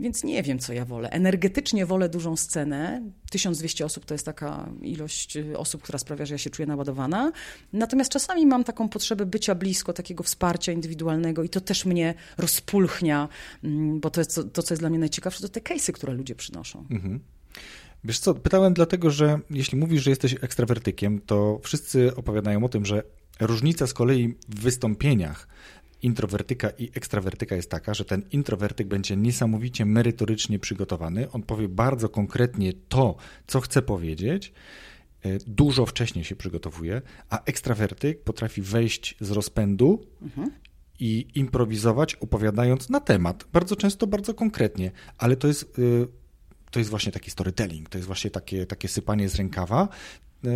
Więc 0.00 0.24
nie 0.24 0.42
wiem, 0.42 0.58
co 0.58 0.72
ja 0.72 0.84
wolę. 0.84 1.10
Energetycznie 1.10 1.86
wolę 1.86 2.08
dużą 2.08 2.36
scenę. 2.36 3.02
1200 3.32 3.84
osób 3.84 4.04
to 4.04 4.14
jest 4.14 4.26
taka 4.26 4.68
ilość 4.82 5.36
y, 5.36 5.58
osób, 5.58 5.82
która 5.82 5.98
sprawia, 5.98 6.26
że 6.26 6.34
ja 6.34 6.38
się 6.38 6.50
czuję 6.50 6.66
naładowana. 6.66 7.32
Natomiast 7.72 8.12
czasami 8.12 8.46
mam 8.46 8.64
taką 8.64 8.88
potrzebę 8.88 9.26
bycia 9.26 9.54
blisko, 9.54 9.92
takiego 9.92 10.22
wsparcia 10.22 10.72
indywidualnego 10.72 11.42
i 11.42 11.48
to 11.48 11.60
też 11.60 11.84
mnie 11.84 12.14
rozpulchnia, 12.38 13.28
mm, 13.64 14.00
bo 14.00 14.10
to, 14.10 14.20
jest, 14.20 14.40
to, 14.52 14.62
co 14.62 14.74
jest 14.74 14.82
dla 14.82 14.90
mnie 14.90 14.98
najciekawsze, 14.98 15.40
to 15.40 15.48
te 15.48 15.60
case'y, 15.60 15.92
które 15.92 16.12
ludzie 16.12 16.34
przynoszą. 16.34 16.84
Wiesz 18.04 18.18
co, 18.18 18.34
pytałem 18.34 18.74
dlatego, 18.74 19.10
że 19.10 19.40
jeśli 19.50 19.78
mówisz, 19.78 20.02
że 20.02 20.10
jesteś 20.10 20.34
ekstrawertykiem, 20.40 21.20
to 21.26 21.60
wszyscy 21.62 22.16
opowiadają 22.16 22.64
o 22.64 22.68
tym, 22.68 22.84
że 22.86 23.02
różnica 23.40 23.86
z 23.86 23.94
kolei 23.94 24.34
w 24.48 24.60
wystąpieniach 24.60 25.48
introwertyka 26.02 26.70
i 26.70 26.90
ekstrawertyka 26.94 27.56
jest 27.56 27.70
taka, 27.70 27.94
że 27.94 28.04
ten 28.04 28.22
introwertyk 28.32 28.88
będzie 28.88 29.16
niesamowicie 29.16 29.84
merytorycznie 29.84 30.58
przygotowany. 30.58 31.30
On 31.30 31.42
powie 31.42 31.68
bardzo 31.68 32.08
konkretnie 32.08 32.72
to, 32.88 33.16
co 33.46 33.60
chce 33.60 33.82
powiedzieć. 33.82 34.52
e, 35.22 35.38
Dużo 35.46 35.86
wcześniej 35.86 36.24
się 36.24 36.36
przygotowuje, 36.36 37.02
a 37.30 37.44
ekstrawertyk 37.44 38.22
potrafi 38.22 38.62
wejść 38.62 39.16
z 39.20 39.30
rozpędu 39.30 40.06
i 41.00 41.26
improwizować, 41.34 42.14
opowiadając 42.14 42.90
na 42.90 43.00
temat. 43.00 43.44
Bardzo 43.52 43.76
często, 43.76 44.06
bardzo 44.06 44.34
konkretnie, 44.34 44.90
ale 45.18 45.36
to 45.36 45.48
jest, 45.48 45.78
y, 45.78 46.08
to 46.70 46.78
jest 46.78 46.90
właśnie 46.90 47.12
taki 47.12 47.30
storytelling, 47.30 47.88
to 47.88 47.98
jest 47.98 48.06
właśnie 48.06 48.30
takie, 48.30 48.66
takie 48.66 48.88
sypanie 48.88 49.28
z 49.28 49.34
rękawa. 49.34 49.88
Y, 50.44 50.48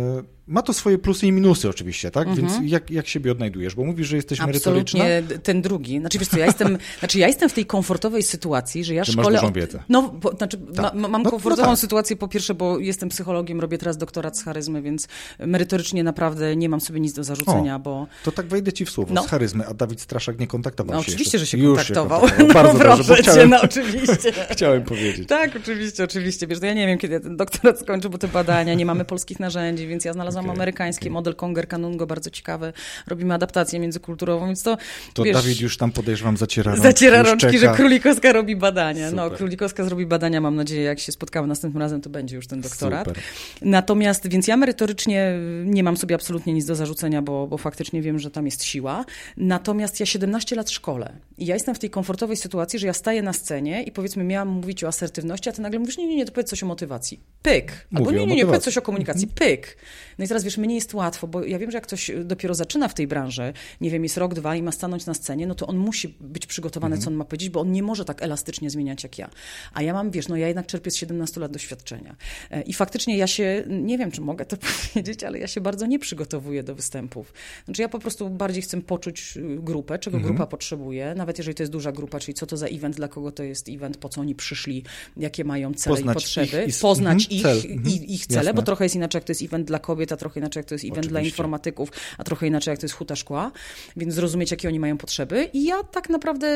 Ma 0.47 0.61
to 0.61 0.73
swoje 0.73 0.97
plusy 0.97 1.27
i 1.27 1.31
minusy 1.31 1.69
oczywiście, 1.69 2.11
tak? 2.11 2.35
Więc 2.35 2.53
jak, 2.63 2.91
jak 2.91 3.07
siebie 3.07 3.31
odnajdujesz? 3.31 3.75
Bo 3.75 3.83
mówisz, 3.83 4.07
że 4.07 4.15
jesteś 4.15 4.39
merytoryczna. 4.39 4.99
Mhm. 4.99 5.17
Absolutnie 5.23 5.43
ten 5.43 5.61
drugi. 5.61 5.99
Znaczy, 5.99 6.19
wiesz 6.19 6.27
co, 6.27 6.37
ja 6.39 6.45
jestem, 6.45 6.77
znaczy 6.99 7.19
ja 7.19 7.27
jestem 7.27 7.49
w 7.49 7.53
tej 7.53 7.65
komfortowej 7.65 8.23
sytuacji, 8.23 8.83
że 8.83 8.93
ja 8.93 9.03
Że 9.03 9.13
masz 9.15 9.23
szkole... 9.25 9.39
dużą 9.39 9.53
wiedzę. 9.53 9.83
No, 9.89 10.01
bo, 10.09 10.31
znaczy, 10.37 10.57
Tak. 10.57 10.93
ma, 10.93 10.93
mam 10.93 11.11
No- 11.11 11.17
no 11.19 11.31
komfortową 11.31 11.67
tak. 11.69 11.79
sytuację 11.79 12.15
po 12.15 12.27
pierwsze, 12.27 12.53
bo 12.53 12.79
jestem 12.79 13.09
psychologiem, 13.09 13.61
robię 13.61 13.77
teraz 13.77 13.97
doktorat 13.97 14.37
z 14.37 14.43
charyzmy, 14.43 14.81
więc 14.81 15.07
merytorycznie 15.39 16.03
naprawdę 16.03 16.55
nie 16.55 16.69
mam 16.69 16.81
sobie 16.81 16.99
nic 16.99 17.13
do 17.13 17.23
zarzucenia, 17.23 17.75
O, 17.75 17.79
bo... 17.79 18.07
To 18.23 18.31
tak 18.31 18.47
wejdę 18.47 18.73
ci 18.73 18.85
w 18.85 18.89
słowo, 18.89 19.13
No. 19.13 19.23
z 19.23 19.27
charyzmy, 19.27 19.67
a 19.67 19.73
Dawid 19.73 20.01
Straszak 20.01 20.39
nie 20.39 20.47
kontaktował 20.47 20.95
No, 20.95 21.03
się 21.03 21.07
oczywiście, 21.11 21.37
jeszcze. 21.37 21.39
że 21.39 21.45
się 21.45 21.57
Już 21.57 21.77
kontaktował. 21.77 22.19
kontaktował. 22.21 22.53
Bardzo 22.53 22.73
no, 22.73 22.83
dobrze, 22.83 23.03
bo 23.03 23.07
proszę 23.07 23.23
cię, 23.23 23.31
chciałem, 23.31 23.49
no 23.49 23.61
oczywiście. 23.61 24.31
chciałem 24.51 24.83
powiedzieć. 24.83 25.27
Tak, 25.29 25.55
oczywiście, 25.55 26.03
oczywiście. 26.03 26.47
Wiesz, 26.47 26.59
ja 26.61 26.73
nie 26.73 26.87
wiem, 26.87 26.97
kiedy 26.97 27.13
ja 27.13 27.19
ten 27.19 27.37
doktorat 27.37 27.79
skończę, 27.79 28.09
bo 28.09 28.17
te 28.17 28.27
badania, 28.27 28.73
nie 28.73 28.85
mamy 28.85 29.05
polskich 29.05 29.39
narzędzi, 29.39 29.76
więc 29.85 30.05
ja 30.05 30.13
znalazłam 30.13 30.45
Okej, 30.45 30.55
amerykański 30.55 31.09
model 31.09 31.35
Conger 31.35 31.67
Kanungo, 31.67 32.07
bardzo 32.07 32.29
ciekawy. 32.29 32.73
Robimy 33.07 33.33
adaptację 33.33 33.79
międzykulturową, 33.79 34.45
więc 34.45 34.63
to, 34.63 34.77
To 35.13 35.23
wiesz, 35.23 35.33
Dawid 35.33 35.59
już 35.61 35.77
tam 35.77 35.91
podejrzewam 35.91 36.37
zaciera 36.37 36.71
rączki. 36.71 36.87
zaciera 36.87 37.23
rączki, 37.23 37.59
że 37.59 37.67
Królikowska 37.67 38.33
robi 38.33 38.55
badania. 38.55 39.11
No, 39.11 39.23
Super. 39.23 39.37
Królikowska 39.37 39.83
zrobi 39.83 40.05
badania, 40.05 40.41
mam 40.41 40.55
nadzieję, 40.55 40.83
jak 40.83 40.99
się 40.99 41.11
spotkamy 41.11 41.47
następnym 41.47 41.81
razem, 41.81 42.01
to 42.01 42.09
będzie 42.09 42.35
już 42.35 42.47
ten 42.47 42.61
doktorat. 42.61 43.07
Super. 43.07 43.23
Natomiast, 43.61 44.27
więc 44.27 44.47
ja 44.47 44.57
merytorycznie 44.57 45.33
nie 45.65 45.83
mam 45.83 45.97
sobie 45.97 46.15
absolutnie 46.15 46.53
nic 46.53 46.65
do 46.65 46.75
zarzucenia, 46.75 47.21
bo, 47.21 47.47
bo 47.47 47.57
faktycznie 47.57 48.01
wiem, 48.01 48.19
że 48.19 48.31
tam 48.31 48.45
jest 48.45 48.63
siła. 48.63 49.05
Natomiast 49.37 49.99
ja 49.99 50.05
17 50.05 50.55
lat 50.55 50.71
szkole 50.71 51.13
i 51.37 51.45
ja 51.45 51.53
jestem 51.53 51.75
w 51.75 51.79
tej 51.79 51.89
komfortowej 51.89 52.37
sytuacji, 52.37 52.79
że 52.79 52.87
ja 52.87 52.93
staję 52.93 53.21
na 53.21 53.33
scenie 53.33 53.83
i 53.83 53.91
powiedzmy 53.91 54.23
miałam 54.23 54.47
mówić 54.47 54.83
o 54.83 54.87
asertywności, 54.87 55.49
a 55.49 55.51
ty 55.53 55.61
nagle 55.61 55.79
mówisz, 55.79 55.97
nie, 55.97 56.07
nie, 56.07 56.15
nie, 56.15 56.25
to 56.25 56.31
powiedz 56.31 56.49
coś 56.49 56.63
o 56.63 56.65
motywacji. 56.65 57.19
Pyk. 57.41 57.87
Albo 57.93 58.05
Mówię 58.05 58.19
nie, 58.19 58.25
nie, 58.27 58.35
nie, 58.35 58.45
powiedz 58.45 58.63
coś 58.63 58.77
o 58.77 58.81
komunikacji. 58.81 59.27
Pyk. 59.27 59.66
No 60.19 60.25
i 60.25 60.27
teraz 60.27 60.43
wiesz, 60.43 60.57
mnie 60.57 60.67
nie 60.67 60.75
jest 60.75 60.93
łatwo, 60.93 61.27
bo 61.27 61.43
ja 61.45 61.59
wiem, 61.59 61.71
że 61.71 61.77
jak 61.77 61.83
ktoś 61.87 62.11
dopiero 62.25 62.55
zaczyna 62.55 62.87
w 62.87 62.93
tej 62.93 63.07
branży, 63.07 63.53
nie 63.81 63.89
wiem, 63.89 64.03
jest 64.03 64.17
rok, 64.17 64.33
dwa 64.33 64.55
i 64.55 64.63
ma 64.63 64.71
stanąć 64.71 65.05
na 65.05 65.13
scenie, 65.13 65.47
no 65.47 65.55
to 65.55 65.67
on 65.67 65.77
musi 65.77 66.15
być 66.19 66.45
przygotowany, 66.45 66.97
co 66.97 67.09
on 67.09 67.15
ma 67.15 67.25
powiedzieć, 67.25 67.49
bo 67.49 67.59
on 67.59 67.71
nie 67.71 67.83
może 67.83 68.05
tak 68.05 68.23
elastycznie 68.23 68.69
zmieniać 68.69 69.03
jak 69.03 69.17
ja. 69.17 69.29
A 69.73 69.81
ja 69.81 69.93
mam, 69.93 70.11
wiesz, 70.11 70.27
no 70.27 70.35
ja 70.37 70.47
jednak 70.47 70.65
czerpię 70.65 70.91
z 70.91 70.95
17 70.95 71.39
lat 71.39 71.51
doświadczenia. 71.51 72.15
E, 72.51 72.61
I 72.61 72.73
faktycznie 72.73 73.17
ja 73.17 73.27
się, 73.27 73.63
nie 73.69 73.97
wiem, 73.97 74.11
czy 74.11 74.21
mogę 74.21 74.45
to 74.45 74.57
powiedzieć, 74.93 75.23
ale 75.23 75.39
ja 75.39 75.47
się 75.47 75.61
bardzo 75.61 75.85
nie 75.85 75.99
przygotowuję 75.99 76.63
do 76.63 76.75
występów. 76.75 77.33
Znaczy 77.65 77.81
ja 77.81 77.89
po 77.89 77.99
prostu 77.99 78.29
bardziej 78.29 78.61
chcę 78.63 78.81
poczuć 78.81 79.37
y, 79.37 79.41
grupę, 79.59 79.99
czego 79.99 80.19
grupa 80.19 80.47
potrzebuje, 80.47 81.13
nawet 81.15 81.37
jeżeli 81.37 81.55
to 81.55 81.63
jest 81.63 81.73
duża 81.73 81.91
grupa, 81.91 82.19
czyli 82.19 82.33
co 82.33 82.45
to 82.45 82.57
za 82.57 82.67
event, 82.67 82.95
dla 82.95 83.07
kogo 83.07 83.31
to 83.31 83.43
jest 83.43 83.69
event, 83.69 83.97
po 83.97 84.09
co 84.09 84.21
oni 84.21 84.35
przyszli, 84.35 84.83
jakie 85.17 85.43
mają 85.43 85.73
cele 85.73 85.95
Poznać 85.95 86.13
i 86.13 86.15
potrzeby, 86.15 86.65
ich 86.67 86.79
poznać 86.79 87.23
mhm, 87.23 87.31
ich, 87.31 87.41
cel, 87.41 87.71
i- 87.71 87.73
mhm, 87.77 88.05
ich 88.05 88.27
cele, 88.27 88.41
bo 88.41 88.47
jasne. 88.47 88.63
trochę 88.63 88.85
jest 88.85 88.95
inaczej, 88.95 89.19
jak 89.19 89.23
to 89.25 89.31
jest 89.31 89.41
event 89.41 89.56
dla 89.65 89.79
kobiet, 89.79 90.11
a 90.11 90.17
trochę 90.17 90.39
inaczej, 90.39 90.59
jak 90.59 90.65
to 90.67 90.75
jest 90.75 90.85
event 90.85 91.07
dla 91.07 91.19
Oczywiście. 91.19 91.35
informatyków, 91.35 91.89
a 92.17 92.23
trochę 92.23 92.47
inaczej, 92.47 92.71
jak 92.71 92.79
to 92.79 92.85
jest 92.85 92.95
huta 92.95 93.15
szkła, 93.15 93.51
więc 93.97 94.13
zrozumieć, 94.13 94.51
jakie 94.51 94.67
oni 94.67 94.79
mają 94.79 94.97
potrzeby. 94.97 95.49
I 95.53 95.63
ja 95.65 95.83
tak 95.83 96.09
naprawdę, 96.09 96.47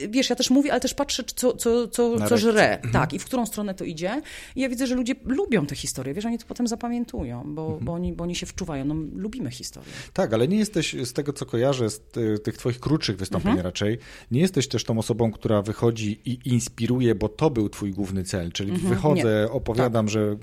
y, 0.00 0.08
wiesz, 0.08 0.30
ja 0.30 0.36
też 0.36 0.50
mówię, 0.50 0.70
ale 0.72 0.80
też 0.80 0.94
patrzę, 0.94 1.24
co, 1.36 1.52
co, 1.56 1.88
co, 1.88 2.08
Na 2.10 2.14
co 2.14 2.18
reakcję. 2.18 2.38
żre, 2.38 2.78
tak, 2.92 3.12
i 3.12 3.18
w 3.18 3.24
którą 3.24 3.46
stronę 3.46 3.74
to 3.74 3.84
idzie. 3.84 4.22
I 4.56 4.60
ja 4.60 4.68
widzę, 4.68 4.86
że 4.86 4.94
ludzie 4.94 5.14
lubią 5.24 5.66
te 5.66 5.74
historie, 5.76 6.14
wiesz, 6.14 6.24
oni 6.24 6.38
to 6.38 6.44
potem 6.46 6.66
zapamiętują, 6.66 7.42
bo, 7.54 7.78
bo, 7.82 7.92
oni, 7.92 8.12
bo 8.12 8.24
oni 8.24 8.34
się 8.34 8.46
wczuwają. 8.46 8.84
No, 8.84 8.94
lubimy 9.14 9.50
historię. 9.50 9.92
Tak, 10.12 10.34
ale 10.34 10.48
nie 10.48 10.56
jesteś, 10.58 10.96
z 11.04 11.12
tego 11.12 11.32
co 11.32 11.46
kojarzę, 11.46 11.90
z 11.90 12.00
ty, 12.00 12.38
tych 12.38 12.56
twoich 12.56 12.80
krótszych 12.80 13.16
wystąpień 13.16 13.50
Mhm. 13.50 13.64
raczej, 13.66 13.98
nie 14.30 14.40
jesteś 14.40 14.68
też 14.68 14.84
tą 14.84 14.98
osobą, 14.98 15.32
która 15.32 15.62
wychodzi 15.62 16.20
i 16.24 16.38
inspiruje, 16.44 17.14
bo 17.14 17.28
to 17.28 17.50
był 17.50 17.68
twój 17.68 17.90
główny 17.92 18.24
cel, 18.24 18.52
czyli 18.52 18.70
Mhm. 18.70 18.88
wychodzę, 18.94 19.48
opowiadam, 19.50 20.08
że 20.08 20.36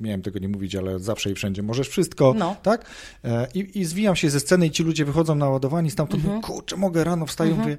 miałem 0.00 0.22
tego 0.22 0.38
nie 0.38 0.48
mówić, 0.48 0.74
ale 0.76 0.98
zawsze 0.98 1.30
i 1.30 1.34
wszędzie 1.34 1.62
możesz 1.62 1.88
wszystko, 1.88 2.34
No. 2.36 2.56
tak? 2.62 2.84
E, 3.24 3.48
I, 3.54 3.78
I 3.80 3.84
zwijam 3.84 4.16
się 4.16 4.30
ze 4.30 4.40
sceny 4.40 4.66
i 4.66 4.70
ci 4.70 4.82
ludzie 4.82 5.04
wychodzą 5.04 5.34
naładowani 5.34 5.90
stamtąd, 5.90 6.24
Mhm. 6.24 6.42
kurczę, 6.42 6.76
mogę, 6.76 7.04
rano 7.04 7.26
wstają, 7.26 7.56
mówię, 7.56 7.78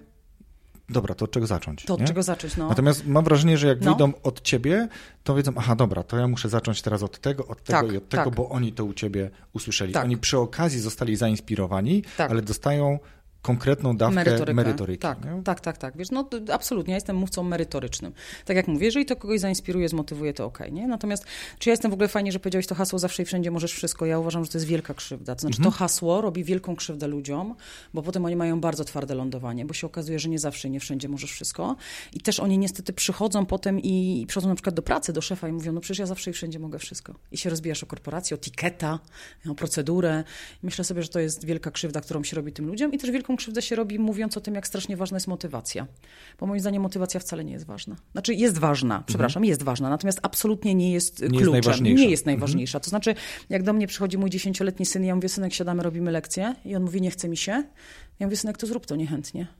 dobra, 0.90 1.16
to 1.16 1.26
od 1.26 1.32
czego 1.32 1.48
zacząć? 1.48 1.86
To 1.86 1.94
od 1.94 2.00
nie? 2.00 2.08
czego 2.08 2.24
zacząć, 2.24 2.58
no. 2.58 2.70
Natomiast 2.70 3.08
mam 3.08 3.24
wrażenie, 3.24 3.58
że 3.58 3.68
jak 3.68 3.82
No. 3.82 3.92
wyjdą 3.92 4.14
od 4.24 4.42
ciebie, 4.42 4.88
to 5.24 5.36
wiedzą, 5.36 5.52
aha, 5.56 5.76
dobra, 5.76 6.04
to 6.04 6.18
ja 6.18 6.28
muszę 6.28 6.50
zacząć 6.50 6.82
teraz 6.82 7.04
od 7.04 7.20
tego, 7.20 7.48
od 7.48 7.64
tego 7.64 7.82
Tak, 7.82 7.92
i 7.94 7.98
od 7.98 8.10
tego, 8.10 8.24
tak. 8.24 8.36
bo 8.36 8.50
oni 8.50 8.74
to 8.74 8.86
u 8.86 8.94
ciebie 8.94 9.30
usłyszeli. 9.54 9.94
Tak. 9.94 10.04
Oni 10.04 10.18
przy 10.18 10.38
okazji 10.38 10.80
zostali 10.80 11.16
zainspirowani, 11.16 12.04
Tak. 12.18 12.32
ale 12.32 12.42
dostają 12.42 13.00
konkretną 13.46 13.98
dawkę 13.98 14.16
Merytorykę. 14.16 14.54
merytoryki. 14.54 15.00
Tak, 15.00 15.26
nie? 15.26 15.44
tak, 15.44 15.60
tak, 15.62 15.78
tak. 15.78 15.98
Wiesz, 15.98 16.12
no 16.12 16.30
absolutnie, 16.54 16.92
ja 16.92 16.96
jestem 16.98 17.16
mówcą 17.16 17.44
merytorycznym. 17.44 18.14
Tak 18.46 18.58
jak 18.58 18.68
mówię, 18.68 18.86
jeżeli 18.86 19.06
to 19.06 19.16
kogoś 19.16 19.40
zainspiruje, 19.40 19.90
zmotywuje, 19.90 20.34
to 20.34 20.46
okej, 20.46 20.74
nie? 20.74 20.88
Natomiast, 20.88 21.26
czy 21.60 21.70
ja 21.70 21.74
jestem 21.74 21.92
w 21.92 21.94
ogóle 21.94 22.08
fajnie, 22.08 22.32
że 22.32 22.40
powiedziałeś 22.40 22.68
to 22.68 22.76
hasło 22.76 23.00
zawsze 23.00 23.24
i 23.24 23.26
wszędzie 23.26 23.52
możesz 23.52 23.74
wszystko. 23.74 24.06
Ja 24.06 24.20
uważam, 24.20 24.46
że 24.46 24.52
to 24.52 24.58
jest 24.58 24.68
wielka 24.68 24.94
krzywda. 24.94 25.36
To 25.36 25.42
znaczy, 25.42 25.58
Mhm. 25.58 25.72
to 25.74 25.78
hasło 25.78 26.22
robi 26.22 26.44
wielką 26.44 26.76
krzywdę 26.76 27.08
ludziom, 27.08 27.56
bo 27.94 28.02
potem 28.02 28.26
oni 28.26 28.36
mają 28.36 28.62
bardzo 28.62 28.84
twarde 28.86 29.16
lądowanie, 29.16 29.66
bo 29.66 29.74
się 29.74 29.88
okazuje, 29.88 30.20
że 30.20 30.30
nie 30.30 30.40
zawsze 30.40 30.68
i 30.68 30.72
nie 30.72 30.80
wszędzie 30.80 31.10
możesz 31.10 31.32
wszystko. 31.32 31.76
I 32.14 32.20
też 32.20 32.40
oni 32.40 32.58
niestety 32.58 32.94
przychodzą 32.94 33.46
potem 33.46 33.80
i, 33.80 34.22
i 34.22 34.26
przychodzą 34.28 34.48
na 34.50 34.56
przykład 34.56 34.76
do 34.76 34.82
pracy, 34.82 35.14
do 35.14 35.22
szefa 35.22 35.48
i 35.48 35.52
mówią, 35.52 35.72
no 35.74 35.82
przecież 35.82 36.00
ja 36.00 36.06
zawsze 36.06 36.32
i 36.32 36.34
wszędzie 36.34 36.60
mogę 36.60 36.80
wszystko. 36.80 37.16
I 37.32 37.38
się 37.38 37.50
rozbijasz 37.50 37.84
o 37.84 37.86
korporację, 37.86 38.36
o 38.36 38.38
tiketa, 38.38 39.00
o 39.50 39.56
procedurę. 39.56 40.24
I 40.64 40.66
myślę 40.66 40.84
sobie, 40.84 41.02
że 41.04 41.10
to 41.10 41.20
jest 41.20 41.46
wielka 41.46 41.72
krzywda, 41.72 42.02
którą 42.02 42.24
się 42.24 42.36
robi 42.36 42.52
tym 42.54 42.68
ludziom 42.68 42.94
i 42.94 42.98
też 42.98 43.12
wielką 43.12 43.35
krzywdę 43.38 43.62
się 43.62 43.76
robi 43.76 44.00
mówiąc 44.00 44.38
o 44.38 44.42
tym, 44.42 44.56
jak 44.56 44.68
strasznie 44.68 44.98
ważna 44.98 45.16
jest 45.16 45.28
motywacja. 45.28 45.88
Bo 46.40 46.46
moim 46.46 46.60
zdaniem 46.62 46.82
motywacja 46.82 47.20
wcale 47.20 47.46
nie 47.46 47.54
jest 47.54 47.66
ważna. 47.66 47.96
Znaczy 48.12 48.34
jest 48.34 48.58
ważna, 48.58 49.04
przepraszam, 49.06 49.46
jest 49.46 49.64
ważna, 49.64 49.90
natomiast 49.90 50.20
absolutnie 50.22 50.76
nie 50.76 50.92
jest 50.92 51.20
jest 51.20 51.32
kluczem. 51.34 51.52
najważniejsza. 51.52 52.02
Nie 52.04 52.10
jest 52.10 52.26
najważniejsza. 52.26 52.80
To 52.80 52.90
znaczy, 52.90 53.16
jak 53.50 53.64
do 53.64 53.74
mnie 53.74 53.88
przychodzi 53.88 54.18
mój 54.18 54.30
dziesięcioletni 54.30 54.86
syn, 54.86 55.04
ja 55.04 55.16
mówię, 55.16 55.30
synek, 55.30 55.54
siadamy, 55.54 55.84
robimy 55.84 56.12
lekcję 56.12 56.56
i 56.66 56.76
on 56.76 56.84
mówi, 56.84 57.02
nie 57.02 57.12
chce 57.12 57.30
mi 57.30 57.38
się. 57.38 57.64
Ja 58.20 58.28
mówię, 58.28 58.38
synek, 58.38 58.58
to 58.58 58.68
zrób 58.68 58.86
to 58.86 58.96
niechętnie. 58.96 59.48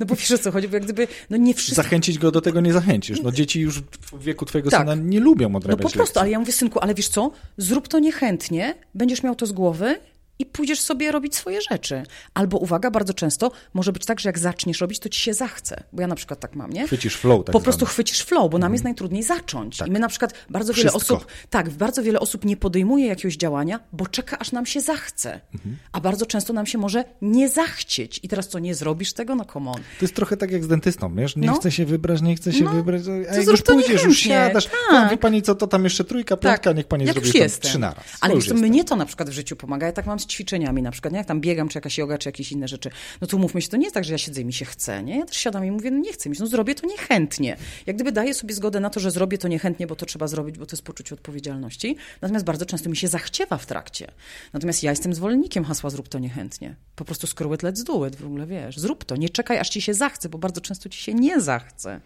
No 0.00 0.06
bo 0.06 0.14
wiesz 0.14 0.32
o 0.32 0.38
co 0.38 0.52
chodzi, 0.52 0.68
bo 0.68 0.74
jak 0.74 0.84
gdyby, 0.84 1.08
no 1.30 1.36
nie 1.36 1.54
wszyscy... 1.54 1.74
Zachęcić 1.74 2.18
go 2.18 2.30
do 2.30 2.40
tego 2.40 2.60
nie 2.60 2.72
zachęcisz. 2.72 3.22
No 3.22 3.32
dzieci 3.32 3.60
już 3.60 3.80
w 3.80 4.18
wieku 4.22 4.44
twojego 4.44 4.70
Tak. 4.70 4.80
syna 4.80 4.94
nie 4.94 5.20
lubią 5.20 5.48
No 5.48 5.58
odrabiać 5.58 5.76
po 5.76 5.82
prostu, 5.82 6.00
lekcji. 6.00 6.20
ale 6.20 6.30
ja 6.30 6.38
mówię, 6.38 6.52
synku, 6.52 6.78
ale 6.80 6.94
wiesz 6.94 7.08
co, 7.08 7.30
zrób 7.56 7.88
to 7.88 7.98
niechętnie, 7.98 8.74
będziesz 8.94 9.22
miał 9.22 9.34
to 9.34 9.46
z 9.46 9.52
głowy 9.52 9.96
i 10.38 10.46
pójdziesz 10.46 10.80
sobie 10.80 11.12
robić 11.12 11.34
swoje 11.36 11.60
rzeczy. 11.70 12.02
Albo 12.34 12.58
uwaga, 12.58 12.90
bardzo 12.90 13.14
często 13.14 13.50
może 13.74 13.92
być 13.92 14.04
tak, 14.04 14.20
że 14.20 14.28
jak 14.28 14.38
zaczniesz 14.38 14.80
robić, 14.80 14.98
to 14.98 15.08
ci 15.08 15.20
się 15.20 15.34
zachce. 15.34 15.82
Bo 15.92 16.02
ja 16.02 16.06
na 16.08 16.14
przykład 16.14 16.40
tak 16.40 16.54
mam, 16.56 16.72
nie? 16.72 16.86
Chwycisz 16.86 17.16
flow 17.16 17.44
tak 17.44 17.52
po 17.52 17.60
prostu 17.60 17.78
zwany. 17.80 17.92
chwycisz 17.92 18.20
flow, 18.20 18.50
bo 18.50 18.58
nam 18.58 18.72
jest 18.72 18.84
najtrudniej 18.84 19.22
zacząć. 19.22 19.78
I 19.86 19.90
my 19.90 19.98
na 19.98 20.08
przykład 20.08 20.34
bardzo 20.50 20.72
wiele 20.72 20.84
Tak. 20.92 20.92
Wszystko. 21.00 21.16
osób, 21.16 21.26
tak, 21.50 21.70
bardzo 21.70 22.02
wiele 22.02 22.20
osób 22.20 22.44
nie 22.44 22.56
podejmuje 22.56 23.06
jakiegoś 23.06 23.36
działania, 23.36 23.80
bo 23.92 24.06
czeka, 24.06 24.38
aż 24.38 24.52
nam 24.52 24.66
się 24.66 24.80
zachce. 24.80 25.40
Mhm. 25.54 25.76
A 25.92 26.00
bardzo 26.00 26.26
często 26.26 26.52
nam 26.52 26.66
się 26.66 26.78
może 26.78 27.04
nie 27.22 27.48
zachcieć. 27.48 28.20
I 28.22 28.28
teraz 28.28 28.48
co, 28.48 28.58
nie 28.58 28.74
zrobisz 28.74 29.12
tego? 29.12 29.34
No 29.34 29.44
come 29.44 29.70
on. 29.70 29.76
To 29.76 30.04
jest 30.04 30.14
trochę 30.14 30.36
tak 30.36 30.50
jak 30.50 30.64
z 30.64 30.68
dentystą, 30.68 31.14
wiesz? 31.14 31.36
Nie 31.36 31.46
No. 31.46 31.54
chce 31.54 31.70
się 31.72 31.84
wybrać, 31.86 32.22
nie 32.22 32.36
chce 32.36 32.52
się 32.52 32.64
No. 32.64 32.72
wybrać. 32.72 33.02
A 33.32 33.34
jak 33.36 33.46
już 33.46 33.62
pójdziesz, 33.62 34.02
już 34.04 34.18
siadasz. 34.18 34.64
Tak. 34.64 34.72
No, 34.92 35.08
wie 35.10 35.16
pani 35.18 35.42
co, 35.42 35.54
to 35.54 35.66
tam 35.66 35.84
jeszcze 35.84 36.04
trójka, 36.04 36.36
piątka, 36.36 36.72
niech 36.72 36.86
pani 36.86 37.04
jak 37.04 37.14
zrobi 37.14 37.26
już 37.28 37.34
jestem. 37.36 37.68
trzy 37.70 37.78
naraz. 37.78 38.04
Ale 38.20 38.32
To 38.34 38.40
wiesz 38.40 38.48
już 38.48 38.60
mnie 38.60 38.84
to 38.84 38.96
na 38.96 39.06
przykład 39.06 39.30
w 39.30 39.32
życiu 39.32 39.56
pomaga. 39.56 39.86
Ja 39.86 39.92
tak 39.92 40.06
mam 40.06 40.18
z 40.24 40.26
ćwiczeniami 40.26 40.82
na 40.82 40.90
przykład, 40.90 41.12
nie? 41.12 41.18
Jak 41.18 41.26
tam 41.26 41.40
biegam, 41.40 41.68
czy 41.68 41.78
jakaś 41.78 41.98
yoga, 41.98 42.18
czy 42.18 42.28
jakieś 42.28 42.52
inne 42.52 42.68
rzeczy. 42.68 42.90
No 43.20 43.26
to 43.26 43.38
mówmy 43.38 43.62
się, 43.62 43.68
to 43.68 43.76
nie 43.76 43.84
jest 43.84 43.94
tak, 43.94 44.04
że 44.04 44.12
ja 44.12 44.18
siedzę 44.18 44.40
i 44.40 44.44
mi 44.44 44.52
się 44.52 44.64
chce, 44.64 45.02
nie? 45.02 45.18
Ja 45.18 45.24
też 45.24 45.36
siadam 45.36 45.64
i 45.64 45.70
mówię, 45.70 45.90
no 45.90 45.98
nie 45.98 46.12
chcę 46.12 46.28
mi 46.28 46.36
się, 46.36 46.42
no 46.42 46.48
zrobię 46.48 46.74
to 46.74 46.86
niechętnie. 46.86 47.56
Jak 47.86 47.96
gdyby 47.96 48.12
daję 48.12 48.34
sobie 48.34 48.54
zgodę 48.54 48.80
na 48.80 48.90
to, 48.90 49.00
że 49.00 49.10
zrobię 49.10 49.38
to 49.38 49.48
niechętnie, 49.48 49.86
bo 49.86 49.96
to 49.96 50.06
trzeba 50.06 50.28
zrobić, 50.28 50.58
bo 50.58 50.66
to 50.66 50.76
jest 50.76 50.82
poczucie 50.82 51.14
odpowiedzialności. 51.14 51.96
Natomiast 52.22 52.44
bardzo 52.44 52.66
często 52.66 52.90
mi 52.90 52.96
się 52.96 53.08
zachciewa 53.08 53.58
w 53.58 53.66
trakcie. 53.66 54.10
Natomiast 54.52 54.82
ja 54.82 54.90
jestem 54.90 55.14
zwolennikiem 55.14 55.64
hasła 55.64 55.90
zrób 55.90 56.08
to 56.08 56.18
niechętnie. 56.18 56.76
Po 56.96 57.04
prostu 57.04 57.26
screw 57.26 57.52
it, 57.54 57.62
let's 57.62 57.84
do 57.84 58.06
it, 58.06 58.16
w 58.16 58.26
ogóle 58.26 58.46
wiesz. 58.46 58.78
Zrób 58.78 59.04
to, 59.04 59.16
nie 59.16 59.28
czekaj, 59.28 59.58
aż 59.58 59.68
ci 59.68 59.82
się 59.82 59.94
zachce, 59.94 60.28
bo 60.28 60.38
bardzo 60.38 60.60
często 60.60 60.88
ci 60.88 61.02
się 61.02 61.14
nie 61.14 61.40
zachce. 61.40 62.00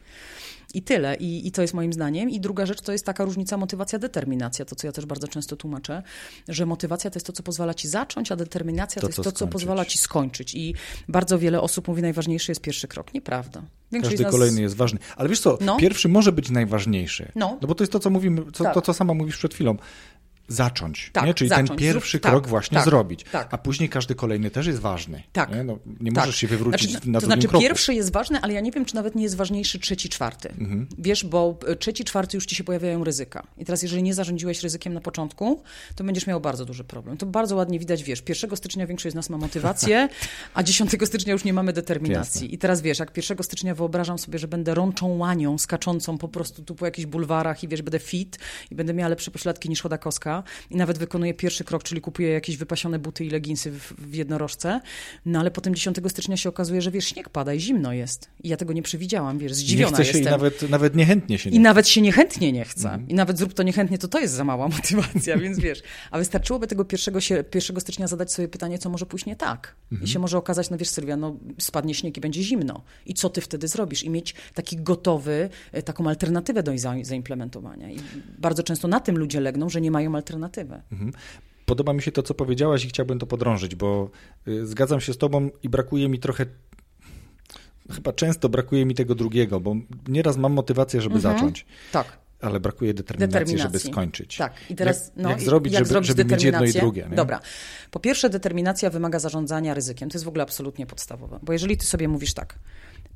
I 0.75 0.83
tyle. 0.83 1.15
I, 1.17 1.47
I 1.47 1.53
to 1.53 1.63
jest 1.63 1.75
moim 1.75 1.93
zdaniem. 1.93 2.31
I 2.31 2.41
druga 2.41 2.67
rzecz 2.67 2.81
to 2.81 2.93
jest 2.93 3.07
taka 3.07 3.25
różnica 3.25 3.57
motywacja-determinacja, 3.57 4.65
to 4.65 4.77
co 4.77 4.87
ja 4.87 4.93
też 4.93 5.07
bardzo 5.07 5.29
często 5.29 5.57
tłumaczę, 5.57 6.03
że 6.49 6.67
motywacja 6.67 7.11
to 7.11 7.17
jest 7.17 7.27
to, 7.27 7.33
co 7.33 7.43
pozwala 7.43 7.75
ci 7.75 7.89
zacząć, 7.89 8.33
a 8.33 8.37
determinacja 8.37 9.01
to, 9.03 9.07
To, 9.07 9.09
jest 9.09 9.17
co 9.17 9.23
to, 9.23 9.31
co 9.33 9.37
skończyć. 9.37 9.53
pozwala 9.53 9.85
ci 9.85 9.99
skończyć. 9.99 10.55
I 10.55 10.75
bardzo 11.09 11.39
wiele 11.39 11.61
osób 11.61 11.89
mówi, 11.89 12.03
najważniejszy 12.03 12.51
jest 12.51 12.61
pierwszy 12.61 12.89
krok. 12.89 13.15
Nieprawda. 13.15 13.63
Większość 13.93 14.13
Każdy 14.15 14.25
nas... 14.25 14.33
kolejny 14.33 14.61
jest 14.61 14.77
ważny. 14.77 14.99
Ale 15.17 15.29
wiesz 15.29 15.41
co, 15.41 15.59
No. 15.61 15.77
pierwszy 15.77 16.09
może 16.09 16.33
być 16.33 16.51
najważniejszy. 16.51 17.33
No. 17.35 17.59
bo 17.69 17.75
to 17.75 17.83
jest 17.85 17.93
to, 17.93 18.01
co 18.01 18.11
mówimy, 18.11 18.43
co, 18.53 18.65
Tak. 18.65 18.75
to, 18.75 18.83
co 18.83 18.95
sama 18.95 19.15
mówisz 19.15 19.37
przed 19.37 19.55
chwilą. 19.55 19.77
Zacząć, 20.49 21.11
Tak, 21.13 21.27
nie? 21.27 21.35
czyli 21.35 21.51
ten 21.51 21.67
zacząć. 21.67 21.81
pierwszy 21.81 22.19
Zrób- 22.19 22.23
krok 22.31 22.43
tak, 22.43 22.51
właśnie 22.51 22.75
tak, 22.75 22.85
zrobić. 22.85 23.25
tak. 23.33 23.49
A 23.55 23.59
później 23.59 23.89
każdy 23.89 24.15
kolejny 24.15 24.51
też 24.51 24.67
jest 24.67 24.79
ważny. 24.79 25.23
Tak. 25.33 25.55
Nie, 25.55 25.65
no, 25.65 25.79
nie 26.01 26.13
Tak. 26.13 26.25
możesz 26.25 26.37
się 26.37 26.47
wywrócić 26.47 26.91
znaczy, 26.91 27.11
na 27.11 27.21
To 27.21 27.27
znaczy, 27.27 27.49
kroku. 27.49 27.63
pierwszy 27.63 27.95
jest 27.95 28.13
ważny, 28.13 28.41
ale 28.43 28.53
ja 28.53 28.61
nie 28.61 28.71
wiem, 28.73 28.85
czy 28.85 28.95
nawet 28.95 29.15
nie 29.15 29.23
jest 29.23 29.37
ważniejszy 29.37 29.79
trzeci, 29.79 30.09
czwarty. 30.09 30.49
Mhm. 30.59 30.87
Wiesz, 30.99 31.25
bo 31.25 31.59
y, 31.73 31.77
trzeci, 31.77 32.05
czwarty 32.05 32.37
już 32.37 32.47
ci 32.47 32.55
się 32.57 32.65
pojawiają 32.65 33.05
ryzyka. 33.05 33.47
I 33.59 33.65
teraz, 33.65 33.83
jeżeli 33.83 34.03
nie 34.03 34.15
zarządziłeś 34.15 34.63
ryzykiem 34.63 34.95
na 34.95 35.01
początku, 35.01 35.63
to 35.97 36.05
będziesz 36.05 36.27
miał 36.27 36.41
bardzo 36.41 36.65
duży 36.65 36.85
problem. 36.85 37.17
To 37.17 37.27
bardzo 37.27 37.57
ładnie 37.57 37.79
widać, 37.79 38.03
wiesz, 38.03 38.23
1 38.29 38.57
stycznia 38.57 38.87
większość 38.87 39.13
z 39.13 39.17
nas 39.17 39.31
ma 39.31 39.39
motywację, 39.39 40.09
a 40.55 40.63
10 40.63 40.91
stycznia 41.05 41.33
już 41.33 41.45
nie 41.45 41.53
mamy 41.53 41.73
determinacji. 41.73 42.41
Jasne. 42.43 42.55
I 42.55 42.59
teraz, 42.59 42.81
wiesz, 42.81 42.99
jak 42.99 43.17
1 43.17 43.43
stycznia 43.43 43.75
wyobrażam 43.75 44.19
sobie, 44.19 44.39
że 44.39 44.49
będę 44.49 44.75
rączą 44.75 45.17
łanią, 45.19 45.59
skaczącą 45.59 46.19
po 46.19 46.29
prostu 46.29 46.63
tu 46.63 46.75
po 46.75 46.85
jakichś 46.85 47.07
bulwarach 47.07 47.63
i 47.65 47.69
wiesz, 47.69 47.83
będę 47.83 47.99
fit 47.99 48.39
i 48.71 48.75
będę 48.75 48.95
miała 48.95 49.09
lepsze 49.09 49.31
pośladki 49.31 49.69
niż 49.69 49.83
Chodakowska 49.83 50.38
i 50.71 50.77
nawet 50.77 50.99
wykonuję 50.99 51.35
pierwszy 51.35 51.65
krok, 51.65 51.83
czyli 51.83 52.01
kupuję 52.01 52.29
jakieś 52.29 52.57
wypasione 52.57 52.99
buty 52.99 53.25
i 53.25 53.31
leginsy 53.31 53.71
w, 53.71 53.93
w 53.99 54.15
jednorożce, 54.15 54.81
no 55.27 55.41
ale 55.41 55.51
potem 55.51 55.75
10 55.75 55.97
stycznia 56.09 56.37
się 56.37 56.49
okazuje, 56.49 56.83
że 56.83 56.91
wiesz, 56.91 57.05
śnieg 57.05 57.29
pada 57.29 57.55
i 57.55 57.61
zimno 57.61 57.93
jest. 57.93 58.31
I 58.43 58.49
ja 58.49 58.57
tego 58.57 58.73
nie 58.73 58.83
przewidziałam, 58.83 59.39
wiesz, 59.39 59.51
Nie 59.53 59.55
zdziwiona 59.57 59.97
chce 59.97 60.05
się 60.05 60.19
jestem. 60.19 60.23
i 60.23 60.31
nawet, 60.31 60.71
nawet 60.71 60.95
niechętnie 60.97 61.39
się 61.39 61.51
I 61.51 61.53
nie 61.53 61.61
nawet 61.61 61.89
się 61.89 62.01
niechętnie 62.01 62.53
nie 62.53 62.65
chce. 62.65 62.89
Mhm. 62.89 63.09
I 63.09 63.15
nawet 63.15 63.39
zrób 63.39 63.55
to 63.55 63.63
niechętnie, 63.63 63.99
to 63.99 64.09
to 64.09 64.19
jest 64.19 64.35
za 64.35 64.45
mała 64.45 64.69
motywacja, 64.79 65.39
więc 65.39 65.59
wiesz. 65.59 65.83
A 66.11 66.19
wystarczyłoby 66.19 66.67
tego 66.67 66.87
1, 66.93 67.21
się, 67.21 67.45
1 67.55 67.81
stycznia 67.81 68.07
zadać 68.07 68.33
sobie 68.33 68.49
pytanie, 68.49 68.79
co 68.79 68.91
może 68.91 69.07
pójść 69.07 69.27
nie 69.27 69.37
tak. 69.37 69.75
Mhm. 69.93 70.05
I 70.09 70.13
się 70.13 70.19
może 70.19 70.39
okazać, 70.39 70.71
no 70.71 70.77
wiesz 70.77 70.89
Sylwia, 70.89 71.17
no 71.17 71.37
spadnie 71.59 71.95
śnieg 71.95 72.17
i 72.17 72.21
będzie 72.21 72.43
zimno. 72.43 72.83
I 73.07 73.15
co 73.15 73.31
ty 73.31 73.41
wtedy 73.41 73.69
zrobisz? 73.69 74.03
I 74.05 74.11
mieć 74.11 74.35
taki 74.55 74.77
gotowy, 74.77 75.49
e, 75.73 75.83
taką 75.83 76.09
alternatywę 76.09 76.63
do 76.63 76.79
za- 76.79 76.95
zaimplementowania. 77.03 77.91
I 77.91 77.99
bardzo 78.39 78.63
często 78.63 78.89
na 78.89 79.01
tym 79.01 79.19
ludzie 79.19 79.41
legną, 79.41 79.69
że 79.69 79.81
nie 79.81 79.91
mają 79.91 80.15
alternatywy. 80.15 80.28
Podoba 81.67 81.93
mi 81.93 82.03
się 82.03 82.13
to, 82.13 82.23
co 82.23 82.35
powiedziałaś 82.35 82.85
i 82.85 82.89
chciałbym 82.89 83.19
to 83.19 83.27
podrążyć, 83.27 83.75
bo 83.75 84.11
y, 84.49 84.67
zgadzam 84.67 85.01
się 85.01 85.13
z 85.13 85.19
tobą 85.19 85.51
i 85.63 85.69
brakuje 85.69 86.09
mi 86.09 86.19
trochę, 86.19 86.47
chyba 87.91 88.13
często 88.13 88.49
brakuje 88.49 88.87
mi 88.87 88.95
tego 88.95 89.15
drugiego, 89.15 89.61
bo 89.61 89.77
nieraz 90.09 90.37
mam 90.37 90.53
motywację, 90.53 91.01
żeby 91.01 91.21
zacząć, 91.21 91.67
Tak. 91.93 92.19
ale 92.41 92.61
brakuje 92.61 92.95
determinacji, 92.95 93.33
Determinacji. 93.33 93.81
żeby 93.81 93.93
skończyć. 93.93 94.37
Tak, 94.37 94.53
i 94.71 94.75
teraz 94.75 95.07
jak, 95.07 95.17
no, 95.17 95.31
jak 95.31 95.41
zrobić, 95.41 95.73
jak 95.73 95.81
żeby, 95.81 95.89
zrobić 95.89 96.09
żeby 96.09 96.25
mieć 96.25 96.43
jedno 96.43 96.65
i 96.65 96.73
drugie. 96.73 97.07
Nie? 97.11 97.17
Dobra. 97.17 97.41
Po 97.91 98.01
pierwsze, 98.01 98.31
determinacja 98.31 98.91
wymaga 98.91 99.19
zarządzania 99.19 99.75
ryzykiem. 99.75 100.09
To 100.11 100.15
jest 100.15 100.25
w 100.25 100.29
ogóle 100.29 100.43
absolutnie 100.43 100.87
podstawowe. 100.87 101.39
Bo 101.43 101.53
jeżeli 101.53 101.77
ty 101.77 101.87
sobie 101.87 102.09
mówisz 102.09 102.35
tak, 102.35 102.59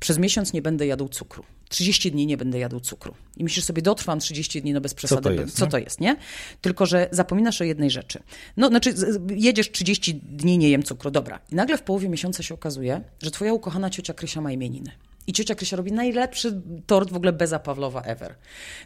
przez 0.03 0.17
miesiąc 0.17 0.53
nie 0.53 0.61
będę 0.61 0.87
jadł 0.87 1.07
cukru, 1.07 1.43
30 1.69 2.11
dni 2.11 2.25
nie 2.25 2.37
będę 2.37 2.59
jadł 2.59 2.79
cukru 2.79 3.13
i 3.37 3.43
myślisz 3.43 3.65
sobie, 3.65 3.81
dotrwam 3.81 4.19
30 4.19 4.61
dni, 4.61 4.73
no 4.73 4.81
bez 4.81 4.93
przesady. 4.93 5.21
to 5.21 5.29
be- 5.29 5.35
jest, 5.35 5.57
co 5.57 5.65
nie? 5.65 5.71
to 5.71 5.77
jest, 5.77 5.99
nie? 5.99 6.15
Tylko, 6.61 6.85
że 6.85 7.07
zapominasz 7.11 7.61
o 7.61 7.63
jednej 7.63 7.89
rzeczy. 7.89 8.19
No, 8.57 8.67
znaczy, 8.67 8.93
jedziesz 9.35 9.71
30 9.71 10.15
dni, 10.15 10.57
nie 10.57 10.69
jem 10.69 10.83
cukru, 10.83 11.11
dobra. 11.11 11.39
I 11.51 11.55
nagle 11.55 11.77
w 11.77 11.81
połowie 11.81 12.09
miesiąca 12.09 12.43
się 12.43 12.53
okazuje, 12.53 13.01
że 13.21 13.31
twoja 13.31 13.53
ukochana 13.53 13.89
ciocia 13.89 14.13
Krysia 14.13 14.41
ma 14.41 14.51
imieniny. 14.51 14.91
I 15.27 15.33
ciocia 15.33 15.55
Krysia 15.55 15.77
robi 15.77 15.91
najlepszy 15.91 16.61
tort 16.85 17.11
w 17.11 17.15
ogóle 17.15 17.33
beza 17.33 17.59
Pawlowa 17.59 18.01
ever. 18.01 18.35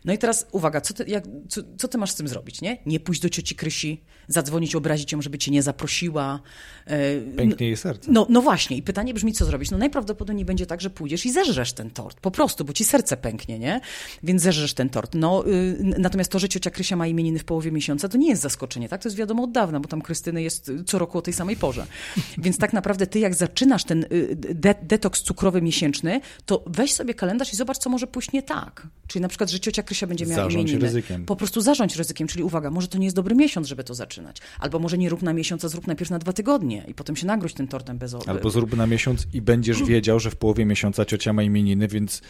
No 0.05 0.13
i 0.13 0.17
teraz 0.17 0.47
uwaga, 0.51 0.81
co 0.81 0.93
ty, 0.93 1.05
jak, 1.07 1.23
co, 1.49 1.61
co 1.77 1.87
ty 1.87 1.97
masz 1.97 2.11
z 2.11 2.15
tym 2.15 2.27
zrobić, 2.27 2.61
nie? 2.61 2.77
Nie 2.85 2.99
pójść 2.99 3.21
do 3.21 3.29
cioci 3.29 3.55
Krysi, 3.55 4.03
zadzwonić, 4.27 4.75
obrazić 4.75 5.11
ją, 5.11 5.21
żeby 5.21 5.37
cię 5.37 5.51
nie 5.51 5.63
zaprosiła. 5.63 6.39
E, 6.87 7.21
Pęknie 7.21 7.67
jej 7.67 7.77
serce. 7.77 8.11
no, 8.11 8.25
no 8.29 8.41
właśnie, 8.41 8.77
i 8.77 8.81
pytanie 8.81 9.13
brzmi, 9.13 9.33
co 9.33 9.45
zrobić? 9.45 9.71
No 9.71 9.77
najprawdopodobniej 9.77 10.45
będzie 10.45 10.65
tak, 10.65 10.81
że 10.81 10.89
pójdziesz 10.89 11.25
i 11.25 11.31
zeżresz 11.31 11.73
ten 11.73 11.89
tort, 11.91 12.19
po 12.19 12.31
prostu, 12.31 12.65
bo 12.65 12.73
ci 12.73 12.85
serce 12.85 13.17
pęknie, 13.17 13.59
nie? 13.59 13.81
Więc 14.23 14.41
zeżresz 14.41 14.73
ten 14.73 14.89
tort. 14.89 15.15
No, 15.15 15.47
y, 15.47 15.77
natomiast 15.97 16.31
to, 16.31 16.39
że 16.39 16.49
ciocia 16.49 16.69
Krysia 16.69 16.95
ma 16.95 17.07
imieniny 17.07 17.39
w 17.39 17.45
połowie 17.45 17.71
miesiąca, 17.71 18.09
to 18.09 18.17
nie 18.17 18.29
jest 18.29 18.41
zaskoczenie, 18.41 18.89
tak? 18.89 19.01
To 19.01 19.07
jest 19.09 19.17
wiadomo 19.17 19.43
od 19.43 19.51
dawna, 19.51 19.79
bo 19.79 19.87
tam 19.87 20.01
Krystyny 20.01 20.41
jest 20.41 20.69
y, 20.69 20.83
co 20.83 20.99
roku 20.99 21.17
o 21.17 21.21
tej 21.21 21.33
samej 21.33 21.55
porze. 21.55 21.85
Więc 22.37 22.57
tak 22.57 22.73
naprawdę 22.73 23.07
ty, 23.07 23.19
jak 23.19 23.35
zaczynasz 23.35 23.83
ten 23.83 24.03
y, 24.11 24.35
de 24.35 24.75
detoks 24.81 25.21
cukrowy 25.21 25.61
miesięczny, 25.61 26.21
to 26.45 26.63
weź 26.67 26.93
sobie 26.93 27.13
kalendarz 27.13 27.53
i 27.53 27.55
zobacz, 27.55 27.77
co 27.77 27.89
może 27.89 28.07
pójść 28.07 28.31
nie 28.31 28.43
tak. 28.43 28.87
Czyli 29.07 29.21
na 29.21 29.27
przykład, 29.27 29.49
że 29.49 29.59
ciocia 29.59 29.83
Krysia 29.83 30.07
będzie 30.07 30.25
miała 30.25 30.35
Zarządź 30.43 30.53
imieniny. 30.69 30.79
ryzykiem. 30.79 31.25
Po 31.25 31.35
prostu 31.35 31.61
zarządź 31.61 31.95
ryzykiem, 31.95 32.27
czyli 32.27 32.43
uwaga, 32.43 32.71
może 32.71 32.87
to 32.87 32.97
nie 32.97 33.05
jest 33.05 33.15
dobry 33.15 33.35
miesiąc, 33.35 33.67
żeby 33.67 33.83
to 33.83 33.93
zaczynać. 33.95 34.16
Albo 34.59 34.79
może 34.79 34.97
nie 34.97 35.09
rób 35.09 35.21
na 35.21 35.33
miesiąc, 35.33 35.65
a 35.65 35.69
zrób 35.69 35.87
najpierw 35.87 36.11
na 36.11 36.19
dwa 36.19 36.33
tygodnie 36.33 36.83
i 36.87 36.93
potem 36.93 37.15
się 37.15 37.27
nagróź 37.27 37.53
tym 37.53 37.67
tortem 37.67 37.97
bez 37.97 38.15
Albo 38.27 38.49
zrób 38.49 38.77
na 38.77 38.87
miesiąc 38.87 39.27
i 39.33 39.41
będziesz 39.41 39.83
wiedział, 39.93 40.19
że 40.19 40.31
w 40.31 40.35
połowie 40.35 40.65
miesiąca 40.65 41.05
ciocia 41.05 41.33
ma 41.33 41.43
imieniny, 41.43 41.87
więc 41.87 42.21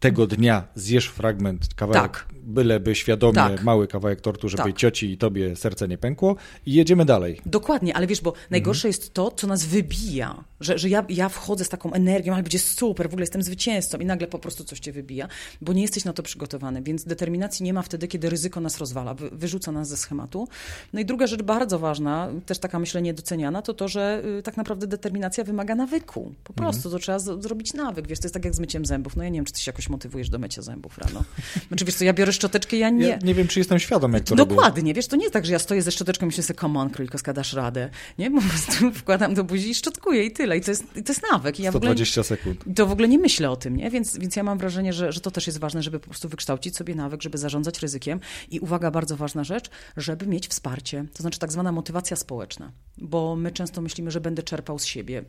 tego 0.00 0.26
dnia 0.26 0.68
zjesz 0.74 1.06
fragment, 1.08 1.74
kawałek, 1.74 2.02
Tak. 2.12 2.26
byleby 2.42 2.94
świadomie, 2.94 3.34
Tak. 3.34 3.62
mały 3.64 3.86
kawałek 3.88 4.20
tortu, 4.20 4.48
żeby 4.48 4.62
Tak. 4.62 4.76
cioci 4.76 5.10
i 5.10 5.18
tobie 5.18 5.56
serce 5.56 5.88
nie 5.88 5.98
pękło 5.98 6.36
i 6.66 6.72
jedziemy 6.74 7.04
dalej. 7.04 7.40
Dokładnie, 7.46 7.96
ale 7.96 8.06
wiesz, 8.06 8.20
bo 8.20 8.30
Mhm. 8.30 8.46
najgorsze 8.50 8.88
jest 8.88 9.14
to, 9.14 9.30
co 9.30 9.46
nas 9.46 9.66
wybija, 9.66 10.44
że, 10.60 10.78
że 10.78 10.88
ja, 10.88 11.04
ja 11.08 11.28
wchodzę 11.28 11.64
z 11.64 11.68
taką 11.68 11.92
energią, 11.92 12.34
ale 12.34 12.42
będzie 12.42 12.58
super, 12.58 13.06
w 13.06 13.12
ogóle 13.12 13.22
jestem 13.22 13.42
zwycięzcą 13.42 13.98
i 13.98 14.06
nagle 14.06 14.26
po 14.26 14.38
prostu 14.38 14.64
coś 14.64 14.80
cię 14.80 14.92
wybija, 14.92 15.28
bo 15.60 15.72
nie 15.72 15.82
jesteś 15.82 16.04
na 16.04 16.12
to 16.12 16.22
przygotowany, 16.22 16.82
więc 16.82 17.04
determinacji 17.04 17.64
nie 17.64 17.72
ma 17.72 17.82
wtedy, 17.82 18.08
kiedy 18.08 18.30
ryzyko 18.30 18.60
nas 18.60 18.78
rozwala, 18.78 19.14
wy, 19.14 19.30
wyrzuca 19.30 19.72
nas 19.72 19.88
ze 19.88 19.96
schematu. 19.96 20.48
No 20.92 21.00
i 21.00 21.04
druga 21.04 21.26
rzecz 21.26 21.42
bardzo 21.42 21.78
ważna, 21.78 22.28
też 22.46 22.58
taka 22.58 22.78
myślę 22.78 23.02
niedoceniana, 23.02 23.62
to 23.62 23.74
to, 23.74 23.88
że 23.88 24.22
y, 24.38 24.42
tak 24.42 24.56
naprawdę 24.56 24.86
determinacja 24.86 25.44
wymaga 25.44 25.74
nawyku. 25.74 26.32
Po 26.44 26.52
Mhm. 26.52 26.54
prostu, 26.72 26.90
to 26.90 26.98
trzeba 26.98 27.18
z, 27.18 27.42
zrobić 27.42 27.74
nawyk, 27.74 28.06
wiesz, 28.08 28.18
to 28.18 28.26
jest 28.26 28.34
tak 28.34 28.44
jak 28.44 28.54
z 28.54 28.60
myciem 28.60 28.86
zębów. 28.86 29.16
No 29.16 29.22
ja 29.22 29.28
nie 29.28 29.38
wiem, 29.38 29.44
czy 29.44 29.52
ty 29.52 29.60
się 29.60 29.70
jakoś 29.70 29.88
motywujesz 29.88 30.30
do 30.30 30.38
mycia 30.38 30.62
zębów 30.62 30.98
rano. 30.98 31.24
Znaczy, 31.68 31.84
wiesz 31.84 31.94
co, 31.94 32.04
ja 32.04 32.12
biorę 32.12 32.32
szczoteczkę, 32.32 32.76
ja 32.76 32.90
nie... 32.90 33.06
Ja 33.06 33.18
nie 33.22 33.34
wiem, 33.34 33.48
czy 33.48 33.60
jestem 33.60 33.78
świadom, 33.78 34.12
jak 34.12 34.24
to 34.24 34.34
robię. 34.34 34.54
Dokładnie, 34.54 34.94
wiesz, 34.94 35.06
to 35.06 35.16
nie 35.16 35.22
jest 35.22 35.32
tak, 35.32 35.46
że 35.46 35.52
ja 35.52 35.58
stoję 35.58 35.82
ze 35.82 35.90
szczoteczką 35.92 36.26
i 36.26 36.28
myślę 36.28 36.42
sobie, 36.42 36.60
come 36.60 36.80
on, 36.80 36.90
królikowska, 36.90 37.32
dasz 37.32 37.52
radę. 37.52 37.90
Nie, 38.18 38.30
po 38.30 38.40
prostu 38.40 38.92
wkładam 39.00 39.34
do 39.34 39.44
buzi 39.44 39.70
i 39.70 39.74
szczotkuję 39.74 40.24
i 40.24 40.30
tyle. 40.46 40.58
I 40.58 40.60
to 40.60 40.70
jest, 40.70 40.96
i 40.96 41.02
to 41.02 41.12
jest 41.12 41.22
nawyk. 41.32 41.60
I 41.60 41.62
ja 41.62 41.72
w 41.72 41.76
ogóle, 41.76 41.90
120 41.90 42.22
sekund. 42.22 42.64
to 42.76 42.86
w 42.86 42.92
ogóle 42.92 43.08
nie 43.08 43.18
myślę 43.18 43.50
o 43.50 43.56
tym, 43.56 43.76
nie? 43.76 43.90
Więc, 43.90 44.18
więc 44.18 44.36
ja 44.36 44.42
mam 44.42 44.58
wrażenie, 44.58 44.92
że, 44.92 45.12
że 45.12 45.20
to 45.20 45.30
też 45.30 45.46
jest 45.46 45.58
ważne, 45.58 45.82
żeby 45.82 46.00
po 46.00 46.08
prostu 46.08 46.28
wykształcić 46.28 46.76
sobie 46.76 46.94
nawyk, 46.94 47.22
żeby 47.22 47.38
zarządzać 47.38 47.82
ryzykiem. 47.82 48.20
I 48.50 48.60
uwaga, 48.60 48.90
bardzo 48.90 49.16
ważna 49.16 49.44
rzecz, 49.44 49.70
żeby 49.96 50.26
mieć 50.26 50.48
wsparcie. 50.48 51.04
To 51.14 51.22
znaczy 51.22 51.38
tak 51.38 51.52
zwana 51.52 51.72
motywacja 51.72 52.16
społeczna. 52.16 52.72
Bo 52.98 53.36
my 53.36 53.50
często 53.50 53.80
myślimy, 53.80 54.10
że 54.10 54.20
będę 54.20 54.42
czerpał 54.42 54.78
z 54.78 54.84
siebie. 54.84 55.24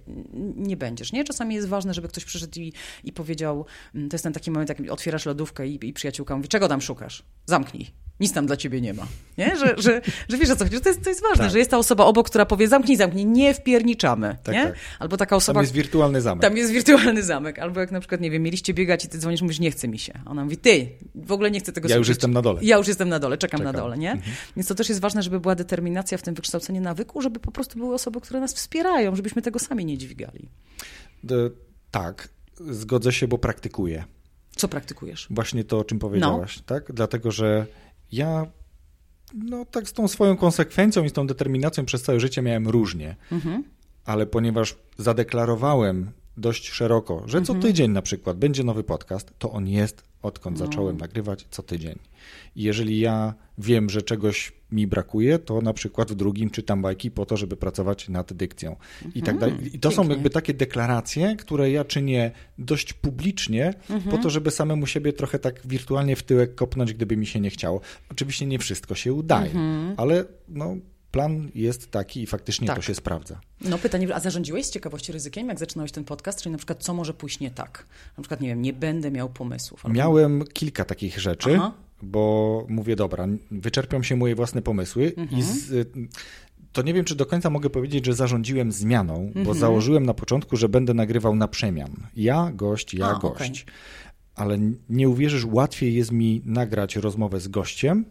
Nie 0.55 0.77
będziesz, 0.77 1.11
nie? 1.11 1.23
Czasami 1.23 1.55
jest 1.55 1.67
ważne, 1.67 1.93
żeby 1.93 2.07
ktoś 2.07 2.25
przyszedł 2.25 2.59
i, 2.59 2.73
i 3.03 3.13
powiedział, 3.13 3.65
mm, 3.95 4.09
to 4.09 4.15
jest 4.15 4.23
ten 4.23 4.33
taki 4.33 4.51
moment, 4.51 4.69
jak 4.69 4.91
otwierasz 4.91 5.25
lodówkę 5.25 5.67
i, 5.67 5.87
i 5.87 5.93
przyjaciółka 5.93 6.35
mówi, 6.35 6.47
czego 6.47 6.67
tam 6.67 6.81
szukasz? 6.81 7.23
Zamknij. 7.45 8.06
Nic 8.19 8.33
tam 8.33 8.45
dla 8.45 8.57
ciebie 8.57 8.81
nie 8.81 8.93
ma. 8.93 9.07
Nie? 9.37 9.55
Że, 9.55 9.75
że, 9.77 10.01
że 10.29 10.37
wiesz 10.37 10.49
o 10.49 10.55
co 10.55 10.63
chodzi, 10.63 10.75
że 10.75 10.81
to 10.81 10.89
jest, 10.89 11.03
to 11.03 11.09
jest 11.09 11.21
ważne, 11.21 11.43
Tak. 11.43 11.51
że 11.51 11.59
jest 11.59 11.71
ta 11.71 11.77
osoba 11.77 12.05
obok, 12.05 12.29
która 12.29 12.45
powie 12.45 12.67
zamknij, 12.67 12.97
zamknij, 12.97 13.25
nie 13.25 13.53
wpierniczamy. 13.53 14.37
Tak, 14.43 14.55
nie? 14.55 14.63
tak. 14.65 14.75
Albo 14.99 15.17
taka 15.17 15.35
osoba, 15.35 15.57
Tam 15.57 15.63
jest 15.63 15.73
wirtualny 15.73 16.21
zamek. 16.21 16.41
tam 16.41 16.57
jest 16.57 16.71
wirtualny 16.71 17.23
zamek. 17.23 17.59
Albo 17.59 17.79
jak 17.79 17.91
na 17.91 17.99
przykład, 17.99 18.21
nie 18.21 18.31
wiem, 18.31 18.43
mieliście 18.43 18.73
biegać 18.73 19.05
i 19.05 19.07
ty 19.07 19.17
dzwonisz, 19.17 19.41
mówisz, 19.41 19.59
nie 19.59 19.71
chce 19.71 19.87
mi 19.87 19.99
się. 19.99 20.19
A 20.25 20.29
ona 20.31 20.43
mówi, 20.43 20.57
ty, 20.57 20.89
w 21.15 21.31
ogóle 21.31 21.51
nie 21.51 21.59
chcę 21.59 21.71
tego 21.71 21.89
Ja 21.89 21.95
już 21.95 22.07
jestem 22.07 22.31
na 22.33 22.41
dole. 22.41 22.59
Ja 22.63 22.77
już 22.77 22.87
jestem 22.87 23.09
na 23.09 23.19
dole, 23.19 23.37
czekam, 23.37 23.57
Czekam. 23.59 23.73
na 23.75 23.79
dole, 23.81 23.97
nie? 23.97 24.11
Mhm. 24.11 24.31
Więc 24.55 24.67
to 24.67 24.75
też 24.75 24.89
jest 24.89 25.01
ważne, 25.01 25.23
żeby 25.23 25.39
była 25.39 25.55
determinacja 25.55 26.17
w 26.17 26.21
tym 26.21 26.33
wykształceniu 26.33 26.81
nawyku, 26.81 27.21
żeby 27.21 27.39
po 27.39 27.51
prostu 27.51 27.79
były 27.79 27.93
osoby, 27.95 28.21
które 28.21 28.39
nas 28.39 28.53
wspierają, 28.53 29.15
żebyśmy 29.15 29.41
tego 29.41 29.59
sami 29.59 29.85
nie 29.85 29.97
dźwigali. 29.97 30.49
D- 31.23 31.35
tak, 31.91 32.29
zgodzę 32.59 33.11
się, 33.11 33.27
bo 33.27 33.37
praktykuję. 33.37 34.03
Co 34.55 34.67
praktykujesz? 34.67 35.27
Właśnie 35.29 35.63
to, 35.63 35.79
o 35.79 35.83
czym 35.83 35.99
powiedziałaś, 35.99 36.59
tak? 36.65 36.91
Dlatego, 36.93 37.31
że 37.31 37.65
ja 38.11 38.47
no 39.33 39.65
tak 39.65 39.89
z 39.89 39.93
tą 39.93 40.07
swoją 40.07 40.37
konsekwencją 40.37 41.03
i 41.03 41.09
z 41.09 41.13
tą 41.13 41.27
determinacją 41.27 41.85
przez 41.85 42.03
całe 42.03 42.19
życie 42.19 42.41
miałem 42.41 42.67
różnie. 42.67 43.15
Mhm. 43.31 43.63
Ale 44.05 44.25
ponieważ 44.25 44.75
zadeklarowałem 44.97 46.11
dość 46.37 46.69
szeroko, 46.69 47.23
że 47.25 47.41
co 47.41 47.53
tydzień 47.55 47.91
na 47.91 48.01
przykład 48.01 48.37
będzie 48.37 48.63
nowy 48.63 48.83
podcast, 48.83 49.31
to 49.39 49.51
on 49.51 49.67
jest, 49.67 50.03
odkąd 50.21 50.57
zacząłem 50.57 50.97
nagrywać, 50.97 51.45
co 51.51 51.63
tydzień. 51.63 51.99
I 52.55 52.63
jeżeli 52.63 52.99
ja 52.99 53.33
wiem, 53.57 53.89
że 53.89 54.01
czegoś 54.01 54.51
mi 54.71 54.87
brakuje, 54.87 55.39
to 55.39 55.61
na 55.61 55.73
przykład 55.73 56.11
w 56.11 56.15
drugim 56.15 56.49
czytam 56.49 56.81
bajki 56.81 57.11
po 57.11 57.25
to, 57.25 57.37
żeby 57.37 57.57
pracować 57.57 58.09
nad 58.09 58.33
dykcją 58.33 58.75
i 59.15 59.21
tak 59.21 59.37
dalej. 59.37 59.75
I 59.75 59.79
to 59.79 59.91
są 59.91 59.95
pięknie. 59.95 60.15
jakby 60.15 60.29
takie 60.29 60.53
deklaracje, 60.53 61.35
które 61.35 61.71
ja 61.71 61.85
czynię 61.85 62.31
dość 62.57 62.93
publicznie, 62.93 63.73
po 64.11 64.17
to, 64.17 64.29
żeby 64.29 64.51
samemu 64.51 64.85
siebie 64.85 65.13
trochę 65.13 65.39
tak 65.39 65.67
wirtualnie 65.67 66.15
w 66.15 66.23
tyłek 66.23 66.55
kopnąć, 66.55 66.93
gdyby 66.93 67.17
mi 67.17 67.25
się 67.25 67.39
nie 67.39 67.49
chciało. 67.49 67.81
Oczywiście 68.11 68.45
nie 68.45 68.59
wszystko 68.59 68.95
się 68.95 69.13
udaje, 69.13 69.51
ale 69.97 70.25
no, 70.49 70.75
plan 71.17 71.49
jest 71.55 71.91
taki 71.91 72.21
i 72.21 72.25
faktycznie 72.27 72.67
Tak. 72.67 72.75
to 72.75 72.81
się 72.81 72.95
sprawdza. 72.95 73.39
No 73.61 73.77
pytanie, 73.77 74.15
a 74.15 74.19
zarządziłeś 74.19 74.65
z 74.65 74.71
ciekawości 74.71 75.11
ryzykiem, 75.11 75.47
jak 75.47 75.59
zaczynałeś 75.59 75.91
ten 75.91 76.03
podcast? 76.03 76.41
Czyli 76.41 76.51
na 76.51 76.57
przykład, 76.57 76.83
co 76.83 76.93
może 76.93 77.13
pójść 77.13 77.39
nie 77.39 77.51
tak? 77.51 77.85
Na 78.17 78.21
przykład, 78.23 78.41
nie 78.41 78.47
wiem, 78.47 78.61
nie 78.61 78.73
będę 78.73 79.11
miał 79.11 79.29
pomysłów. 79.29 79.85
albo- 79.85 79.97
Miałem 79.97 80.43
kilka 80.53 80.85
takich 80.85 81.19
rzeczy, 81.19 81.55
Aha. 81.55 81.71
bo 82.01 82.65
mówię, 82.69 82.95
dobra, 82.95 83.27
wyczerpią 83.51 84.03
się 84.03 84.15
moje 84.15 84.35
własne 84.35 84.61
pomysły 84.61 85.13
Mhm. 85.17 85.39
i 85.39 85.43
z, 85.43 85.89
to 86.73 86.81
nie 86.81 86.93
wiem, 86.93 87.05
czy 87.05 87.15
do 87.15 87.25
końca 87.25 87.49
mogę 87.49 87.69
powiedzieć, 87.69 88.05
że 88.05 88.13
zarządziłem 88.13 88.71
zmianą, 88.71 89.15
Mhm. 89.27 89.45
bo 89.45 89.53
założyłem 89.53 90.05
na 90.05 90.13
początku, 90.13 90.57
że 90.57 90.69
będę 90.69 90.93
nagrywał 90.93 91.35
na 91.35 91.47
przemian. 91.47 91.91
Ja, 92.15 92.51
gość, 92.55 92.93
ja, 92.93 93.07
A, 93.07 93.19
gość. 93.19 93.65
Ale 94.35 94.57
nie 94.89 95.09
uwierzysz, 95.09 95.45
łatwiej 95.45 95.95
jest 95.95 96.11
mi 96.11 96.41
nagrać 96.45 96.95
rozmowę 96.95 97.39
z 97.39 97.47
gościem, 97.47 98.05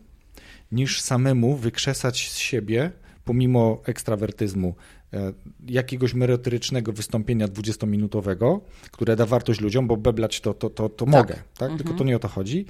niż 0.73 1.01
samemu 1.01 1.57
wykrzesać 1.57 2.31
z 2.31 2.39
siebie, 2.39 2.91
pomimo 3.25 3.83
ekstrawertyzmu, 3.85 4.75
e, 5.13 5.33
jakiegoś 5.69 6.15
merytorycznego 6.15 6.93
wystąpienia 6.93 7.49
20-minutowego, 7.49 8.61
które 8.91 9.17
da 9.17 9.27
wartość 9.27 9.61
ludziom, 9.61 9.87
bo 9.87 9.97
beblać 9.97 10.41
to, 10.41 10.55
to, 10.55 10.71
to, 10.71 10.89
to 10.89 11.07
mogę, 11.07 11.37
tak? 11.59 11.77
Tylko 11.77 11.95
to 11.95 12.05
nie 12.05 12.17
o 12.17 12.19
to 12.19 12.29
chodzi. 12.29 12.67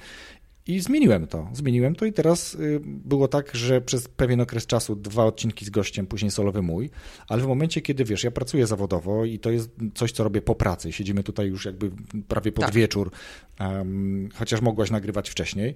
I 0.67 0.79
zmieniłem 0.79 1.27
to. 1.27 1.49
Zmieniłem 1.53 1.95
to 1.95 2.05
i 2.05 2.13
teraz 2.13 2.55
y, 2.55 2.79
było 2.83 3.27
tak, 3.27 3.55
że 3.55 3.81
przez 3.81 4.07
pewien 4.07 4.41
okres 4.41 4.65
czasu 4.65 4.95
dwa 4.95 5.25
odcinki 5.25 5.65
z 5.65 5.69
gościem, 5.69 6.07
później 6.07 6.31
solowy 6.31 6.61
mój, 6.61 6.89
ale 7.27 7.41
w 7.41 7.47
momencie, 7.47 7.81
kiedy 7.81 8.05
wiesz, 8.05 8.23
ja 8.23 8.31
pracuję 8.31 8.67
zawodowo 8.67 9.25
i 9.25 9.39
to 9.39 9.51
jest 9.51 9.69
coś, 9.95 10.11
co 10.11 10.23
robię 10.23 10.41
po 10.41 10.55
pracy. 10.55 10.91
Siedzimy 10.91 11.23
tutaj 11.23 11.47
już 11.47 11.65
jakby 11.65 11.91
prawie 12.27 12.51
pod 12.51 12.65
Tak. 12.65 12.73
wieczór, 12.73 13.11
em, 13.59 14.29
chociaż 14.35 14.61
mogłaś 14.61 14.91
nagrywać 14.91 15.29
wcześniej. 15.29 15.75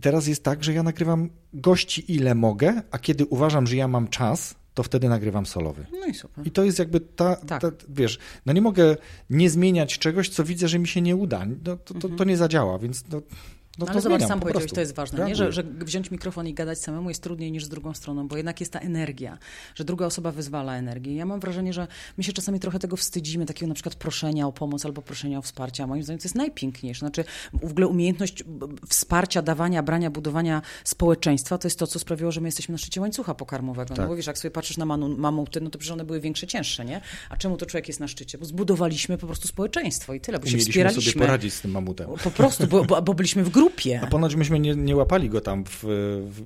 I 0.00 0.02
teraz 0.02 0.26
jest 0.26 0.44
tak, 0.44 0.64
że 0.64 0.72
ja 0.72 0.82
nagrywam 0.82 1.30
gości 1.54 2.12
ile 2.12 2.34
mogę, 2.34 2.82
a 2.90 2.98
kiedy 2.98 3.26
uważam, 3.26 3.66
że 3.66 3.76
ja 3.76 3.88
mam 3.88 4.08
czas, 4.08 4.54
to 4.74 4.82
wtedy 4.82 5.08
nagrywam 5.08 5.46
solowy. 5.46 5.86
No 6.00 6.06
i 6.06 6.14
super. 6.14 6.46
I 6.46 6.50
to 6.50 6.64
jest 6.64 6.78
jakby 6.78 7.00
ta, 7.00 7.36
Tak. 7.36 7.62
ta 7.62 7.70
wiesz, 7.88 8.18
no 8.46 8.52
nie 8.52 8.60
mogę 8.60 8.96
nie 9.30 9.50
zmieniać 9.50 9.98
czegoś, 9.98 10.28
co 10.28 10.44
widzę, 10.44 10.68
że 10.68 10.78
mi 10.78 10.88
się 10.88 11.00
nie 11.00 11.16
uda. 11.16 11.46
No, 11.64 11.76
to, 11.76 11.94
to, 11.94 12.08
to 12.08 12.24
nie 12.24 12.36
zadziała, 12.36 12.78
więc 12.78 13.04
no, 13.08 13.22
no 13.78 13.80
No 13.80 13.86
to 13.86 13.92
ale 13.92 14.00
zobacz, 14.00 14.20
sam 14.22 14.28
po 14.40 14.42
powiedziałeś, 14.42 14.62
prostu. 14.64 14.74
to 14.74 14.80
jest 14.80 14.94
ważne, 14.94 15.26
nie? 15.26 15.36
Że, 15.36 15.52
że 15.52 15.62
wziąć 15.62 16.10
mikrofon 16.10 16.46
i 16.46 16.54
gadać 16.54 16.78
samemu 16.78 17.08
jest 17.08 17.22
trudniej 17.22 17.52
niż 17.52 17.64
z 17.64 17.68
drugą 17.68 17.94
stroną, 17.94 18.28
bo 18.28 18.36
jednak 18.36 18.60
jest 18.60 18.72
ta 18.72 18.78
energia, 18.78 19.38
że 19.74 19.84
druga 19.84 20.06
osoba 20.06 20.32
wyzwala 20.32 20.76
energię. 20.76 21.14
Ja 21.14 21.26
mam 21.26 21.40
wrażenie, 21.40 21.72
że 21.72 21.86
my 22.18 22.24
się 22.24 22.32
czasami 22.32 22.60
trochę 22.60 22.78
tego 22.78 22.96
wstydzimy, 22.96 23.46
takiego 23.46 23.68
na 23.68 23.74
przykład 23.74 23.94
proszenia 23.94 24.46
o 24.46 24.52
pomoc 24.52 24.84
albo 24.86 25.02
proszenia 25.02 25.38
o 25.38 25.42
wsparcie, 25.42 25.82
a 25.82 25.86
moim 25.86 26.02
zdaniem 26.02 26.18
to 26.18 26.24
jest 26.24 26.34
najpiękniejsze. 26.34 26.98
Znaczy 27.00 27.24
w 27.62 27.70
ogóle 27.70 27.86
umiejętność 27.86 28.44
wsparcia, 28.88 29.42
dawania, 29.42 29.82
brania, 29.82 30.10
budowania 30.10 30.62
społeczeństwa 30.84 31.58
to 31.58 31.66
jest 31.68 31.78
to, 31.78 31.86
co 31.86 31.98
sprawiło, 31.98 32.32
że 32.32 32.40
my 32.40 32.48
jesteśmy 32.48 32.72
na 32.72 32.78
szczycie 32.78 33.00
łańcucha 33.00 33.34
pokarmowego. 33.34 33.90
No 33.90 33.96
Tak. 33.96 34.08
bo 34.08 34.16
wiesz, 34.16 34.26
jak 34.26 34.38
sobie 34.38 34.50
patrzysz 34.50 34.76
na 34.76 34.84
manu, 34.84 35.16
mamuty, 35.16 35.60
no 35.60 35.70
to 35.70 35.78
przecież 35.78 35.92
one 35.92 36.04
były 36.04 36.20
większe, 36.20 36.46
cięższe, 36.46 36.84
nie? 36.84 37.00
A 37.28 37.36
czemu 37.36 37.56
to 37.56 37.66
człowiek 37.66 37.88
jest 37.88 38.00
na 38.00 38.08
szczycie? 38.08 38.38
Bo 38.38 38.44
zbudowaliśmy 38.44 39.18
po 39.18 39.26
prostu 39.26 39.48
społeczeństwo 39.48 40.14
i 40.14 40.20
tyle, 40.20 40.38
bo 40.38 40.46
się 40.46 40.50
Umieliśmy 40.50 40.70
wspieraliśmy. 40.72 41.02
sobie 41.12 41.26
poradzić 41.26 41.54
z 41.54 41.60
tym 41.60 41.70
mamutem. 41.70 42.10
Po 42.24 42.30
prostu, 42.30 42.66
bo, 42.66 42.84
bo, 42.84 43.02
bo 43.02 43.14
byliśmy 43.14 43.44
w 43.44 43.48
grupie. 43.50 43.59
A 44.02 44.06
ponoć 44.06 44.34
myśmy 44.34 44.60
nie, 44.60 44.74
nie 44.74 44.96
łapali 44.96 45.28
go 45.28 45.40
tam 45.40 45.64
w, 45.64 45.84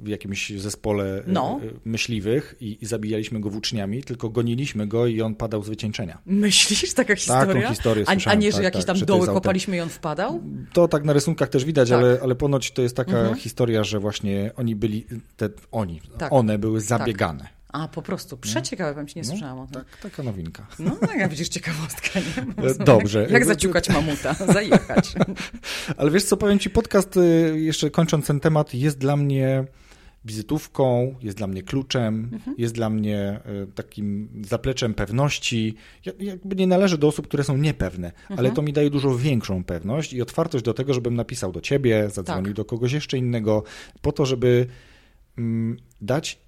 w 0.02 0.08
jakimś 0.08 0.50
zespole 0.50 1.22
No. 1.26 1.60
e, 1.62 1.68
myśliwych 1.84 2.54
i, 2.60 2.78
i 2.80 2.86
zabijaliśmy 2.86 3.40
go 3.40 3.50
włóczniami, 3.50 4.02
tylko 4.02 4.30
goniliśmy 4.30 4.86
go 4.86 5.06
i 5.06 5.22
on 5.22 5.34
padał 5.34 5.62
z 5.62 5.68
wycieńczenia. 5.68 6.18
Myślisz, 6.26 6.94
taka 6.94 7.16
historia? 7.16 7.68
historię 7.70 8.04
a, 8.06 8.30
a 8.30 8.34
nie, 8.34 8.50
że 8.52 8.56
tak, 8.56 8.64
jakieś 8.64 8.84
tak, 8.84 8.96
tam 8.96 9.06
doły 9.06 9.26
kopaliśmy 9.26 9.76
i 9.76 9.80
on 9.80 9.88
wpadał? 9.88 10.40
To 10.72 10.88
tak 10.88 11.04
na 11.04 11.12
rysunkach 11.12 11.48
też 11.48 11.64
widać, 11.64 11.88
Tak. 11.88 11.98
ale, 11.98 12.18
ale 12.22 12.34
ponoć 12.34 12.70
to 12.70 12.82
jest 12.82 12.96
taka 12.96 13.34
historia, 13.34 13.84
że 13.84 14.00
właśnie 14.00 14.50
oni 14.56 14.76
byli, 14.76 15.06
te, 15.36 15.48
oni, 15.72 16.00
Tak. 16.18 16.32
one 16.32 16.58
były 16.58 16.80
zabiegane. 16.80 17.53
A, 17.74 17.88
po 17.88 18.02
prostu. 18.02 18.36
Przeciekawe, 18.36 18.94
bym 18.94 19.06
ci 19.06 19.18
nie 19.18 19.24
słyszałam 19.24 19.58
o 19.58 19.66
tym. 19.66 19.74
Tak, 19.74 19.98
taka 20.02 20.22
nowinka. 20.22 20.66
No, 20.78 20.90
tak, 20.96 21.16
jak 21.18 21.30
widzisz, 21.30 21.48
ciekawostka, 21.48 22.20
nie? 22.20 22.64
E, 22.70 22.74
dobrze. 22.74 23.26
Jak 23.30 23.44
zaciukać 23.44 23.88
mamuta, 23.88 24.34
zajechać. 24.34 25.14
Ale 25.96 26.10
wiesz 26.10 26.24
co, 26.24 26.36
powiem 26.36 26.58
ci, 26.58 26.70
podcast, 26.70 27.16
y, 27.16 27.54
jeszcze 27.60 27.90
kończąc 27.90 28.26
ten 28.26 28.40
temat, 28.40 28.74
jest 28.74 28.98
dla 28.98 29.16
mnie 29.16 29.64
wizytówką, 30.24 31.14
jest 31.22 31.36
dla 31.36 31.46
mnie 31.46 31.62
kluczem, 31.62 32.30
Mhm. 32.32 32.56
jest 32.58 32.74
dla 32.74 32.90
mnie 32.90 33.40
y, 33.64 33.72
takim 33.72 34.28
zapleczem 34.44 34.94
pewności. 34.94 35.74
Ja 36.06 36.12
jakby 36.18 36.56
nie 36.56 36.66
należę 36.66 36.98
do 36.98 37.08
osób, 37.08 37.26
które 37.28 37.44
są 37.44 37.56
niepewne, 37.56 38.12
ale 38.28 38.38
Mhm. 38.38 38.54
to 38.54 38.62
mi 38.62 38.72
daje 38.72 38.90
dużo 38.90 39.18
większą 39.18 39.64
pewność 39.64 40.12
i 40.12 40.22
otwartość 40.22 40.64
do 40.64 40.74
tego, 40.74 40.94
żebym 40.94 41.14
napisał 41.14 41.52
do 41.52 41.60
ciebie, 41.60 42.10
zadzwonił 42.10 42.44
Tak. 42.46 42.54
do 42.56 42.64
kogoś 42.64 42.92
jeszcze 42.92 43.18
innego, 43.18 43.62
po 44.02 44.12
to, 44.12 44.26
żeby 44.26 44.66
mm, 45.38 45.76
dać 46.00 46.43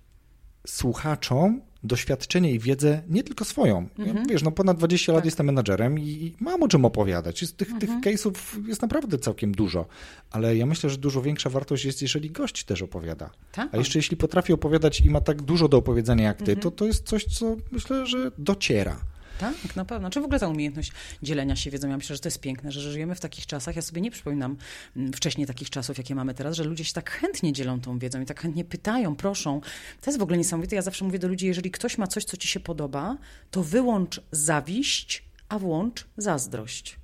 słuchaczom 0.67 1.61
doświadczenie 1.85 2.53
i 2.53 2.59
wiedzę 2.59 3.03
nie 3.09 3.23
tylko 3.23 3.45
swoją. 3.45 3.89
Ja, 3.99 4.05
Mhm. 4.05 4.27
wiesz, 4.29 4.43
no 4.43 4.51
ponad 4.51 4.77
20 4.79 5.13
lat 5.13 5.19
Tak. 5.21 5.25
jestem 5.25 5.47
menadżerem 5.47 5.99
i, 5.99 6.03
i 6.05 6.35
mam 6.41 6.63
o 6.63 6.69
czym 6.69 6.85
opowiadać. 6.85 7.43
Jest 7.43 7.57
tych, 7.57 7.71
Mhm. 7.71 8.03
tych 8.03 8.15
case'ów 8.15 8.33
jest 8.69 8.83
naprawdę 8.83 9.19
całkiem 9.19 9.53
dużo, 9.53 9.87
ale 10.31 10.57
ja 10.57 10.67
myślę, 10.67 10.91
że 10.91 10.97
dużo 10.99 11.23
większa 11.23 11.51
wartość 11.51 11.85
jest, 11.85 12.03
jeżeli 12.03 12.31
gość 12.31 12.65
też 12.65 12.83
opowiada. 12.83 13.31
Tak. 13.53 13.69
A 13.75 13.77
jeszcze 13.77 13.99
jeśli 13.99 14.17
potrafi 14.17 14.53
opowiadać 14.53 15.01
i 15.01 15.11
ma 15.11 15.21
tak 15.21 15.43
dużo 15.43 15.69
do 15.69 15.77
opowiedzenia 15.77 16.25
jak 16.25 16.37
ty, 16.37 16.43
Mhm. 16.53 16.61
to 16.61 16.71
to 16.71 16.85
jest 16.87 17.07
coś, 17.07 17.25
co 17.25 17.57
myślę, 17.73 18.07
że 18.07 18.31
dociera. 18.39 19.01
Tak, 19.39 19.77
na 19.77 19.85
pewno. 19.85 20.11
Czy 20.11 20.21
w 20.21 20.25
ogóle 20.25 20.41
ta 20.41 20.49
umiejętność 20.49 20.93
dzielenia 21.23 21.57
się 21.57 21.71
wiedzą? 21.71 21.89
Ja 21.89 21.97
myślę, 21.97 22.17
że 22.17 22.23
to 22.23 22.27
jest 22.27 22.41
piękne, 22.41 22.73
że 22.73 22.81
żyjemy 22.81 23.15
w 23.15 23.21
takich 23.21 23.47
czasach. 23.47 23.77
Ja 23.77 23.83
sobie 23.83 24.01
nie 24.01 24.11
przypominam 24.11 24.57
mm, 24.97 25.13
wcześniej 25.13 25.47
takich 25.47 25.71
czasów, 25.71 25.99
jakie 25.99 26.15
mamy 26.15 26.35
teraz, 26.35 26.57
że 26.57 26.65
ludzie 26.65 26.85
się 26.85 26.93
tak 26.93 27.11
chętnie 27.11 27.53
dzielą 27.53 27.81
tą 27.81 27.99
wiedzą 27.99 28.21
i 28.21 28.27
tak 28.27 28.41
chętnie 28.41 28.65
pytają, 28.65 29.17
proszą. 29.17 29.61
To 30.01 30.11
jest 30.11 30.19
w 30.19 30.23
ogóle 30.23 30.39
niesamowite. 30.39 30.77
Ja 30.77 30.83
zawsze 30.83 31.05
mówię 31.05 31.19
do 31.19 31.29
ludzi, 31.29 31.47
jeżeli 31.47 31.71
ktoś 31.71 31.99
ma 31.99 32.07
coś, 32.07 32.25
co 32.25 32.37
ci 32.37 32.49
się 32.49 32.61
podoba, 32.61 33.17
to 33.51 33.63
wyłącz 33.63 34.21
zawiść, 34.33 35.25
a 35.49 35.59
włącz 35.59 36.07
zazdrość. 36.17 36.97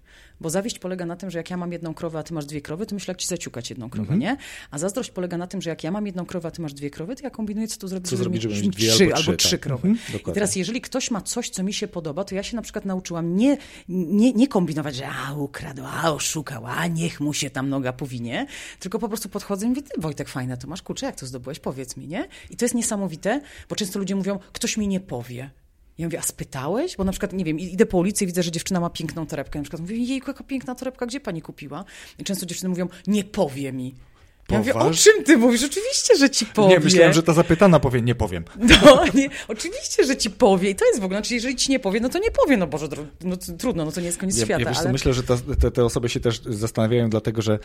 Bo 0.43 0.51
zawiść 0.51 0.79
polega 0.79 1.07
na 1.07 1.17
tym, 1.17 1.31
że 1.31 1.39
jak 1.39 1.51
ja 1.51 1.57
mam 1.57 1.73
jedną 1.73 1.95
krowę, 1.95 2.19
a 2.19 2.23
ty 2.23 2.35
masz 2.35 2.47
dwie 2.47 2.61
krowy, 2.61 2.87
to 2.87 2.95
myślę, 2.95 3.13
jak 3.13 3.19
ci 3.19 3.27
zaciukać 3.27 3.71
jedną 3.71 3.91
krowę, 3.91 4.13
Mhm. 4.15 4.21
nie? 4.21 4.37
A 4.71 4.79
zazdrość 4.79 5.11
polega 5.11 5.37
na 5.39 5.47
tym, 5.47 5.63
że 5.63 5.71
jak 5.71 5.85
ja 5.85 5.91
mam 5.91 6.07
jedną 6.07 6.27
krowę, 6.27 6.49
a 6.49 6.51
ty 6.51 6.63
masz 6.63 6.75
dwie 6.75 6.91
krowy, 6.91 7.17
to 7.17 7.23
ja 7.23 7.31
kombinuję, 7.31 7.69
co 7.69 7.79
tu 7.79 7.89
zrobić, 7.89 8.11
Co 8.11 8.17
zrobić, 8.17 8.43
żeby 8.43 8.55
mieć 8.55 8.77
trzy 8.77 9.03
albo 9.05 9.15
albo 9.17 9.33
trzy, 9.33 9.37
trzy 9.37 9.51
tak. 9.51 9.61
krowy. 9.61 9.89
Mhm, 9.89 10.21
I 10.31 10.33
teraz 10.33 10.57
jeżeli 10.57 10.81
ktoś 10.81 11.11
ma 11.11 11.21
coś, 11.21 11.51
co 11.51 11.63
mi 11.63 11.73
się 11.73 11.89
podoba, 11.89 12.25
to 12.25 12.35
ja 12.35 12.43
się 12.43 12.57
na 12.57 12.63
przykład 12.63 12.85
nauczyłam 12.85 13.37
nie, 13.37 13.57
nie, 13.89 14.33
nie 14.33 14.49
kombinować, 14.49 14.97
że 14.97 15.09
a 15.09 15.35
ukradł, 15.35 15.83
a 15.87 16.13
oszukał, 16.13 16.67
a 16.67 16.87
niech 16.87 17.21
mu 17.21 17.33
się 17.33 17.51
tam 17.51 17.69
noga 17.69 17.93
powinie, 17.93 18.47
tylko 18.79 18.99
po 18.99 19.09
prostu 19.09 19.29
podchodzę 19.29 19.67
i 19.67 19.69
mówię, 19.69 19.83
ty 19.83 20.01
Wojtek, 20.01 20.29
fajne 20.29 20.57
to 20.57 20.69
masz, 20.69 20.83
kurczę, 20.83 21.07
jak 21.07 21.17
to 21.17 21.27
zdobyłeś, 21.27 21.59
powiedz 21.59 21.97
mi, 21.97 22.07
nie? 22.09 22.29
I 22.51 22.57
to 22.57 22.65
jest 22.65 22.75
niesamowite, 22.75 23.41
bo 23.69 23.77
często 23.77 23.99
ludzie 23.99 24.17
mówią, 24.17 24.39
ktoś 24.53 24.77
mi 24.77 24.89
nie 24.89 25.01
powie. 25.01 25.51
Ja 26.03 26.07
mówię, 26.07 26.19
a 26.19 26.23
spytałeś? 26.23 26.97
Bo 26.97 27.05
na 27.05 27.13
przykład, 27.13 27.33
nie 27.33 27.45
wiem, 27.45 27.59
idę 27.59 27.87
po 27.87 27.99
ulicy 27.99 28.25
i 28.25 28.27
widzę, 28.27 28.43
że 28.43 28.51
dziewczyna 28.51 28.81
ma 28.81 28.91
piękną 28.91 29.27
torebkę. 29.27 29.59
Na 29.59 29.63
przykład 29.63 29.81
mówię, 29.81 29.97
jejku, 29.97 30.31
jaka 30.31 30.45
piękna 30.45 30.75
torebka, 30.75 31.07
gdzie 31.07 31.21
pani 31.21 31.43
kupiła? 31.43 31.85
I 32.19 32.25
często 32.25 32.47
dziewczyny 32.47 32.69
mówią, 32.69 32.89
nie 33.07 33.25
powie 33.25 33.73
mi. 33.73 33.95
Ja 34.51 34.59
mówię, 34.59 34.75
o 34.75 34.91
czym 34.91 35.25
ty 35.25 35.37
mówisz? 35.37 35.65
Oczywiście, 35.65 36.17
że 36.17 36.31
ci 36.31 36.47
powie. 36.47 36.69
Nie, 36.69 36.81
myślałem, 36.81 37.13
że 37.13 37.23
ta 37.23 37.33
zapytana 37.33 37.81
powie, 37.81 38.03
nie 38.03 38.15
powiem. 38.15 38.45
No, 38.85 39.05
nie, 39.15 39.29
oczywiście, 39.49 40.05
że 40.05 40.17
ci 40.17 40.31
powie. 40.31 40.71
I 40.71 40.75
to 40.75 40.85
jest 40.85 41.01
w 41.01 41.05
ogóle, 41.05 41.19
znaczy 41.21 41.35
jeżeli 41.35 41.57
ci 41.57 41.71
nie 41.71 41.79
powie, 41.81 42.01
no 42.01 42.09
to 42.09 42.19
nie 42.19 42.31
powie, 42.31 42.57
no 42.57 42.67
Boże, 42.67 42.89
no, 43.25 43.37
trudno, 43.59 43.85
no 43.85 43.93
to 43.93 44.01
nie 44.01 44.07
jest 44.07 44.19
koniec 44.19 44.39
Ja, 44.39 44.45
świata. 44.45 44.63
ja 44.63 44.69
wiesz 44.69 44.79
ale... 44.79 44.93
myślę, 44.93 45.15
że 45.15 45.23
ta, 45.23 45.37
te, 45.61 45.71
te 45.71 45.85
osoby 45.85 46.09
się 46.09 46.21
też 46.21 46.41
zastanawiają, 46.43 47.11
dlatego 47.11 47.43
że 47.43 47.59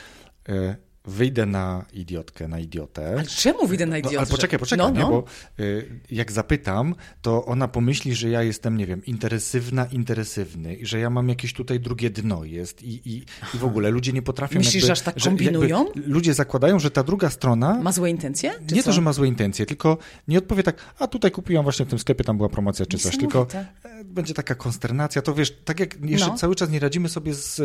e, 0.49 0.75
wyjdę 1.08 1.45
na 1.45 1.86
idiotkę, 1.93 2.47
na 2.47 2.60
idiotę. 2.60 3.10
Ale 3.10 3.26
czemu 3.26 3.68
wyjdę 3.68 3.86
na 3.86 3.91
No, 3.91 3.97
idiotę? 3.97 4.18
ale 4.18 4.28
poczekaj, 4.28 4.60
poczekaj, 4.60 4.86
no, 4.86 4.91
nie? 4.93 4.99
no. 4.99 5.10
bo 5.10 5.24
y, 5.64 5.99
jak 6.12 6.32
zapytam, 6.32 6.95
to 7.22 7.45
ona 7.45 7.68
pomyśli, 7.68 8.16
że 8.16 8.30
ja 8.30 8.43
jestem, 8.43 8.78
nie 8.78 8.86
wiem, 8.88 9.05
interesywna, 9.05 9.86
interesywny 9.86 10.76
i 10.76 10.86
że 10.86 10.99
ja 10.99 11.10
mam 11.10 11.30
jakieś 11.30 11.53
tutaj 11.53 11.80
drugie 11.80 12.10
dno 12.10 12.43
jest 12.43 12.84
i, 12.84 13.01
i, 13.10 13.18
i 13.53 13.58
w 13.58 13.64
ogóle 13.66 13.89
ludzie 13.89 14.14
nie 14.14 14.22
potrafią 14.22 14.58
Myślisz, 14.60 14.74
jakby, 14.76 14.88
że 14.88 14.91
aż 14.93 15.01
tak 15.01 15.16
kombinują? 15.24 15.86
Ludzie 15.95 16.34
zakładają, 16.34 16.80
że 16.80 16.91
ta 16.91 17.03
druga 17.03 17.30
strona 17.30 17.82
Ma 17.82 17.91
złe 17.91 18.10
intencje? 18.10 18.53
Czy 18.68 18.76
nie 18.76 18.82
co? 18.84 18.89
to, 18.89 18.93
że 18.93 19.01
ma 19.01 19.14
złe 19.14 19.28
intencje, 19.28 19.66
tylko 19.66 19.97
nie 20.28 20.38
odpowie 20.38 20.64
tak, 20.64 20.76
a 20.99 21.08
tutaj 21.08 21.32
kupiłam 21.32 21.64
właśnie 21.64 21.86
w 21.86 21.89
tym 21.89 21.99
sklepie, 21.99 22.24
tam 22.24 22.38
była 22.38 22.49
promocja 22.49 22.86
czy 22.86 22.97
coś, 22.97 23.18
tylko 23.18 23.47
e, 23.53 23.66
będzie 24.05 24.34
taka 24.34 24.55
konsternacja, 24.55 25.22
to 25.22 25.34
wiesz, 25.34 25.51
tak 25.66 25.80
jak 25.80 26.01
jeszcze 26.01 26.28
No. 26.28 26.36
cały 26.38 26.55
czas 26.55 26.70
nie 26.70 26.80
radzimy 26.80 27.10
sobie 27.10 27.34
z 27.34 27.60
e, 27.60 27.64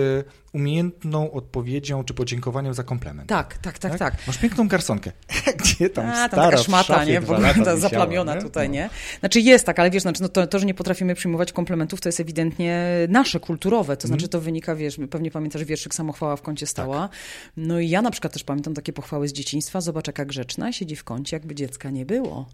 umiejętną 0.53 1.32
odpowiedzią 1.32 2.05
czy 2.05 2.14
podziękowaniem 2.14 2.74
za 2.74 2.82
komplement. 2.82 3.28
Tak, 3.33 3.59
tak, 3.59 3.78
tak, 3.78 3.99
tak. 3.99 4.14
Masz 4.26 4.39
piękną 4.39 4.68
garsonkę. 4.68 5.12
Gdzie 5.59 5.91
tam 5.91 6.07
A, 6.11 6.12
tam 6.12 6.28
stara 6.28 6.51
taka 6.51 6.62
szmata, 6.62 7.05
nie? 7.05 7.20
W 7.20 7.30
ogóle 7.30 7.55
ta 7.55 7.76
zaplamiona 7.76 8.41
tutaj, 8.41 8.68
No. 8.68 8.74
nie? 8.74 8.91
Znaczy 9.20 9.41
jest 9.41 9.66
tak, 9.66 9.78
ale 9.78 9.91
wiesz, 9.91 10.03
znaczy, 10.03 10.22
no 10.22 10.28
to, 10.28 10.47
to, 10.47 10.59
że 10.59 10.66
nie 10.66 10.74
potrafimy 10.74 11.14
przyjmować 11.14 11.53
komplementów, 11.53 12.01
to 12.01 12.09
jest 12.09 12.20
ewidentnie 12.20 12.87
nasze, 13.09 13.41
kulturowe. 13.41 13.97
To 13.97 14.05
Mhm. 14.05 14.09
znaczy 14.09 14.28
to 14.28 14.41
wynika, 14.41 14.74
wiesz, 14.74 14.97
pewnie 15.11 15.30
pamiętasz 15.30 15.64
wierszyk 15.64 15.95
Samochwała 15.95 16.37
w 16.37 16.43
kącie 16.43 16.66
stała. 16.66 17.09
No 17.57 17.80
i 17.80 17.89
ja 17.89 18.03
na 18.03 18.11
przykład 18.11 18.33
też 18.33 18.45
pamiętam 18.45 18.74
takie 18.74 18.93
pochwały 18.93 19.28
z 19.28 19.33
dzieciństwa. 19.33 19.80
Zobacz, 19.80 20.07
jaka 20.07 20.24
grzeczna, 20.24 20.72
siedzi 20.72 20.97
w 20.97 21.05
kącie, 21.05 21.37
jakby 21.37 21.55
dziecka 21.55 21.91
nie 21.91 22.07
było. 22.07 22.47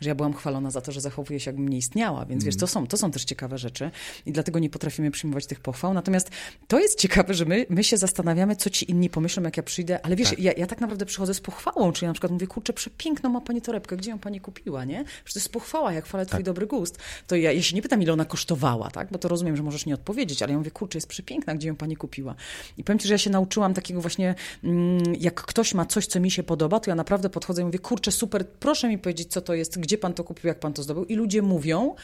Że 0.00 0.08
ja 0.08 0.14
byłam 0.14 0.34
chwalona 0.34 0.70
za 0.70 0.80
to, 0.80 0.92
że 0.92 1.00
zachowuję 1.00 1.40
się, 1.40 1.48
jakbym 1.50 1.68
nie 1.68 1.78
istniała, 1.78 2.26
więc 2.26 2.44
wiesz, 2.44 2.56
to 2.56 2.66
są, 2.66 2.86
to 2.86 2.96
są 2.96 3.10
też 3.10 3.24
ciekawe 3.24 3.58
rzeczy 3.58 3.90
i 4.26 4.32
dlatego 4.32 4.58
nie 4.58 4.70
potrafimy 4.70 5.10
przyjmować 5.10 5.46
tych 5.46 5.60
pochwał. 5.60 5.94
Natomiast 5.94 6.30
to 6.68 6.78
jest 6.80 6.98
ciekawe, 6.98 7.34
że 7.34 7.44
my, 7.44 7.66
my 7.68 7.84
się 7.84 7.96
zastanawiamy, 7.96 8.56
co 8.56 8.70
ci 8.70 8.90
inni 8.90 9.10
pomyślą, 9.10 9.42
jak 9.42 9.56
ja 9.56 9.62
przyjdę, 9.62 10.06
ale 10.06 10.16
wiesz, 10.16 10.30
Tak. 10.30 10.38
ja, 10.38 10.52
ja 10.56 10.66
tak 10.66 10.80
naprawdę 10.80 11.06
przychodzę 11.06 11.34
z 11.34 11.40
pochwałą, 11.40 11.92
czyli 11.92 12.06
na 12.06 12.12
przykład 12.12 12.32
mówię, 12.32 12.46
kurczę, 12.46 12.72
przepiękną 12.72 13.30
ma 13.30 13.40
pani 13.40 13.62
torebkę, 13.62 13.96
gdzie 13.96 14.10
ją 14.10 14.18
pani 14.18 14.40
kupiła, 14.40 14.84
nie? 14.84 15.04
Przecież 15.04 15.32
to 15.32 15.38
jest 15.38 15.52
pochwała, 15.52 15.92
jak 15.92 16.04
chwalę 16.04 16.26
twój 16.26 16.38
Tak. 16.38 16.44
dobry 16.44 16.66
gust. 16.66 16.98
To 17.26 17.36
ja, 17.36 17.52
ja 17.52 17.62
się 17.62 17.76
nie 17.76 17.82
pytam, 17.82 18.02
ile 18.02 18.12
ona 18.12 18.24
kosztowała, 18.24 18.90
tak? 18.90 19.08
Bo 19.10 19.18
to 19.18 19.28
rozumiem, 19.28 19.56
że 19.56 19.62
możesz 19.62 19.86
nie 19.86 19.94
odpowiedzieć, 19.94 20.42
ale 20.42 20.52
ja 20.52 20.58
mówię, 20.58 20.70
kurczę, 20.70 20.96
jest 20.98 21.08
przepiękna, 21.08 21.54
gdzie 21.54 21.68
ją 21.68 21.76
pani 21.76 21.96
kupiła. 21.96 22.34
I 22.78 22.84
powiem 22.84 22.98
ci, 22.98 23.08
że 23.08 23.14
ja 23.14 23.18
się 23.18 23.30
nauczyłam 23.30 23.74
takiego 23.74 24.00
właśnie, 24.00 24.34
mm, 24.64 25.02
jak 25.20 25.34
ktoś 25.42 25.74
ma 25.74 25.86
coś, 25.86 26.06
co 26.06 26.20
mi 26.20 26.30
się 26.30 26.42
podoba, 26.42 26.80
to 26.80 26.90
ja 26.90 26.94
naprawdę 26.94 27.30
podchodzę 27.30 27.62
i 27.62 27.64
mówię, 27.64 27.78
kurczę, 27.78 28.10
super, 28.12 28.48
proszę 28.48 28.88
mi 28.88 28.98
powiedzieć, 28.98 29.28
co 29.32 29.40
to 29.40 29.54
jest, 29.54 29.78
gdzie 29.82 29.98
pan 29.98 30.14
to 30.14 30.24
kupił, 30.24 30.48
jak 30.48 30.60
pan 30.60 30.72
to 30.72 30.82
zdobył. 30.82 31.04
I 31.04 31.14
ludzie 31.14 31.42
mówią 31.42 31.94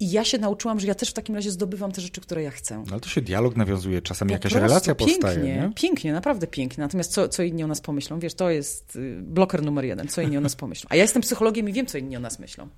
i 0.00 0.10
ja 0.10 0.24
się 0.24 0.38
nauczyłam, 0.38 0.80
że 0.80 0.86
ja 0.86 0.94
też 0.94 1.10
w 1.10 1.12
takim 1.12 1.34
razie 1.34 1.50
zdobywam 1.50 1.92
te 1.92 2.00
rzeczy, 2.00 2.20
które 2.20 2.42
ja 2.42 2.50
chcę. 2.50 2.78
No, 2.78 2.84
ale 2.90 3.00
to 3.00 3.08
się 3.08 3.20
dialog 3.20 3.56
nawiązuje, 3.56 4.02
czasami 4.02 4.28
Po 4.28 4.32
jakaś 4.32 4.52
relacja 4.52 4.94
pięknie, 4.94 5.18
powstaje. 5.18 5.44
Nie? 5.44 5.72
Pięknie, 5.74 6.12
naprawdę 6.12 6.46
pięknie. 6.46 6.82
Natomiast 6.82 7.12
co, 7.12 7.28
co 7.28 7.42
inni 7.42 7.64
o 7.64 7.66
nas 7.66 7.80
pomyślą? 7.80 8.18
Wiesz, 8.18 8.34
to 8.34 8.50
jest 8.50 8.96
y, 8.96 9.18
bloker 9.22 9.62
numer 9.62 9.84
jeden, 9.84 10.08
co 10.08 10.20
inni 10.22 10.36
o 10.36 10.40
nas 10.40 10.56
pomyślą. 10.56 10.86
A 10.90 10.96
ja 10.96 11.02
jestem 11.02 11.22
psychologiem 11.22 11.68
i 11.68 11.72
wiem, 11.72 11.86
co 11.86 11.98
inni 11.98 12.16
o 12.16 12.20
nas 12.20 12.38
myślą. 12.38 12.68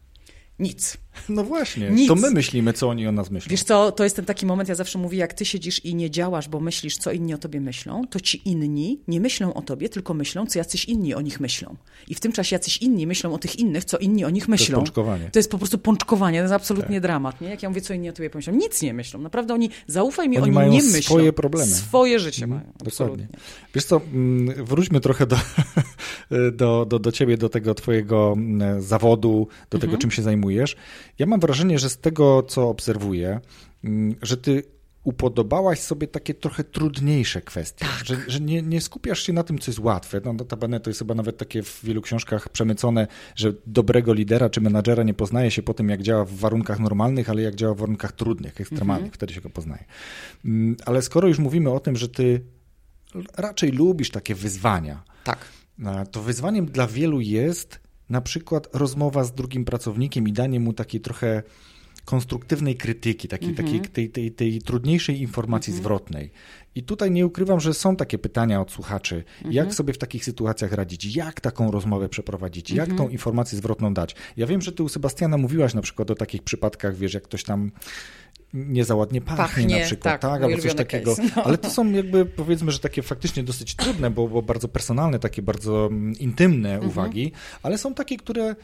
Nic. 0.61 0.97
No 1.29 1.45
właśnie, 1.45 1.91
Nic. 1.91 2.09
to 2.09 2.15
my 2.15 2.31
myślimy, 2.31 2.73
co 2.73 2.89
oni 2.89 3.07
o 3.07 3.13
nas 3.13 3.31
myślą. 3.31 3.51
Wiesz 3.51 3.63
co, 3.63 3.93
to 3.93 4.05
jest 4.05 4.17
ten 4.17 4.25
taki 4.25 4.47
moment, 4.47 4.69
ja 4.69 4.75
zawsze 4.75 4.99
mówię, 4.99 5.19
jak 5.19 5.35
ty 5.35 5.45
siedzisz 5.45 5.85
i 5.85 5.95
nie 5.95 6.11
działasz, 6.11 6.49
bo 6.49 6.61
myślisz, 6.61 6.97
co 6.97 7.13
inni 7.13 7.35
o 7.35 7.39
tobie 7.39 7.61
myślą, 7.61 8.03
to 8.11 8.21
ci 8.21 8.49
inni 8.49 9.01
nie 9.09 9.21
myślą 9.21 9.55
o 9.55 9.63
tobie, 9.63 9.89
tylko 9.89 10.15
myślą, 10.15 10.47
co 10.47 10.59
jacyś 10.59 10.85
inni 10.85 11.15
o 11.15 11.21
nich 11.21 11.41
myślą. 11.41 11.77
I 12.09 12.15
w 12.15 12.21
tym 12.21 12.33
czasie 12.33 12.57
jacyś 12.57 12.77
inni 12.77 13.07
myślą 13.07 13.35
o 13.35 13.39
tych 13.39 13.59
innych, 13.59 13.85
co 13.85 13.99
inni 13.99 14.25
o 14.25 14.31
nich 14.31 14.49
myślą. 14.49 14.77
pączkowanie. 14.79 15.31
To 15.33 15.39
jest 15.39 15.51
po 15.51 15.59
prostu 15.59 15.79
pączkowanie, 15.79 16.39
to 16.39 16.43
jest 16.43 16.55
absolutnie 16.55 17.01
dramat. 17.01 17.41
Nie? 17.41 17.49
Jak 17.49 17.63
ja 17.63 17.69
mówię, 17.69 17.81
co 17.81 17.95
inni 17.95 18.09
o 18.09 18.13
tobie 18.13 18.31
pomyślą, 18.31 18.53
nic 18.55 18.83
nie 18.83 18.95
myślą. 18.95 19.21
Naprawdę 19.21 19.55
oni, 19.55 19.71
zaufaj 19.87 20.29
mi, 20.29 20.37
Oni 20.37 20.43
oni, 20.45 20.53
mają 20.53 20.73
nie 20.73 20.83
myślą. 20.83 21.01
swoje 21.03 21.33
problemy. 21.33 21.71
Swoje 21.73 22.19
życie 22.19 22.45
Mhm, 22.45 22.61
mają, 22.61 22.73
Dokładnie. 22.73 22.87
absolutnie. 22.87 23.29
Wiesz 23.75 23.85
co, 23.85 24.01
mm, 24.13 24.65
wróćmy 24.65 25.01
trochę 25.01 25.27
do, 25.27 25.37
do, 26.53 26.85
do, 26.91 26.99
do 26.99 27.13
ciebie, 27.13 27.37
do 27.37 27.49
tego 27.49 27.75
twojego 27.75 28.33
mm, 28.37 28.83
zawodu, 28.83 29.49
do 29.71 29.79
tego, 29.79 29.85
Mhm. 29.93 30.01
czym 30.01 30.11
się 30.11 30.23
zajmujesz. 30.23 30.50
Ja 31.19 31.27
mam 31.27 31.41
wrażenie, 31.41 31.79
że 31.79 31.91
z 31.91 31.99
tego, 31.99 32.43
co 32.43 32.69
obserwuję, 32.69 33.41
mm, 33.85 34.15
że 34.23 34.37
ty 34.37 34.63
upodobałaś 35.05 35.81
sobie 35.81 36.07
takie 36.07 36.35
trochę 36.35 36.65
trudniejsze 36.65 37.43
kwestie, 37.43 37.85
Tak. 37.87 38.07
że, 38.07 38.17
że 38.27 38.41
nie, 38.41 38.63
nie 38.63 38.81
skupiasz 38.81 39.23
się 39.23 39.33
na 39.33 39.43
tym, 39.43 39.59
co 39.59 39.71
jest 39.71 39.79
łatwe. 39.79 40.21
No, 40.25 40.33
notabene 40.33 40.81
to 40.81 40.91
jest 40.91 40.99
chyba 40.99 41.15
nawet 41.15 41.37
takie 41.39 41.63
w 41.63 41.81
wielu 41.85 42.03
książkach 42.03 42.49
przemycone, 42.49 43.07
że 43.37 43.53
dobrego 43.67 44.13
lidera 44.15 44.51
czy 44.51 44.61
menadżera 44.61 45.03
nie 45.03 45.15
poznaje 45.15 45.51
się 45.51 45.63
po 45.63 45.75
tym, 45.75 45.89
jak 45.89 46.03
działa 46.03 46.25
w 46.25 46.33
warunkach 46.35 46.79
normalnych, 46.81 47.31
ale 47.31 47.43
jak 47.43 47.55
działa 47.55 47.75
w 47.75 47.79
warunkach 47.79 48.13
trudnych, 48.13 48.61
ekstremalnych, 48.61 49.05
Mhm. 49.05 49.13
wtedy 49.15 49.35
się 49.35 49.41
go 49.41 49.51
poznaje. 49.51 49.85
Mm, 50.45 50.77
Ale 50.87 51.03
skoro 51.03 51.29
już 51.29 51.39
mówimy 51.39 51.71
o 51.71 51.81
tym, 51.81 51.97
że 51.97 52.09
ty 52.09 52.41
raczej 53.37 53.71
lubisz 53.73 54.11
takie 54.11 54.35
wyzwania, 54.35 55.03
Tak. 55.25 55.39
to 56.11 56.23
wyzwaniem 56.23 56.67
dla 56.67 56.87
wielu 56.87 57.21
jest 57.21 57.81
na 58.11 58.21
przykład 58.21 58.69
rozmowa 58.73 59.25
z 59.25 59.33
drugim 59.33 59.65
pracownikiem 59.65 60.29
i 60.29 60.33
danie 60.33 60.61
mu 60.61 60.73
takiej 60.73 61.01
trochę 61.01 61.43
konstruktywnej 62.05 62.77
krytyki, 62.77 63.29
takiej, 63.29 63.49
Mhm. 63.49 63.67
takiej 63.67 63.81
tej, 63.81 64.11
tej, 64.11 64.33
tej 64.33 64.63
trudniejszej 64.63 65.21
informacji 65.21 65.73
zwrotnej. 65.73 66.31
I 66.75 66.83
tutaj 66.83 67.11
nie 67.11 67.27
ukrywam, 67.27 67.61
że 67.61 67.75
są 67.75 67.97
takie 67.97 68.19
pytania 68.19 68.61
od 68.61 68.71
słuchaczy, 68.73 69.25
Mhm. 69.39 69.55
jak 69.55 69.75
sobie 69.75 69.93
w 69.93 69.99
takich 69.99 70.25
sytuacjach 70.25 70.73
radzić, 70.73 71.17
jak 71.17 71.41
taką 71.41 71.71
rozmowę 71.71 72.09
przeprowadzić, 72.09 72.71
jak 72.71 72.89
Mhm. 72.89 72.99
tą 72.99 73.13
informację 73.13 73.59
zwrotną 73.59 73.95
dać. 73.95 74.17
Ja 74.37 74.47
wiem, 74.47 74.63
że 74.63 74.73
ty 74.73 74.83
u 74.83 74.89
Sebastiana 74.89 75.37
mówiłaś 75.39 75.75
na 75.75 75.83
przykład 75.83 76.11
o 76.11 76.15
takich 76.15 76.43
przypadkach, 76.43 76.97
wiesz, 76.97 77.15
jak 77.15 77.23
ktoś 77.23 77.45
tam 77.45 77.71
nie 78.55 78.85
za 78.85 78.95
ładnie 78.95 79.21
pachnie, 79.21 79.37
Pachnie, 79.45 79.79
na 79.81 79.85
przykład, 79.87 80.21
tak, 80.21 80.21
tak, 80.21 80.43
albo 80.43 80.59
coś 80.59 80.75
takiego. 80.75 81.15
no. 81.37 81.45
Ale 81.45 81.59
to 81.59 81.71
są 81.71 81.91
jakby 81.91 82.27
powiedzmy, 82.27 82.73
że 82.73 82.79
takie 82.79 83.03
faktycznie 83.03 83.43
dosyć 83.43 83.75
trudne, 83.75 84.11
bo, 84.11 84.29
bo 84.29 84.43
bardzo 84.43 84.69
personalne, 84.69 85.19
takie 85.19 85.43
bardzo 85.43 85.87
mm, 85.87 86.19
intymne 86.19 86.71
Mhm. 86.75 86.91
uwagi, 86.91 87.33
ale 87.63 87.79
są 87.79 87.95
takie, 87.95 88.17
które 88.17 88.57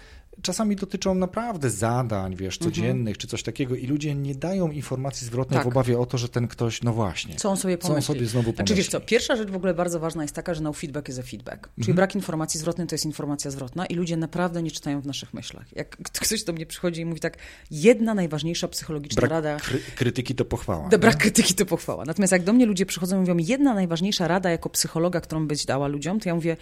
czasami 0.43 0.77
dotyczą 0.77 1.15
naprawdę 1.15 1.71
zadań, 1.71 2.37
wiesz, 2.37 2.55
Mhm. 2.57 2.71
codziennych, 2.73 3.19
czy 3.19 3.27
coś 3.27 3.43
takiego 3.43 3.75
i 3.75 3.87
ludzie 3.87 4.15
nie 4.15 4.35
dają 4.35 4.71
informacji 4.71 5.27
zwrotnej 5.27 5.57
Tak. 5.59 5.65
w 5.65 5.69
obawie 5.69 5.99
o 5.99 6.07
to, 6.07 6.19
że 6.19 6.29
ten 6.29 6.49
ktoś, 6.49 6.83
no 6.83 6.93
właśnie. 6.93 7.35
Co 7.37 7.51
on 7.51 7.57
sobie 7.57 7.79
Co 7.79 7.85
on 7.89 7.89
pomyśli? 7.95 8.15
sobie 8.15 8.27
znowu 8.27 8.53
Znaczy 8.53 8.75
wiesz 8.75 8.87
pomyśli? 8.87 8.93
co, 8.93 9.01
pierwsza 9.01 9.37
rzecz 9.37 9.51
w 9.51 9.57
ogóle 9.57 9.75
bardzo 9.75 10.01
ważna 10.01 10.23
jest 10.23 10.35
taka, 10.35 10.55
że 10.55 10.61
no 10.63 10.73
feedback 10.73 11.09
is 11.09 11.19
a 11.19 11.23
feedback. 11.23 11.63
Czyli 11.69 11.81
Mhm. 11.83 11.97
brak 11.97 12.15
informacji 12.15 12.61
zwrotnej 12.61 12.87
to 12.87 12.95
jest 12.95 13.05
informacja 13.07 13.51
zwrotna 13.51 13.87
i 13.87 13.95
ludzie 13.95 14.17
naprawdę 14.17 14.63
nie 14.63 14.71
czytają 14.71 15.01
w 15.01 15.07
naszych 15.07 15.35
myślach. 15.35 15.77
Jak 15.77 15.97
ktoś 15.97 16.45
do 16.45 16.53
mnie 16.53 16.67
przychodzi 16.67 17.01
i 17.01 17.05
mówi 17.05 17.21
tak, 17.21 17.39
jedna 17.71 18.15
najważniejsza 18.15 18.69
psychologiczna 18.69 19.21
Brak 19.21 19.31
rada... 19.31 19.57
kry 19.57 19.81
krytyki 19.97 20.35
to 20.35 20.45
pochwała. 20.45 20.89
Do 20.89 20.99
brak 20.99 21.17
krytyki 21.17 21.55
to 21.55 21.67
pochwała. 21.67 22.05
Natomiast 22.05 22.33
jak 22.33 22.45
do 22.45 22.53
mnie 22.53 22.67
ludzie 22.67 22.87
przychodzą 22.87 23.17
i 23.17 23.21
mówią, 23.21 23.37
jedna 23.39 23.75
najważniejsza 23.75 24.29
rada 24.29 24.51
jako 24.51 24.71
psychologa, 24.71 25.21
którą 25.21 25.47
byś 25.47 25.65
dała 25.65 25.87
ludziom, 25.89 26.21
to 26.21 26.29
ja 26.29 26.35
mówię, 26.35 26.57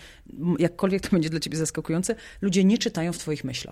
jakkolwiek 0.59 1.03
to 1.03 1.09
będzie 1.11 1.31
dla 1.31 1.41
ciebie 1.41 1.57
zaskakujące, 1.59 2.15
ludzie 2.41 2.65
nie 2.65 2.79
czytają 2.79 3.13
w 3.13 3.19
twoich 3.19 3.45
myślach. 3.45 3.64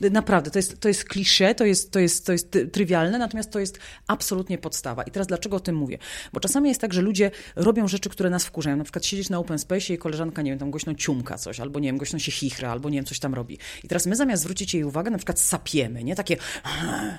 Naprawdę, 0.00 0.50
to 0.50 0.58
jest, 0.58 0.80
to 0.80 0.88
jest 0.88 1.04
klisze, 1.04 1.54
to 1.54 1.64
jest, 1.64 1.92
to, 1.92 2.00
jest, 2.00 2.26
to 2.26 2.32
jest 2.32 2.58
trywialne, 2.72 3.18
natomiast 3.18 3.50
to 3.50 3.58
jest 3.58 3.78
absolutnie 4.06 4.58
podstawa. 4.58 5.02
I 5.02 5.10
teraz 5.10 5.26
dlaczego 5.26 5.56
o 5.56 5.60
tym 5.60 5.76
mówię? 5.76 5.98
Bo 6.32 6.40
czasami 6.40 6.68
jest 6.68 6.80
tak, 6.80 6.92
że 6.92 7.02
ludzie 7.02 7.30
robią 7.56 7.88
rzeczy, 7.88 8.08
które 8.08 8.30
nas 8.30 8.44
wkurzają. 8.44 8.76
Na 8.76 8.84
przykład 8.84 9.04
siedzieć 9.06 9.30
na 9.30 9.38
open 9.38 9.58
space 9.58 9.94
i 9.94 9.98
koleżanka, 9.98 10.42
nie 10.42 10.50
wiem, 10.50 10.58
tam 10.58 10.70
głośno 10.70 10.94
ciumka 10.94 11.38
coś, 11.38 11.60
albo 11.60 11.80
nie 11.80 11.88
wiem, 11.88 11.96
głośno 11.98 12.18
się 12.18 12.32
chichra, 12.32 12.70
albo 12.70 12.90
nie 12.90 12.98
wiem, 12.98 13.04
coś 13.04 13.18
tam 13.18 13.34
robi. 13.34 13.58
I 13.84 13.88
teraz 13.88 14.06
my 14.06 14.16
zamiast 14.16 14.42
zwrócić 14.42 14.74
jej 14.74 14.84
uwagę, 14.84 15.10
na 15.10 15.18
przykład 15.18 15.40
sapiemy, 15.40 16.04
nie? 16.04 16.16
Takie 16.16 16.36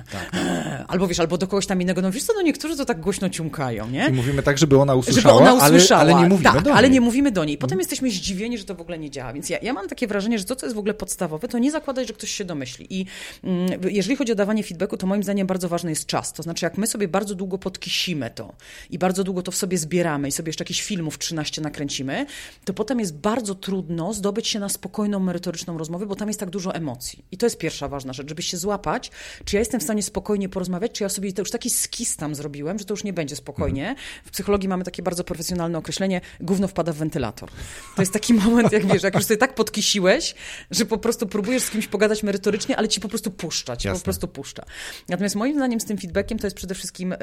albo 0.88 1.08
wiesz, 1.08 1.20
albo 1.20 1.38
do 1.38 1.48
kogoś 1.48 1.66
tam 1.66 1.82
innego, 1.82 2.02
no 2.02 2.12
wiesz 2.12 2.24
co, 2.24 2.34
no 2.34 2.42
niektórzy 2.42 2.78
to 2.78 2.86
tak 2.86 3.00
głośno 3.00 3.30
ciumkają, 3.30 3.90
nie? 3.90 4.08
I 4.10 4.12
mówimy 4.14 4.44
tak, 4.44 4.58
żeby 4.58 4.78
ona 4.78 4.94
Żeby 4.94 5.00
usłyszała, 5.00 5.36
ona 5.42 5.54
usłyszała. 5.54 6.02
ale, 6.02 6.14
ale 6.14 6.24
nie 6.24 6.30
mówimy 6.30 6.44
tak, 6.54 6.64
do 6.64 6.74
ale 6.74 6.88
niej. 6.88 6.94
nie 6.94 7.02
mówimy 7.02 7.32
do 7.32 7.46
niej. 7.46 7.58
Potem 7.58 7.80
jesteśmy 7.80 8.12
zdziwieni, 8.12 8.58
że 8.58 8.64
to 8.64 8.76
w 8.76 8.82
ogóle 8.82 9.00
nie 9.00 9.10
działa. 9.10 9.34
Więc 9.34 9.50
ja, 9.50 9.58
ja 9.62 9.74
mam 9.74 9.88
takie 9.88 10.08
wrażenie, 10.08 10.40
że 10.40 10.46
to, 10.46 10.56
co 10.56 10.66
jest 10.66 10.76
w 10.76 10.80
ogóle 10.80 10.94
podstawowe, 10.94 11.48
to 11.48 11.60
nie 11.60 11.72
zakładać, 11.72 12.08
że 12.08 12.14
ktoś 12.20 12.32
się 12.32 12.46
domyśli. 12.46 12.88
I 12.90 13.06
mm, 13.44 13.82
jeżeli 13.90 14.16
chodzi 14.16 14.32
o 14.32 14.36
dawanie 14.36 14.64
feedbacku, 14.64 14.98
to 14.98 15.08
moim 15.08 15.24
zdaniem 15.24 15.48
bardzo 15.48 15.70
ważny 15.70 15.90
jest 15.90 16.06
czas. 16.06 16.34
To 16.34 16.44
znaczy, 16.44 16.66
jak 16.66 16.78
my 16.78 16.88
sobie 16.88 17.08
bardzo 17.08 17.36
długo 17.36 17.58
podkisimy 17.58 18.32
to 18.36 18.56
i 18.90 19.00
bardzo 19.00 19.24
długo 19.24 19.42
to 19.42 19.52
w 19.52 19.56
sobie 19.56 19.78
zbieramy 19.78 20.28
i 20.28 20.32
sobie 20.32 20.50
jeszcze 20.50 20.64
jakichś 20.64 20.82
filmów 20.82 21.18
13 21.18 21.62
nakręcimy, 21.62 22.26
to 22.66 22.74
potem 22.74 23.00
jest 23.00 23.18
bardzo 23.18 23.56
trudno 23.56 24.14
zdobyć 24.14 24.48
się 24.48 24.60
na 24.60 24.70
spokojną, 24.70 25.20
merytoryczną 25.20 25.78
rozmowę, 25.78 26.06
bo 26.06 26.16
tam 26.16 26.28
jest 26.28 26.40
tak 26.40 26.50
dużo 26.50 26.76
emocji. 26.76 27.24
I 27.32 27.38
to 27.38 27.46
jest 27.46 27.58
pierwsza 27.58 27.88
ważna 27.88 28.14
rzecz, 28.14 28.30
żeby 28.30 28.42
się 28.42 28.58
złapać, 28.58 29.12
czy 29.46 29.56
ja 29.56 29.60
jestem 29.60 29.80
w 29.80 29.84
stanie 29.84 30.04
spokojnie 30.04 30.50
porozmawiać, 30.50 30.92
czy 30.92 31.04
ja 31.04 31.10
sobie 31.10 31.34
to 31.34 31.42
już 31.42 31.52
taki 31.52 31.70
skis 31.70 32.18
tam 32.18 32.36
zrobiłem, 32.36 32.80
że 32.80 32.86
to 32.86 32.94
już 32.94 33.04
nie 33.04 33.14
będzie 33.14 33.36
spokojnie. 33.36 33.96
W 34.26 34.32
psychologii 34.32 34.70
mamy 34.70 34.84
takie 34.84 35.04
bardzo 35.04 35.24
profesjonalne 35.24 35.78
określenie, 35.78 36.22
gówno 36.40 36.68
wpada 36.68 36.94
w 36.94 36.96
wentylator. 36.96 37.50
To 37.96 38.02
jest 38.02 38.14
taki 38.14 38.34
moment, 38.44 38.72
jak 38.72 38.86
wiesz, 38.86 39.04
jak 39.04 39.16
już 39.16 39.26
sobie 39.26 39.38
tak 39.38 39.56
podkisiłeś, 39.56 40.36
że 40.72 40.86
po 40.86 40.98
prostu 40.98 41.28
próbujesz 41.28 41.64
z 41.64 41.70
kimś 41.70 41.88
pogadać 41.88 42.09
merytorycznie, 42.24 42.78
ale 42.78 42.88
ci 42.88 43.00
po 43.00 43.10
prostu 43.10 43.32
puszcza, 43.32 43.78
ci 43.78 43.88
po 43.88 43.94
Jasne. 43.94 44.04
prostu 44.04 44.28
puszcza. 44.28 44.66
Natomiast 45.10 45.36
moim 45.36 45.56
zdaniem 45.56 45.80
z 45.80 45.86
tym 45.86 45.98
feedbackiem 45.98 46.40
to 46.40 46.48
jest 46.48 46.58
przede 46.58 46.76
wszystkim, 46.76 47.16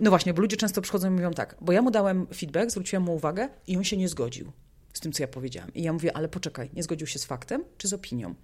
no 0.00 0.10
właśnie, 0.10 0.34
bo 0.34 0.42
ludzie 0.42 0.56
często 0.56 0.82
przychodzą 0.82 1.08
i 1.08 1.10
mówią 1.10 1.30
tak, 1.30 1.56
bo 1.60 1.72
ja 1.72 1.82
mu 1.82 1.90
dałem 1.90 2.26
feedback, 2.34 2.70
zwróciłem 2.70 3.02
mu 3.02 3.14
uwagę 3.14 3.48
i 3.66 3.76
on 3.76 3.84
się 3.84 3.96
nie 3.96 4.08
zgodził 4.08 4.52
z 4.92 5.00
tym, 5.00 5.12
co 5.12 5.22
ja 5.22 5.28
powiedziałam. 5.28 5.74
I 5.74 5.82
ja 5.82 5.92
mówię, 5.92 6.16
ale 6.16 6.28
poczekaj, 6.28 6.70
nie 6.72 6.82
zgodził 6.82 7.06
się 7.06 7.18
z 7.18 7.24
faktem 7.24 7.64
czy 7.78 7.88
z 7.88 7.92
opinią? 7.92 8.34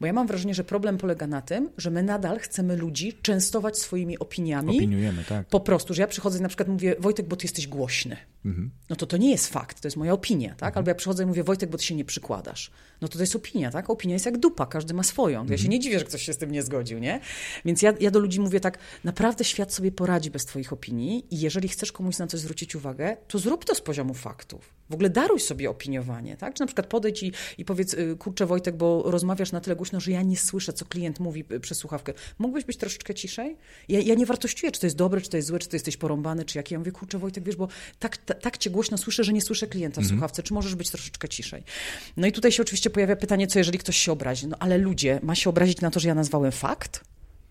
Bo 0.00 0.06
ja 0.06 0.12
mam 0.12 0.26
wrażenie, 0.26 0.54
że 0.54 0.64
problem 0.64 0.98
polega 0.98 1.26
na 1.26 1.42
tym, 1.42 1.70
że 1.78 1.90
my 1.90 2.02
nadal 2.02 2.38
chcemy 2.38 2.76
ludzi 2.76 3.12
częstować 3.22 3.78
swoimi 3.78 4.18
opiniami. 4.18 4.76
Opiniujemy, 4.76 5.24
tak. 5.24 5.46
Po 5.46 5.60
prostu, 5.60 5.94
że 5.94 6.02
ja 6.02 6.08
przychodzę 6.08 6.38
i 6.38 6.42
na 6.42 6.48
przykład 6.48 6.68
mówię, 6.68 6.96
Wojtek, 6.98 7.26
bo 7.26 7.36
ty 7.36 7.44
jesteś 7.44 7.68
głośny. 7.68 8.16
No 8.90 8.96
to 8.96 9.06
to 9.06 9.16
nie 9.16 9.30
jest 9.30 9.46
fakt, 9.46 9.80
to 9.80 9.88
jest 9.88 9.96
moja 9.96 10.12
opinia, 10.12 10.54
tak? 10.54 10.76
Albo 10.76 10.90
ja 10.90 10.94
przychodzę 10.94 11.22
i 11.22 11.26
mówię, 11.26 11.44
Wojtek, 11.44 11.70
bo 11.70 11.78
ty 11.78 11.84
się 11.84 11.94
nie 11.94 12.04
przykładasz. 12.04 12.70
No 13.00 13.08
to 13.08 13.14
to 13.14 13.22
jest 13.22 13.36
opinia, 13.36 13.70
tak? 13.70 13.90
Opinia 13.90 14.14
jest 14.14 14.26
jak 14.26 14.38
dupa, 14.38 14.66
każdy 14.66 14.94
ma 14.94 15.02
swoją. 15.02 15.46
To 15.46 15.52
Ja 15.52 15.58
się 15.58 15.68
nie 15.68 15.80
dziwię, 15.80 15.98
że 15.98 16.04
ktoś 16.04 16.22
się 16.22 16.32
z 16.32 16.38
tym 16.38 16.50
nie 16.50 16.62
zgodził, 16.62 16.98
nie? 16.98 17.20
Więc 17.64 17.82
ja, 17.82 17.94
ja 18.00 18.10
do 18.10 18.18
ludzi 18.18 18.40
mówię 18.40 18.60
tak, 18.60 18.78
naprawdę 19.04 19.44
świat 19.44 19.74
sobie 19.74 19.92
poradzi 19.92 20.30
bez 20.30 20.44
twoich 20.44 20.72
opinii 20.72 21.34
i 21.34 21.40
jeżeli 21.40 21.68
chcesz 21.68 21.92
komuś 21.92 22.18
na 22.18 22.26
coś 22.26 22.40
zwrócić 22.40 22.76
uwagę, 22.76 23.16
to 23.28 23.38
zrób 23.38 23.64
to 23.64 23.74
z 23.74 23.80
poziomu 23.80 24.14
faktów. 24.14 24.80
W 24.90 24.94
ogóle 24.94 25.10
daruj 25.10 25.40
sobie 25.40 25.70
opiniowanie, 25.70 26.36
tak? 26.36 26.54
Czy 26.54 26.60
na 26.60 26.66
przykład 26.66 26.86
podejdź 26.86 27.22
i, 27.22 27.32
i 27.58 27.64
powiedz, 27.64 27.94
y, 27.94 28.16
kurczę 28.18 28.46
Wojtek, 28.46 28.76
bo 28.76 29.02
rozmawiasz 29.06 29.52
na 29.52 29.60
tyle 29.60 29.76
głośno, 29.76 30.00
że 30.00 30.10
ja 30.10 30.22
nie 30.22 30.36
słyszę, 30.36 30.72
co 30.72 30.84
klient 30.84 31.20
mówi 31.20 31.44
y, 31.52 31.60
przez 31.60 31.78
słuchawkę. 31.78 32.12
Mógłbyś 32.38 32.64
być 32.64 32.76
troszeczkę 32.76 33.14
ciszej? 33.14 33.56
Ja, 33.88 34.00
ja 34.00 34.14
nie 34.14 34.26
wartościuję, 34.26 34.72
czy 34.72 34.80
to 34.80 34.86
jest 34.86 34.96
dobre, 34.96 35.20
czy 35.20 35.30
to 35.30 35.36
jest 35.36 35.48
złe, 35.48 35.58
czy 35.58 35.68
to 35.68 35.76
jesteś 35.76 35.96
porąbany, 35.96 36.44
czy 36.44 36.58
jakie. 36.58 36.74
Ja 36.74 36.78
mówię, 36.78 36.92
kurczę 36.92 37.18
Wojtek, 37.18 37.44
wiesz, 37.44 37.56
bo 37.56 37.68
tak, 37.98 38.16
ta, 38.16 38.29
tak 38.34 38.58
cię 38.58 38.70
głośno 38.70 38.98
słyszę, 38.98 39.24
że 39.24 39.32
nie 39.32 39.40
słyszę 39.42 39.66
klienta 39.66 40.00
w 40.00 40.06
słuchawce. 40.06 40.42
Czy 40.42 40.54
możesz 40.54 40.74
być 40.74 40.90
troszeczkę 40.90 41.28
ciszej? 41.28 41.62
No 42.16 42.26
i 42.26 42.32
tutaj 42.32 42.52
się 42.52 42.62
oczywiście 42.62 42.90
pojawia 42.90 43.16
pytanie, 43.16 43.46
co 43.46 43.58
jeżeli 43.58 43.78
ktoś 43.78 43.96
się 43.96 44.12
obrazi? 44.12 44.46
No 44.46 44.56
ale 44.60 44.78
ludzie, 44.78 45.20
ma 45.22 45.34
się 45.34 45.50
obrazić 45.50 45.80
na 45.80 45.90
to, 45.90 46.00
że 46.00 46.08
ja 46.08 46.14
nazwałem 46.14 46.52
fakt? 46.52 47.00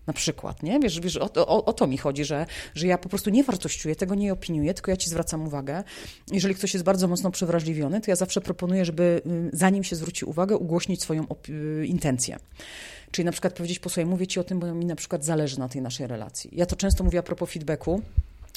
Na 0.06 0.12
przykład, 0.12 0.62
nie? 0.62 0.80
Wiesz, 0.80 1.00
wiesz 1.00 1.16
o, 1.16 1.28
to- 1.28 1.46
o, 1.48 1.64
o 1.64 1.72
to 1.72 1.86
mi 1.86 1.98
chodzi, 1.98 2.24
że, 2.24 2.46
że 2.74 2.86
ja 2.86 2.98
po 2.98 3.08
prostu 3.08 3.30
nie 3.30 3.44
wartościuję, 3.44 3.96
tego 3.96 4.14
nie 4.14 4.32
opiniuję, 4.32 4.74
tylko 4.74 4.90
ja 4.90 4.96
ci 4.96 5.10
zwracam 5.10 5.46
uwagę. 5.46 5.84
Jeżeli 6.32 6.54
ktoś 6.54 6.74
jest 6.74 6.84
bardzo 6.84 7.08
mocno 7.08 7.30
przewrażliwiony, 7.30 8.00
to 8.00 8.10
ja 8.10 8.16
zawsze 8.16 8.40
proponuję, 8.40 8.84
żeby 8.84 9.22
y, 9.26 9.56
zanim 9.56 9.84
się 9.84 9.96
zwróci 9.96 10.24
uwagę, 10.24 10.56
ugłośnić 10.56 11.02
swoją 11.02 11.26
y, 11.48 11.86
intencję. 11.86 12.36
Czyli 13.10 13.26
na 13.26 13.32
przykład 13.32 13.54
powiedzieć, 13.54 13.78
posłuchaj, 13.78 14.06
mówię 14.06 14.26
ci 14.26 14.40
o 14.40 14.44
tym, 14.44 14.60
bo 14.60 14.74
mi 14.74 14.86
na 14.86 14.96
przykład 14.96 15.24
zależy 15.24 15.58
na 15.58 15.68
tej 15.68 15.82
naszej 15.82 16.06
relacji. 16.06 16.50
Ja 16.52 16.66
to 16.66 16.76
często 16.76 17.04
mówię 17.04 17.18
a 17.18 17.22
propos 17.22 17.50
feedbacku, 17.50 18.02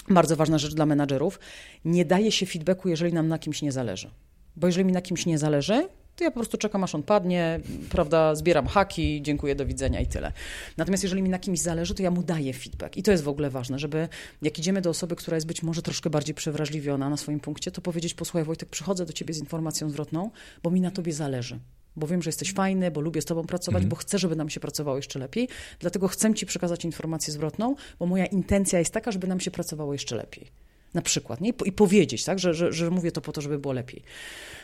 bardzo 0.10 0.36
ważna 0.36 0.58
rzecz 0.58 0.74
dla 0.74 0.86
menadżerów, 0.86 1.40
nie 1.86 2.06
daje 2.06 2.32
się 2.32 2.46
feedbacku, 2.46 2.90
jeżeli 2.90 3.14
nam 3.14 3.28
na 3.28 3.40
kimś 3.40 3.62
nie 3.62 3.72
zależy. 3.72 4.10
Bo 4.56 4.68
jeżeli 4.68 4.86
mi 4.86 4.92
na 4.92 5.02
kimś 5.02 5.26
nie 5.26 5.38
zależy, 5.38 5.88
to 6.16 6.24
ja 6.24 6.32
po 6.32 6.34
prostu 6.34 6.58
czekam, 6.58 6.84
aż 6.84 6.96
on 6.96 7.04
padnie, 7.04 7.60
prawda, 7.90 8.36
zbieram 8.36 8.68
haki, 8.68 9.22
dziękuję, 9.22 9.56
do 9.56 9.66
widzenia 9.66 10.02
i 10.02 10.08
tyle. 10.08 10.32
Natomiast 10.78 11.04
jeżeli 11.04 11.22
mi 11.22 11.30
na 11.30 11.40
kimś 11.40 11.60
zależy, 11.60 11.96
to 11.96 12.04
ja 12.04 12.12
mu 12.12 12.24
daję 12.24 12.54
feedback. 12.54 12.98
I 12.98 13.04
to 13.04 13.12
jest 13.12 13.24
w 13.24 13.28
ogóle 13.28 13.50
ważne, 13.50 13.80
żeby 13.80 14.08
jak 14.42 14.60
idziemy 14.60 14.82
do 14.82 14.90
osoby, 14.90 15.16
która 15.16 15.38
jest 15.38 15.48
być 15.48 15.64
może 15.64 15.82
troszkę 15.82 16.10
bardziej 16.10 16.36
przewrażliwiona 16.36 17.10
na 17.10 17.18
swoim 17.18 17.40
punkcie, 17.40 17.72
to 17.72 17.82
powiedzieć, 17.82 18.14
posłuchaj 18.14 18.44
Wojtek, 18.44 18.70
przychodzę 18.70 19.06
do 19.06 19.14
ciebie 19.14 19.34
z 19.34 19.38
informacją 19.38 19.90
zwrotną, 19.90 20.32
bo 20.64 20.72
mi 20.72 20.82
na 20.82 20.92
tobie 20.92 21.14
zależy 21.14 21.60
bo 21.96 22.08
wiem, 22.08 22.22
że 22.22 22.28
jesteś 22.28 22.54
fajny, 22.54 22.92
bo 22.92 23.02
lubię 23.02 23.22
z 23.22 23.26
tobą 23.26 23.44
pracować, 23.44 23.84
mhm. 23.84 23.90
bo 23.90 23.96
chcę, 23.96 24.20
żeby 24.20 24.36
nam 24.36 24.50
się 24.50 24.60
pracowało 24.60 24.98
jeszcze 24.98 25.20
lepiej. 25.20 25.48
Dlatego 25.80 26.08
chcę 26.08 26.34
ci 26.34 26.46
przekazać 26.46 26.86
informację 26.86 27.34
zwrotną, 27.34 27.76
bo 28.00 28.06
moja 28.06 28.26
intencja 28.26 28.80
jest 28.80 28.94
taka, 28.94 29.12
żeby 29.12 29.28
nam 29.28 29.40
się 29.40 29.52
pracowało 29.52 29.94
jeszcze 29.94 30.16
lepiej. 30.16 30.48
Na 30.94 31.02
przykład, 31.02 31.42
nie? 31.42 31.54
I 31.66 31.72
powiedzieć, 31.72 32.24
tak, 32.24 32.40
że, 32.40 32.54
że, 32.54 32.74
że 32.74 32.90
mówię 32.90 33.12
to 33.12 33.22
po 33.22 33.32
to, 33.32 33.42
żeby 33.42 33.60
było 33.60 33.74
lepiej. 33.74 34.04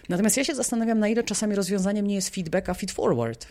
Natomiast 0.09 0.37
ja 0.37 0.43
się 0.43 0.55
zastanawiam, 0.55 0.99
na 0.99 1.07
ile 1.07 1.23
czasami 1.23 1.55
rozwiązaniem 1.55 2.07
nie 2.07 2.15
jest 2.15 2.35
feedback, 2.35 2.69
a 2.69 2.73
feed 2.73 2.91
forward 2.91 3.47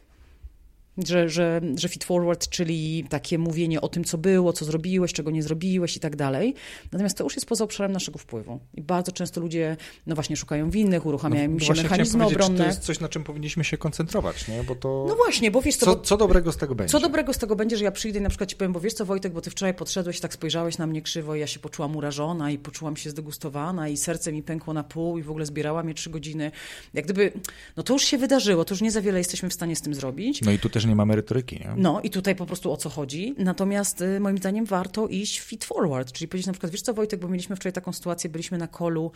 że, 1.07 1.29
że, 1.29 1.61
że 1.77 1.89
feed 1.89 2.05
forward, 2.05 2.49
czyli 2.49 3.05
takie 3.09 3.39
mówienie 3.39 3.81
o 3.81 3.89
tym, 3.89 4.05
co 4.05 4.19
było, 4.19 4.53
co 4.53 4.65
zrobiłeś, 4.65 5.13
czego 5.13 5.31
nie 5.31 5.43
zrobiłeś 5.43 5.97
i 5.97 6.01
tak 6.01 6.17
dalej. 6.17 6.55
Natomiast 6.93 7.19
to 7.19 7.25
już 7.25 7.35
jest 7.35 7.47
poza 7.47 7.65
obszarem 7.65 7.93
naszego 7.93 8.19
wpływu. 8.19 8.61
I 8.75 8.83
bardzo 8.83 9.13
często 9.13 9.41
ludzie, 9.41 9.77
no 10.07 10.15
właśnie, 10.15 10.37
szukają 10.37 10.71
winnych, 10.71 11.07
uruchamiają 11.07 11.51
no, 11.51 11.61
się 11.61 11.83
mechanizmy 11.83 12.27
obronne. 12.27 12.59
to 12.59 12.65
jest 12.65 12.81
coś, 12.81 13.01
na 13.01 13.09
czym 13.09 13.25
powinniśmy 13.25 13.65
się 13.65 13.77
koncentrować, 13.77 14.49
nie? 14.49 14.65
Bo 14.65 14.75
to... 14.75 15.05
No 15.09 15.17
właśnie, 15.17 15.51
bo 15.51 15.63
wiesz 15.63 15.77
co... 15.77 15.87
Co, 15.87 15.97
co 15.97 16.17
dobrego 16.17 16.53
z 16.53 16.57
tego 16.57 16.75
będzie? 16.75 16.93
Co 16.93 17.01
dobrego 17.01 17.33
z 17.35 17.39
tego 17.39 17.57
będzie, 17.57 17.77
że 17.77 17.85
ja 17.85 17.93
przyjdę 17.93 18.19
i 18.19 18.23
na 18.23 18.29
przykład 18.29 18.51
ci 18.51 18.57
powiem, 18.57 18.73
bo 18.73 18.81
wiesz 18.81 18.93
co, 18.93 19.05
Wojtek, 19.05 19.33
bo 19.33 19.41
ty 19.41 19.51
wczoraj 19.51 19.75
podszedłeś 19.75 20.19
i 20.19 20.21
tak 20.21 20.35
spojrzałeś 20.35 20.79
na 20.79 20.87
mnie 20.87 21.03
krzywo 21.03 21.35
i 21.35 21.41
ja 21.41 21.47
się 21.47 21.61
poczułam 21.61 21.97
urażona 21.97 22.51
i 22.51 22.59
poczułam 22.59 22.97
się 22.97 23.11
zdegustowana 23.11 23.89
i 23.89 23.97
serce 23.97 24.33
mi 24.33 24.43
pękło 24.43 24.75
na 24.75 24.85
pół 24.85 25.19
i 25.19 25.23
w 25.23 25.31
ogóle 25.31 25.47
zbierała 25.47 25.83
mnie 25.83 25.95
trzy 25.95 26.11
godziny. 26.11 26.51
Jak 26.95 27.05
gdyby, 27.05 27.33
no 27.77 27.83
to 27.83 27.93
już 27.93 28.05
się 28.05 28.19
wydarzyło, 28.19 28.65
to 28.65 28.75
już 28.75 28.81
nie 28.81 28.91
za 28.91 29.01
wiele 29.01 29.19
jesteśmy 29.19 29.49
w 29.49 29.55
stanie 29.55 29.77
z 29.77 29.81
tym 29.81 29.95
zrobić. 29.95 30.43
No 30.43 30.51
i 30.51 30.59
tu 30.59 30.69
też 30.69 30.87
nie 30.89 30.97
ma 30.97 31.07
merytoryki, 31.07 31.57
nie? 31.57 31.75
No 31.77 32.01
i 32.01 32.11
tutaj 32.11 32.37
po 32.37 32.47
prostu 32.47 32.73
o 32.73 32.77
co 32.77 32.89
chodzi. 32.89 33.35
Natomiast 33.39 34.01
y, 34.01 34.21
moim 34.21 34.39
zdaniem 34.39 34.65
warto 34.65 35.09
iść 35.09 35.41
fit 35.41 35.65
forward, 35.65 36.13
czyli 36.13 36.29
powiedzieć 36.29 36.47
na 36.47 36.53
przykład, 36.53 36.73
wiesz 36.73 36.83
co 36.83 36.95
Wojtek, 36.95 37.21
bo 37.21 37.29
mieliśmy 37.29 37.57
wczoraj 37.57 37.73
taką 37.73 37.93
sytuację, 37.93 38.31
byliśmy 38.31 38.59
na 38.59 38.69
kolu 38.69 39.13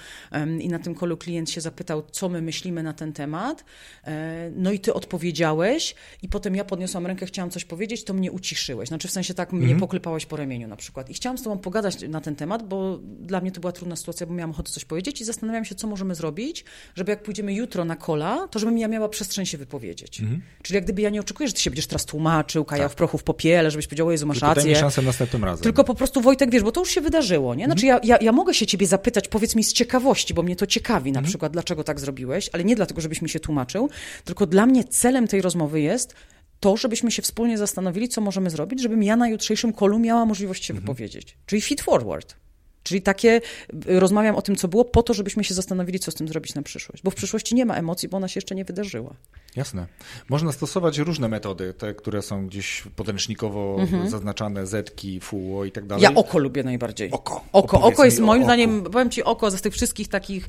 i 0.60 0.68
na 0.68 0.78
tym 0.78 0.94
kolu 0.94 1.16
klient 1.16 1.50
się 1.50 1.60
zapytał, 1.60 2.02
co 2.10 2.28
my 2.28 2.42
myślimy 2.42 2.82
na 2.82 2.92
ten 2.92 3.12
temat. 3.12 3.64
E, 4.04 4.50
no 4.56 4.72
i 4.72 4.80
ty 4.80 4.94
odpowiedziałeś 4.94 5.94
i 6.22 6.28
potem 6.28 6.54
ja 6.54 6.64
podniosłam 6.64 7.06
rękę, 7.06 7.26
chciałam 7.26 7.50
coś 7.50 7.64
powiedzieć, 7.64 8.04
to 8.04 8.14
mnie 8.14 8.32
uciszyłeś. 8.32 8.88
Znaczy 8.88 9.08
w 9.08 9.10
sensie 9.10 9.34
tak 9.34 9.52
mnie 9.52 9.66
mm. 9.66 9.80
poklepałeś 9.80 10.26
po 10.26 10.36
ramieniu 10.36 10.68
na 10.68 10.76
przykład. 10.76 11.10
I 11.10 11.14
chciałam 11.14 11.38
z 11.38 11.42
tobą 11.42 11.58
pogadać 11.58 12.08
na 12.08 12.20
ten 12.20 12.36
temat, 12.36 12.68
bo 12.68 12.98
dla 13.20 13.40
mnie 13.40 13.52
to 13.52 13.60
była 13.60 13.72
trudna 13.72 13.96
sytuacja, 13.96 14.26
bo 14.26 14.34
miałam 14.34 14.50
ochotę 14.50 14.72
coś 14.72 14.84
powiedzieć 14.84 15.20
i 15.20 15.24
zastanawiałam 15.24 15.64
się, 15.64 15.74
co 15.74 15.86
możemy 15.86 16.14
zrobić, 16.14 16.64
żeby 16.94 17.10
jak 17.10 17.22
pójdziemy 17.22 17.54
jutro 17.54 17.84
na 17.84 17.96
kola, 17.96 18.48
to 18.48 18.58
żebym 18.58 18.78
ja 18.78 18.88
miała 18.88 19.08
przestrzeń 19.08 19.46
się 19.46 19.58
wypowiedzieć. 19.58 20.20
Mm. 20.20 20.42
Czyli 20.62 20.74
jak 20.74 20.84
gdyby 20.84 21.02
ja 21.02 21.10
nie 21.10 21.20
oczekuję, 21.20 21.48
że 21.48 21.54
ty 21.54 21.60
się 21.62 21.70
będziesz 21.70 21.86
teraz 21.86 22.04
tłumaczył, 22.04 22.64
kajał 22.64 22.84
tak. 22.84 22.92
w 22.92 22.94
prochu 22.94 23.18
w 23.18 23.22
popiele, 23.22 23.70
żebyś 23.70 23.86
powiedział, 23.86 24.10
Jezu, 24.10 24.26
masz 24.26 24.40
Tylko 24.40 24.54
rację. 24.54 24.76
szansę 24.76 25.02
następnym 25.02 25.44
razem. 25.44 25.62
Tylko 25.62 25.84
po 25.84 25.94
prostu, 25.94 26.20
Wojtek, 26.20 26.50
wiesz, 26.50 26.62
bo 26.62 26.72
to 26.72 26.80
już 26.80 26.90
się 26.90 27.00
wydarzyło, 27.00 27.54
nie? 27.54 27.64
Znaczy, 27.64 27.86
mhm. 27.86 28.00
ja, 28.04 28.16
ja, 28.16 28.24
ja 28.24 28.32
mogę 28.32 28.54
się 28.54 28.66
ciebie 28.66 28.86
zapytać, 28.86 29.28
powiedz 29.28 29.54
mi 29.54 29.64
z 29.64 29.72
ciekawości, 29.72 30.34
bo 30.34 30.42
mnie 30.42 30.56
to 30.56 30.66
ciekawi 30.66 31.12
na 31.12 31.18
mhm. 31.18 31.30
przykład, 31.30 31.52
dlaczego 31.52 31.84
tak 31.84 32.00
zrobiłeś, 32.00 32.50
ale 32.52 32.64
nie 32.64 32.76
dlatego, 32.76 33.00
żebyś 33.00 33.22
mi 33.22 33.28
się 33.28 33.40
tłumaczył, 33.40 33.90
tylko 34.24 34.46
dla 34.46 34.66
mnie 34.66 34.84
celem 34.84 35.28
tej 35.28 35.42
rozmowy 35.42 35.80
jest 35.80 36.14
to, 36.60 36.76
żebyśmy 36.76 37.10
się 37.10 37.22
wspólnie 37.22 37.58
zastanowili, 37.58 38.08
co 38.08 38.20
możemy 38.20 38.50
zrobić, 38.50 38.82
żebym 38.82 39.02
ja 39.02 39.16
na 39.16 39.28
jutrzejszym 39.28 39.72
kolu 39.72 39.98
miała 39.98 40.24
możliwość 40.24 40.64
się 40.64 40.74
mhm. 40.74 40.86
wypowiedzieć. 40.86 41.36
Czyli 41.46 41.62
feed 41.62 41.80
forward. 41.80 42.41
Czyli 42.82 43.02
takie, 43.02 43.40
y, 43.88 44.00
rozmawiam 44.00 44.36
o 44.36 44.42
tym, 44.42 44.56
co 44.56 44.68
było, 44.68 44.84
po 44.84 45.02
to, 45.02 45.14
żebyśmy 45.14 45.44
się 45.44 45.54
zastanowili, 45.54 45.98
co 45.98 46.10
z 46.10 46.14
tym 46.14 46.28
zrobić 46.28 46.54
na 46.54 46.62
przyszłość. 46.62 47.02
Bo 47.02 47.10
w 47.10 47.14
przyszłości 47.14 47.54
nie 47.54 47.66
ma 47.66 47.74
emocji, 47.74 48.08
bo 48.08 48.16
ona 48.16 48.28
się 48.28 48.38
jeszcze 48.38 48.54
nie 48.54 48.64
wydarzyła. 48.64 49.14
Jasne. 49.56 49.86
Można 50.28 50.52
stosować 50.52 50.98
różne 50.98 51.28
metody, 51.28 51.74
te, 51.74 51.94
które 51.94 52.22
są 52.22 52.46
gdzieś 52.46 52.84
podręcznikowo 52.96 53.76
mhm. 53.80 54.10
zaznaczane, 54.10 54.66
zetki, 54.66 55.20
fuło 55.20 55.64
i 55.64 55.72
tak 55.72 55.86
dalej. 55.86 56.02
Ja 56.02 56.14
oko 56.14 56.38
lubię 56.38 56.62
najbardziej. 56.62 57.10
Oko. 57.10 57.44
Oko, 57.52 57.80
oko 57.80 58.04
jest 58.04 58.20
moim 58.20 58.44
zdaniem, 58.44 58.82
powiem 58.82 59.10
ci, 59.10 59.24
oko 59.24 59.50
z 59.50 59.60
tych 59.60 59.72
wszystkich 59.72 60.08
takich, 60.08 60.48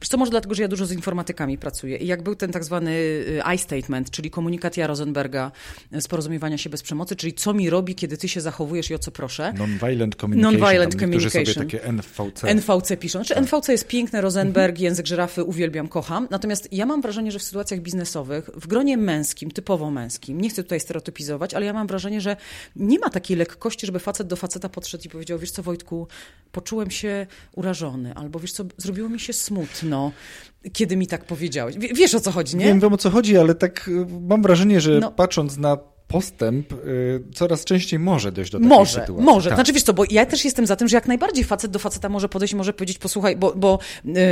wiesz 0.00 0.08
co, 0.08 0.16
może 0.16 0.30
dlatego, 0.30 0.54
że 0.54 0.62
ja 0.62 0.68
dużo 0.68 0.86
z 0.86 0.92
informatykami 0.92 1.58
pracuję 1.58 1.96
i 1.96 2.06
jak 2.06 2.22
był 2.22 2.34
ten 2.34 2.52
tak 2.52 2.64
zwany 2.64 2.90
y, 2.90 3.40
I-statement, 3.54 4.10
czyli 4.10 4.30
komunikacja 4.30 4.86
Rosenberga 4.86 5.52
z 5.92 6.06
y, 6.06 6.08
porozumiewania 6.08 6.58
się 6.58 6.70
bez 6.70 6.82
przemocy, 6.82 7.16
czyli 7.16 7.32
co 7.32 7.54
mi 7.54 7.70
robi, 7.70 7.94
kiedy 7.94 8.16
ty 8.16 8.28
się 8.28 8.40
zachowujesz 8.40 8.90
i 8.90 8.94
o 8.94 8.98
co 8.98 9.10
proszę. 9.10 9.52
Non-violent 9.52 10.16
communication. 10.16 10.60
Non-violent 10.60 11.00
communication. 11.00 11.67
Takie 11.70 11.92
NVC. 11.92 12.54
NVC 12.54 12.96
piszą. 12.96 13.18
Znaczy 13.18 13.34
tak. 13.34 13.42
NVC 13.44 13.72
jest 13.72 13.86
piękne, 13.86 14.20
Rosenberg, 14.20 14.70
mhm. 14.70 14.84
język 14.84 15.06
żyrafy, 15.06 15.44
uwielbiam, 15.44 15.88
kocham. 15.88 16.28
Natomiast 16.30 16.68
ja 16.72 16.86
mam 16.86 17.02
wrażenie, 17.02 17.32
że 17.32 17.38
w 17.38 17.42
sytuacjach 17.42 17.80
biznesowych 17.80 18.50
w 18.54 18.66
gronie 18.66 18.96
męskim, 18.96 19.50
typowo 19.50 19.90
męskim, 19.90 20.40
nie 20.40 20.50
chcę 20.50 20.62
tutaj 20.62 20.80
stereotypizować, 20.80 21.54
ale 21.54 21.66
ja 21.66 21.72
mam 21.72 21.86
wrażenie, 21.86 22.20
że 22.20 22.36
nie 22.76 22.98
ma 22.98 23.10
takiej 23.10 23.36
lekkości, 23.36 23.86
żeby 23.86 23.98
facet 23.98 24.26
do 24.26 24.36
faceta 24.36 24.68
podszedł 24.68 25.04
i 25.04 25.08
powiedział, 25.08 25.38
wiesz 25.38 25.50
co 25.50 25.62
Wojtku, 25.62 26.08
poczułem 26.52 26.90
się 26.90 27.26
urażony, 27.56 28.14
albo 28.14 28.40
wiesz 28.40 28.52
co, 28.52 28.64
zrobiło 28.76 29.08
mi 29.08 29.20
się 29.20 29.32
smutno, 29.32 30.12
kiedy 30.72 30.96
mi 30.96 31.06
tak 31.06 31.24
powiedziałeś. 31.24 31.76
W 31.76 31.96
wiesz 31.96 32.14
o 32.14 32.20
co 32.20 32.30
chodzi, 32.32 32.56
nie? 32.56 32.64
Wiem, 32.64 32.80
wiem 32.80 32.92
o 32.92 32.96
co 32.96 33.10
chodzi, 33.10 33.38
ale 33.38 33.54
tak 33.54 33.88
y, 33.88 34.06
mam 34.20 34.42
wrażenie, 34.42 34.80
że 34.80 34.98
no. 34.98 35.10
patrząc 35.10 35.56
na 35.56 35.78
postęp 36.08 36.72
y, 36.72 37.22
coraz 37.34 37.64
częściej 37.64 37.98
może 37.98 38.32
dojść 38.32 38.52
do 38.52 38.58
takiej 38.58 38.68
może, 38.68 39.00
sytuacji. 39.00 39.24
Może, 39.24 39.50
tak. 39.50 39.56
Znaczy 39.56 39.72
wiesz 39.72 39.82
co, 39.82 39.94
bo 39.94 40.04
ja 40.10 40.26
też 40.26 40.44
jestem 40.44 40.66
za 40.66 40.76
tym, 40.76 40.88
że 40.88 40.96
jak 40.96 41.08
najbardziej 41.08 41.44
facet 41.44 41.70
do 41.70 41.78
faceta 41.78 42.08
może 42.08 42.28
podejść 42.28 42.54
i 42.54 42.56
może 42.56 42.72
powiedzieć, 42.72 42.98
posłuchaj, 42.98 43.36
bo, 43.36 43.52
bo 43.56 43.78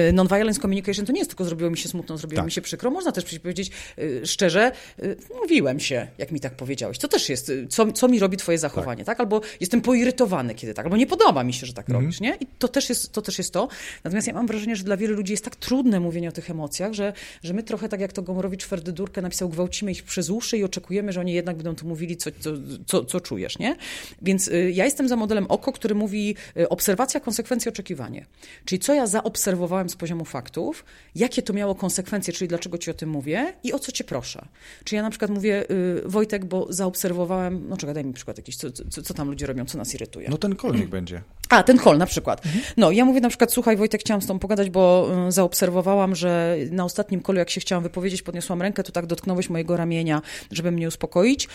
y, 0.08 0.12
non-violence 0.12 0.60
communication 0.60 1.06
to 1.06 1.12
nie 1.12 1.18
jest 1.18 1.30
tylko 1.30 1.44
zrobiło 1.44 1.70
mi 1.70 1.78
się 1.78 1.88
smutno, 1.88 2.18
zrobiło 2.18 2.38
tak. 2.38 2.46
mi 2.46 2.52
się 2.52 2.60
przykro. 2.60 2.90
Można 2.90 3.12
też 3.12 3.38
powiedzieć 3.38 3.70
y, 3.98 4.20
szczerze, 4.24 4.72
y, 5.02 5.16
mówiłem 5.42 5.80
się, 5.80 6.06
jak 6.18 6.32
mi 6.32 6.40
tak 6.40 6.54
powiedziałeś. 6.54 6.98
To 6.98 7.08
też 7.08 7.28
jest, 7.28 7.48
y, 7.48 7.66
co, 7.66 7.92
co 7.92 8.08
mi 8.08 8.18
robi 8.18 8.36
twoje 8.36 8.58
zachowanie, 8.58 9.04
tak. 9.04 9.06
tak? 9.06 9.20
Albo 9.20 9.40
jestem 9.60 9.80
poirytowany, 9.80 10.54
kiedy 10.54 10.74
tak, 10.74 10.86
albo 10.86 10.96
nie 10.96 11.06
podoba 11.06 11.44
mi 11.44 11.52
się, 11.52 11.66
że 11.66 11.72
tak 11.72 11.88
mhm. 11.88 12.04
robisz, 12.04 12.20
nie? 12.20 12.36
I 12.40 12.46
to 12.58 12.68
też, 12.68 12.88
jest, 12.88 13.12
to 13.12 13.22
też 13.22 13.38
jest 13.38 13.52
to. 13.52 13.68
Natomiast 14.04 14.28
ja 14.28 14.34
mam 14.34 14.46
wrażenie, 14.46 14.76
że 14.76 14.84
dla 14.84 14.96
wielu 14.96 15.14
ludzi 15.14 15.32
jest 15.32 15.44
tak 15.44 15.56
trudne 15.56 16.00
mówienie 16.00 16.28
o 16.28 16.32
tych 16.32 16.50
emocjach, 16.50 16.92
że, 16.92 17.12
że 17.42 17.54
my 17.54 17.62
trochę 17.62 17.88
tak 17.88 18.00
jak 18.00 18.12
to 18.12 18.22
Gomorowicz 18.22 18.64
Ferdydurkę 18.64 19.22
napisał, 19.22 19.48
gwałcimy 19.48 19.92
ich 19.92 20.02
przez 20.02 20.30
uszy 20.30 20.58
i 20.58 20.64
oczekujemy, 20.64 21.12
że 21.12 21.20
oni 21.20 21.32
jednak 21.32 21.56
będą 21.66 21.80
tu 21.80 21.88
mówili, 21.88 22.16
co, 22.16 22.30
co, 22.40 22.50
co, 22.86 23.04
co 23.04 23.20
czujesz, 23.20 23.58
nie? 23.58 23.76
Więc 24.22 24.48
y, 24.48 24.72
ja 24.74 24.84
jestem 24.84 25.08
za 25.08 25.16
modelem 25.16 25.46
OKO, 25.48 25.72
który 25.72 25.94
mówi 25.94 26.34
y, 26.56 26.68
obserwacja, 26.68 27.20
konsekwencje, 27.20 27.72
oczekiwanie. 27.72 28.26
Czyli 28.64 28.78
co 28.78 28.94
ja 28.94 29.06
zaobserwowałem 29.06 29.88
z 29.88 29.96
poziomu 29.96 30.24
faktów, 30.24 30.84
jakie 31.14 31.42
to 31.42 31.52
miało 31.52 31.74
konsekwencje, 31.74 32.32
czyli 32.32 32.48
dlaczego 32.48 32.78
ci 32.78 32.90
o 32.90 32.94
tym 32.94 33.10
mówię 33.10 33.52
i 33.62 33.72
o 33.72 33.78
co 33.78 33.92
cię 33.92 34.04
proszę. 34.04 34.48
Czy 34.84 34.94
ja 34.94 35.02
na 35.02 35.10
przykład 35.10 35.30
mówię, 35.30 35.70
y, 35.70 36.02
Wojtek, 36.04 36.44
bo 36.44 36.66
zaobserwowałem, 36.70 37.68
no 37.68 37.76
czekaj, 37.76 37.94
daj 37.94 38.04
mi 38.04 38.12
przykład 38.12 38.36
jakiś, 38.36 38.56
co, 38.56 38.70
co, 38.70 39.02
co 39.02 39.14
tam 39.14 39.28
ludzie 39.28 39.46
robią, 39.46 39.64
co 39.64 39.78
nas 39.78 39.94
irytuje. 39.94 40.28
No 40.30 40.38
ten 40.38 40.56
kolnik 40.56 40.88
będzie. 40.88 41.22
A, 41.48 41.62
ten 41.62 41.78
kol 41.78 41.98
na 41.98 42.06
przykład. 42.06 42.42
No, 42.76 42.90
ja 42.90 43.04
mówię 43.04 43.20
na 43.20 43.28
przykład, 43.28 43.52
słuchaj 43.52 43.76
Wojtek, 43.76 44.00
chciałam 44.00 44.22
z 44.22 44.26
tą 44.26 44.38
pogadać, 44.38 44.70
bo 44.70 45.10
zaobserwowałam, 45.28 46.14
że 46.14 46.56
na 46.70 46.84
ostatnim 46.84 47.20
kolu, 47.20 47.38
jak 47.38 47.50
się 47.50 47.60
chciałam 47.60 47.82
wypowiedzieć, 47.82 48.22
podniosłam 48.22 48.62
rękę, 48.62 48.82
to 48.82 48.92
tak 48.92 49.06
dotknąłeś 49.06 49.50
mojego 49.50 49.76
ramienia, 49.76 50.22
żeby 50.50 50.70
mnie 50.70 50.88
uspokoić 50.88 51.48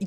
i 0.00 0.06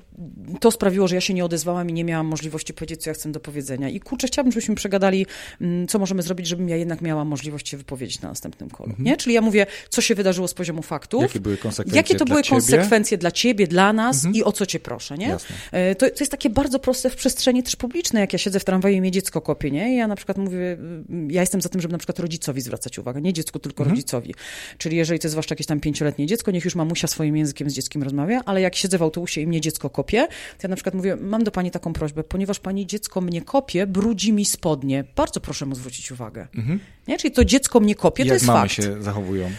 to 0.59 0.71
sprawiło, 0.71 1.07
że 1.07 1.15
ja 1.15 1.21
się 1.21 1.33
nie 1.33 1.45
odezwałam 1.45 1.89
i 1.89 1.93
nie 1.93 2.03
miałam 2.03 2.27
możliwości 2.27 2.73
powiedzieć, 2.73 3.03
co 3.03 3.09
ja 3.09 3.13
chcę 3.13 3.31
do 3.31 3.39
powiedzenia. 3.39 3.89
I 3.89 3.99
kurczę, 3.99 4.27
chciałabym, 4.27 4.51
żebyśmy 4.51 4.75
przegadali, 4.75 5.25
mm, 5.61 5.87
co 5.87 5.99
możemy 5.99 6.21
zrobić, 6.21 6.47
żebym 6.47 6.69
ja 6.69 6.75
jednak 6.75 7.01
miała 7.01 7.25
możliwość 7.25 7.69
się 7.69 7.77
wypowiedzieć 7.77 8.21
na 8.21 8.29
następnym 8.29 8.69
kolu. 8.69 8.89
Mhm. 8.89 9.05
Nie? 9.05 9.17
Czyli 9.17 9.35
ja 9.35 9.41
mówię, 9.41 9.65
co 9.89 10.01
się 10.01 10.15
wydarzyło 10.15 10.47
z 10.47 10.53
poziomu 10.53 10.81
faktów. 10.81 11.21
Jakie 11.21 11.39
były 11.39 11.57
konsekwencje 11.57 11.97
Jakie 11.97 12.15
to 12.15 12.25
były 12.25 12.43
ciebie? 12.43 12.55
konsekwencje 12.55 13.17
dla 13.17 13.31
ciebie, 13.31 13.67
dla 13.67 13.93
nas 13.93 14.15
mhm. 14.15 14.35
i 14.35 14.43
o 14.43 14.51
co 14.51 14.65
cię 14.65 14.79
proszę. 14.79 15.17
Nie? 15.17 15.37
E, 15.71 15.95
to, 15.95 16.09
to 16.09 16.15
jest 16.19 16.31
takie 16.31 16.49
bardzo 16.49 16.79
proste 16.79 17.09
w 17.09 17.15
przestrzeni 17.15 17.63
też 17.63 17.75
publicznej, 17.75 18.21
jak 18.21 18.33
ja 18.33 18.39
siedzę 18.39 18.59
w 18.59 18.65
tramwaju 18.65 18.95
i 18.95 19.01
mnie 19.01 19.11
dziecko 19.11 19.41
kopie. 19.41 19.71
Nie? 19.71 19.95
Ja 19.95 20.07
na 20.07 20.15
przykład 20.15 20.37
mówię, 20.37 20.71
mm, 20.73 21.31
ja 21.31 21.41
jestem 21.41 21.61
za 21.61 21.69
tym, 21.69 21.81
żeby 21.81 21.91
na 21.91 21.97
przykład 21.97 22.19
rodzicowi 22.19 22.61
zwracać 22.61 22.99
uwagę. 22.99 23.21
Nie 23.21 23.33
dziecku, 23.33 23.59
tylko 23.59 23.83
mhm. 23.83 23.89
rodzicowi. 23.89 24.35
Czyli 24.77 24.97
jeżeli 24.97 25.19
to 25.19 25.27
jest 25.27 25.31
zwłaszcza 25.31 25.53
jakieś 25.53 25.67
tam 25.67 25.79
pięcioletnie 25.79 26.25
dziecko, 26.25 26.51
niech 26.51 26.65
już 26.65 26.75
mamusia 26.75 27.07
swoim 27.07 27.37
językiem 27.37 27.69
z 27.69 27.73
dzieckiem 27.73 28.03
rozmawia, 28.03 28.41
ale 28.45 28.61
jak 28.61 28.75
siedzę 28.75 28.97
w 28.97 29.01
autobusie 29.01 29.30
i 29.37 29.47
mnie 29.47 29.61
dziecko 29.61 29.89
kopie, 29.89 30.27
to 30.27 30.63
ja 30.63 30.69
na 30.69 30.75
przykład 30.75 30.95
mówię, 30.95 31.15
mam 31.15 31.43
do 31.43 31.51
pani 31.51 31.71
taką 31.71 31.93
prośbę, 31.93 32.23
ponieważ 32.23 32.59
pani 32.59 32.87
dziecko 32.87 33.21
mnie 33.21 33.41
kopie, 33.41 33.87
brudzi 33.87 34.33
mi 34.33 34.45
spodnie. 34.45 35.03
Bardzo 35.15 35.39
proszę 35.39 35.65
mu 35.65 35.75
zwrócić 35.75 36.11
uwagę. 36.11 36.47
Mhm. 36.55 36.79
Nie? 37.07 37.17
Czyli 37.17 37.31
to 37.31 37.45
dziecko 37.45 37.79
mnie 37.79 37.95
kopie, 37.95 38.23
I 38.23 38.27
to 38.27 38.33
jest 38.33 38.45
mamy 38.45 38.59
fakt. 38.59 38.73
się 38.73 39.03
zachowują? 39.03 39.51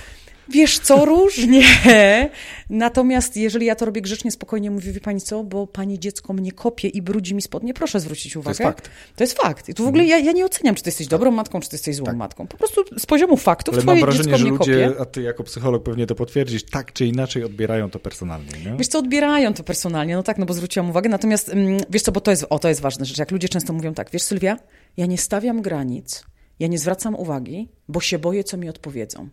Wiesz 0.52 0.78
co, 0.78 1.04
różnie. 1.04 1.62
Natomiast 2.70 3.36
jeżeli 3.36 3.66
ja 3.66 3.74
to 3.74 3.84
robię 3.84 4.00
grzecznie, 4.00 4.30
spokojnie, 4.30 4.70
mówię, 4.70 4.92
wie 4.92 5.00
pani 5.00 5.20
co, 5.20 5.44
bo 5.44 5.66
pani 5.66 5.98
dziecko 5.98 6.32
mnie 6.32 6.52
kopie 6.52 6.88
i 6.88 7.02
brudzi 7.02 7.34
mi 7.34 7.42
spodnie, 7.42 7.74
proszę 7.74 8.00
zwrócić 8.00 8.36
uwagę. 8.36 8.56
To 8.56 8.62
jest 8.62 8.74
fakt. 8.76 8.90
To 9.16 9.24
jest 9.24 9.38
fakt. 9.38 9.68
I 9.68 9.74
tu 9.74 9.84
w 9.84 9.88
ogóle 9.88 10.04
ja, 10.04 10.18
ja 10.18 10.32
nie 10.32 10.44
oceniam, 10.44 10.74
czy 10.74 10.82
ty 10.82 10.88
jesteś 10.88 11.06
dobrą 11.06 11.30
matką, 11.30 11.60
czy 11.60 11.68
ty 11.68 11.74
jesteś 11.74 11.96
złą 11.96 12.12
matką. 12.12 12.46
Po 12.46 12.56
prostu 12.56 12.84
z 12.98 13.06
poziomu 13.06 13.36
faktów 13.36 13.74
Ale 13.74 13.82
twoje 13.82 14.00
mam 14.00 14.10
wrażenie, 14.10 14.24
dziecko 14.24 14.38
że 14.38 14.44
mnie 14.44 14.58
ludzie, 14.58 14.88
kopie. 14.88 15.00
a 15.00 15.04
ty 15.04 15.22
jako 15.22 15.44
psycholog 15.44 15.82
pewnie 15.82 16.06
to 16.06 16.14
potwierdzisz, 16.14 16.62
tak 16.62 16.92
czy 16.92 17.06
inaczej 17.06 17.44
odbierają 17.44 17.90
to 17.90 17.98
personalnie, 17.98 18.52
nie? 18.64 18.76
Wiesz 18.76 18.88
co, 18.88 18.98
odbierają 18.98 19.54
to 19.54 19.64
personalnie, 19.64 20.16
no 20.16 20.22
tak, 20.22 20.38
no 20.38 20.46
bo 20.46 20.54
zwróciłam 20.54 20.90
uwagę, 20.90 21.08
natomiast 21.08 21.48
mm, 21.48 21.80
wiesz 21.90 22.02
co, 22.02 22.12
bo 22.12 22.20
to 22.20 22.30
jest, 22.30 22.46
o, 22.50 22.58
to 22.58 22.68
jest 22.68 22.80
ważna 22.80 23.04
rzecz, 23.04 23.18
jak 23.18 23.30
ludzie 23.30 23.48
często 23.48 23.72
mówią 23.72 23.94
tak, 23.94 24.10
wiesz 24.10 24.22
Sylwia, 24.22 24.56
ja 24.96 25.06
nie 25.06 25.18
stawiam 25.18 25.62
granic, 25.62 26.24
ja 26.58 26.68
nie 26.68 26.78
zwracam 26.78 27.14
uwagi, 27.14 27.68
bo 27.88 28.00
się 28.00 28.18
boję, 28.18 28.44
co 28.44 28.56
mi 28.56 28.68
odpowiedzą. 28.68 29.28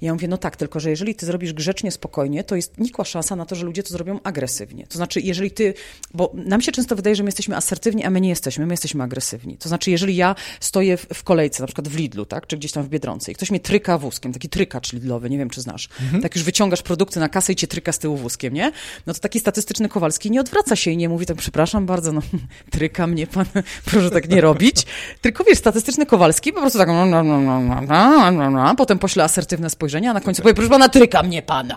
Ja 0.00 0.12
mówię, 0.12 0.28
no 0.28 0.38
tak, 0.38 0.56
tylko 0.56 0.80
że 0.80 0.90
jeżeli 0.90 1.14
ty 1.14 1.26
zrobisz 1.26 1.52
grzecznie, 1.52 1.90
spokojnie, 1.90 2.44
to 2.44 2.56
jest 2.56 2.78
nikła 2.78 3.04
szansa 3.04 3.36
na 3.36 3.46
to, 3.46 3.54
że 3.54 3.66
ludzie 3.66 3.82
to 3.82 3.88
zrobią 3.88 4.20
agresywnie. 4.24 4.86
To 4.86 4.96
znaczy, 4.96 5.20
jeżeli 5.20 5.50
ty, 5.50 5.74
bo 6.14 6.32
nam 6.34 6.60
się 6.60 6.72
często 6.72 6.96
wydaje, 6.96 7.16
że 7.16 7.22
my 7.22 7.28
jesteśmy 7.28 7.56
asertywni, 7.56 8.04
a 8.04 8.10
my 8.10 8.20
nie 8.20 8.28
jesteśmy, 8.28 8.66
my 8.66 8.72
jesteśmy 8.72 9.04
agresywni. 9.04 9.56
To 9.56 9.68
znaczy, 9.68 9.90
jeżeli 9.90 10.16
ja 10.16 10.34
stoję 10.60 10.96
w, 10.96 11.06
w 11.14 11.22
kolejce, 11.22 11.62
na 11.62 11.66
przykład 11.66 11.88
w 11.88 11.96
Lidlu, 11.96 12.26
tak, 12.26 12.46
czy 12.46 12.56
gdzieś 12.56 12.72
tam 12.72 12.84
w 12.84 12.88
Biedronce 12.88 13.32
i 13.32 13.34
ktoś 13.34 13.50
mnie 13.50 13.60
tryka 13.60 13.98
wózkiem, 13.98 14.32
taki 14.32 14.48
trykacz 14.48 14.92
Lidlowy, 14.92 15.30
nie 15.30 15.38
wiem, 15.38 15.50
czy 15.50 15.60
znasz, 15.60 15.88
tak 16.22 16.34
już 16.34 16.44
wyciągasz 16.44 16.82
produkty 16.82 17.20
na 17.20 17.28
kasę 17.28 17.52
i 17.52 17.56
cię 17.56 17.66
tryka 17.66 17.92
z 17.92 17.98
tyłu 17.98 18.16
wózkiem, 18.16 18.54
nie? 18.54 18.72
No 19.06 19.14
to 19.14 19.20
taki 19.20 19.40
statystyczny 19.40 19.88
Kowalski 19.88 20.30
nie 20.30 20.40
odwraca 20.40 20.76
się 20.76 20.90
i 20.90 20.96
nie 20.96 21.08
mówi 21.08 21.26
tak, 21.26 21.36
przepraszam 21.36 21.86
bardzo, 21.86 22.12
no 22.12 22.20
tryka 22.70 23.06
mnie 23.06 23.26
pan, 23.26 23.46
proszę 23.90 24.10
tak 24.10 24.28
nie 24.28 24.40
robić. 24.40 24.86
Tylko 25.20 25.44
wiesz, 25.44 25.58
statystyczny 25.58 26.06
Kowalski 26.06 26.52
po 26.52 26.60
prostu 26.60 26.78
tak, 26.78 26.88
no, 26.88 27.06
no, 27.06 27.22
no, 27.22 27.40
no, 27.40 27.60
no, 27.60 27.82
no, 27.98 28.30
no, 28.30 28.50
no, 28.50 28.74
potem 28.74 28.98
pośle 28.98 29.24
asertywne 29.24 29.70
spojrzenie, 29.70 30.10
a 30.10 30.12
na 30.12 30.20
końcu 30.20 30.42
powie, 30.42 30.54
proszę 30.54 30.70
pana, 30.70 30.88
tryka 30.88 31.22
mnie 31.22 31.42
pan. 31.42 31.72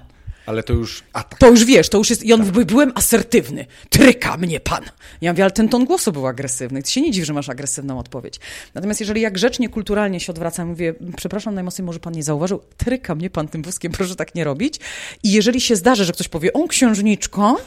Ale 0.45 0.63
to 0.63 0.73
już 0.73 1.03
atak. 1.13 1.39
To 1.39 1.49
już 1.49 1.65
wiesz, 1.65 1.89
to 1.89 1.97
już 1.97 2.09
jest. 2.09 2.23
I 2.23 2.33
on 2.33 2.39
mówi, 2.39 2.65
byłem 2.65 2.91
asertywny. 2.95 3.65
Tryka 3.89 4.37
mnie 4.37 4.59
pan. 4.59 4.83
Ja 5.21 5.31
mówię, 5.31 5.43
ale 5.43 5.51
ten 5.51 5.69
ton 5.69 5.85
głosu 5.85 6.11
był 6.11 6.27
agresywny. 6.27 6.83
Ty 6.83 6.91
się 6.91 7.01
nie 7.01 7.11
dziw, 7.11 7.25
że 7.25 7.33
masz 7.33 7.49
agresywną 7.49 7.99
odpowiedź. 7.99 8.39
Natomiast 8.73 8.99
jeżeli 8.99 9.21
ja 9.21 9.31
grzecznie, 9.31 9.69
kulturalnie 9.69 10.19
się 10.19 10.31
odwracam, 10.31 10.67
mówię, 10.67 10.93
przepraszam 11.17 11.55
najmocniej, 11.55 11.85
może 11.85 11.99
pan 11.99 12.13
nie 12.13 12.23
zauważył, 12.23 12.61
tryka 12.77 13.15
mnie 13.15 13.29
pan 13.29 13.47
tym 13.47 13.61
wózkiem, 13.63 13.91
proszę 13.91 14.15
tak 14.15 14.35
nie 14.35 14.43
robić. 14.43 14.79
I 15.23 15.31
jeżeli 15.31 15.61
się 15.61 15.75
zdarzy, 15.75 16.05
że 16.05 16.13
ktoś 16.13 16.27
powie, 16.27 16.53
o 16.53 16.67
księżniczko, 16.67 17.61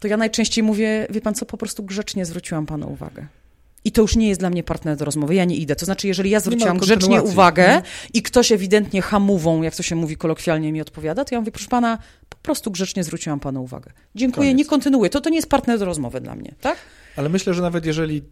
to 0.00 0.08
ja 0.08 0.16
najczęściej 0.16 0.64
mówię, 0.64 1.06
wie 1.10 1.20
pan 1.20 1.34
co, 1.34 1.46
po 1.46 1.56
prostu 1.56 1.82
grzecznie 1.82 2.26
zwróciłam 2.26 2.66
panu 2.66 2.92
uwagę. 2.92 3.26
I 3.84 3.92
to 3.92 4.02
już 4.02 4.16
nie 4.16 4.28
jest 4.28 4.40
dla 4.40 4.50
mnie 4.50 4.62
partner 4.62 4.96
do 4.96 5.04
rozmowy, 5.04 5.34
ja 5.34 5.44
nie 5.44 5.56
idę. 5.56 5.76
To 5.76 5.84
znaczy, 5.84 6.08
jeżeli 6.08 6.30
ja 6.30 6.40
zwróciłam 6.40 6.78
grzecznie 6.78 6.96
kontynuacji. 7.00 7.32
uwagę 7.32 7.64
Mhm. 7.64 7.82
i 8.14 8.22
ktoś 8.22 8.52
ewidentnie 8.52 9.02
hamową, 9.02 9.62
jak 9.62 9.74
to 9.76 9.82
się 9.82 9.96
mówi 9.96 10.16
kolokwialnie, 10.16 10.72
mi 10.72 10.80
odpowiada, 10.80 11.24
to 11.24 11.34
ja 11.34 11.40
mówię, 11.40 11.52
proszę 11.52 11.68
pana, 11.68 11.98
po 12.28 12.36
prostu 12.36 12.70
grzecznie 12.70 13.04
zwróciłam 13.04 13.40
panu 13.40 13.62
uwagę. 13.62 13.92
Dziękuję, 14.14 14.50
Koniec. 14.50 14.58
nie 14.58 14.64
kontynuuję. 14.64 15.10
To, 15.10 15.20
to 15.20 15.30
nie 15.30 15.36
jest 15.36 15.48
partner 15.48 15.78
do 15.78 15.84
rozmowy 15.84 16.20
dla 16.20 16.34
mnie, 16.34 16.54
tak? 16.60 16.76
Ale 17.16 17.28
myślę, 17.28 17.54
że 17.54 17.62
nawet 17.62 17.86
jeżeli 17.86 18.22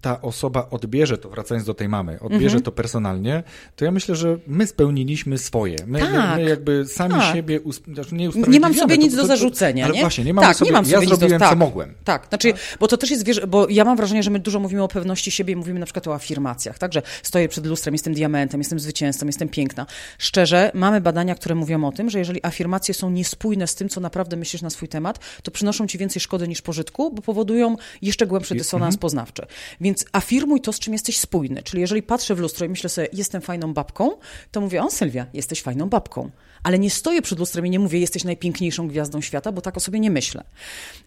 ta 0.00 0.22
osoba 0.22 0.66
odbierze 0.70 1.18
to, 1.18 1.28
wracając 1.30 1.66
do 1.66 1.74
tej 1.74 1.88
mamy, 1.88 2.20
odbierze 2.20 2.44
Mhm. 2.44 2.62
to 2.62 2.72
personalnie, 2.72 3.42
to 3.76 3.84
ja 3.84 3.90
myślę, 3.90 4.16
że 4.16 4.38
my 4.46 4.66
spełniliśmy 4.66 5.38
swoje. 5.38 5.76
My, 5.86 5.98
Tak. 6.00 6.36
my 6.38 6.44
jakby 6.48 6.86
sami 6.86 7.14
Tak. 7.14 7.34
siebie 7.34 7.60
znaczy 7.94 8.14
nie 8.14 8.28
Nie 8.48 8.60
mam 8.60 8.74
sobie 8.74 8.98
nic 8.98 9.10
to- 9.12 9.16
do 9.16 9.22
to- 9.22 9.28
zarzucenia, 9.28 9.84
ale 9.84 9.94
nie? 9.94 10.00
właśnie, 10.00 10.24
nie 10.24 10.34
mam 10.34 10.44
tak, 10.44 10.56
sobie, 10.56 10.68
nie 10.68 10.72
mam 10.72 10.84
ja 10.84 10.90
sobie 10.90 11.00
nic 11.00 11.08
zrobiłem, 11.08 11.38
do, 11.38 11.44
tak, 11.44 11.50
co 11.50 11.56
mogłem. 11.56 11.94
Tak, 12.04 12.26
znaczy, 12.28 12.52
bo 12.80 12.88
to 12.88 12.96
też 12.96 13.10
jest, 13.10 13.24
wiesz, 13.24 13.46
bo 13.46 13.68
ja 13.68 13.84
mam 13.84 13.96
wrażenie, 13.96 14.22
że 14.22 14.30
my 14.30 14.38
dużo 14.38 14.60
mówimy 14.60 14.82
o 14.82 14.88
pewności 14.88 15.30
siebie 15.30 15.52
i 15.52 15.56
mówimy 15.56 15.80
na 15.80 15.86
przykład 15.86 16.08
o 16.08 16.14
afirmacjach, 16.14 16.78
tak, 16.78 16.92
że 16.92 17.02
stoję 17.22 17.48
przed 17.48 17.66
lustrem, 17.66 17.94
jestem 17.94 18.14
diamentem, 18.14 18.60
jestem 18.60 18.80
zwycięzcą, 18.80 19.26
jestem 19.26 19.48
piękna. 19.48 19.86
Szczerze, 20.18 20.70
mamy 20.74 21.00
badania, 21.00 21.34
które 21.34 21.54
mówią 21.54 21.84
o 21.84 21.92
tym, 21.92 22.10
że 22.10 22.18
jeżeli 22.18 22.46
afirmacje 22.46 22.94
są 22.94 23.10
niespójne 23.10 23.66
z 23.66 23.74
tym, 23.74 23.88
co 23.88 24.00
naprawdę 24.00 24.36
myślisz 24.36 24.62
na 24.62 24.70
swój 24.70 24.88
temat, 24.88 25.18
to 25.42 25.50
przynoszą 25.50 25.86
ci 25.86 25.98
więcej 25.98 26.20
szkody 26.20 26.48
niż 26.48 26.62
pożytku, 26.62 27.10
bo 27.14 27.22
powodują 27.22 27.76
jeszcze 28.02 28.26
głębszy 28.26 28.54
dysonans 28.54 28.96
poznawczy. 28.96 29.46
Więc 29.80 30.04
afirmuj 30.12 30.60
to, 30.60 30.72
z 30.72 30.78
czym 30.78 30.92
jesteś 30.92 31.18
spójny. 31.18 31.62
Czyli 31.62 31.80
jeżeli 31.80 32.02
patrzę 32.02 32.34
w 32.34 32.38
lustro 32.38 32.66
i 32.66 32.68
myślę 32.68 32.90
sobie, 32.90 33.08
jestem 33.12 33.42
fajną 33.42 33.74
babką, 33.74 34.10
to 34.50 34.60
mówię, 34.60 34.82
o 34.82 34.90
Sylwia, 34.90 35.26
jesteś 35.32 35.62
fajną 35.62 35.88
babką. 35.88 36.30
Ale 36.62 36.78
nie 36.78 36.90
stoję 36.90 37.22
przed 37.22 37.38
lustrem 37.38 37.66
i 37.66 37.70
nie 37.70 37.78
mówię, 37.78 37.98
jesteś 37.98 38.24
najpiękniejszą 38.24 38.88
gwiazdą 38.88 39.20
świata, 39.20 39.52
bo 39.52 39.60
tak 39.60 39.76
o 39.76 39.80
sobie 39.80 40.00
nie 40.00 40.10
myślę. 40.10 40.44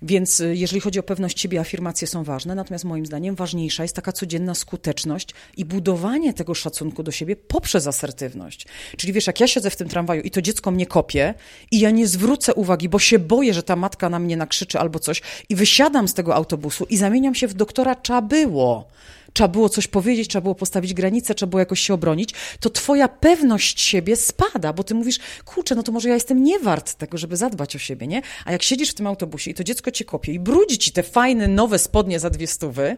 Więc 0.01 0.39
y, 0.39 0.55
jeżeli 0.55 0.81
chodzi 0.81 0.99
o 0.99 1.03
pewność 1.03 1.39
siebie, 1.39 1.59
afirmacje 1.59 2.07
są 2.07 2.23
ważne, 2.23 2.55
natomiast 2.55 2.85
moim 2.85 3.05
zdaniem 3.05 3.35
ważniejsza 3.35 3.83
jest 3.83 3.95
taka 3.95 4.11
codzienna 4.11 4.55
skuteczność 4.55 5.29
i 5.57 5.65
budowanie 5.65 6.33
tego 6.33 6.53
szacunku 6.53 7.03
do 7.03 7.11
siebie 7.11 7.35
poprzez 7.35 7.87
asertywność. 7.87 8.67
Czyli 8.97 9.13
wiesz, 9.13 9.27
jak 9.27 9.39
ja 9.39 9.47
siedzę 9.47 9.69
w 9.69 9.75
tym 9.75 9.89
tramwaju 9.89 10.21
i 10.21 10.31
to 10.31 10.41
dziecko 10.41 10.71
mnie 10.71 10.85
kopie 10.85 11.33
i 11.71 11.79
ja 11.79 11.91
nie 11.91 12.07
zwrócę 12.07 12.53
uwagi, 12.53 12.89
bo 12.89 12.99
się 12.99 13.19
boję, 13.19 13.53
że 13.53 13.63
ta 13.63 13.75
matka 13.75 14.09
na 14.09 14.19
mnie 14.19 14.37
nakrzyczy 14.37 14.79
albo 14.79 14.99
coś 14.99 15.21
i 15.49 15.55
wysiadam 15.55 16.07
z 16.07 16.13
tego 16.13 16.35
autobusu 16.35 16.85
i 16.89 16.97
zamieniam 16.97 17.35
się 17.35 17.47
w 17.47 17.53
doktora 17.53 17.95
trzeba 17.95 18.21
było. 18.21 18.87
Trzeba 19.33 19.47
było 19.47 19.69
coś 19.69 19.87
powiedzieć, 19.87 20.27
trzeba 20.27 20.41
było 20.41 20.55
postawić 20.55 20.93
granicę, 20.93 21.35
trzeba 21.35 21.49
było 21.49 21.59
jakoś 21.59 21.79
się 21.79 21.93
obronić, 21.93 22.33
to 22.59 22.69
twoja 22.69 23.07
pewność 23.07 23.81
siebie 23.81 24.15
spada, 24.15 24.73
bo 24.73 24.83
ty 24.83 24.95
mówisz, 24.95 25.19
kurczę, 25.45 25.75
no 25.75 25.83
to 25.83 25.91
może 25.91 26.09
ja 26.09 26.15
jestem 26.15 26.43
nie 26.43 26.59
wart 26.59 26.93
tego, 26.93 27.17
żeby 27.17 27.37
zadbać 27.37 27.75
o 27.75 27.79
siebie, 27.79 28.07
nie? 28.07 28.21
A 28.45 28.51
jak 28.51 28.63
siedzisz 28.63 28.89
w 28.91 28.93
tym 28.93 29.07
autobusie 29.07 29.51
i 29.51 29.53
to 29.53 29.63
dziecko 29.63 29.91
cię 29.91 30.05
kopie 30.05 30.33
i 30.33 30.39
brudzi 30.39 30.77
ci 30.77 30.91
te 30.91 31.03
fajne, 31.03 31.47
nowe 31.47 31.79
spodnie 31.79 32.19
za 32.19 32.29
dwie 32.29 32.47
stówy 32.47 32.97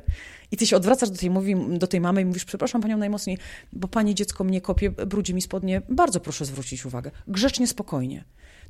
i 0.51 0.57
ty 0.57 0.67
się 0.67 0.75
odwracasz 0.75 1.09
do 1.09 1.17
tej, 1.17 1.29
mówi, 1.29 1.55
do 1.69 1.87
tej 1.87 2.01
mamy 2.01 2.21
i 2.21 2.25
mówisz, 2.25 2.45
przepraszam 2.45 2.81
panią 2.81 2.97
najmocniej, 2.97 3.37
bo 3.73 3.87
pani 3.87 4.15
dziecko 4.15 4.43
mnie 4.43 4.61
kopie, 4.61 4.91
brudzi 4.91 5.33
mi 5.33 5.41
spodnie, 5.41 5.81
bardzo 5.89 6.19
proszę 6.19 6.45
zwrócić 6.45 6.85
uwagę. 6.85 7.11
Grzecznie, 7.27 7.67
spokojnie. 7.67 8.23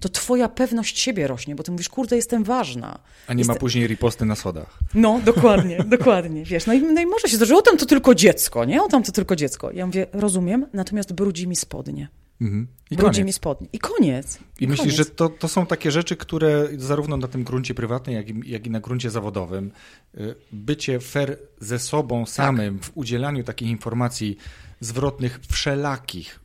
To 0.03 0.09
twoja 0.09 0.49
pewność 0.49 0.99
siebie 0.99 1.27
rośnie, 1.27 1.55
bo 1.55 1.63
ty 1.63 1.71
mówisz, 1.71 1.89
kurde, 1.89 2.15
jestem 2.15 2.43
ważna. 2.43 2.99
A 3.27 3.33
nie 3.33 3.45
ma 3.45 3.55
później 3.55 3.87
riposty 3.87 4.25
na 4.25 4.35
schodach. 4.35 4.79
No, 4.93 5.19
dokładnie, 5.25 5.77
dokładnie, 5.97 6.43
wiesz. 6.45 6.65
No 6.65 6.73
i, 6.73 6.81
no 6.81 7.01
i 7.01 7.05
może 7.05 7.27
się 7.27 7.37
zdarzyć, 7.37 7.57
o 7.57 7.61
tam 7.61 7.77
to 7.77 7.85
tylko 7.85 8.15
dziecko, 8.15 8.65
nie? 8.65 8.83
O 8.83 8.87
tam 8.87 9.03
to 9.03 9.11
tylko 9.11 9.35
dziecko. 9.35 9.71
Ja 9.71 9.85
mówię, 9.85 10.07
rozumiem, 10.13 10.65
natomiast 10.73 11.13
brudzi 11.13 11.47
mi 11.47 11.55
spodnie. 11.55 12.07
Mhm. 12.41 12.67
I 12.91 12.95
brudzi 12.95 13.11
koniec. 13.11 13.25
mi 13.25 13.33
spodnie. 13.33 13.67
I 13.73 13.79
koniec. 13.79 14.39
I 14.59 14.67
myślisz, 14.67 14.79
koniec. 14.79 14.97
że 14.97 15.05
to, 15.05 15.29
to 15.29 15.47
są 15.47 15.65
takie 15.65 15.91
rzeczy, 15.91 16.15
które 16.15 16.67
zarówno 16.77 17.17
na 17.17 17.27
tym 17.27 17.43
gruncie 17.43 17.73
prywatnym, 17.73 18.15
jak 18.15 18.29
i, 18.29 18.51
jak 18.51 18.67
i 18.67 18.69
na 18.69 18.79
gruncie 18.79 19.09
zawodowym, 19.09 19.71
y, 20.17 20.35
bycie 20.51 20.99
fair 20.99 21.37
ze 21.59 21.79
sobą 21.79 22.25
samym 22.25 22.79
w 22.79 22.91
udzielaniu 22.93 23.43
takich 23.43 23.69
informacji 23.69 24.37
zwrotnych 24.79 25.39
wszelakich, 25.51 26.39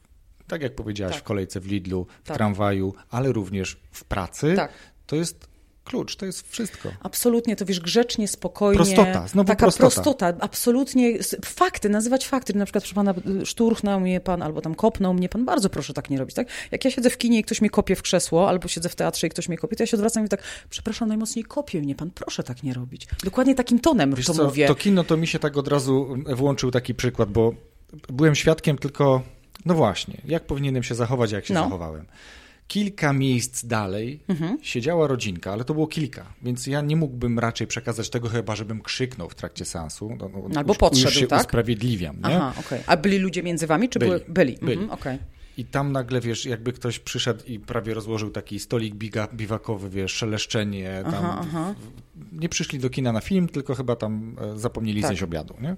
tak 0.49 0.63
jak 0.63 0.75
powiedziałaś 0.75 1.15
Tak. 1.15 1.23
w 1.23 1.27
kolejce 1.27 1.61
w 1.61 1.67
Lidlu, 1.67 2.07
w 2.25 2.29
Tak. 2.29 2.37
tramwaju, 2.37 2.95
ale 3.11 3.33
również 3.33 3.77
w 3.91 4.05
pracy, 4.05 4.53
Tak. 4.57 4.73
to 5.07 5.17
jest 5.17 5.49
klucz, 5.85 6.17
to 6.17 6.27
jest 6.27 6.49
wszystko. 6.53 6.89
Absolutnie, 7.03 7.57
to 7.57 7.65
wiesz, 7.65 7.81
grzecznie, 7.81 8.29
spokojnie. 8.29 8.77
Prostota, 8.77 9.29
znowu 9.29 9.47
taka 9.49 9.59
prostota. 9.61 9.91
prostota. 9.91 10.33
absolutnie. 10.41 11.19
Fakty, 11.45 11.89
nazywać 11.89 12.27
fakty. 12.29 12.55
Na 12.55 12.65
przykład, 12.65 12.85
proszę 12.85 12.95
pana, 12.95 13.15
szturchnął 13.45 14.01
mnie 14.01 14.21
pan, 14.21 14.43
albo 14.43 14.61
tam 14.61 14.75
kopnął 14.75 15.15
mnie 15.15 15.29
pan. 15.29 15.45
Bardzo 15.45 15.71
proszę 15.71 15.93
tak 15.95 16.11
nie 16.11 16.19
robić, 16.19 16.35
tak? 16.35 16.49
Jak 16.71 16.85
ja 16.85 16.91
siedzę 16.91 17.11
w 17.11 17.19
kinie 17.19 17.39
i 17.39 17.43
ktoś 17.43 17.61
mnie 17.61 17.71
kopie 17.71 17.97
w 17.97 18.03
krzesło, 18.03 18.49
albo 18.49 18.69
siedzę 18.69 18.89
w 18.89 18.95
teatrze 18.97 19.27
i 19.27 19.31
ktoś 19.31 19.49
mnie 19.49 19.59
kopie, 19.59 19.77
to 19.77 19.83
ja 19.83 19.87
się 19.87 19.97
odwracam 19.97 20.21
i 20.21 20.23
mówię 20.23 20.29
tak, 20.29 20.43
przepraszam 20.71 21.09
najmocniej, 21.09 21.45
kopie 21.45 21.81
mnie 21.81 21.95
pan, 21.95 22.11
proszę 22.11 22.43
tak 22.43 22.63
nie 22.63 22.75
robić. 22.75 23.07
Dokładnie 23.25 23.55
takim 23.55 23.79
tonem 23.81 24.15
Wiesz 24.15 24.27
to 24.27 24.35
co, 24.35 24.45
mówię. 24.45 24.67
to 24.67 24.75
kino 24.75 25.05
to 25.05 25.17
mi 25.17 25.27
się 25.27 25.39
tak 25.39 25.57
od 25.57 25.69
razu 25.69 26.17
włączył 26.27 26.71
taki 26.71 26.95
przykład, 26.95 27.31
bo 27.31 27.55
byłem 28.09 28.35
świadkiem 28.35 28.79
tylko, 28.79 29.23
no 29.65 29.75
właśnie, 29.75 30.15
jak 30.25 30.47
powinienem 30.47 30.83
się 30.83 30.95
zachować, 30.95 31.33
jak 31.33 31.47
się 31.47 31.55
No. 31.55 31.63
zachowałem. 31.65 32.07
Kilka 32.69 33.13
miejsc 33.13 33.65
dalej 33.67 34.21
Mhm. 34.29 34.59
siedziała 34.63 35.07
rodzinka, 35.07 35.53
ale 35.53 35.65
to 35.65 35.75
było 35.75 35.87
kilka, 35.87 36.27
więc 36.43 36.67
ja 36.67 36.81
nie 36.81 36.97
mógłbym 36.97 37.39
raczej 37.39 37.67
przekazać 37.67 38.11
tego, 38.11 38.29
chyba 38.29 38.57
żebym 38.57 38.81
krzyknał 38.81 39.29
w 39.29 39.35
trakcie 39.35 39.65
seansu. 39.65 40.17
No, 40.19 40.29
no, 40.49 40.59
Albo 40.59 40.71
już, 40.71 40.79
podszedł, 40.79 41.07
już 41.09 41.15
się 41.21 41.27
tak? 41.27 41.41
usprawiedliwiam, 41.41 42.17
nie? 42.17 42.37
Aha, 42.37 42.53
okej. 42.61 42.81
A 42.87 42.97
byli 42.97 43.19
ludzie 43.19 43.43
między 43.43 43.67
wami, 43.67 43.89
czy 43.89 43.99
Byli. 43.99 44.13
Byli. 44.29 44.57
Byli. 44.63 44.73
Mhm, 44.73 44.91
okej. 44.91 45.19
I 45.57 45.65
tam 45.65 45.93
nagle, 45.93 46.21
wiesz, 46.21 46.47
jakby 46.47 46.73
ktoś 46.73 46.99
przyszedł 46.99 47.45
i 47.47 47.59
prawie 47.61 47.95
rozłożył 47.95 48.31
taki 48.31 48.59
stolik 48.61 48.95
biga, 48.95 49.29
biwakowy, 49.35 49.91
wiesz, 49.91 50.13
szeleszczenie. 50.13 51.01
Tam 51.05 51.15
Aha, 51.15 51.39
aha. 51.41 51.75
Nie 52.33 52.49
przyszli 52.49 52.79
do 52.79 52.91
kina 52.91 53.13
na 53.13 53.21
film, 53.21 53.49
tylko 53.49 53.75
chyba 53.75 53.97
tam 53.97 54.37
e, 54.55 54.59
zapomnieli 54.59 55.01
Tak. 55.01 55.09
zjeść 55.09 55.23
obiadu. 55.23 55.55
Nie? 55.61 55.77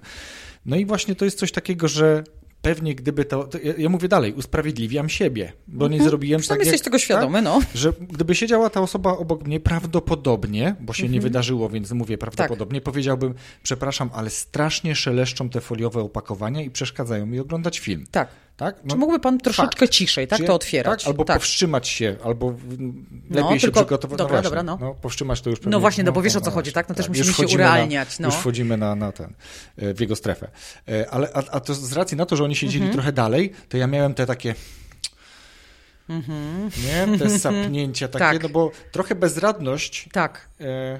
No 0.65 0.75
i 0.75 0.85
właśnie 0.85 1.15
to 1.15 1.25
jest 1.25 1.39
coś 1.39 1.51
takiego, 1.51 1.87
że 1.87 2.23
pewnie 2.61 2.95
gdyby 2.95 3.25
to, 3.25 3.43
to 3.43 3.57
ja, 3.59 3.73
ja 3.77 3.89
mówię 3.89 4.07
dalej, 4.07 4.33
usprawiedliwiam 4.33 5.09
siebie, 5.09 5.53
bo 5.67 5.87
nie 5.87 6.03
zrobiłem 6.03 6.39
tak, 6.39 6.43
Przynajmniej 6.43 6.65
jak, 6.65 6.73
jesteś 6.73 6.85
tego 6.85 6.99
świadomy, 6.99 7.41
no. 7.41 7.59
że 7.75 7.93
gdyby 8.09 8.35
siedziała 8.35 8.69
ta 8.69 8.81
osoba 8.81 9.11
obok 9.17 9.43
mnie, 9.45 9.59
prawdopodobnie, 9.59 10.75
bo 10.79 10.93
się 10.93 11.03
nie 11.03 11.07
Mhm. 11.07 11.23
wydarzyło, 11.23 11.69
więc 11.69 11.89
Tak. 11.89 11.97
mówię 11.97 12.17
prawdopodobnie, 12.17 12.81
powiedziałbym, 12.81 13.33
przepraszam, 13.63 14.09
ale 14.13 14.29
strasznie 14.29 14.95
szeleszczą 14.95 15.49
te 15.49 15.61
foliowe 15.61 16.01
opakowania 16.01 16.61
i 16.61 16.69
przeszkadzają 16.69 17.25
mi 17.25 17.39
oglądać 17.39 17.79
film. 17.79 18.05
Tak. 18.11 18.27
Tak? 18.57 18.75
Czy 18.89 18.95
mógłby 18.95 19.19
pan 19.19 19.37
troszeczkę 19.37 19.79
fakt. 19.85 19.91
ciszej, 19.91 20.27
tak, 20.27 20.39
Czy 20.39 20.45
to 20.45 20.55
otwierać? 20.55 21.03
Tak? 21.03 21.07
Albo 21.07 21.25
powstrzymać 21.25 21.87
się, 21.87 22.15
albo 22.23 22.53
No, 23.29 23.41
lepiej 23.41 23.59
się 23.59 23.67
tylko- 23.67 23.79
przygotować. 23.79 24.17
dobra, 24.17 24.37
no 24.37 24.43
dobra, 24.43 24.63
właśnie, 24.63 24.85
no. 24.85 24.93
powstrzymać 24.93 25.41
to 25.41 25.49
już 25.49 25.59
No 25.65 25.79
właśnie, 25.79 26.03
no 26.03 26.11
bo 26.11 26.21
wiesz, 26.21 26.35
o 26.35 26.41
co 26.41 26.51
chodzi, 26.51 26.71
tak? 26.73 26.89
No 26.89 26.95
też 26.95 27.07
musimy 27.09 27.27
już 27.27 27.37
się 27.37 27.47
urealniać, 27.55 28.19
Na, 28.19 28.27
no. 28.27 28.33
Już 28.33 28.41
wchodzimy 28.41 28.77
na, 28.77 28.95
na 28.95 29.11
ten, 29.11 29.33
e, 29.77 29.93
w 29.93 29.99
jego 29.99 30.15
strefę. 30.15 30.47
E, 30.89 31.09
Ale, 31.11 31.29
a, 31.33 31.43
a 31.51 31.59
to 31.59 31.73
z 31.73 31.93
racji 31.93 32.17
na 32.17 32.25
to, 32.25 32.35
że 32.35 32.43
oni 32.43 32.55
siedzieli 32.55 32.77
Mhm. 32.85 32.93
trochę 32.93 33.11
dalej, 33.11 33.51
to 33.69 33.77
ja 33.77 33.87
miałem 33.87 34.13
te 34.13 34.25
takie... 34.25 34.55
Nie? 36.09 37.17
Te 37.19 37.39
sapnięcia 37.39 38.07
takie, 38.07 38.25
Tak. 38.25 38.43
no 38.43 38.49
bo 38.49 38.71
trochę 38.91 39.15
bezradność. 39.15 40.09
Tak. 40.11 40.49
E, 40.61 40.99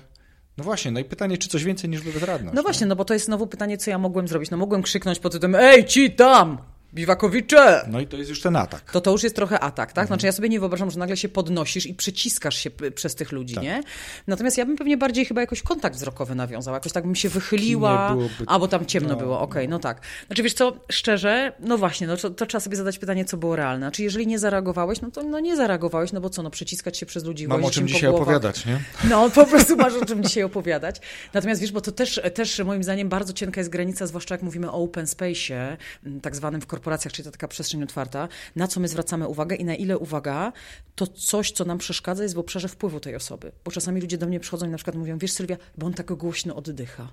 no 0.57 0.63
właśnie, 0.63 0.91
no 0.91 0.99
i 0.99 1.03
pytanie, 1.05 1.37
czy 1.37 1.49
coś 1.49 1.63
więcej 1.63 1.89
niż 1.89 2.01
bezradność? 2.01 2.55
No 2.55 2.61
właśnie, 2.61 2.87
no 2.87 2.95
bo 2.95 3.05
to 3.05 3.13
jest 3.13 3.25
znowu 3.25 3.47
pytanie, 3.47 3.77
co 3.77 3.89
ja 3.91 3.97
mogłem 3.97 4.27
zrobić. 4.27 4.51
No 4.51 4.57
mogłem 4.57 4.81
krzyknąć 4.81 5.19
pod 5.19 5.31
tytułem, 5.31 5.55
ej, 5.55 5.85
ci 5.85 6.11
tam, 6.11 6.57
biwakowicze! 6.93 7.85
No 7.91 7.99
i 7.99 8.07
to 8.07 8.17
jest 8.17 8.29
już 8.29 8.41
ten 8.41 8.55
atak. 8.55 8.91
To 8.91 9.01
to 9.01 9.11
już 9.11 9.23
jest 9.23 9.35
trochę 9.35 9.59
atak, 9.59 9.89
Mhm. 9.89 9.95
tak? 9.95 10.07
Znaczy 10.07 10.25
ja 10.25 10.31
sobie 10.31 10.49
nie 10.49 10.59
wyobrażam, 10.59 10.91
że 10.91 10.99
nagle 10.99 11.17
się 11.17 11.29
podnosisz 11.29 11.85
i 11.85 11.93
przyciskasz 11.93 12.55
się 12.57 12.71
przez 12.95 13.15
tych 13.15 13.31
ludzi, 13.31 13.55
Tak. 13.55 13.63
nie? 13.63 13.83
Natomiast 14.27 14.57
ja 14.57 14.65
bym 14.65 14.77
pewnie 14.77 14.97
bardziej 14.97 15.25
chyba 15.25 15.41
jakoś 15.41 15.61
kontakt 15.61 15.95
wzrokowy 15.95 16.35
nawiązała, 16.35 16.77
jakoś 16.77 16.91
tak 16.91 17.03
bym 17.03 17.15
się 17.15 17.29
wychyliła, 17.29 18.09
byłoby- 18.15 18.45
albo 18.47 18.67
tam 18.67 18.85
ciemno 18.85 19.09
no, 19.09 19.15
było, 19.15 19.39
okej, 19.41 19.67
no 19.69 19.79
tak. 19.79 20.01
Znaczy 20.27 20.43
wiesz 20.43 20.53
co, 20.53 20.73
szczerze, 20.91 21.53
no 21.59 21.77
właśnie, 21.77 22.07
no 22.07 22.17
to, 22.17 22.29
to 22.29 22.45
trzeba 22.45 22.59
sobie 22.61 22.77
zadać 22.77 22.99
pytanie, 22.99 23.25
co 23.25 23.37
było 23.37 23.55
realne. 23.55 23.85
Znaczy 23.85 24.03
jeżeli 24.03 24.27
nie 24.27 24.39
zareagowałeś, 24.39 25.01
no 25.01 25.11
to 25.11 25.23
no 25.23 25.39
nie 25.39 25.55
zareagowałeś, 25.55 26.11
no 26.11 26.21
bo 26.21 26.29
co, 26.29 26.43
no 26.43 26.49
przyciskać 26.49 26.97
się 26.97 27.05
przez 27.05 27.23
ludzi, 27.25 27.47
Mam 27.47 27.65
o 27.65 27.71
czym 27.71 27.87
dzisiaj 27.87 28.09
opowiadać, 28.09 28.65
nie? 28.65 28.79
No, 29.09 29.29
po 29.29 29.45
prostu 29.45 29.75
masz 29.77 29.93
o 29.93 30.05
czym 30.05 30.23
dzisiaj 30.23 30.43
opowiadać. 30.43 31.01
Natomiast 31.33 31.61
wiesz, 31.61 31.71
bo 31.71 31.81
to 31.81 31.91
też, 31.91 32.21
też 32.33 32.59
moim 32.59 32.83
zdaniem 32.83 33.09
bardzo 33.09 33.33
cienka 33.33 33.61
jest 33.61 33.69
granica, 33.69 34.07
zwłaszcza 34.07 34.35
jak 34.35 34.41
mówimy 34.41 34.71
o 34.71 34.73
open 34.83 35.05
space'ie, 35.05 35.77
m, 36.05 36.21
tak 36.21 36.35
zwanym 36.35 36.61
w 36.61 36.65
korporacjach, 36.81 37.13
czyli 37.13 37.25
to 37.25 37.31
taka 37.31 37.47
przestrzeń 37.47 37.83
otwarta, 37.83 38.27
na 38.55 38.67
co 38.67 38.79
my 38.79 38.87
zwracamy 38.87 39.27
uwagę 39.27 39.55
i 39.55 39.65
na 39.65 39.75
ile 39.75 39.97
uwaga, 39.97 40.53
to 40.95 41.07
coś, 41.07 41.51
co 41.51 41.65
nam 41.65 41.77
przeszkadza 41.77 42.23
jest 42.23 42.35
w 42.35 42.39
obszarze 42.39 42.67
wpływu 42.67 42.99
tej 42.99 43.15
osoby. 43.15 43.51
Bo 43.65 43.71
czasami 43.71 44.01
ludzie 44.01 44.17
do 44.17 44.27
mnie 44.27 44.39
przychodzą 44.39 44.67
i 44.67 44.69
na 44.69 44.77
przykład 44.77 44.95
mówią, 44.95 45.17
wiesz 45.17 45.31
Sylwia, 45.31 45.57
bo 45.77 45.87
on 45.87 45.93
tak 45.93 46.13
głośno 46.13 46.55
oddycha. 46.55 47.11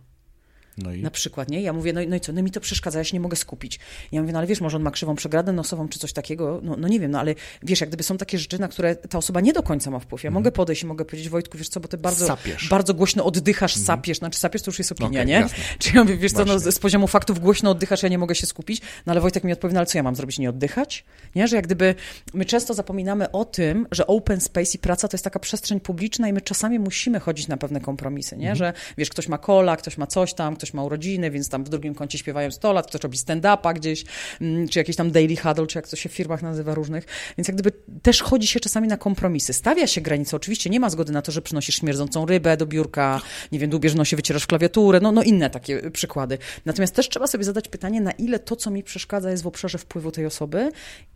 No 0.78 0.92
i 0.92 1.02
Na 1.02 1.10
przykład, 1.10 1.48
nie? 1.50 1.60
Ja 1.62 1.72
mówię, 1.72 1.92
no, 1.92 2.00
i- 2.00 2.08
no 2.08 2.16
i 2.16 2.20
co, 2.20 2.32
no 2.32 2.42
mi 2.42 2.50
to 2.50 2.60
przeszkadza, 2.60 2.98
ja 2.98 3.04
się 3.04 3.16
nie 3.16 3.20
mogę 3.20 3.36
skupić. 3.36 3.78
Ja 4.12 4.20
mówię, 4.20 4.32
no 4.32 4.38
ale 4.38 4.46
wiesz, 4.48 4.60
może 4.60 4.76
on 4.76 4.82
ma 4.82 4.90
krzywą 4.90 5.14
przegradę 5.16 5.52
nosową 5.52 5.88
czy 5.88 5.98
coś 5.98 6.12
takiego, 6.12 6.60
no, 6.62 6.76
no 6.78 6.88
nie 6.88 7.00
wiem, 7.00 7.10
no 7.10 7.20
ale 7.20 7.34
wiesz, 7.62 7.80
jak 7.80 7.90
gdyby 7.90 8.02
są 8.02 8.16
takie 8.18 8.38
rzeczy, 8.38 8.58
na 8.60 8.68
które 8.68 8.96
ta 8.96 9.18
osoba 9.18 9.40
nie 9.40 9.52
do 9.52 9.62
końca 9.62 9.90
ma 9.90 9.98
wpływ. 9.98 10.24
Ja 10.24 10.30
mogę 10.30 10.52
podejść 10.52 10.82
i 10.82 10.86
mogę 10.86 11.04
powiedzieć, 11.04 11.28
Wojtku, 11.28 11.58
wiesz 11.58 11.68
co, 11.68 11.80
bo 11.80 11.88
ty 11.88 11.98
bardzo, 11.98 12.26
Sapiesz. 12.26 12.68
bardzo 12.68 12.94
głośno 12.94 13.24
oddychasz, 13.24 13.74
sapiesz, 13.74 14.18
znaczy 14.18 14.38
sapiesz 14.38 14.62
to 14.62 14.70
już 14.70 14.78
jest 14.78 14.92
opinia, 14.92 15.08
Okej, 15.20 15.26
nie? 15.26 15.32
jasne. 15.32 15.58
Czy 15.78 15.96
ja 15.96 16.04
mówię, 16.04 16.16
wiesz 16.16 16.32
co, 16.32 16.44
no, 16.44 16.58
z 16.58 16.78
poziomu 16.78 17.06
faktów 17.06 17.38
głośno 17.40 17.70
oddychasz, 17.70 18.02
ja 18.02 18.08
nie 18.08 18.18
mogę 18.18 18.34
się 18.34 18.46
skupić, 18.46 18.80
no 19.06 19.10
ale 19.10 19.20
Wojtek 19.20 19.44
mi 19.44 19.52
odpowie, 19.52 19.74
no 19.74 19.80
ale 19.80 19.86
co 19.86 19.98
ja 19.98 20.02
mam 20.02 20.16
zrobić, 20.16 20.38
nie 20.38 20.50
oddychać? 20.50 21.04
Nie, 21.34 21.48
że 21.48 21.56
jak 21.56 21.64
gdyby 21.66 21.94
my 22.34 22.44
często 22.44 22.74
zapominamy 22.74 23.30
o 23.32 23.44
tym, 23.44 23.86
że 23.90 24.06
open 24.06 24.40
space 24.40 24.70
i 24.74 24.78
praca 24.78 25.08
to 25.08 25.14
jest 25.14 25.24
taka 25.24 25.38
przestrzeń 25.38 25.80
publiczna 25.80 26.28
i 26.28 26.32
my 26.32 26.40
czasami 26.40 26.78
musimy 26.78 27.20
chodzić 27.20 27.48
na 27.48 27.56
pewne 27.56 27.80
kompromisy, 27.80 28.36
nie? 28.36 28.56
Że 28.56 28.72
wiesz, 28.98 29.10
ktoś 29.10 29.28
ma 29.28 29.38
kola, 29.38 29.76
ktoś 29.76 29.98
ma 29.98 30.06
coś 30.06 30.34
tam, 30.34 30.56
ktoś 30.56 30.67
ma 30.74 30.84
urodziny, 30.84 31.30
więc 31.30 31.48
tam 31.48 31.64
w 31.64 31.68
drugim 31.68 31.94
kącie 31.94 32.18
śpiewają 32.18 32.50
100 32.50 32.72
lat, 32.72 32.86
ktoś 32.86 33.02
robi 33.02 33.18
stand-upa 33.18 33.74
gdzieś, 33.74 34.04
mm, 34.40 34.68
czy 34.68 34.78
jakiś 34.78 34.96
tam 34.96 35.10
daily 35.10 35.36
huddle, 35.36 35.66
czy 35.66 35.78
jak 35.78 35.88
to 35.88 35.96
się 35.96 36.08
w 36.08 36.12
firmach 36.12 36.42
nazywa 36.42 36.74
różnych. 36.74 37.04
Więc 37.38 37.48
jak 37.48 37.56
gdyby 37.56 37.72
też 38.02 38.22
chodzi 38.22 38.46
się 38.46 38.60
czasami 38.60 38.88
na 38.88 38.96
kompromisy. 38.96 39.52
Stawia 39.52 39.86
się 39.86 40.00
granice, 40.00 40.36
oczywiście 40.36 40.70
nie 40.70 40.80
ma 40.80 40.90
zgody 40.90 41.12
na 41.12 41.22
to, 41.22 41.32
że 41.32 41.42
przynosisz 41.42 41.74
śmierdzącą 41.74 42.26
rybę 42.26 42.56
do 42.56 42.66
biurka, 42.66 43.20
nie 43.52 43.58
wiem, 43.58 43.70
dłubiesz 43.70 43.94
nosie, 43.94 44.16
wycierasz 44.16 44.46
klawiaturę, 44.46 45.00
no, 45.00 45.12
no 45.12 45.22
inne 45.22 45.50
takie 45.50 45.84
y, 45.84 45.90
przykłady. 45.90 46.38
Natomiast 46.64 46.94
też 46.94 47.08
trzeba 47.08 47.26
sobie 47.26 47.44
zadać 47.44 47.68
pytanie, 47.68 48.00
na 48.00 48.12
ile 48.12 48.38
to, 48.38 48.56
co 48.56 48.70
mi 48.70 48.82
przeszkadza, 48.82 49.30
jest 49.30 49.42
w 49.42 49.46
obszarze 49.46 49.78
wpływu 49.78 50.10
tej 50.10 50.26
osoby 50.26 50.70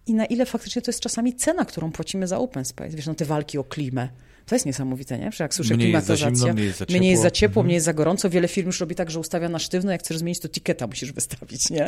i 0.06 0.14
na 0.14 0.24
ile 0.24 0.46
faktycznie 0.46 0.82
to 0.82 0.90
jest 0.90 1.00
czasami 1.00 1.34
cena, 1.34 1.64
którą 1.64 1.92
płacimy 1.92 2.26
za 2.26 2.38
open 2.38 2.64
space. 2.64 2.96
Wiesz, 2.96 3.06
no 3.06 3.14
te 3.14 3.24
walki 3.24 3.58
o 3.58 3.64
klimę. 3.64 4.08
To 4.46 4.54
jest 4.54 4.66
niesamowite, 4.66 5.18
nie? 5.18 5.32
Że 5.32 5.44
jak 5.44 5.54
słyszę 5.54 5.74
Mniej 5.76 5.92
jest 5.92 6.06
za 6.06 6.14
klimatyzacja, 6.14 6.46
zimno, 6.46 6.54
mniej 6.54 6.66
jest 6.66 6.78
za 6.78 6.84
mniej 6.98 7.10
jest 7.10 7.22
za 7.22 7.30
ciepło. 7.30 7.48
ciepło, 7.48 7.62
mniej 7.62 7.74
jest 7.74 7.86
za 7.86 7.92
gorąco. 7.94 8.30
Wiele 8.30 8.48
firm 8.48 8.66
już 8.66 8.80
robi 8.80 8.94
tak, 8.94 9.10
że 9.10 9.20
ustawia 9.20 9.48
na 9.48 9.58
sztywno, 9.58 9.92
jak 9.92 10.00
chcesz 10.00 10.18
zmienić, 10.18 10.40
to 10.40 10.48
tiketa 10.48 10.86
musisz 10.86 11.12
wystawić, 11.12 11.70
nie? 11.70 11.86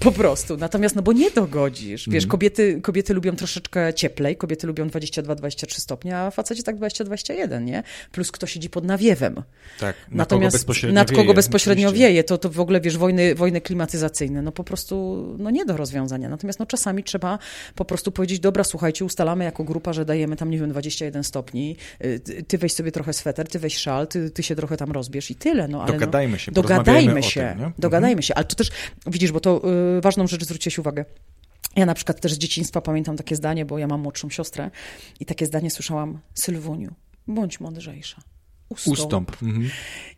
Po 0.00 0.12
prostu. 0.12 0.56
Natomiast, 0.56 0.96
no 0.96 1.02
bo 1.02 1.12
nie 1.12 1.30
dogodzisz. 1.30 2.08
Wiesz, 2.08 2.26
kobiety, 2.26 2.80
kobiety 2.80 3.14
lubią 3.14 3.36
troszeczkę 3.36 3.94
cieplej, 3.94 4.36
kobiety 4.36 4.66
lubią 4.66 4.88
22-23 4.88 5.80
stopnie, 5.80 6.18
a 6.18 6.30
faceci 6.30 6.62
tak 6.62 6.76
20-21, 6.76 7.64
nie? 7.64 7.82
Plus 8.12 8.32
kto 8.32 8.46
siedzi 8.46 8.70
pod 8.70 8.84
nawiewem. 8.84 9.42
tak, 9.80 9.96
na 10.10 10.16
Natomiast 10.16 10.52
kogo 10.56 10.58
bezpośrednio 10.58 10.94
nad 10.94 11.10
kogo 11.10 11.22
wieje, 11.22 11.34
bezpośrednio 11.34 11.88
oczywiście. 11.88 12.08
wieje, 12.08 12.24
to, 12.24 12.38
to 12.38 12.50
w 12.50 12.60
ogóle, 12.60 12.80
wiesz, 12.80 12.98
wojny, 12.98 13.34
wojny 13.34 13.60
klimatyzacyjne, 13.60 14.42
no 14.42 14.52
po 14.52 14.64
prostu, 14.64 15.26
no 15.38 15.50
nie 15.50 15.64
do 15.64 15.76
rozwiązania. 15.76 16.28
Natomiast 16.28 16.58
no 16.58 16.66
czasami 16.66 17.04
trzeba 17.04 17.38
po 17.74 17.84
prostu 17.84 18.12
powiedzieć, 18.12 18.40
dobra, 18.40 18.64
słuchajcie, 18.64 19.04
ustalamy 19.04 19.44
jako 19.44 19.64
grupa, 19.64 19.92
że 19.92 20.04
dajemy 20.04 20.36
tam, 20.36 20.50
nie 20.50 20.58
wiem, 20.58 20.70
21 20.70 21.24
stopni, 21.24 21.63
y, 22.04 22.20
ty- 22.48 22.58
weź 22.58 22.72
sobie 22.72 22.92
trochę 22.92 23.12
sweter, 23.12 23.48
ty 23.48 23.58
weź 23.58 23.78
szal, 23.78 24.06
ty, 24.06 24.30
ty 24.30 24.42
się 24.42 24.56
trochę 24.56 24.76
tam 24.76 24.92
rozbierz 24.92 25.30
i 25.30 25.34
tyle, 25.34 25.68
no 25.68 25.82
ale 25.82 25.92
Dogadajmy 25.92 26.32
no, 26.32 26.38
się, 26.38 26.52
Dogadajmy 26.52 26.84
porozmawiajmy 26.84 27.20
o 27.20 27.30
się, 27.30 27.40
tym? 27.40 27.50
Mhm. 27.50 27.72
dogadajmy 27.78 28.22
się, 28.22 28.34
ale 28.34 28.44
to 28.44 28.56
też, 28.56 28.70
widzisz, 29.06 29.32
bo 29.32 29.40
to 29.40 29.62
y, 29.98 30.00
ważną 30.00 30.26
rzecz 30.26 30.44
zwróciłeś 30.44 30.78
uwagę. 30.78 31.04
Ja 31.76 31.86
na 31.86 31.94
przykład 31.94 32.20
też 32.20 32.32
z 32.32 32.38
dzieciństwa 32.38 32.80
pamiętam 32.80 33.16
takie 33.16 33.36
zdanie, 33.36 33.64
bo 33.64 33.78
ja 33.78 33.86
mam 33.86 34.00
młodszą 34.00 34.30
siostrę 34.30 34.70
i 35.20 35.26
takie 35.26 35.46
zdanie 35.46 35.70
słyszałam, 35.70 36.18
Sylwuniu, 36.34 36.94
bądź 37.26 37.60
mądrzejsza. 37.60 38.22
Ustąp. 38.68 38.98
Ustąp. 38.98 39.42
Mhm. 39.42 39.70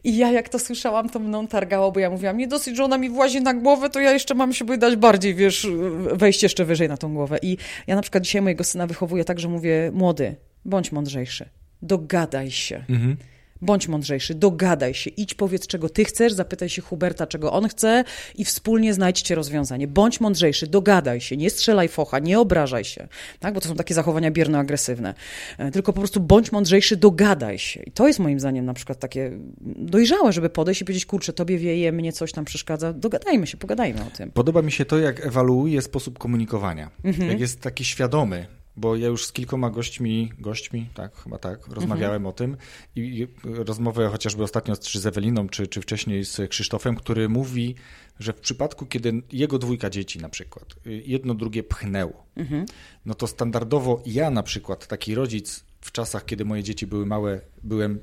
I 0.05 0.17
ja 0.17 0.31
jak 0.31 0.49
to 0.49 0.59
słyszałam, 0.59 1.09
to 1.09 1.19
mną 1.19 1.47
targało, 1.47 1.93
bo 1.93 2.01
ja 2.01 2.11
mówiłam, 2.11 2.37
nie 2.37 2.49
dosyć, 2.49 2.77
że 2.77 2.85
ona 2.85 2.99
mi 2.99 3.11
włazi 3.11 3.41
na 3.41 3.55
głowę, 3.55 3.91
to 3.91 4.01
ja 4.01 4.13
jeszcze 4.13 4.35
mam 4.35 4.53
się 4.53 4.65
dać 4.65 4.97
bardziej, 4.97 5.35
wiesz, 5.35 5.67
wejść 6.13 6.43
jeszcze 6.43 6.65
wyżej 6.65 6.89
na 6.89 6.97
tą 6.97 7.15
głowę. 7.15 7.39
I 7.43 7.57
ja 7.87 7.97
na 7.97 8.03
przykład 8.03 8.25
dzisiaj 8.25 8.43
mojego 8.43 8.65
syna 8.65 8.87
wychowuję 8.87 9.25
tak, 9.25 9.41
że 9.41 9.49
mówię, 9.49 9.91
młody, 9.95 10.37
bądź 10.67 10.93
mądrzejszy, 10.93 11.49
dogadaj 11.83 12.51
się. 12.51 12.85
Mhm. 12.89 13.17
Bądź 13.63 13.89
mądrzejszy, 13.89 14.35
dogadaj 14.35 14.95
się, 14.95 15.11
idź 15.11 15.35
powiedz, 15.35 15.67
czego 15.67 15.89
ty 15.89 16.05
chcesz, 16.05 16.33
zapytaj 16.33 16.69
się 16.69 16.83
Huberta, 16.83 17.27
czego 17.27 17.53
on 17.53 17.69
chce 17.69 18.05
i 18.35 18.45
wspólnie 18.45 18.95
znajdźcie 18.95 19.35
rozwiązanie. 19.35 19.89
Bądź 19.89 20.21
mądrzejszy, 20.21 20.67
dogadaj 20.67 21.21
się, 21.21 21.37
nie 21.37 21.51
strzelaj 21.51 21.89
focha, 21.89 22.19
nie 22.19 22.41
obrażaj 22.41 22.85
się, 22.85 23.09
tak? 23.41 23.55
bo 23.55 23.61
to 23.61 23.69
są 23.69 23.75
takie 23.75 23.95
zachowania 23.95 24.31
bierno-agresywne. 24.31 25.15
E, 25.59 25.71
Tylko 25.71 25.93
po 25.93 26.01
prostu 26.01 26.21
bądź 26.21 26.53
mądrzejszy, 26.53 26.97
dogadaj 26.97 27.59
się. 27.59 27.83
I 27.83 27.91
to 27.91 28.07
jest 28.07 28.19
moim 28.19 28.41
zdaniem 28.41 28.65
na 28.65 28.75
przykład 28.75 28.99
takie 28.99 29.31
dojrzałe, 29.77 30.33
żeby 30.33 30.51
podejść 30.51 30.81
i 30.81 30.85
powiedzieć, 30.85 31.07
kurczę, 31.07 31.33
tobie 31.33 31.59
wieje, 31.59 31.93
mnie 31.93 32.13
coś 32.13 32.33
tam 32.33 32.45
przeszkadza, 32.45 32.93
dogadajmy 32.93 33.47
się, 33.47 33.57
pogadajmy 33.57 34.01
o 34.01 34.17
tym. 34.17 34.31
Podoba 34.31 34.63
mi 34.63 34.73
się 34.73 34.85
to, 34.85 34.99
jak 34.99 35.27
ewaluuje 35.27 35.83
sposób 35.83 36.19
komunikowania. 36.19 36.91
Mhm. 37.05 37.31
Jak 37.31 37.41
jest 37.41 37.61
taki 37.61 37.85
świadomy, 37.85 38.47
bo 38.77 38.97
ja 38.97 39.07
już 39.07 39.25
z 39.27 39.33
kilkoma 39.33 39.71
gośćmi, 39.71 40.33
gośćmi, 40.39 40.89
tak, 40.95 41.17
chyba 41.17 41.39
tak, 41.39 41.67
rozmawiałem 41.69 42.17
Mhm. 42.27 42.27
o 42.27 42.33
tym 42.33 42.57
i 42.97 43.29
rozmowę 43.45 44.09
chociażby 44.09 44.43
ostatnio 44.43 44.77
z, 44.77 44.81
czy 44.81 45.01
z 45.01 45.07
Eweliną, 45.07 45.49
czy, 45.49 45.67
czy 45.67 45.81
wcześniej 45.81 46.25
z 46.25 46.51
Krzysztofem, 46.51 46.97
który 46.97 47.29
mówi, 47.29 47.75
że 48.21 48.33
w 48.33 48.41
przypadku, 48.41 48.87
kiedy 48.87 49.23
jego 49.33 49.59
dwójka 49.59 49.91
dzieci 49.91 50.19
na 50.19 50.29
przykład, 50.29 50.75
y, 50.87 51.03
jedno 51.07 51.35
drugie 51.35 51.63
pchnęło, 51.63 52.27
Mhm. 52.37 52.67
no 53.07 53.15
to 53.15 53.27
standardowo 53.27 54.03
ja 54.07 54.31
na 54.31 54.43
przykład, 54.43 54.87
taki 54.87 55.15
rodzic 55.15 55.65
w 55.81 55.93
czasach, 55.93 56.25
kiedy 56.25 56.45
moje 56.45 56.63
dzieci 56.63 56.87
były 56.87 57.07
małe, 57.07 57.41
byłem 57.63 58.01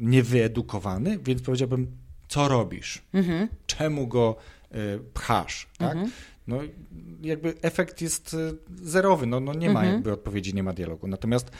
niewyedukowany, 0.00 1.18
więc 1.18 1.42
powiedziałbym, 1.42 1.86
co 2.28 2.48
robisz? 2.48 3.02
Mhm. 3.12 3.48
Czemu 3.66 4.06
go 4.06 4.36
y, 4.74 4.76
pchasz? 5.14 5.66
Tak? 5.78 5.98
No 6.50 6.60
jakby 7.22 7.54
efekt 7.62 8.02
jest 8.02 8.34
y, 8.34 8.52
zerowy, 8.82 9.26
no, 9.26 9.40
no 9.40 9.54
nie 9.54 9.70
ma 9.70 9.80
Mhm. 9.80 9.94
jakby 9.94 10.12
odpowiedzi, 10.12 10.54
nie 10.54 10.62
ma 10.62 10.72
dialogu. 10.72 11.06
Natomiast 11.06 11.50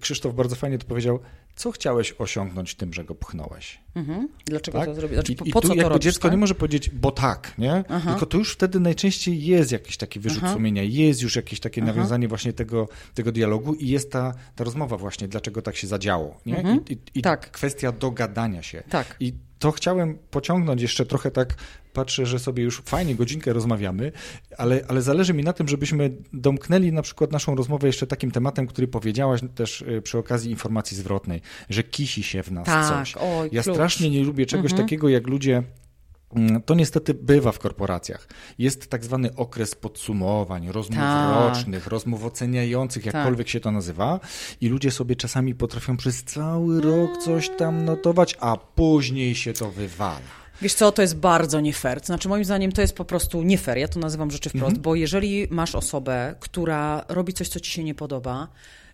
Krzysztof 0.00 0.34
bardzo 0.34 0.56
fajnie 0.56 0.78
to 0.78 0.86
powiedział, 0.86 1.20
co 1.56 1.72
chciałeś 1.72 2.14
osiągnąć 2.18 2.74
tym, 2.74 2.94
że 2.94 3.04
go 3.04 3.14
pchnąłeś? 3.14 3.80
Mhm. 3.94 4.28
Dlaczego 4.44 4.78
Tak? 4.78 4.88
to 4.88 4.94
zrobić? 4.94 5.14
Znaczy, 5.14 5.32
I, 5.32 5.36
po, 5.36 5.44
i 5.44 5.52
tu 5.52 5.60
co 5.60 5.68
to 5.68 5.74
jakby 5.74 5.88
robisz? 5.88 6.04
dziecko 6.04 6.22
tak? 6.22 6.32
nie 6.32 6.38
może 6.38 6.54
powiedzieć, 6.54 6.90
bo 6.90 7.10
tak, 7.10 7.54
nie? 7.58 7.84
Aha. 7.88 8.10
Tylko 8.10 8.26
to 8.26 8.38
już 8.38 8.52
wtedy 8.52 8.80
najczęściej 8.80 9.44
jest 9.44 9.72
jakiś 9.72 9.96
taki 9.96 10.20
wyrzut 10.20 10.42
Aha. 10.44 10.54
sumienia, 10.54 10.82
jest 10.82 11.22
już 11.22 11.36
jakieś 11.36 11.60
takie 11.60 11.82
Aha. 11.82 11.92
nawiązanie 11.92 12.28
właśnie 12.28 12.52
tego, 12.52 12.88
tego 13.14 13.32
dialogu 13.32 13.74
i 13.74 13.88
jest 13.88 14.12
ta, 14.12 14.34
ta 14.56 14.64
rozmowa 14.64 14.96
właśnie, 14.96 15.28
dlaczego 15.28 15.62
tak 15.62 15.76
się 15.76 15.86
zadziało, 15.86 16.40
nie? 16.46 16.56
Mhm. 16.56 16.84
I, 16.88 16.92
i, 16.92 16.98
i 17.14 17.22
Tak. 17.22 17.50
kwestia 17.50 17.92
dogadania 17.92 18.62
się. 18.62 18.82
Tak. 18.90 19.16
I 19.20 19.32
to 19.58 19.70
chciałem 19.70 20.18
pociągnąć 20.30 20.82
jeszcze 20.82 21.06
trochę 21.06 21.30
tak, 21.30 21.54
patrzę, 21.92 22.26
że 22.26 22.38
sobie 22.38 22.62
już 22.62 22.82
fajnie 22.84 23.14
godzinkę 23.14 23.52
rozmawiamy, 23.52 24.12
ale, 24.56 24.80
ale 24.88 25.02
zależy 25.02 25.34
mi 25.34 25.44
na 25.44 25.52
tym, 25.52 25.68
żebyśmy 25.68 26.10
domknęli 26.32 26.92
na 26.92 27.02
przykład 27.02 27.32
naszą 27.32 27.54
rozmowę 27.54 27.86
jeszcze 27.86 28.06
takim 28.06 28.30
tematem, 28.30 28.66
który 28.66 28.88
powiedziałaś 28.88 29.40
też 29.54 29.77
y, 29.82 30.02
przy 30.02 30.18
okazji 30.18 30.50
informacji 30.50 30.96
zwrotnej, 30.96 31.40
że 31.70 31.82
kisi 31.82 32.22
się 32.22 32.42
w 32.42 32.52
nas 32.52 32.66
Tak, 32.66 32.88
coś. 32.88 33.14
oj, 33.16 33.48
ja 33.52 33.62
klucz. 33.62 33.74
strasznie 33.76 34.10
nie 34.10 34.24
lubię 34.24 34.46
czegoś 34.46 34.70
Mhm. 34.70 34.86
takiego, 34.88 35.08
jak 35.08 35.26
ludzie 35.26 35.62
mm, 36.36 36.62
to 36.62 36.74
niestety 36.74 37.14
bywa 37.14 37.52
w 37.52 37.58
korporacjach. 37.58 38.28
Jest 38.58 38.90
tak 38.90 39.04
zwany 39.04 39.34
okres 39.34 39.74
podsumowań, 39.74 40.68
rozmów 40.68 40.98
Tak. 40.98 41.34
rocznych, 41.34 41.86
rozmów 41.86 42.24
oceniających, 42.24 43.06
jakkolwiek 43.06 43.48
się 43.48 43.60
to 43.60 43.70
nazywa. 43.70 44.20
I 44.60 44.68
ludzie 44.68 44.90
sobie 44.90 45.16
czasami 45.16 45.54
potrafią 45.54 45.96
przez 45.96 46.24
cały 46.24 46.80
rok 46.80 47.16
coś 47.16 47.50
tam 47.58 47.84
notować, 47.84 48.36
a 48.40 48.56
później 48.56 49.34
się 49.34 49.52
to 49.52 49.70
wywala. 49.70 50.20
Wiesz 50.62 50.74
co, 50.74 50.92
to 50.92 51.02
jest 51.02 51.16
bardzo 51.16 51.60
nie 51.60 51.72
fair. 51.72 52.04
Znaczy, 52.04 52.28
moim 52.28 52.44
zdaniem 52.44 52.72
to 52.72 52.80
jest 52.80 52.96
po 52.96 53.04
prostu 53.04 53.42
nie 53.42 53.58
fair. 53.58 53.78
Ja 53.78 53.88
to 53.88 54.00
nazywam 54.00 54.30
rzeczy 54.30 54.50
wprost, 54.50 54.78
bo 54.78 54.94
jeżeli 54.94 55.46
masz 55.50 55.74
osobę, 55.74 56.34
która 56.40 57.04
robi 57.08 57.32
coś, 57.32 57.48
co 57.48 57.60
ci 57.60 57.70
się 57.72 57.84
nie 57.84 57.94
podoba, 57.94 58.48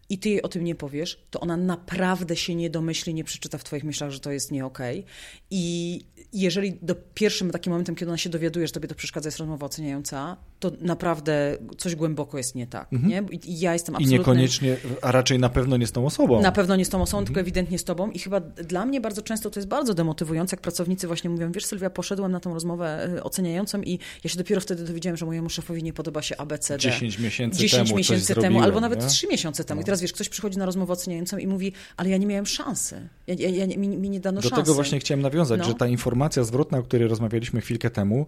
i 0.08 0.18
ty 0.18 0.28
jej 0.28 0.42
o 0.42 0.48
tym 0.48 0.64
nie 0.64 0.74
powiesz, 0.74 1.18
to 1.30 1.40
ona 1.40 1.56
naprawdę 1.56 2.36
się 2.36 2.54
nie 2.54 2.70
domyśli, 2.70 3.14
nie 3.14 3.24
przeczyta 3.24 3.58
w 3.58 3.64
twoich 3.64 3.84
myślach, 3.84 4.10
że 4.10 4.20
to 4.20 4.32
jest 4.32 4.52
nie 4.52 4.66
okej. 4.66 4.98
Okay. 4.98 5.12
I 5.50 6.04
jeżeli 6.32 6.78
do 6.82 6.94
pierwszym 6.94 7.50
takim 7.50 7.70
momentem, 7.70 7.94
kiedy 7.94 8.10
ona 8.10 8.18
się 8.18 8.30
dowiaduje, 8.30 8.66
że 8.66 8.72
tobie 8.72 8.88
to 8.88 8.94
przeszkadza, 8.94 9.26
jest 9.26 9.38
rozmowa 9.38 9.66
oceniająca, 9.66 10.36
to 10.70 10.76
naprawdę 10.80 11.58
coś 11.78 11.94
głęboko 11.94 12.38
jest 12.38 12.54
nie 12.54 12.66
tak. 12.66 12.92
Mhm. 12.92 13.10
Nie? 13.10 13.38
I 13.38 13.60
ja 13.60 13.72
jestem 13.72 13.94
absolutnie... 13.94 14.16
I 14.16 14.18
niekoniecznie, 14.18 14.76
a 15.02 15.12
raczej 15.12 15.38
na 15.38 15.48
pewno 15.48 15.76
nie 15.76 15.86
z 15.86 15.92
tą 15.92 16.06
osobą. 16.06 16.42
Na 16.42 16.52
pewno 16.52 16.76
nie 16.76 16.84
z 16.84 16.88
tą 16.88 17.02
osobą, 17.02 17.18
mhm. 17.18 17.26
tylko 17.26 17.40
ewidentnie 17.40 17.78
z 17.78 17.84
tobą. 17.84 18.10
I 18.10 18.18
chyba 18.18 18.40
dla 18.40 18.86
mnie 18.86 19.00
bardzo 19.00 19.22
często 19.22 19.50
to 19.50 19.60
jest 19.60 19.68
bardzo 19.68 19.94
demotywujące, 19.94 20.56
jak 20.56 20.60
pracownicy 20.60 21.06
właśnie 21.06 21.30
mówią, 21.30 21.52
wiesz 21.52 21.64
Sylwia, 21.64 21.90
poszedłem 21.90 22.32
na 22.32 22.40
tą 22.40 22.54
rozmowę 22.54 23.08
e, 23.16 23.22
oceniającą 23.22 23.82
i 23.82 23.98
ja 24.24 24.30
się 24.30 24.38
dopiero 24.38 24.60
wtedy 24.60 24.84
dowiedziałem, 24.84 25.16
że 25.16 25.26
mojemu 25.26 25.50
szefowi 25.50 25.82
nie 25.82 25.92
podoba 25.92 26.22
się 26.22 26.36
ABCD. 26.36 26.78
10 26.78 27.18
miesięcy 27.18 27.58
10 27.58 27.82
temu 27.82 27.96
miesięcy 27.96 28.34
temu, 28.34 28.62
albo 28.62 28.80
nawet 28.80 29.02
nie? 29.02 29.08
3 29.08 29.28
miesiące 29.28 29.64
temu. 29.64 29.78
No. 29.78 29.82
I 29.82 29.84
teraz 29.84 30.00
wiesz, 30.00 30.12
ktoś 30.12 30.28
przychodzi 30.28 30.58
na 30.58 30.66
rozmowę 30.66 30.92
oceniającą 30.92 31.38
i 31.38 31.46
mówi, 31.46 31.72
ale 31.96 32.10
ja 32.10 32.16
nie 32.16 32.26
miałem 32.26 32.46
szansy. 32.46 33.08
Ja, 33.26 33.34
ja, 33.38 33.48
ja 33.48 33.66
mi, 33.66 33.88
mi, 33.88 34.10
nie 34.10 34.20
dano 34.20 34.40
Do 34.40 34.42
szansy. 34.42 34.56
Do 34.56 34.62
tego 34.62 34.74
właśnie 34.74 35.00
chciałem 35.00 35.22
nawiązać, 35.22 35.58
no. 35.58 35.64
że 35.64 35.74
ta 35.74 35.86
informacja 35.86 36.44
zwrotna, 36.44 36.78
o 36.78 36.82
której 36.82 37.08
rozmawialiśmy 37.08 37.60
chwilkę 37.60 37.90
temu, 37.90 38.26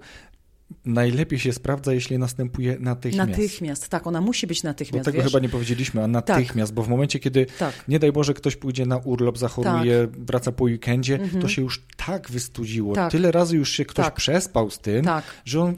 najlepiej 0.84 1.38
się 1.38 1.52
sprawdza, 1.52 1.92
jeśli 1.92 2.18
następuje 2.18 2.76
natychmiast. 2.80 3.30
Natychmiast, 3.30 3.88
tak, 3.88 4.06
ona 4.06 4.20
musi 4.20 4.46
być 4.46 4.62
natychmiast. 4.62 5.04
Bo 5.04 5.04
tego 5.04 5.22
wiesz? 5.22 5.32
chyba 5.32 5.42
nie 5.42 5.48
powiedzieliśmy, 5.48 6.02
a 6.02 6.06
natychmiast, 6.06 6.70
tak. 6.70 6.74
bo 6.76 6.82
w 6.82 6.88
momencie, 6.88 7.18
kiedy 7.18 7.46
tak. 7.58 7.88
nie 7.88 7.98
daj 7.98 8.12
Boże 8.12 8.34
ktoś 8.34 8.56
pójdzie 8.56 8.86
na 8.86 8.96
urlop, 8.96 9.38
zachoruje, 9.38 10.08
tak. 10.12 10.24
wraca 10.24 10.52
po 10.52 10.64
weekendzie, 10.64 11.14
mhm. 11.14 11.42
to 11.42 11.48
się 11.48 11.62
już 11.62 11.86
tak 12.06 12.30
wystudziło, 12.30 12.94
tak. 12.94 13.12
tyle 13.12 13.32
razy 13.32 13.56
już 13.56 13.70
się 13.70 13.84
ktoś 13.84 14.04
tak. 14.04 14.14
przespał 14.14 14.70
z 14.70 14.78
tym, 14.78 15.04
tak. 15.04 15.24
że 15.44 15.60
on 15.60 15.74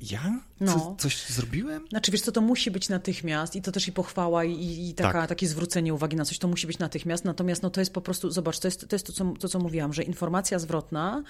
ja? 0.00 0.40
No. 0.60 0.96
coś 0.98 1.26
zrobiłem? 1.26 1.86
Znaczy, 1.88 2.12
wiesz 2.12 2.20
co, 2.20 2.32
to 2.32 2.40
musi 2.40 2.70
być 2.70 2.88
natychmiast 2.88 3.56
i 3.56 3.62
to 3.62 3.72
też 3.72 3.88
i 3.88 3.92
pochwała 3.92 4.44
i, 4.44 4.88
i 4.88 4.94
taka, 4.94 5.12
tak. 5.12 5.28
takie 5.28 5.48
zwrócenie 5.48 5.94
uwagi 5.94 6.16
na 6.16 6.24
coś, 6.24 6.38
to 6.38 6.48
musi 6.48 6.66
być 6.66 6.78
natychmiast, 6.78 7.24
natomiast 7.24 7.62
no 7.62 7.70
to 7.70 7.80
jest 7.80 7.92
po 7.92 8.00
prostu, 8.00 8.30
zobacz, 8.30 8.58
to 8.58 8.68
jest 8.68 8.88
to, 8.88 8.96
jest 8.96 9.06
to, 9.06 9.12
co, 9.12 9.24
to 9.40 9.48
co 9.48 9.58
mówiłam, 9.58 9.92
że 9.92 10.02
informacja 10.02 10.58
zwrotna, 10.58 11.22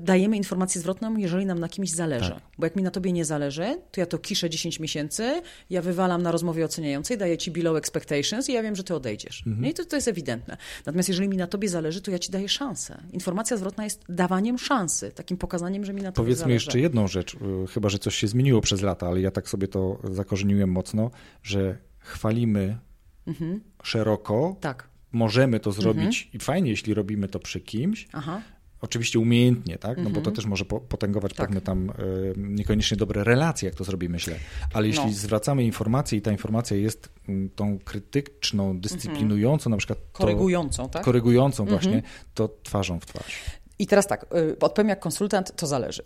dajemy 0.00 0.36
informację 0.36 0.80
zwrotną, 0.80 1.16
jeżeli 1.16 1.46
nam 1.46 1.58
na 1.58 1.68
kimś 1.68 1.90
zależy, 1.90 2.30
tak. 2.30 2.42
bo 2.58 2.66
jak 2.66 2.76
mi 2.76 2.82
na 2.82 2.90
tobie 2.90 3.12
nie 3.12 3.24
zależy, 3.24 3.80
to 3.92 4.00
ja 4.00 4.06
to 4.06 4.18
kiszę 4.18 4.50
10 4.50 4.80
miesięcy, 4.80 5.42
ja 5.70 5.82
wywalam 5.82 6.22
na 6.22 6.32
rozmowie 6.32 6.64
oceniającej, 6.64 7.18
daję 7.18 7.38
ci 7.38 7.50
below 7.50 7.76
expectations 7.76 8.48
i 8.48 8.52
ja 8.52 8.62
wiem, 8.62 8.76
że 8.76 8.84
ty 8.84 8.94
odejdziesz. 8.94 9.42
Mhm. 9.46 9.62
No 9.62 9.68
i 9.68 9.74
to, 9.74 9.84
to 9.84 9.96
jest 9.96 10.08
ewidentne. 10.08 10.56
Natomiast 10.86 11.08
jeżeli 11.08 11.28
mi 11.28 11.36
na 11.36 11.46
tobie 11.46 11.68
zależy, 11.68 12.00
to 12.00 12.10
ja 12.10 12.18
ci 12.18 12.30
daję 12.30 12.48
szansę. 12.48 13.02
Informacja 13.12 13.56
zwrotna 13.56 13.84
jest 13.84 14.04
dawaniem 14.08 14.58
szansy, 14.58 15.12
takim 15.12 15.36
pokazaniem, 15.36 15.84
że 15.84 15.92
mi 15.92 16.02
na 16.02 16.12
tobie 16.12 16.24
Powiedzmy 16.24 16.42
zależy. 16.42 16.54
jeszcze 16.54 16.78
jedną 16.78 17.08
rzecz, 17.08 17.34
y, 17.34 17.38
chyba, 17.66 17.88
że 17.88 17.98
coś 17.98 18.14
się 18.14 18.28
zmieniło 18.28 18.60
przez 18.64 18.82
lata, 18.82 19.06
ale 19.06 19.20
ja 19.20 19.30
tak 19.30 19.48
sobie 19.48 19.68
to 19.68 20.00
zakorzeniłem 20.04 20.70
mocno, 20.70 21.10
że 21.42 21.78
chwalimy 21.98 22.78
mhm. 23.26 23.60
szeroko. 23.82 24.56
Tak. 24.60 24.88
Możemy 25.12 25.60
to 25.60 25.72
zrobić 25.72 26.22
mhm. 26.22 26.32
i 26.32 26.38
fajnie, 26.38 26.70
jeśli 26.70 26.94
robimy 26.94 27.28
to 27.28 27.38
przy 27.38 27.60
kimś. 27.60 28.08
Aha. 28.12 28.42
Oczywiście 28.80 29.18
umiejętnie, 29.18 29.78
tak? 29.78 29.98
No 29.98 30.04
bo 30.04 30.10
to 30.10 30.18
mhm. 30.18 30.36
też 30.36 30.46
może 30.46 30.64
potęgować 30.64 31.34
tak. 31.34 31.46
pewne 31.46 31.60
tam 31.60 31.90
y, 31.90 31.92
niekoniecznie 32.36 32.96
dobre 32.96 33.24
relacje, 33.24 33.68
jak 33.68 33.78
to 33.78 33.84
zrobimy 33.84 34.20
źle. 34.20 34.36
Ale 34.72 34.86
jeśli 34.86 35.04
no. 35.04 35.12
zwracamy 35.12 35.64
informację 35.64 36.18
i 36.18 36.22
ta 36.22 36.32
informacja 36.32 36.76
jest 36.76 37.10
y, 37.28 37.50
tą 37.54 37.78
krytyczną, 37.78 38.80
dyscyplinującą, 38.80 39.70
na 39.70 39.76
przykład. 39.76 39.98
To, 39.98 40.18
korygującą, 40.18 40.88
tak? 40.88 41.04
Korygującą 41.04 41.64
właśnie, 41.64 42.02
to 42.34 42.48
twarzą 42.62 43.00
w 43.00 43.06
twarz. 43.06 43.42
I 43.78 43.86
teraz 43.86 44.06
tak, 44.06 44.26
y, 44.36 44.56
odpowiem 44.60 44.88
jak 44.88 45.00
konsultant, 45.00 45.56
to 45.56 45.66
zależy. 45.66 46.02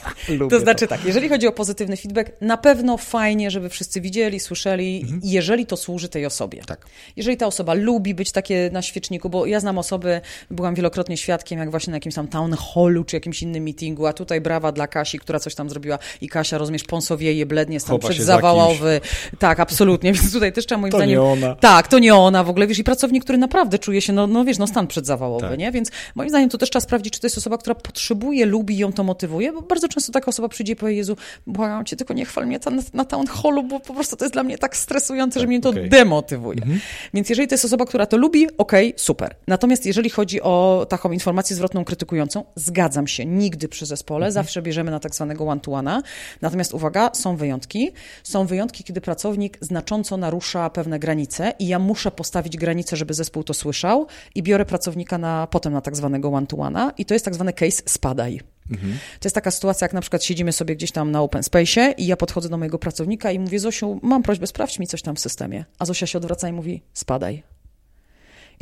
to 0.50 0.60
znaczy 0.60 0.86
tak, 0.86 1.04
jeżeli 1.04 1.28
chodzi 1.28 1.46
o 1.46 1.52
pozytywny 1.52 1.96
feedback, 1.96 2.32
na 2.40 2.56
pewno 2.56 2.96
fajnie, 2.96 3.50
żeby 3.50 3.68
wszyscy 3.68 4.00
widzieli, 4.00 4.40
słyszeli, 4.40 5.00
mhm. 5.02 5.20
jeżeli 5.24 5.66
to 5.66 5.76
służy 5.76 6.08
tej 6.08 6.26
osobie. 6.26 6.62
Tak. 6.66 6.86
Jeżeli 7.16 7.36
ta 7.36 7.46
osoba 7.46 7.74
lubi 7.74 8.14
być 8.14 8.32
takie 8.32 8.70
na 8.72 8.82
świeczniku, 8.82 9.30
bo 9.30 9.46
ja 9.46 9.60
znam 9.60 9.78
osoby, 9.78 10.20
byłam 10.50 10.74
wielokrotnie 10.74 11.16
świadkiem, 11.16 11.58
jak 11.58 11.70
właśnie 11.70 11.90
na 11.90 11.96
jakimś 11.96 12.14
tam 12.14 12.28
town 12.28 12.52
hallu, 12.74 13.04
czy 13.04 13.16
jakimś 13.16 13.42
innym 13.42 13.64
meetingu, 13.64 14.06
a 14.06 14.12
tutaj 14.12 14.40
brawa 14.40 14.72
dla 14.72 14.86
Kasi, 14.86 15.18
która 15.18 15.40
coś 15.40 15.54
tam 15.54 15.70
zrobiła 15.70 15.98
i 16.20 16.28
Kasia, 16.28 16.58
rozumiesz, 16.58 16.84
ponsowieje, 16.84 17.46
blednie, 17.46 17.80
stan 17.80 17.98
przedzawałowy. 17.98 19.00
Tak, 19.38 19.60
absolutnie, 19.60 20.12
więc 20.22 20.32
tutaj 20.32 20.52
też 20.52 20.66
trzeba 20.66 20.80
moim 20.80 20.90
to 20.90 20.98
zdaniem... 20.98 21.16
To 21.16 21.24
nie 21.24 21.32
ona. 21.32 21.54
Tak, 21.54 21.88
to 21.88 21.98
nie 21.98 22.14
ona 22.14 22.44
w 22.44 22.50
ogóle, 22.50 22.66
wiesz, 22.66 22.78
i 22.78 22.84
pracownik, 22.84 23.24
który 23.24 23.38
naprawdę 23.38 23.78
czuje 23.78 24.00
się, 24.00 24.12
no, 24.12 24.26
no 24.26 24.44
wiesz, 24.44 24.58
no 24.58 24.66
stan 24.66 24.86
przedzawałowy, 24.86 25.48
tak. 25.48 25.58
nie? 25.58 25.72
Więc 25.72 25.90
moim 26.14 26.28
zdaniem 26.28 26.48
to 26.48 26.58
też 26.58 26.70
trzeba 26.70 26.80
sprawdzić, 26.80 27.11
czy 27.12 27.20
to 27.20 27.26
jest 27.26 27.38
osoba, 27.38 27.58
która 27.58 27.74
potrzebuje, 27.74 28.46
lubi 28.46 28.78
ją 28.78 28.92
to 28.92 29.04
motywuje, 29.04 29.52
bo 29.52 29.62
bardzo 29.62 29.88
często 29.88 30.12
taka 30.12 30.26
osoba 30.26 30.48
przyjdzie 30.48 30.72
i 30.72 30.76
powie, 30.76 30.94
Jezu, 30.94 31.16
błagam 31.46 31.84
cię, 31.84 31.96
tylko 31.96 32.14
nie 32.14 32.24
chwal 32.24 32.46
mnie 32.46 32.60
na, 32.70 32.82
na 32.94 33.04
town 33.04 33.26
hallu, 33.26 33.62
bo 33.62 33.80
po 33.80 33.94
prostu 33.94 34.16
to 34.16 34.24
jest 34.24 34.32
dla 34.32 34.42
mnie 34.42 34.58
tak 34.58 34.76
stresujące, 34.76 35.40
że 35.40 35.46
mnie 35.46 35.60
to 35.60 35.68
okay. 35.68 35.88
demotywuje. 35.88 36.62
Mhm. 36.62 36.80
Więc 37.14 37.28
jeżeli 37.28 37.48
to 37.48 37.54
jest 37.54 37.64
osoba, 37.64 37.84
która 37.84 38.06
to 38.06 38.16
lubi, 38.16 38.46
okej, 38.58 38.88
okay, 38.88 39.00
super. 39.00 39.34
Natomiast 39.46 39.86
jeżeli 39.86 40.10
chodzi 40.10 40.42
o 40.42 40.86
taką 40.88 41.12
informację 41.12 41.56
zwrotną 41.56 41.84
krytykującą, 41.84 42.44
zgadzam 42.54 43.06
się, 43.06 43.26
nigdy 43.26 43.68
przy 43.68 43.86
zespole, 43.86 44.26
mhm. 44.26 44.32
zawsze 44.32 44.62
bierzemy 44.62 44.90
na 44.90 45.00
tak 45.00 45.14
zwanego 45.14 45.44
one-to-one'a. 45.44 46.02
Natomiast 46.40 46.74
uwaga, 46.74 47.10
są 47.14 47.36
wyjątki. 47.36 47.92
Są 48.22 48.46
wyjątki, 48.46 48.84
kiedy 48.84 49.00
pracownik 49.00 49.58
znacząco 49.60 50.16
narusza 50.16 50.70
pewne 50.70 50.98
granice 50.98 51.52
i 51.58 51.66
ja 51.66 51.78
muszę 51.78 52.10
postawić 52.10 52.56
granice, 52.56 52.96
żeby 52.96 53.14
zespół 53.14 53.44
to 53.44 53.54
słyszał 53.54 54.06
i 54.34 54.42
biorę 54.42 54.64
pracownika 54.64 55.18
na, 55.18 55.46
potem 55.46 55.72
na 55.72 55.80
tak 55.80 55.96
zwanego 55.96 56.28
one-to-one'a 56.28 56.90
i 57.02 57.04
to 57.04 57.14
jest 57.14 57.24
tak 57.24 57.34
zwany 57.34 57.52
case 57.52 57.82
spadaj. 57.86 58.40
Mhm. 58.70 58.98
To 59.20 59.26
jest 59.26 59.34
taka 59.34 59.50
sytuacja, 59.50 59.84
jak 59.84 59.92
na 59.92 60.00
przykład 60.00 60.24
siedzimy 60.24 60.52
sobie 60.52 60.76
gdzieś 60.76 60.92
tam 60.92 61.10
na 61.10 61.22
open 61.22 61.42
space 61.42 61.94
i 61.98 62.06
ja 62.06 62.16
podchodzę 62.16 62.48
do 62.48 62.58
mojego 62.58 62.78
pracownika 62.78 63.30
i 63.30 63.38
mówię, 63.38 63.60
Zosiu, 63.60 64.00
mam 64.02 64.22
prośbę, 64.22 64.46
sprawdź 64.46 64.78
mi 64.78 64.86
coś 64.86 65.02
tam 65.02 65.16
w 65.16 65.20
systemie. 65.20 65.64
A 65.78 65.84
Zosia 65.84 66.06
się 66.06 66.18
odwraca 66.18 66.48
i 66.48 66.52
mówi, 66.52 66.82
spadaj. 66.92 67.42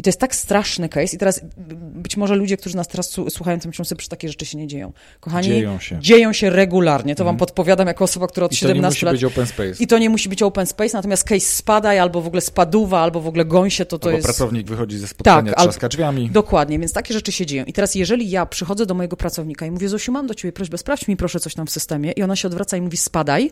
I 0.00 0.02
to 0.02 0.08
jest 0.08 0.20
tak 0.20 0.34
straszny 0.34 0.88
case. 0.88 1.16
I 1.16 1.18
teraz 1.18 1.40
być 1.76 2.16
może 2.16 2.34
ludzie, 2.34 2.56
którzy 2.56 2.76
nas 2.76 2.88
teraz 2.88 3.16
słuchają, 3.28 3.60
to 3.60 3.68
myślą 3.68 3.84
sobie, 3.84 4.02
że 4.02 4.08
takie 4.08 4.28
rzeczy 4.28 4.46
się 4.46 4.58
nie 4.58 4.66
dzieją. 4.66 4.92
Kochani, 5.20 5.48
dzieją 5.48 5.78
się, 5.78 5.98
dzieją 6.00 6.32
się 6.32 6.50
regularnie. 6.50 7.14
To 7.14 7.22
mm. 7.22 7.26
wam 7.26 7.34
mhm. 7.34 7.38
podpowiadam 7.38 7.86
jako 7.86 8.04
osoba, 8.04 8.26
która 8.26 8.46
od 8.46 8.52
I 8.52 8.56
17 8.56 9.06
lat... 9.06 9.16
I 9.16 9.18
to 9.18 9.28
nie 9.28 9.28
musi 9.28 9.28
być 9.28 9.32
open 9.32 9.46
space. 9.46 9.84
I 9.84 9.86
to 9.86 9.98
nie 9.98 10.10
musi 10.10 10.28
być 10.28 10.42
open 10.42 10.66
space, 10.66 10.96
natomiast 10.96 11.24
case 11.24 11.40
spadaj, 11.40 11.98
albo 11.98 12.20
w 12.20 12.26
ogóle 12.26 12.40
spaduwa, 12.40 13.00
albo 13.00 13.20
w 13.20 13.26
ogóle 13.26 13.44
gąsie, 13.44 13.84
to 13.84 13.98
to 13.98 14.08
albo 14.08 14.16
jest... 14.16 14.26
pracownik 14.26 14.68
wychodzi 14.68 14.98
ze 14.98 15.08
spotkania, 15.08 15.52
tak, 15.52 15.60
trzaska 15.60 15.88
drzwiami. 15.88 16.30
Dokładnie, 16.30 16.78
więc 16.78 16.92
takie 16.92 17.14
rzeczy 17.14 17.32
się 17.32 17.46
dzieją. 17.46 17.64
I 17.64 17.72
teraz 17.72 17.94
jeżeli 17.94 18.30
ja 18.30 18.46
przychodzę 18.46 18.86
do 18.86 18.94
mojego 18.94 19.16
pracownika 19.16 19.66
i 19.66 19.70
mówię, 19.70 19.88
Zosiu, 19.88 20.12
mam 20.12 20.26
do 20.26 20.34
ciebie 20.34 20.52
prośbę, 20.52 20.78
sprawdź 20.78 21.08
mi 21.08 21.16
proszę 21.16 21.40
coś 21.40 21.54
tam 21.54 21.66
w 21.66 21.70
systemie 21.70 22.12
i 22.12 22.22
ona 22.22 22.36
się 22.36 22.48
odwraca 22.48 22.76
i 22.76 22.80
mówi, 22.80 22.96
spadaj, 22.96 23.50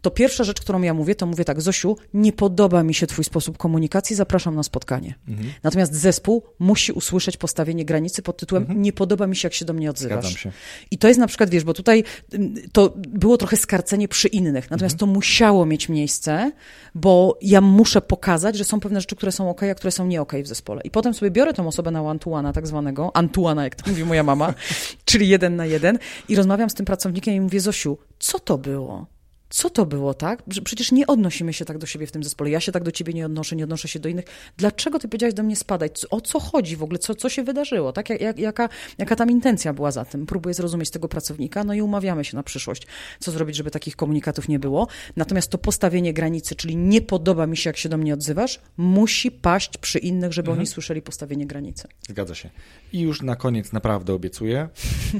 to 0.00 0.10
pierwsza 0.10 0.44
rzecz, 0.44 0.60
którą 0.60 0.82
ja 0.82 0.94
mówię, 0.94 1.14
to 1.14 1.26
mówię 1.26 1.44
tak, 1.44 1.60
Zosiu, 1.60 1.96
nie 2.14 2.32
podoba 2.32 2.82
mi 2.82 2.94
się 2.94 3.06
twój 3.06 3.24
sposób 3.24 3.58
komunikacji, 3.58 4.16
zapraszam 4.16 4.54
na 4.54 4.62
spotkanie. 4.62 5.14
Mhm. 5.28 5.52
Natomiast 5.62 5.94
zespół 5.94 6.42
musi 6.58 6.92
usłyszeć 6.92 7.36
postawienie 7.36 7.84
granicy 7.84 8.22
pod 8.22 8.36
tytułem 8.36 8.62
mhm. 8.62 8.82
nie 8.82 8.92
podoba 8.92 9.26
mi 9.26 9.36
się, 9.36 9.46
jak 9.46 9.54
się 9.54 9.64
do 9.64 9.72
mnie 9.72 9.90
odzywasz. 9.90 10.48
I 10.90 10.98
to 10.98 11.08
jest 11.08 11.20
na 11.20 11.26
przykład, 11.26 11.50
wiesz, 11.50 11.64
bo 11.64 11.74
tutaj 11.74 12.04
mm, 12.32 12.54
to 12.72 12.94
było 12.96 13.36
trochę 13.36 13.56
skarcenie 13.56 14.08
przy 14.08 14.28
innych, 14.28 14.70
natomiast 14.70 14.94
mhm. 14.94 14.98
to 14.98 15.06
musiało 15.06 15.66
mieć 15.66 15.88
miejsce, 15.88 16.52
bo 16.94 17.38
ja 17.42 17.60
muszę 17.60 18.00
pokazać, 18.00 18.56
że 18.56 18.64
są 18.64 18.80
pewne 18.80 19.00
rzeczy, 19.00 19.16
które 19.16 19.32
są 19.32 19.50
ok, 19.50 19.62
a 19.62 19.74
które 19.74 19.90
są 19.90 20.06
nie 20.06 20.20
ok 20.20 20.32
w 20.42 20.46
zespole. 20.46 20.82
I 20.84 20.90
potem 20.90 21.14
sobie 21.14 21.30
biorę 21.30 21.52
tą 21.52 21.68
osobę 21.68 21.90
na 21.90 22.10
Antuana 22.10 22.52
tak 22.52 22.66
zwanego, 22.66 23.16
Antuana, 23.16 23.64
jak 23.64 23.74
to 23.74 23.90
mówi 23.90 24.04
moja 24.04 24.22
mama, 24.22 24.54
czyli 25.04 25.28
jeden 25.28 25.56
na 25.56 25.66
jeden 25.66 25.98
i 26.28 26.36
rozmawiam 26.36 26.70
z 26.70 26.74
tym 26.74 26.86
pracownikiem 26.86 27.34
i 27.34 27.40
mówię, 27.40 27.60
Zosiu, 27.60 27.98
co 28.18 28.38
to 28.38 28.58
było? 28.58 29.17
Co 29.50 29.70
to 29.70 29.86
było, 29.86 30.14
tak? 30.14 30.42
Przecież 30.64 30.92
nie 30.92 31.06
odnosimy 31.06 31.52
się 31.52 31.64
tak 31.64 31.78
do 31.78 31.86
siebie 31.86 32.06
w 32.06 32.12
tym 32.12 32.24
zespole. 32.24 32.50
Ja 32.50 32.60
się 32.60 32.72
tak 32.72 32.84
do 32.84 32.92
ciebie 32.92 33.12
nie 33.12 33.26
odnoszę, 33.26 33.56
nie 33.56 33.64
odnoszę 33.64 33.88
się 33.88 33.98
do 33.98 34.08
innych. 34.08 34.24
Dlaczego 34.56 34.98
ty 34.98 35.08
powiedziałeś 35.08 35.34
do 35.34 35.42
mnie 35.42 35.56
spadać? 35.56 36.06
O 36.10 36.20
co 36.20 36.40
chodzi 36.40 36.76
w 36.76 36.82
ogóle? 36.82 36.98
Co, 36.98 37.14
co 37.14 37.28
się 37.28 37.42
wydarzyło? 37.42 37.92
Tak? 37.92 38.10
Jak, 38.10 38.38
jaka, 38.38 38.68
jaka 38.98 39.16
tam 39.16 39.30
intencja 39.30 39.72
była 39.72 39.90
za 39.90 40.04
tym? 40.04 40.26
Próbuję 40.26 40.54
zrozumieć 40.54 40.90
tego 40.90 41.08
pracownika, 41.08 41.64
no 41.64 41.74
i 41.74 41.82
umawiamy 41.82 42.24
się 42.24 42.36
na 42.36 42.42
przyszłość, 42.42 42.86
co 43.20 43.30
zrobić, 43.30 43.56
żeby 43.56 43.70
takich 43.70 43.96
komunikatów 43.96 44.48
nie 44.48 44.58
było. 44.58 44.88
Natomiast 45.16 45.50
to 45.50 45.58
postawienie 45.58 46.12
granicy, 46.12 46.54
czyli 46.54 46.76
nie 46.76 47.00
podoba 47.00 47.46
mi 47.46 47.56
się, 47.56 47.70
jak 47.70 47.76
się 47.76 47.88
do 47.88 47.98
mnie 47.98 48.14
odzywasz, 48.14 48.60
musi 48.76 49.30
paść 49.30 49.78
przy 49.78 49.98
innych, 49.98 50.32
żeby 50.32 50.46
mhm. 50.48 50.58
oni 50.58 50.66
słyszeli 50.66 51.02
postawienie 51.02 51.46
granicy. 51.46 51.88
Zgadza 52.08 52.34
się. 52.34 52.50
I 52.92 53.00
już 53.00 53.22
na 53.22 53.36
koniec 53.36 53.72
naprawdę 53.72 54.14
obiecuję. 54.14 54.68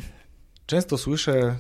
Często 0.67 0.99
słyszę 0.99 1.57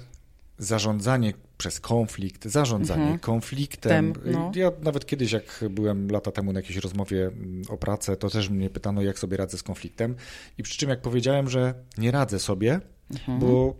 zarządzanie 0.58 1.32
przez 1.58 1.80
konflikt, 1.80 2.44
zarządzanie 2.46 3.02
mhm. 3.02 3.18
konfliktem. 3.18 4.12
no. 4.24 4.52
Ja 4.54 4.72
nawet 4.82 5.06
kiedyś, 5.06 5.32
jak 5.32 5.64
byłem 5.70 6.10
lata 6.10 6.32
temu 6.32 6.52
na 6.52 6.58
jakiejś 6.60 6.76
rozmowie 6.76 7.26
mm, 7.26 7.62
o 7.68 7.76
pracę, 7.76 8.16
to 8.16 8.30
też 8.30 8.50
mnie 8.50 8.70
pytano, 8.70 9.02
jak 9.02 9.18
sobie 9.18 9.36
radzę 9.36 9.58
z 9.58 9.62
konfliktem. 9.62 10.14
I 10.58 10.62
przy 10.62 10.78
czym 10.78 10.90
jak 10.90 11.00
powiedziałem, 11.00 11.48
że 11.48 11.74
nie 11.98 12.10
radzę 12.10 12.38
sobie, 12.38 12.80
mhm. 13.10 13.38
bo 13.38 13.74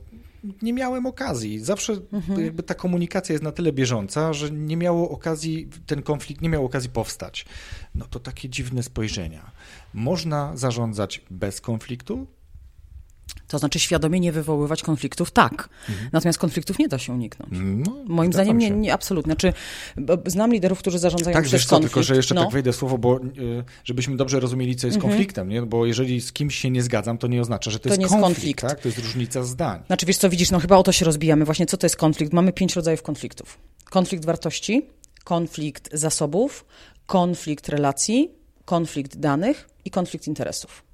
nie 0.63 0.73
miałem 0.73 1.07
okazji. 1.07 1.61
Zawsze 1.61 1.93
mhm. 2.13 2.45
jakby 2.45 2.63
ta 2.63 2.75
komunikacja 2.75 3.33
jest 3.33 3.43
na 3.43 3.53
tyle 3.53 3.73
bieżąca, 3.73 4.33
że 4.33 4.51
nie 4.51 4.77
miało 4.77 5.11
okazji, 5.11 5.69
ten 5.87 6.03
konflikt 6.03 6.43
nie 6.43 6.49
miał 6.49 6.65
okazji 6.65 6.91
powstać. 6.91 7.47
No 7.95 8.05
to 8.11 8.21
takie 8.21 8.49
dziwne 8.49 8.83
spojrzenia. 8.83 9.51
Można 9.95 10.57
zarządzać 10.57 11.25
bez 11.31 11.61
konfliktu, 11.61 12.27
To 13.49 13.59
znaczy 13.59 13.79
świadomie 13.79 14.21
nie 14.21 14.33
wywoływać 14.33 14.83
konfliktów, 14.83 15.31
tak. 15.31 15.69
Mhm. 15.89 16.09
Natomiast 16.13 16.39
konfliktów 16.39 16.79
nie 16.79 16.89
da 16.89 16.99
się 16.99 17.13
uniknąć. 17.13 17.53
No, 17.87 17.97
Moim 18.07 18.33
zdaniem 18.33 18.59
nie, 18.59 18.71
nie, 18.71 18.95
absolutnie. 18.95 19.33
Znaczy, 19.33 19.53
znam 20.27 20.53
liderów, 20.53 20.79
którzy 20.79 20.99
zarządzają 20.99 21.35
tak, 21.35 21.45
przez 21.45 21.63
co, 21.63 21.71
konflikt. 21.71 21.95
tylko 21.95 22.03
że 22.03 22.17
jeszcze 22.17 22.35
no. 22.35 22.43
tak 22.43 22.53
wejdę 22.53 22.73
słowo, 22.73 22.99
bo 22.99 23.17
y, 23.17 23.21
żebyśmy 23.85 24.17
dobrze 24.17 24.41
rozumieli, 24.41 24.77
co 24.77 24.87
jest 24.87 24.97
mhm. 24.97 25.13
konfliktem, 25.13 25.49
nie? 25.49 25.63
bo 25.63 25.87
jeżeli 25.87 26.21
z 26.21 26.33
kimś 26.33 26.57
się 26.57 26.71
nie 26.71 26.83
zgadzam, 26.83 27.19
to 27.19 27.27
nie 27.27 27.41
oznacza, 27.41 27.71
że 27.71 27.79
to, 27.79 27.89
to 27.89 27.95
jest, 27.95 28.01
konflikt, 28.01 28.23
konflikt. 28.23 28.61
Tak? 28.61 28.81
To 28.81 28.89
jest 28.89 28.99
różnica 28.99 29.43
zdań. 29.43 29.83
Znaczy, 29.87 30.07
wiesz 30.07 30.17
co, 30.17 30.31
widzisz, 30.31 30.51
no 30.51 30.61
chyba 30.61 30.77
o 30.77 30.83
to 30.83 30.93
się 30.93 31.05
rozbijamy. 31.05 31.45
Właśnie 31.45 31.67
co 31.67 31.77
to 31.77 31.87
jest 31.87 31.97
konflikt? 31.97 32.33
Mamy 32.33 32.53
pięć 32.53 32.77
rodzajów 32.77 33.03
konfliktów. 33.03 33.59
Konflikt 33.85 34.25
wartości, 34.25 34.87
konflikt 35.25 35.89
zasobów, 35.93 36.65
konflikt 37.07 37.69
relacji, 37.69 38.31
konflikt 38.65 39.17
danych 39.17 39.69
i 39.85 39.91
konflikt 39.91 40.27
interesów. 40.27 40.88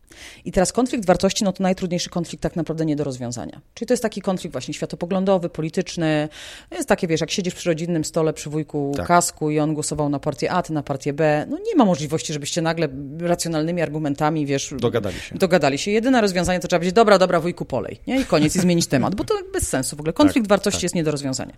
I 0.44 0.52
teraz 0.52 0.72
konflikt 0.72 1.06
wartości, 1.06 1.44
no 1.44 1.52
to 1.52 1.62
najtrudniejszy 1.62 2.10
konflikt 2.10 2.42
tak 2.42 2.56
naprawdę 2.56 2.84
nie 2.84 2.96
do 2.96 3.04
rozwiązania. 3.04 3.60
Czyli 3.74 3.86
to 3.86 3.92
jest 3.92 4.02
taki 4.02 4.20
konflikt 4.20 4.52
właśnie 4.52 4.74
światopoglądowy, 4.74 5.48
polityczny. 5.48 6.28
Jest 6.70 6.88
takie, 6.88 7.06
wiesz, 7.06 7.20
jak 7.20 7.30
siedzisz 7.30 7.54
przy 7.54 7.70
rodzinnym 7.70 8.04
stole 8.04 8.32
przy 8.32 8.50
wujku 8.50 8.92
tak. 8.96 9.06
kasku 9.06 9.50
i 9.50 9.58
on 9.58 9.74
głosował 9.74 10.08
na 10.08 10.18
partię 10.18 10.50
A, 10.52 10.62
ty 10.62 10.72
na 10.72 10.82
partię 10.82 11.12
B, 11.12 11.46
no 11.50 11.58
nie 11.66 11.76
ma 11.76 11.84
możliwości, 11.84 12.32
żebyście 12.32 12.62
nagle 12.62 12.88
racjonalnymi 13.20 13.82
argumentami, 13.82 14.46
wiesz... 14.46 14.74
Dogadali 14.78 15.20
się. 15.20 15.34
Dogadali 15.34 15.78
się. 15.78 15.90
Jedyne 15.90 16.20
rozwiązanie 16.20 16.60
to 16.60 16.68
trzeba 16.68 16.78
powiedzieć, 16.78 16.94
dobra, 16.94 17.18
dobra, 17.18 17.40
wujku 17.40 17.64
polej, 17.64 18.00
nie? 18.06 18.20
I 18.20 18.24
koniec, 18.24 18.56
i 18.56 18.60
zmienić 18.60 18.86
temat, 18.86 19.14
bo 19.14 19.24
to 19.24 19.34
bez 19.52 19.68
sensu 19.68 19.96
w 19.96 20.00
ogóle. 20.00 20.12
Konflikt 20.12 20.44
tak, 20.44 20.48
wartości 20.48 20.78
tak. 20.78 20.82
jest 20.82 20.94
nie 20.94 21.04
do 21.04 21.10
rozwiązania. 21.10 21.52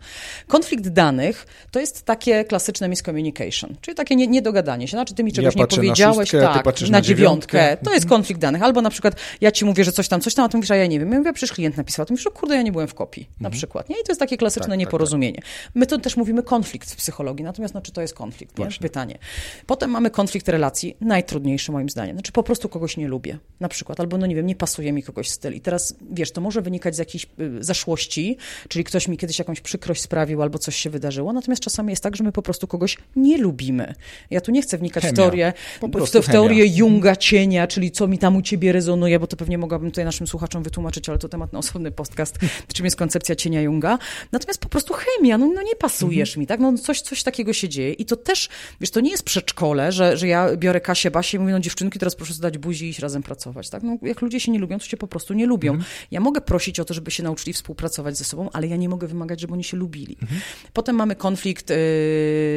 Konflikt 0.46 0.88
danych 0.88 1.46
to 1.70 1.80
jest 1.80 2.02
takie 2.02 2.44
klasyczne 2.44 2.88
miscommunication, 2.88 3.76
czyli 3.80 3.94
takie 3.94 4.16
niedogadanie 4.16 4.88
się. 4.88 4.96
Znaczy, 4.96 5.14
ty 5.14 5.24
mi 5.24 5.32
czegoś 5.32 5.54
ja 5.54 5.60
nie 5.60 5.66
powiedziałeś, 5.66 6.32
na 6.32 6.40
szóstkę, 6.40 6.62
tak, 6.62 6.80
na, 6.80 6.88
na 6.88 7.00
dziewiątkę. 7.00 7.58
dziewiątkę. 7.58 7.84
To 7.84 7.94
jest 7.94 8.06
konflikt 8.06 8.40
danych. 8.46 8.62
Albo 8.62 8.82
na 8.82 8.90
przykład 8.90 9.14
ja 9.40 9.50
ci 9.50 9.64
mówię, 9.64 9.84
że 9.84 9.92
coś 9.92 10.08
tam, 10.08 10.20
coś 10.20 10.34
tam, 10.34 10.44
a 10.44 10.48
ty 10.48 10.56
mówisz, 10.56 10.70
a 10.70 10.76
ja 10.76 10.86
nie 10.86 11.00
wiem. 11.00 11.12
Ja 11.12 11.18
mówię, 11.18 11.32
przecież 11.32 11.54
klient 11.54 11.76
napisał, 11.76 12.02
a 12.02 12.06
ty 12.06 12.12
mówisz, 12.12 12.26
o 12.26 12.30
kurde, 12.30 12.54
ja 12.54 12.62
nie 12.62 12.72
byłem 12.72 12.88
w 12.88 12.94
kopii, 12.94 13.22
mhm. 13.22 13.42
na 13.42 13.50
przykład. 13.50 13.88
Nie? 13.88 13.94
I 14.00 14.04
to 14.04 14.12
jest 14.12 14.20
takie 14.20 14.36
klasyczne 14.36 14.62
tak, 14.62 14.70
tak 14.70 14.78
nieporozumienie. 14.78 15.40
Tak, 15.40 15.44
tak. 15.44 15.70
My 15.74 15.86
to 15.86 15.98
też 15.98 16.16
mówimy 16.16 16.42
konflikt 16.42 16.90
w 16.90 16.96
psychologii, 16.96 17.44
natomiast 17.44 17.74
no, 17.74 17.80
czy 17.80 17.92
to 17.92 18.00
jest 18.00 18.14
konflikt? 18.14 18.58
Nie? 18.58 18.66
Pytanie. 18.80 19.18
Potem 19.66 19.90
mamy 19.90 20.10
konflikt 20.10 20.48
relacji, 20.48 20.96
najtrudniejszy 21.00 21.72
moim 21.72 21.88
zdaniem. 21.88 22.16
Znaczy 22.16 22.32
po 22.32 22.42
prostu 22.42 22.68
kogoś 22.68 22.96
nie 22.96 23.08
lubię, 23.08 23.38
na 23.60 23.68
przykład, 23.68 24.00
albo 24.00 24.18
no 24.18 24.26
nie 24.26 24.34
wiem, 24.34 24.46
nie 24.46 24.56
pasuje 24.56 24.92
mi 24.92 25.02
kogoś 25.02 25.30
styl. 25.30 25.54
I 25.54 25.60
teraz, 25.60 25.96
wiesz, 26.10 26.32
to 26.32 26.40
może 26.40 26.62
wynikać 26.62 26.96
z 26.96 26.98
jakiejś 26.98 27.26
y, 27.40 27.64
zaszłości, 27.64 28.36
czyli 28.68 28.84
ktoś 28.84 29.08
mi 29.08 29.16
kiedyś 29.16 29.38
jakąś 29.38 29.60
przykrość 29.60 30.02
sprawił, 30.02 30.42
albo 30.42 30.58
coś 30.58 30.76
się 30.76 30.90
wydarzyło, 30.90 31.32
natomiast 31.32 31.62
czasami 31.62 31.90
jest 31.90 32.02
tak, 32.02 32.16
że 32.16 32.24
my 32.24 32.32
po 32.32 32.42
prostu 32.42 32.66
kogoś 32.66 32.98
nie 33.16 33.38
lubimy. 33.38 33.94
Ja 34.30 34.40
tu 34.40 34.52
nie 34.52 34.62
chcę 34.62 34.78
wnikać 34.78 35.02
Chemia. 35.02 35.12
w 35.12 35.16
teorię, 35.16 35.52
w, 35.82 36.22
w 36.22 36.26
teorię 36.26 36.66
Junga 36.66 37.16
cienia, 37.16 37.66
czyli 37.66 37.90
co 37.90 38.08
mi 38.08 38.18
tam 38.18 38.35
u 38.36 38.42
ciebie 38.42 38.72
rezonuje, 38.72 39.20
bo 39.20 39.26
to 39.26 39.36
pewnie 39.36 39.58
mogłabym 39.58 39.90
tutaj 39.90 40.04
naszym 40.04 40.26
słuchaczom 40.26 40.62
wytłumaczyć, 40.62 41.08
ale 41.08 41.18
to 41.18 41.28
temat 41.28 41.52
na 41.52 41.58
osobny 41.58 41.90
podcast, 41.90 42.38
czym 42.74 42.84
jest 42.84 42.96
koncepcja 42.96 43.36
cienia 43.36 43.60
Junga. 43.60 43.98
Natomiast 44.32 44.60
po 44.60 44.68
prostu 44.68 44.94
chemia, 44.94 45.38
no, 45.38 45.46
no 45.46 45.62
nie 45.62 45.76
pasujesz 45.76 46.30
mhm. 46.30 46.40
mi, 46.40 46.46
tak? 46.46 46.60
No 46.60 46.78
coś, 46.78 47.00
coś 47.00 47.22
takiego 47.22 47.52
się 47.52 47.68
dzieje 47.68 47.92
i 47.92 48.04
to 48.04 48.16
też, 48.16 48.48
wiesz, 48.80 48.90
to 48.90 49.00
nie 49.00 49.10
jest 49.10 49.22
przedszkole, 49.22 49.92
że, 49.92 50.16
że 50.16 50.28
ja 50.28 50.56
biorę 50.56 50.80
Kasię, 50.80 51.10
Basię 51.10 51.36
i 51.36 51.40
mówię, 51.40 51.52
no 51.52 51.60
dziewczynki, 51.60 51.98
teraz 51.98 52.16
proszę 52.16 52.34
zdać 52.34 52.58
buzi 52.58 52.86
i 52.86 52.88
iść 52.88 52.98
razem 52.98 53.22
pracować, 53.22 53.70
tak? 53.70 53.82
No 53.82 53.98
jak 54.02 54.22
ludzie 54.22 54.40
się 54.40 54.52
nie 54.52 54.58
lubią, 54.58 54.78
to 54.78 54.84
się 54.84 54.96
po 54.96 55.06
prostu 55.06 55.34
nie 55.34 55.46
lubią. 55.46 55.72
Mhm. 55.72 55.90
Ja 56.10 56.20
mogę 56.20 56.40
prosić 56.40 56.80
o 56.80 56.84
to, 56.84 56.94
żeby 56.94 57.10
się 57.10 57.22
nauczyli 57.22 57.52
współpracować 57.52 58.18
ze 58.18 58.24
sobą, 58.24 58.50
ale 58.52 58.66
ja 58.66 58.76
nie 58.76 58.88
mogę 58.88 59.06
wymagać, 59.06 59.40
żeby 59.40 59.52
oni 59.52 59.64
się 59.64 59.76
lubili. 59.76 60.16
Mhm. 60.22 60.40
Potem 60.72 60.96
mamy 60.96 61.16
konflikt 61.16 61.70
yy, 61.70 61.76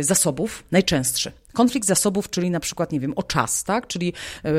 zasobów, 0.04 0.64
najczęstszy. 0.72 1.32
Konflikt 1.54 1.88
zasobów, 1.88 2.30
czyli 2.30 2.52
na 2.52 2.60
przykład, 2.60 2.92
nie 2.92 3.00
wiem, 3.00 3.14
o 3.16 3.24
czas, 3.24 3.64
tak? 3.64 3.88
Czyli 3.88 4.14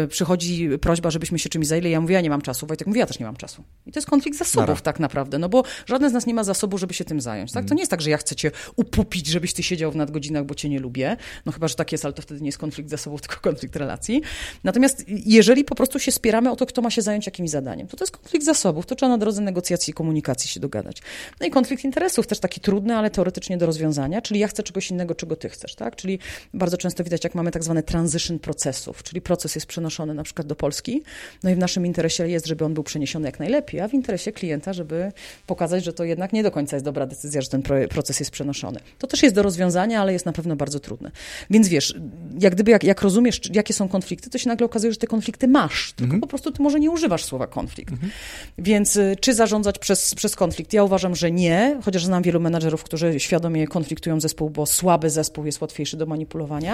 y, 0.04 0.08
przychodzi 0.08 0.68
prośba, 0.80 1.10
żebyśmy 1.10 1.38
się 1.38 1.48
czymś 1.48 1.66
zajęli, 1.66 1.90
ja 1.90 2.00
mówię, 2.00 2.14
ja 2.14 2.20
nie 2.20 2.30
mam 2.30 2.40
czasu, 2.40 2.66
Wojtek 2.66 2.86
mówi, 2.86 3.00
ja 3.00 3.06
też 3.06 3.18
nie 3.18 3.26
mam 3.26 3.36
czasu. 3.36 3.64
I 3.86 3.92
to 3.92 3.98
jest 3.98 4.10
konflikt 4.10 4.38
zasobów 4.38 4.68
Nara. 4.68 4.80
tak 4.80 5.00
naprawdę, 5.00 5.38
no 5.38 5.48
bo 5.48 5.62
żaden 5.86 6.10
z 6.10 6.12
nas 6.12 6.26
nie 6.26 6.34
ma 6.34 6.44
zasobu, 6.44 6.78
żeby 6.78 6.94
się 6.94 7.04
tym 7.04 7.20
zająć, 7.20 7.52
tak? 7.52 7.64
To 7.64 7.74
nie 7.74 7.80
jest 7.80 7.90
tak, 7.90 8.00
że 8.00 8.10
ja 8.10 8.16
chcę 8.16 8.36
cię 8.36 8.50
upupić, 8.76 9.26
żebyś 9.26 9.52
ty 9.52 9.62
siedział 9.62 9.92
w 9.92 9.96
nadgodzinach, 9.96 10.44
bo 10.44 10.54
cię 10.54 10.68
nie 10.68 10.80
lubię, 10.80 11.16
no 11.46 11.52
chyba, 11.52 11.68
że 11.68 11.74
tak 11.74 11.92
jest, 11.92 12.04
ale 12.04 12.14
to 12.14 12.22
wtedy 12.22 12.40
nie 12.40 12.48
jest 12.48 12.58
konflikt 12.58 12.90
zasobów, 12.90 13.20
tylko 13.28 13.36
konflikt 13.40 13.76
relacji. 13.76 14.22
Natomiast 14.64 15.04
jeżeli 15.08 15.64
po 15.64 15.74
prostu 15.74 15.98
się 15.98 16.12
spieramy 16.12 16.50
o 16.50 16.56
to, 16.56 16.66
kto 16.66 16.82
ma 16.82 16.90
się 16.90 17.02
zająć 17.02 17.26
jakimś 17.26 17.50
zadaniem, 17.50 17.86
to 17.88 17.96
to 17.96 18.04
jest 18.04 18.16
konflikt 18.16 18.44
zasobów, 18.44 18.86
to 18.86 18.94
trzeba 18.94 19.10
na 19.10 19.18
drodze 19.18 19.42
negocjacji 19.42 19.90
i 19.90 19.94
komunikacji 19.94 20.50
się 20.50 20.60
dogadać. 20.60 21.02
No 21.40 21.46
i 21.46 21.50
konflikt 21.50 21.84
interesów, 21.84 22.26
też 22.26 22.40
taki 22.40 22.60
trudny, 22.60 22.96
ale 22.96 23.10
teoretycznie 23.10 23.58
do 23.58 23.66
rozwiązania, 23.66 24.22
czyli 24.22 24.40
ja 24.40 24.48
chcę 24.48 24.62
czegoś 24.62 24.90
innego, 24.90 25.14
czego 25.14 25.36
ty 25.36 25.48
chcesz, 25.48 25.74
tak? 25.74 25.96
Czyli 25.96 26.18
bardzo 26.54 26.76
często 26.80 27.04
widać, 27.04 27.24
jak 27.24 27.34
mamy 27.34 27.50
tak 27.50 27.64
zwane 27.64 27.82
transition 27.82 28.38
procesów, 28.38 29.02
czyli 29.02 29.20
proces 29.20 29.54
jest 29.54 29.66
przenoszony 29.66 30.14
na 30.14 30.22
przykład 30.22 30.46
do 30.46 30.56
Polski, 30.56 31.02
no 31.42 31.50
i 31.50 31.54
w 31.54 31.58
naszym 31.58 31.86
interesie 31.86 32.28
jest, 32.28 32.46
żeby 32.46 32.64
on 32.64 32.74
był 32.74 32.82
przeniesiony 32.82 33.28
jak 33.28 33.38
najlepiej, 33.38 33.80
a 33.80 33.88
w 33.88 33.94
interesie 33.94 34.32
klienta, 34.32 34.72
żeby 34.72 35.12
pokazać, 35.46 35.84
że 35.84 35.92
to 35.92 36.04
jednak 36.04 36.32
nie 36.32 36.42
do 36.42 36.50
końca 36.50 36.76
jest 36.76 36.84
dobra 36.84 37.06
decyzja, 37.06 37.40
że 37.40 37.48
ten 37.48 37.62
proces 37.90 38.20
jest 38.20 38.30
przenoszony. 38.30 38.80
To 38.98 39.06
też 39.06 39.22
jest 39.22 39.34
do 39.34 39.42
rozwiązania, 39.42 40.00
ale 40.00 40.12
jest 40.12 40.26
na 40.26 40.32
pewno 40.32 40.56
bardzo 40.56 40.80
trudne. 40.80 41.10
Więc 41.50 41.68
wiesz, 41.68 41.94
jak 42.40 42.54
gdyby 42.54 42.70
jak, 42.70 42.84
jak 42.84 43.02
rozumiesz, 43.02 43.40
jakie 43.52 43.74
są 43.74 43.88
konflikty, 43.88 44.30
to 44.30 44.38
się 44.38 44.48
nagle 44.48 44.66
okazuje, 44.66 44.92
że 44.92 44.98
te 44.98 45.06
konflikty 45.06 45.48
masz, 45.48 45.92
tylko 45.92 46.04
mhm. 46.04 46.20
po 46.20 46.26
prostu 46.26 46.52
ty 46.52 46.62
może 46.62 46.80
nie 46.80 46.90
używasz 46.90 47.24
słowa 47.24 47.46
konflikt. 47.46 47.92
Mhm. 47.92 48.12
Więc 48.58 48.96
y, 48.96 49.16
czy 49.20 49.34
zarządzać 49.34 49.78
przez, 49.78 50.14
przez 50.14 50.36
konflikt? 50.36 50.72
Ja 50.72 50.84
uważam, 50.84 51.14
że 51.16 51.30
nie, 51.30 51.80
chociaż 51.84 52.04
znam 52.04 52.22
wielu 52.22 52.40
menadżerów, 52.40 52.84
którzy 52.84 53.20
świadomie 53.20 53.66
konfliktują 53.66 54.20
zespół, 54.20 54.50
bo 54.50 54.66
słaby 54.66 55.10
zespół 55.10 55.46
jest 55.46 55.60
łatwiejszy 55.60 55.96
do 55.96 56.06
manipulowania. 56.06 56.69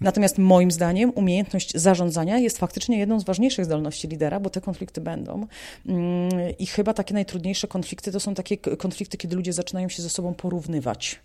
Natomiast 0.00 0.38
moim 0.38 0.70
zdaniem 0.70 1.10
umiejętność 1.10 1.72
zarządzania 1.74 2.38
jest 2.38 2.58
faktycznie 2.58 2.98
jedną 2.98 3.20
z 3.20 3.24
ważniejszych 3.24 3.64
zdolności 3.64 4.08
lidera, 4.08 4.40
bo 4.40 4.50
te 4.50 4.60
konflikty 4.60 5.00
będą. 5.00 5.46
Mm, 5.86 6.30
I 6.58 6.66
chyba 6.66 6.94
takie 6.94 7.14
najtrudniejsze 7.14 7.68
konflikty 7.68 8.12
to 8.12 8.20
są 8.20 8.34
takie 8.34 8.56
konflikty, 8.56 9.16
kiedy 9.16 9.36
ludzie 9.36 9.52
zaczynają 9.52 9.88
się 9.88 10.02
ze 10.02 10.10
sobą 10.10 10.34
porównywać. 10.34 11.20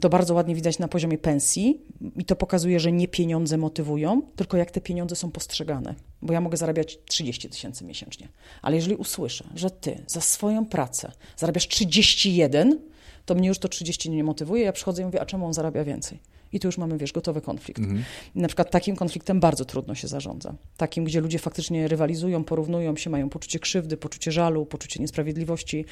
To 0.00 0.08
bardzo 0.08 0.34
ładnie 0.34 0.54
widać 0.54 0.78
na 0.78 0.88
poziomie 0.88 1.18
pensji 1.18 1.80
i 2.16 2.24
to 2.24 2.36
pokazuje, 2.36 2.80
że 2.80 2.92
nie 2.92 3.08
pieniądze 3.08 3.56
motywują, 3.56 4.22
tylko 4.36 4.56
jak 4.56 4.70
te 4.70 4.80
pieniądze 4.80 5.16
są 5.16 5.30
postrzegane. 5.30 5.94
Bo 6.22 6.32
ja 6.32 6.40
mogę 6.40 6.56
zarabiać 6.56 6.98
30 7.04 7.48
tysięcy 7.48 7.84
miesięcznie, 7.84 8.28
ale 8.62 8.76
jeżeli 8.76 8.96
usłyszę, 8.96 9.44
że 9.54 9.70
ty 9.70 10.02
za 10.06 10.20
swoją 10.20 10.66
pracę 10.66 11.12
zarabiasz 11.36 11.68
31, 11.68 12.80
to 13.26 13.34
mnie 13.34 13.48
już 13.48 13.58
to 13.58 13.68
30 13.68 14.10
nie 14.10 14.24
motywuje. 14.24 14.64
Ja 14.64 14.72
przychodzę 14.72 15.02
i 15.02 15.04
mówię, 15.04 15.20
a 15.20 15.26
czemu 15.26 15.46
on 15.46 15.54
zarabia 15.54 15.84
więcej? 15.84 16.18
I 16.52 16.60
tu 16.60 16.68
już 16.68 16.78
mamy, 16.78 16.98
wiesz, 16.98 17.12
gotowy 17.12 17.40
konflikt. 17.40 17.80
Mhm. 17.80 18.04
Na 18.34 18.48
przykład 18.48 18.70
takim 18.70 18.96
konfliktem 18.96 19.40
bardzo 19.40 19.64
trudno 19.64 19.94
się 19.94 20.08
zarządza. 20.08 20.54
Takim, 20.76 21.04
gdzie 21.04 21.20
ludzie 21.20 21.38
faktycznie 21.38 21.88
rywalizują, 21.88 22.44
porównują 22.44 22.96
się, 22.96 23.10
mają 23.10 23.28
poczucie 23.28 23.58
krzywdy, 23.58 23.96
poczucie 23.96 24.32
żalu, 24.32 24.66
poczucie 24.66 25.00
niesprawiedliwości. 25.00 25.84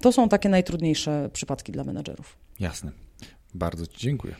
To 0.00 0.12
są 0.12 0.28
takie 0.28 0.48
najtrudniejsze 0.48 1.30
przypadki 1.32 1.72
dla 1.72 1.84
menedżerów. 1.84 2.36
Jasne. 2.60 2.92
Bardzo 3.54 3.86
Ci 3.86 3.98
dziękuję. 3.98 4.34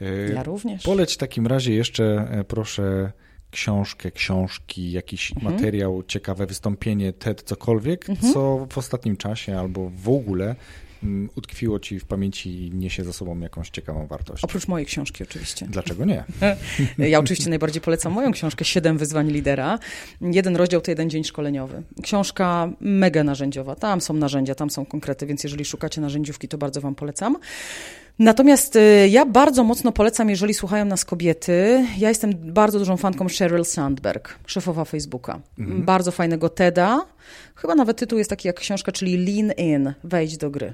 E, 0.00 0.32
ja 0.32 0.42
również. 0.42 0.82
Poleć 0.82 1.14
w 1.14 1.16
takim 1.16 1.46
razie 1.46 1.74
jeszcze, 1.74 2.28
e, 2.30 2.44
proszę, 2.44 3.12
książkę, 3.50 4.10
książki, 4.10 4.92
jakiś 4.92 5.32
mhm. 5.32 5.54
materiał, 5.54 6.02
ciekawe 6.02 6.46
wystąpienie, 6.46 7.12
TED, 7.12 7.42
cokolwiek, 7.42 8.10
mhm. 8.10 8.32
co 8.32 8.66
w 8.70 8.78
ostatnim 8.78 9.16
czasie 9.16 9.58
albo 9.58 9.90
w 9.90 10.08
ogóle 10.08 10.56
utkwiło 11.36 11.80
ci 11.80 12.00
w 12.00 12.04
pamięci 12.04 12.66
i 12.66 12.70
niesie 12.70 13.04
za 13.04 13.12
sobą 13.12 13.40
jakąś 13.40 13.70
ciekawą 13.70 14.06
wartość. 14.06 14.44
Oprócz 14.44 14.68
mojej 14.68 14.86
książki 14.86 15.22
oczywiście. 15.22 15.66
Dlaczego 15.66 16.04
nie? 16.04 16.24
ja 16.98 17.18
oczywiście 17.18 17.50
najbardziej 17.50 17.82
polecam 17.82 18.12
moją 18.12 18.32
książkę 18.32 18.64
Siedem 18.64 18.98
wyzwań 18.98 19.30
lidera. 19.30 19.78
Jeden 20.20 20.56
rozdział 20.56 20.80
to 20.80 20.90
jeden 20.90 21.10
dzień 21.10 21.24
szkoleniowy. 21.24 21.82
Książka 22.02 22.70
mega 22.80 23.24
narzędziowa. 23.24 23.74
Tam 23.74 24.00
są 24.00 24.14
narzędzia, 24.14 24.54
tam 24.54 24.70
są 24.70 24.86
konkrety, 24.86 25.26
więc 25.26 25.44
jeżeli 25.44 25.64
szukacie 25.64 26.00
narzędziówki, 26.00 26.48
to 26.48 26.58
bardzo 26.58 26.80
wam 26.80 26.94
polecam. 26.94 27.36
Natomiast 28.18 28.76
y, 28.76 29.08
ja 29.08 29.26
bardzo 29.26 29.64
mocno 29.64 29.92
polecam, 29.92 30.30
jeżeli 30.30 30.54
słuchają 30.54 30.84
nas 30.84 31.04
kobiety. 31.04 31.86
Ja 31.98 32.08
jestem 32.08 32.52
bardzo 32.52 32.78
dużą 32.78 32.96
fanką 32.96 33.28
Sheryl 33.28 33.64
Sandberg, 33.64 34.38
szefowa 34.46 34.84
Facebooka. 34.84 35.40
Mhm. 35.58 35.82
Bardzo 35.84 36.10
fajnego 36.10 36.48
TEDa. 36.48 37.06
Chyba 37.56 37.74
nawet 37.74 37.96
tytuł 37.96 38.18
jest 38.18 38.30
taki 38.30 38.48
jak 38.48 38.60
książka, 38.60 38.92
czyli 38.92 39.16
Lean 39.26 39.52
In, 39.56 39.92
wejdź 40.04 40.36
do 40.36 40.50
gry. 40.50 40.72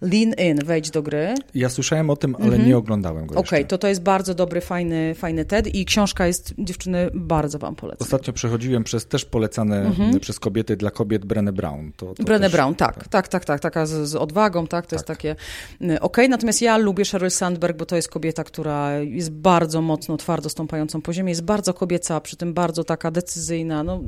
Lean 0.00 0.34
In, 0.38 0.64
wejdź 0.64 0.90
do 0.90 1.02
gry. 1.02 1.34
Ja 1.54 1.68
słyszałem 1.68 2.10
o 2.10 2.16
tym, 2.16 2.36
ale 2.42 2.56
-hmm. 2.56 2.66
nie 2.66 2.76
oglądałem 2.76 3.26
go 3.26 3.34
Okej, 3.34 3.60
okay, 3.60 3.64
to 3.64 3.78
to 3.78 3.88
jest 3.88 4.02
bardzo 4.02 4.34
dobry, 4.34 4.60
fajny, 4.60 5.14
fajny 5.14 5.44
TED 5.44 5.74
i 5.74 5.84
książka 5.84 6.26
jest, 6.26 6.54
dziewczyny, 6.58 7.10
bardzo 7.14 7.58
wam 7.58 7.76
polecam. 7.76 8.06
Ostatnio 8.06 8.32
przechodziłem 8.32 8.84
przez 8.84 9.06
też 9.06 9.24
polecane 9.24 9.90
-hmm. 9.90 10.20
przez 10.20 10.40
kobiety 10.40 10.76
dla 10.76 10.90
kobiet 10.90 11.26
Brené 11.26 11.52
Brown. 11.52 11.92
To, 11.96 12.14
to 12.14 12.22
Brené 12.22 12.40
też, 12.40 12.52
Brown, 12.52 12.74
tak, 12.74 12.94
tak, 12.94 13.08
tak, 13.08 13.28
tak, 13.28 13.44
tak, 13.44 13.60
taka 13.60 13.86
z, 13.86 14.08
z 14.08 14.16
odwagą, 14.16 14.66
tak, 14.66 14.86
to 14.86 14.90
tak. 14.90 14.92
jest 14.92 15.06
takie 15.06 15.30
y, 15.30 15.84
okej, 15.84 15.98
okay. 16.00 16.28
natomiast 16.28 16.62
ja 16.62 16.76
lubię 16.76 17.04
Sheryl 17.04 17.30
Sandberg, 17.30 17.76
bo 17.76 17.86
to 17.86 17.96
jest 17.96 18.08
kobieta, 18.08 18.44
która 18.44 18.98
jest 18.98 19.30
bardzo 19.30 19.82
mocno, 19.82 20.16
twardo 20.16 20.48
stąpającą 20.48 21.02
po 21.02 21.12
ziemi, 21.12 21.30
jest 21.30 21.44
bardzo 21.44 21.74
kobieca, 21.74 22.20
przy 22.20 22.36
tym 22.36 22.54
bardzo 22.54 22.84
taka 22.84 23.10
decyzyjna, 23.10 23.82
no 23.82 24.00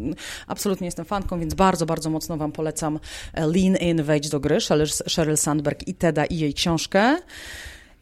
absolutnie 0.47 0.85
jestem 0.85 1.05
fanką, 1.05 1.41
więc 1.41 1.55
bardzo, 1.55 1.87
bardzo 1.87 2.11
mocno 2.11 2.37
wam 2.37 2.53
polecam 2.53 3.01
e, 3.35 3.47
Lean 3.47 3.77
In, 3.77 4.03
wejdź 4.03 4.29
do 4.29 4.41
gry, 4.41 4.59
Sheryl 5.07 5.37
Sandberg 5.37 5.82
i 5.87 5.95
Teda 5.95 6.25
i 6.25 6.39
jej 6.39 6.55
książkę. 6.55 7.17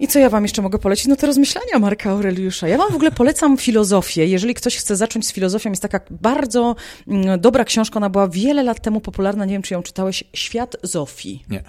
I 0.01 0.09
co 0.09 0.19
ja 0.19 0.28
wam 0.28 0.43
jeszcze 0.43 0.62
mogę 0.62 0.78
polecić? 0.78 1.07
No 1.07 1.16
te 1.16 1.27
rozmyślania 1.27 1.78
Marka 1.78 2.11
Aureliusza. 2.11 2.69
Ja 2.69 2.78
wam 2.78 2.93
w 2.93 2.94
ogóle 2.94 3.11
polecam 3.11 3.59
filozofię. 3.59 4.27
Jeżeli 4.27 4.55
ktoś 4.55 4.77
chce 4.77 4.97
zacząć 4.97 5.27
z 5.27 5.32
filozofią, 5.32 5.70
jest 5.70 5.82
taka 5.82 6.01
bardzo 6.11 6.77
mm, 7.09 7.40
dobra 7.40 7.65
książka, 7.65 7.97
ona 7.97 8.11
była 8.11 8.28
wiele 8.28 8.62
lat 8.62 8.81
temu 8.81 9.01
popularna, 9.01 9.44
nie 9.44 9.52
wiem 9.52 9.62
czy 9.62 9.74
ją 9.74 9.82
czytałeś, 9.82 10.24
Świat 10.35 10.77
Zofii. 10.82 11.44
Nie. 11.51 11.62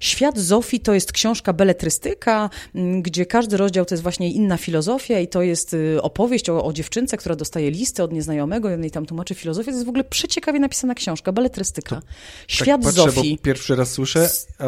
Świat 0.00 0.38
Zofii 0.38 0.80
to 0.80 0.94
jest 0.94 1.12
książka 1.12 1.52
beletrystyka, 1.52 2.50
mm, 2.74 3.02
gdzie 3.02 3.26
każdy 3.26 3.56
rozdział 3.56 3.84
to 3.84 3.94
jest 3.94 4.02
właśnie 4.02 4.30
inna 4.30 4.56
filozofia 4.56 5.20
i 5.20 5.28
to 5.28 5.42
jest 5.42 5.74
y, 5.74 6.02
opowieść 6.02 6.50
o, 6.50 6.64
o 6.64 6.72
dziewczynce, 6.72 7.16
która 7.16 7.36
dostaje 7.36 7.70
listę 7.70 8.04
od 8.04 8.12
nieznajomego 8.12 8.70
i 8.70 8.74
on 8.74 8.80
jej 8.80 8.90
tam 8.90 9.06
tłumaczy 9.06 9.34
filozofię. 9.34 9.70
To 9.70 9.76
jest 9.76 9.86
w 9.86 9.88
ogóle 9.88 10.04
przeciekawie 10.04 10.60
napisana 10.60 10.94
książka, 10.94 11.32
beletrystyka. 11.32 12.02
Świat 12.48 12.82
tak 12.82 12.94
patrzę, 12.94 13.12
Zofii. 13.12 13.38
Pierwszy 13.42 13.76
raz 13.76 13.90
słyszę, 13.92 14.30
a 14.58 14.64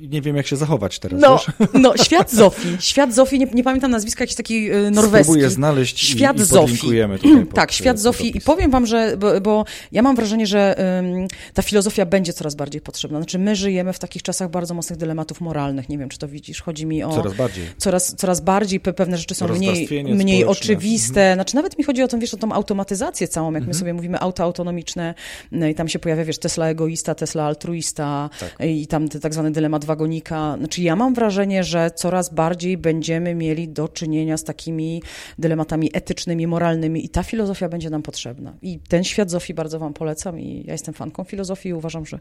nie 0.00 0.20
wiem 0.22 0.36
jak 0.36 0.46
się 0.46 0.56
zachować 0.56 0.98
teraz, 0.98 1.20
No, 1.20 1.38
wiesz? 1.60 1.68
no, 1.82 1.96
świat 1.96 2.30
Zofii. 2.32 2.76
Świat 2.80 3.14
Zofii, 3.14 3.38
nie, 3.38 3.46
nie 3.46 3.64
pamiętam 3.64 3.90
nazwiska, 3.90 4.22
jakiś 4.24 4.36
taki 4.36 4.72
y, 4.72 4.90
norweski. 4.90 5.24
Spróbuję 5.24 5.50
znaleźć 5.50 6.00
Świat 6.00 6.38
i, 6.38 6.40
i 6.40 6.44
Zofii. 6.44 6.60
podlinkujemy 6.60 7.18
tutaj 7.18 7.44
pod, 7.46 7.54
tak, 7.54 7.72
świat 7.72 7.98
Zofii. 8.00 8.36
I 8.36 8.40
powiem 8.40 8.70
wam, 8.70 8.86
że, 8.86 9.16
bo, 9.16 9.40
bo 9.40 9.64
ja 9.92 10.02
mam 10.02 10.16
wrażenie, 10.16 10.46
że 10.46 10.76
ym, 10.98 11.28
ta 11.54 11.62
filozofia 11.62 12.06
będzie 12.06 12.32
coraz 12.32 12.54
bardziej 12.54 12.80
potrzebna. 12.80 13.18
Znaczy, 13.18 13.38
my 13.38 13.56
żyjemy 13.56 13.92
w 13.92 13.98
takich 13.98 14.22
czasach 14.22 14.50
bardzo 14.50 14.74
mocnych 14.74 14.98
dylematów 14.98 15.40
moralnych. 15.40 15.88
Nie 15.88 15.98
wiem, 15.98 16.08
czy 16.08 16.18
to 16.18 16.28
widzisz. 16.28 16.62
Chodzi 16.62 16.86
mi 16.86 17.02
o... 17.02 17.10
Coraz 17.14 17.34
bardziej. 17.34 17.64
Coraz, 17.78 18.14
coraz 18.16 18.40
bardziej 18.40 18.80
pe- 18.80 18.92
pewne 18.92 19.18
rzeczy 19.18 19.34
są 19.34 19.48
mniej, 19.48 19.88
mniej 20.04 20.40
społeczne. 20.40 20.46
oczywiste. 20.46 21.34
Znaczy, 21.34 21.54
nawet 21.56 21.78
mi 21.78 21.84
chodzi 21.84 22.02
o 22.02 22.08
tą, 22.08 22.18
wiesz, 22.18 22.34
o 22.34 22.36
tą 22.36 22.52
automatyzację 22.52 23.28
całą, 23.28 23.46
jak 23.48 23.54
Mhm. 23.56 23.68
my 23.68 23.74
sobie 23.74 23.94
mówimy 23.94 24.20
auto 24.20 24.42
autonomiczne 24.42 25.14
no 25.52 25.66
i 25.66 25.74
tam 25.74 25.88
się 25.88 25.98
pojawia, 25.98 26.24
wiesz, 26.24 26.38
Tesla 26.38 26.68
egoista, 26.68 27.14
Tesla 27.14 27.44
altruista 27.44 28.30
Tak. 28.40 28.56
i 28.68 28.86
tam 28.86 29.08
ten 29.08 29.20
tak 29.20 29.32
zwany 29.34 29.50
dylemat 29.74 29.84
wagonika. 29.84 30.56
Znaczy, 30.58 30.82
ja 30.82 30.96
mam 30.96 31.14
wrażenie, 31.14 31.64
że 31.64 31.90
coraz 31.90 32.34
bardziej 32.34 32.78
będziemy 32.78 33.34
mieli 33.34 33.68
do 33.68 33.88
czynienia 33.88 34.36
z 34.36 34.44
takimi 34.44 35.02
dylematami 35.38 35.90
etycznymi, 35.92 36.46
moralnymi 36.46 37.04
i 37.04 37.08
ta 37.08 37.22
filozofia 37.22 37.68
będzie 37.68 37.90
nam 37.90 38.02
potrzebna. 38.02 38.54
I 38.62 38.78
ten 38.88 39.04
świat 39.04 39.30
Zofii 39.30 39.54
bardzo 39.54 39.78
wam 39.78 39.94
polecam 39.94 40.40
i 40.40 40.64
ja 40.66 40.72
jestem 40.72 40.94
fanką 40.94 41.24
filozofii 41.24 41.68
i 41.68 41.74
uważam, 41.74 42.06
że 42.06 42.18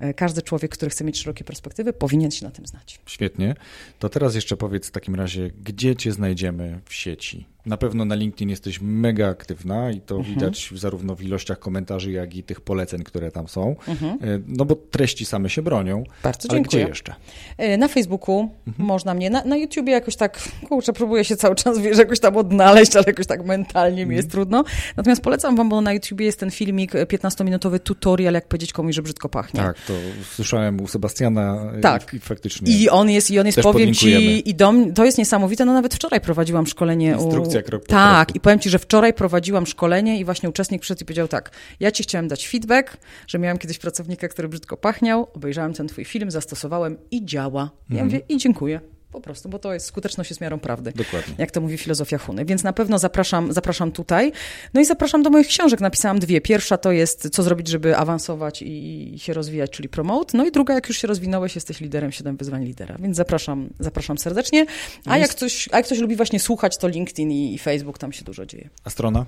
e, 0.00 0.14
każdy 0.14 0.42
człowiek, 0.42 0.72
który 0.72 0.90
chce 0.90 1.04
mieć 1.04 1.18
szerokie 1.18 1.44
perspektywy, 1.44 1.92
powinien 1.92 2.30
się 2.30 2.44
na 2.46 2.50
tym 2.50 2.66
znać. 2.66 3.00
Świetnie. 3.06 3.54
To 3.98 4.08
teraz 4.08 4.34
jeszcze 4.34 4.56
powiedz 4.56 4.88
w 4.88 4.90
takim 4.90 5.14
razie, 5.14 5.50
gdzie 5.64 5.96
cię 5.96 6.12
znajdziemy 6.12 6.80
w 6.84 6.94
sieci? 6.94 7.55
Na 7.66 7.76
pewno 7.76 8.04
na 8.04 8.14
LinkedIn 8.14 8.50
jesteś 8.50 8.80
mega 8.82 9.28
aktywna 9.28 9.90
i 9.90 10.00
to 10.00 10.16
Mhm. 10.16 10.34
widać 10.34 10.70
zarówno 10.74 11.14
w 11.16 11.22
ilościach 11.22 11.58
komentarzy, 11.58 12.12
jak 12.12 12.34
i 12.36 12.42
tych 12.42 12.60
poleceń, 12.60 13.04
które 13.04 13.30
tam 13.30 13.48
są. 13.48 13.76
Mhm. 13.88 14.12
E, 14.12 14.16
No 14.46 14.64
bo 14.64 14.74
treści 14.90 15.24
same 15.24 15.50
się 15.50 15.62
bronią. 15.62 16.04
Bardzo 16.22 16.48
Ale 16.50 16.58
dziękuję. 16.58 16.82
gdzie 16.82 16.88
jeszcze? 16.88 17.14
E, 17.58 17.76
Na 17.76 17.88
Facebooku 17.88 18.50
Mhm. 18.66 18.86
można 18.88 19.14
mnie, 19.14 19.30
na, 19.30 19.44
na 19.44 19.56
YouTubie 19.56 19.92
jakoś 19.92 20.16
tak, 20.16 20.48
kurczę, 20.68 20.92
próbuję 20.92 21.24
się 21.24 21.36
cały 21.36 21.54
czas, 21.54 21.78
wiesz, 21.78 21.98
jakoś 21.98 22.20
tam 22.20 22.36
odnaleźć, 22.36 22.96
ale 22.96 23.04
jakoś 23.06 23.26
tak 23.26 23.44
mentalnie 23.46 23.96
mi 23.96 24.02
Mhm. 24.02 24.16
jest 24.16 24.30
trudno. 24.30 24.64
Natomiast 24.96 25.22
polecam 25.22 25.56
wam, 25.56 25.68
bo 25.68 25.80
na 25.80 25.92
YouTubie 25.92 26.26
jest 26.26 26.40
ten 26.40 26.50
filmik, 26.50 26.94
e, 26.94 27.06
15-minutowy 27.06 27.78
tutorial, 27.80 28.34
jak 28.34 28.48
powiedzieć 28.48 28.72
komuś, 28.72 28.94
że 28.94 29.02
brzydko 29.02 29.28
pachnie. 29.28 29.60
Tak, 29.60 29.76
to 29.86 29.92
słyszałem 30.34 30.80
u 30.80 30.88
Sebastiana 30.88 31.72
e, 31.76 31.80
Tak. 31.80 32.14
i 32.14 32.18
faktycznie. 32.18 32.72
I 32.78 32.88
on 32.90 33.10
jest, 33.10 33.30
i 33.30 33.38
on 33.38 33.46
jest, 33.46 33.60
powiem 33.60 33.94
ci, 33.94 34.48
i 34.50 34.54
dom, 34.54 34.92
to 34.94 35.04
jest 35.04 35.18
niesamowite, 35.18 35.64
no 35.64 35.72
nawet 35.72 35.94
wczoraj 35.94 36.20
prowadziłam 36.20 36.66
szkolenie 36.66 37.16
Instrukcja 37.20 37.55
krok 37.62 37.82
po 37.82 37.88
Tak, 37.88 38.26
kroku. 38.28 38.36
i 38.36 38.40
powiem 38.40 38.58
ci, 38.58 38.70
że 38.70 38.78
wczoraj 38.78 39.14
prowadziłam 39.14 39.66
szkolenie 39.66 40.20
i 40.20 40.24
właśnie 40.24 40.48
uczestnik 40.48 40.80
przyszedł 40.82 41.00
i 41.02 41.04
powiedział 41.04 41.28
tak, 41.28 41.50
ja 41.80 41.90
ci 41.90 42.02
chciałem 42.02 42.28
dać 42.28 42.48
feedback, 42.48 42.96
że 43.26 43.38
miałem 43.38 43.58
kiedyś 43.58 43.78
pracownika, 43.78 44.28
który 44.28 44.48
brzydko 44.48 44.76
pachniał, 44.76 45.28
obejrzałem 45.34 45.74
ten 45.74 45.88
twój 45.88 46.04
film, 46.04 46.30
zastosowałem 46.30 46.96
i 47.10 47.24
działa. 47.24 47.70
Ja 47.90 47.94
Mhm. 47.94 48.06
mówię, 48.06 48.20
i 48.28 48.36
dziękuję. 48.38 48.80
Po 49.16 49.20
prostu, 49.20 49.48
bo 49.48 49.58
to 49.58 49.74
jest 49.74 49.86
skuteczność 49.86 50.30
jest 50.30 50.40
miarą 50.40 50.58
prawdy. 50.58 50.92
Dokładnie. 50.92 51.34
Jak 51.38 51.50
to 51.50 51.60
mówi 51.60 51.78
filozofia 51.78 52.18
Huny. 52.18 52.44
Więc 52.44 52.62
na 52.62 52.72
pewno 52.72 52.98
zapraszam, 52.98 53.52
zapraszam 53.52 53.92
tutaj. 53.92 54.32
No 54.74 54.80
i 54.80 54.84
zapraszam 54.84 55.22
do 55.22 55.30
moich 55.30 55.46
książek. 55.46 55.80
Napisałam 55.80 56.18
dwie. 56.18 56.40
Pierwsza 56.40 56.78
to 56.78 56.92
jest 56.92 57.30
Co 57.30 57.42
zrobić, 57.42 57.68
żeby 57.68 57.96
awansować 57.96 58.62
i, 58.62 59.14
i 59.14 59.18
się 59.18 59.32
rozwijać, 59.32 59.70
czyli 59.70 59.88
promote. 59.88 60.38
No 60.38 60.46
i 60.46 60.52
druga, 60.52 60.74
jak 60.74 60.88
już 60.88 60.98
się 60.98 61.08
rozwinąłeś, 61.08 61.54
jesteś 61.54 61.80
liderem, 61.80 62.12
siedem 62.12 62.36
wyzwań 62.36 62.64
lidera. 62.64 62.96
Więc 62.98 63.16
zapraszam, 63.16 63.68
zapraszam 63.80 64.18
serdecznie. 64.18 64.66
A 65.04 65.18
jak, 65.18 65.30
ktoś, 65.30 65.68
a 65.72 65.76
jak 65.76 65.86
ktoś 65.86 65.98
lubi 65.98 66.16
właśnie 66.16 66.40
słuchać, 66.40 66.76
to 66.76 66.88
LinkedIn 66.88 67.30
i, 67.30 67.54
i 67.54 67.58
Facebook, 67.58 67.98
tam 67.98 68.12
się 68.12 68.24
dużo 68.24 68.46
dzieje. 68.46 68.68
A 68.84 68.90
strona? 68.90 69.26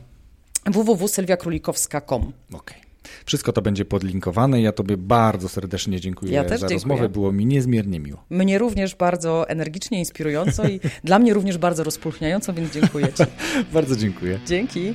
www.sylwiakrólikowska.com 0.66 2.32
Okej. 2.52 2.88
Wszystko 3.24 3.52
to 3.52 3.62
będzie 3.62 3.85
podlinkowane. 3.85 4.60
Ja 4.60 4.72
Tobie 4.72 4.97
bardzo 4.97 5.48
serdecznie 5.48 6.01
dziękuję 6.01 6.32
Ja 6.32 6.44
też 6.44 6.60
za 6.60 6.66
dziękuję. 6.68 6.74
rozmowę. 6.76 7.09
Było 7.09 7.32
mi 7.32 7.47
niezmiernie 7.47 8.01
miło. 8.01 8.24
Mnie 8.30 8.59
również 8.59 8.94
bardzo 8.94 9.48
energicznie, 9.48 9.98
inspirująco 9.98 10.68
i 10.68 10.80
dla 11.05 11.18
mnie 11.18 11.35
również 11.35 11.59
bardzo 11.59 11.85
rozpulchniająco, 11.85 12.52
więc 12.52 12.72
dziękuję 12.74 13.06
Ci. 13.12 13.22
Bardzo 13.74 13.97
dziękuję. 13.97 14.40
Dzięki. 14.47 14.94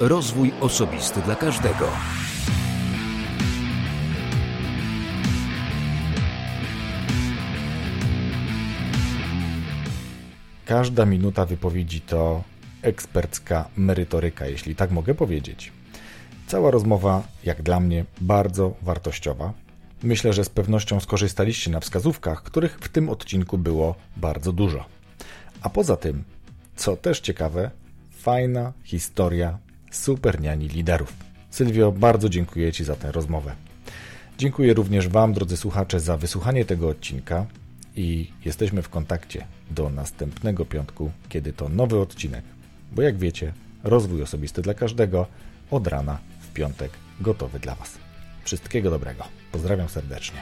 Rozwój 0.00 0.52
osobisty 0.60 1.20
dla 1.20 1.34
każdego. 1.36 1.88
Każda 10.66 11.06
minuta 11.06 11.46
wypowiedzi 11.46 12.00
to 12.00 12.42
ekspercka 12.82 13.68
merytoryka, 13.76 14.46
jeśli 14.46 14.74
tak 14.74 14.90
mogę 14.90 15.14
powiedzieć. 15.14 15.72
Cała 16.52 16.70
rozmowa, 16.70 17.22
jak 17.44 17.62
dla 17.62 17.80
mnie, 17.80 18.04
bardzo 18.20 18.74
wartościowa. 18.82 19.52
Myślę, 20.02 20.32
że 20.32 20.44
z 20.44 20.48
pewnością 20.48 21.00
skorzystaliście 21.00 21.70
na 21.70 21.80
wskazówkach, 21.80 22.42
których 22.42 22.78
w 22.78 22.88
tym 22.88 23.08
odcinku 23.08 23.58
było 23.58 23.94
bardzo 24.16 24.52
dużo. 24.52 24.84
A 25.62 25.70
poza 25.70 25.96
tym, 25.96 26.24
co 26.76 26.96
też 26.96 27.20
ciekawe, 27.20 27.70
fajna 28.10 28.72
historia 28.84 29.58
superniani 29.90 30.68
liderów. 30.68 31.12
Sylwio, 31.50 31.92
bardzo 31.92 32.28
dziękuję 32.28 32.72
Ci 32.72 32.84
za 32.84 32.96
tę 32.96 33.12
rozmowę. 33.12 33.52
Dziękuję 34.38 34.74
również 34.74 35.08
Wam, 35.08 35.32
drodzy 35.32 35.56
słuchacze, 35.56 36.00
za 36.00 36.16
wysłuchanie 36.16 36.64
tego 36.64 36.88
odcinka 36.88 37.46
i 37.96 38.30
jesteśmy 38.44 38.82
w 38.82 38.88
kontakcie 38.88 39.46
do 39.70 39.90
następnego 39.90 40.64
piątku, 40.64 41.10
kiedy 41.28 41.52
to 41.52 41.68
nowy 41.68 41.98
odcinek. 41.98 42.44
Bo 42.92 43.02
jak 43.02 43.16
wiecie, 43.16 43.52
rozwój 43.84 44.22
osobisty 44.22 44.62
dla 44.62 44.74
każdego 44.74 45.26
od 45.70 45.86
rana 45.86 46.31
piątek 46.54 46.92
gotowy 47.20 47.58
dla 47.58 47.74
Was. 47.74 47.98
Wszystkiego 48.44 48.90
dobrego. 48.90 49.24
Pozdrawiam 49.52 49.88
serdecznie. 49.88 50.38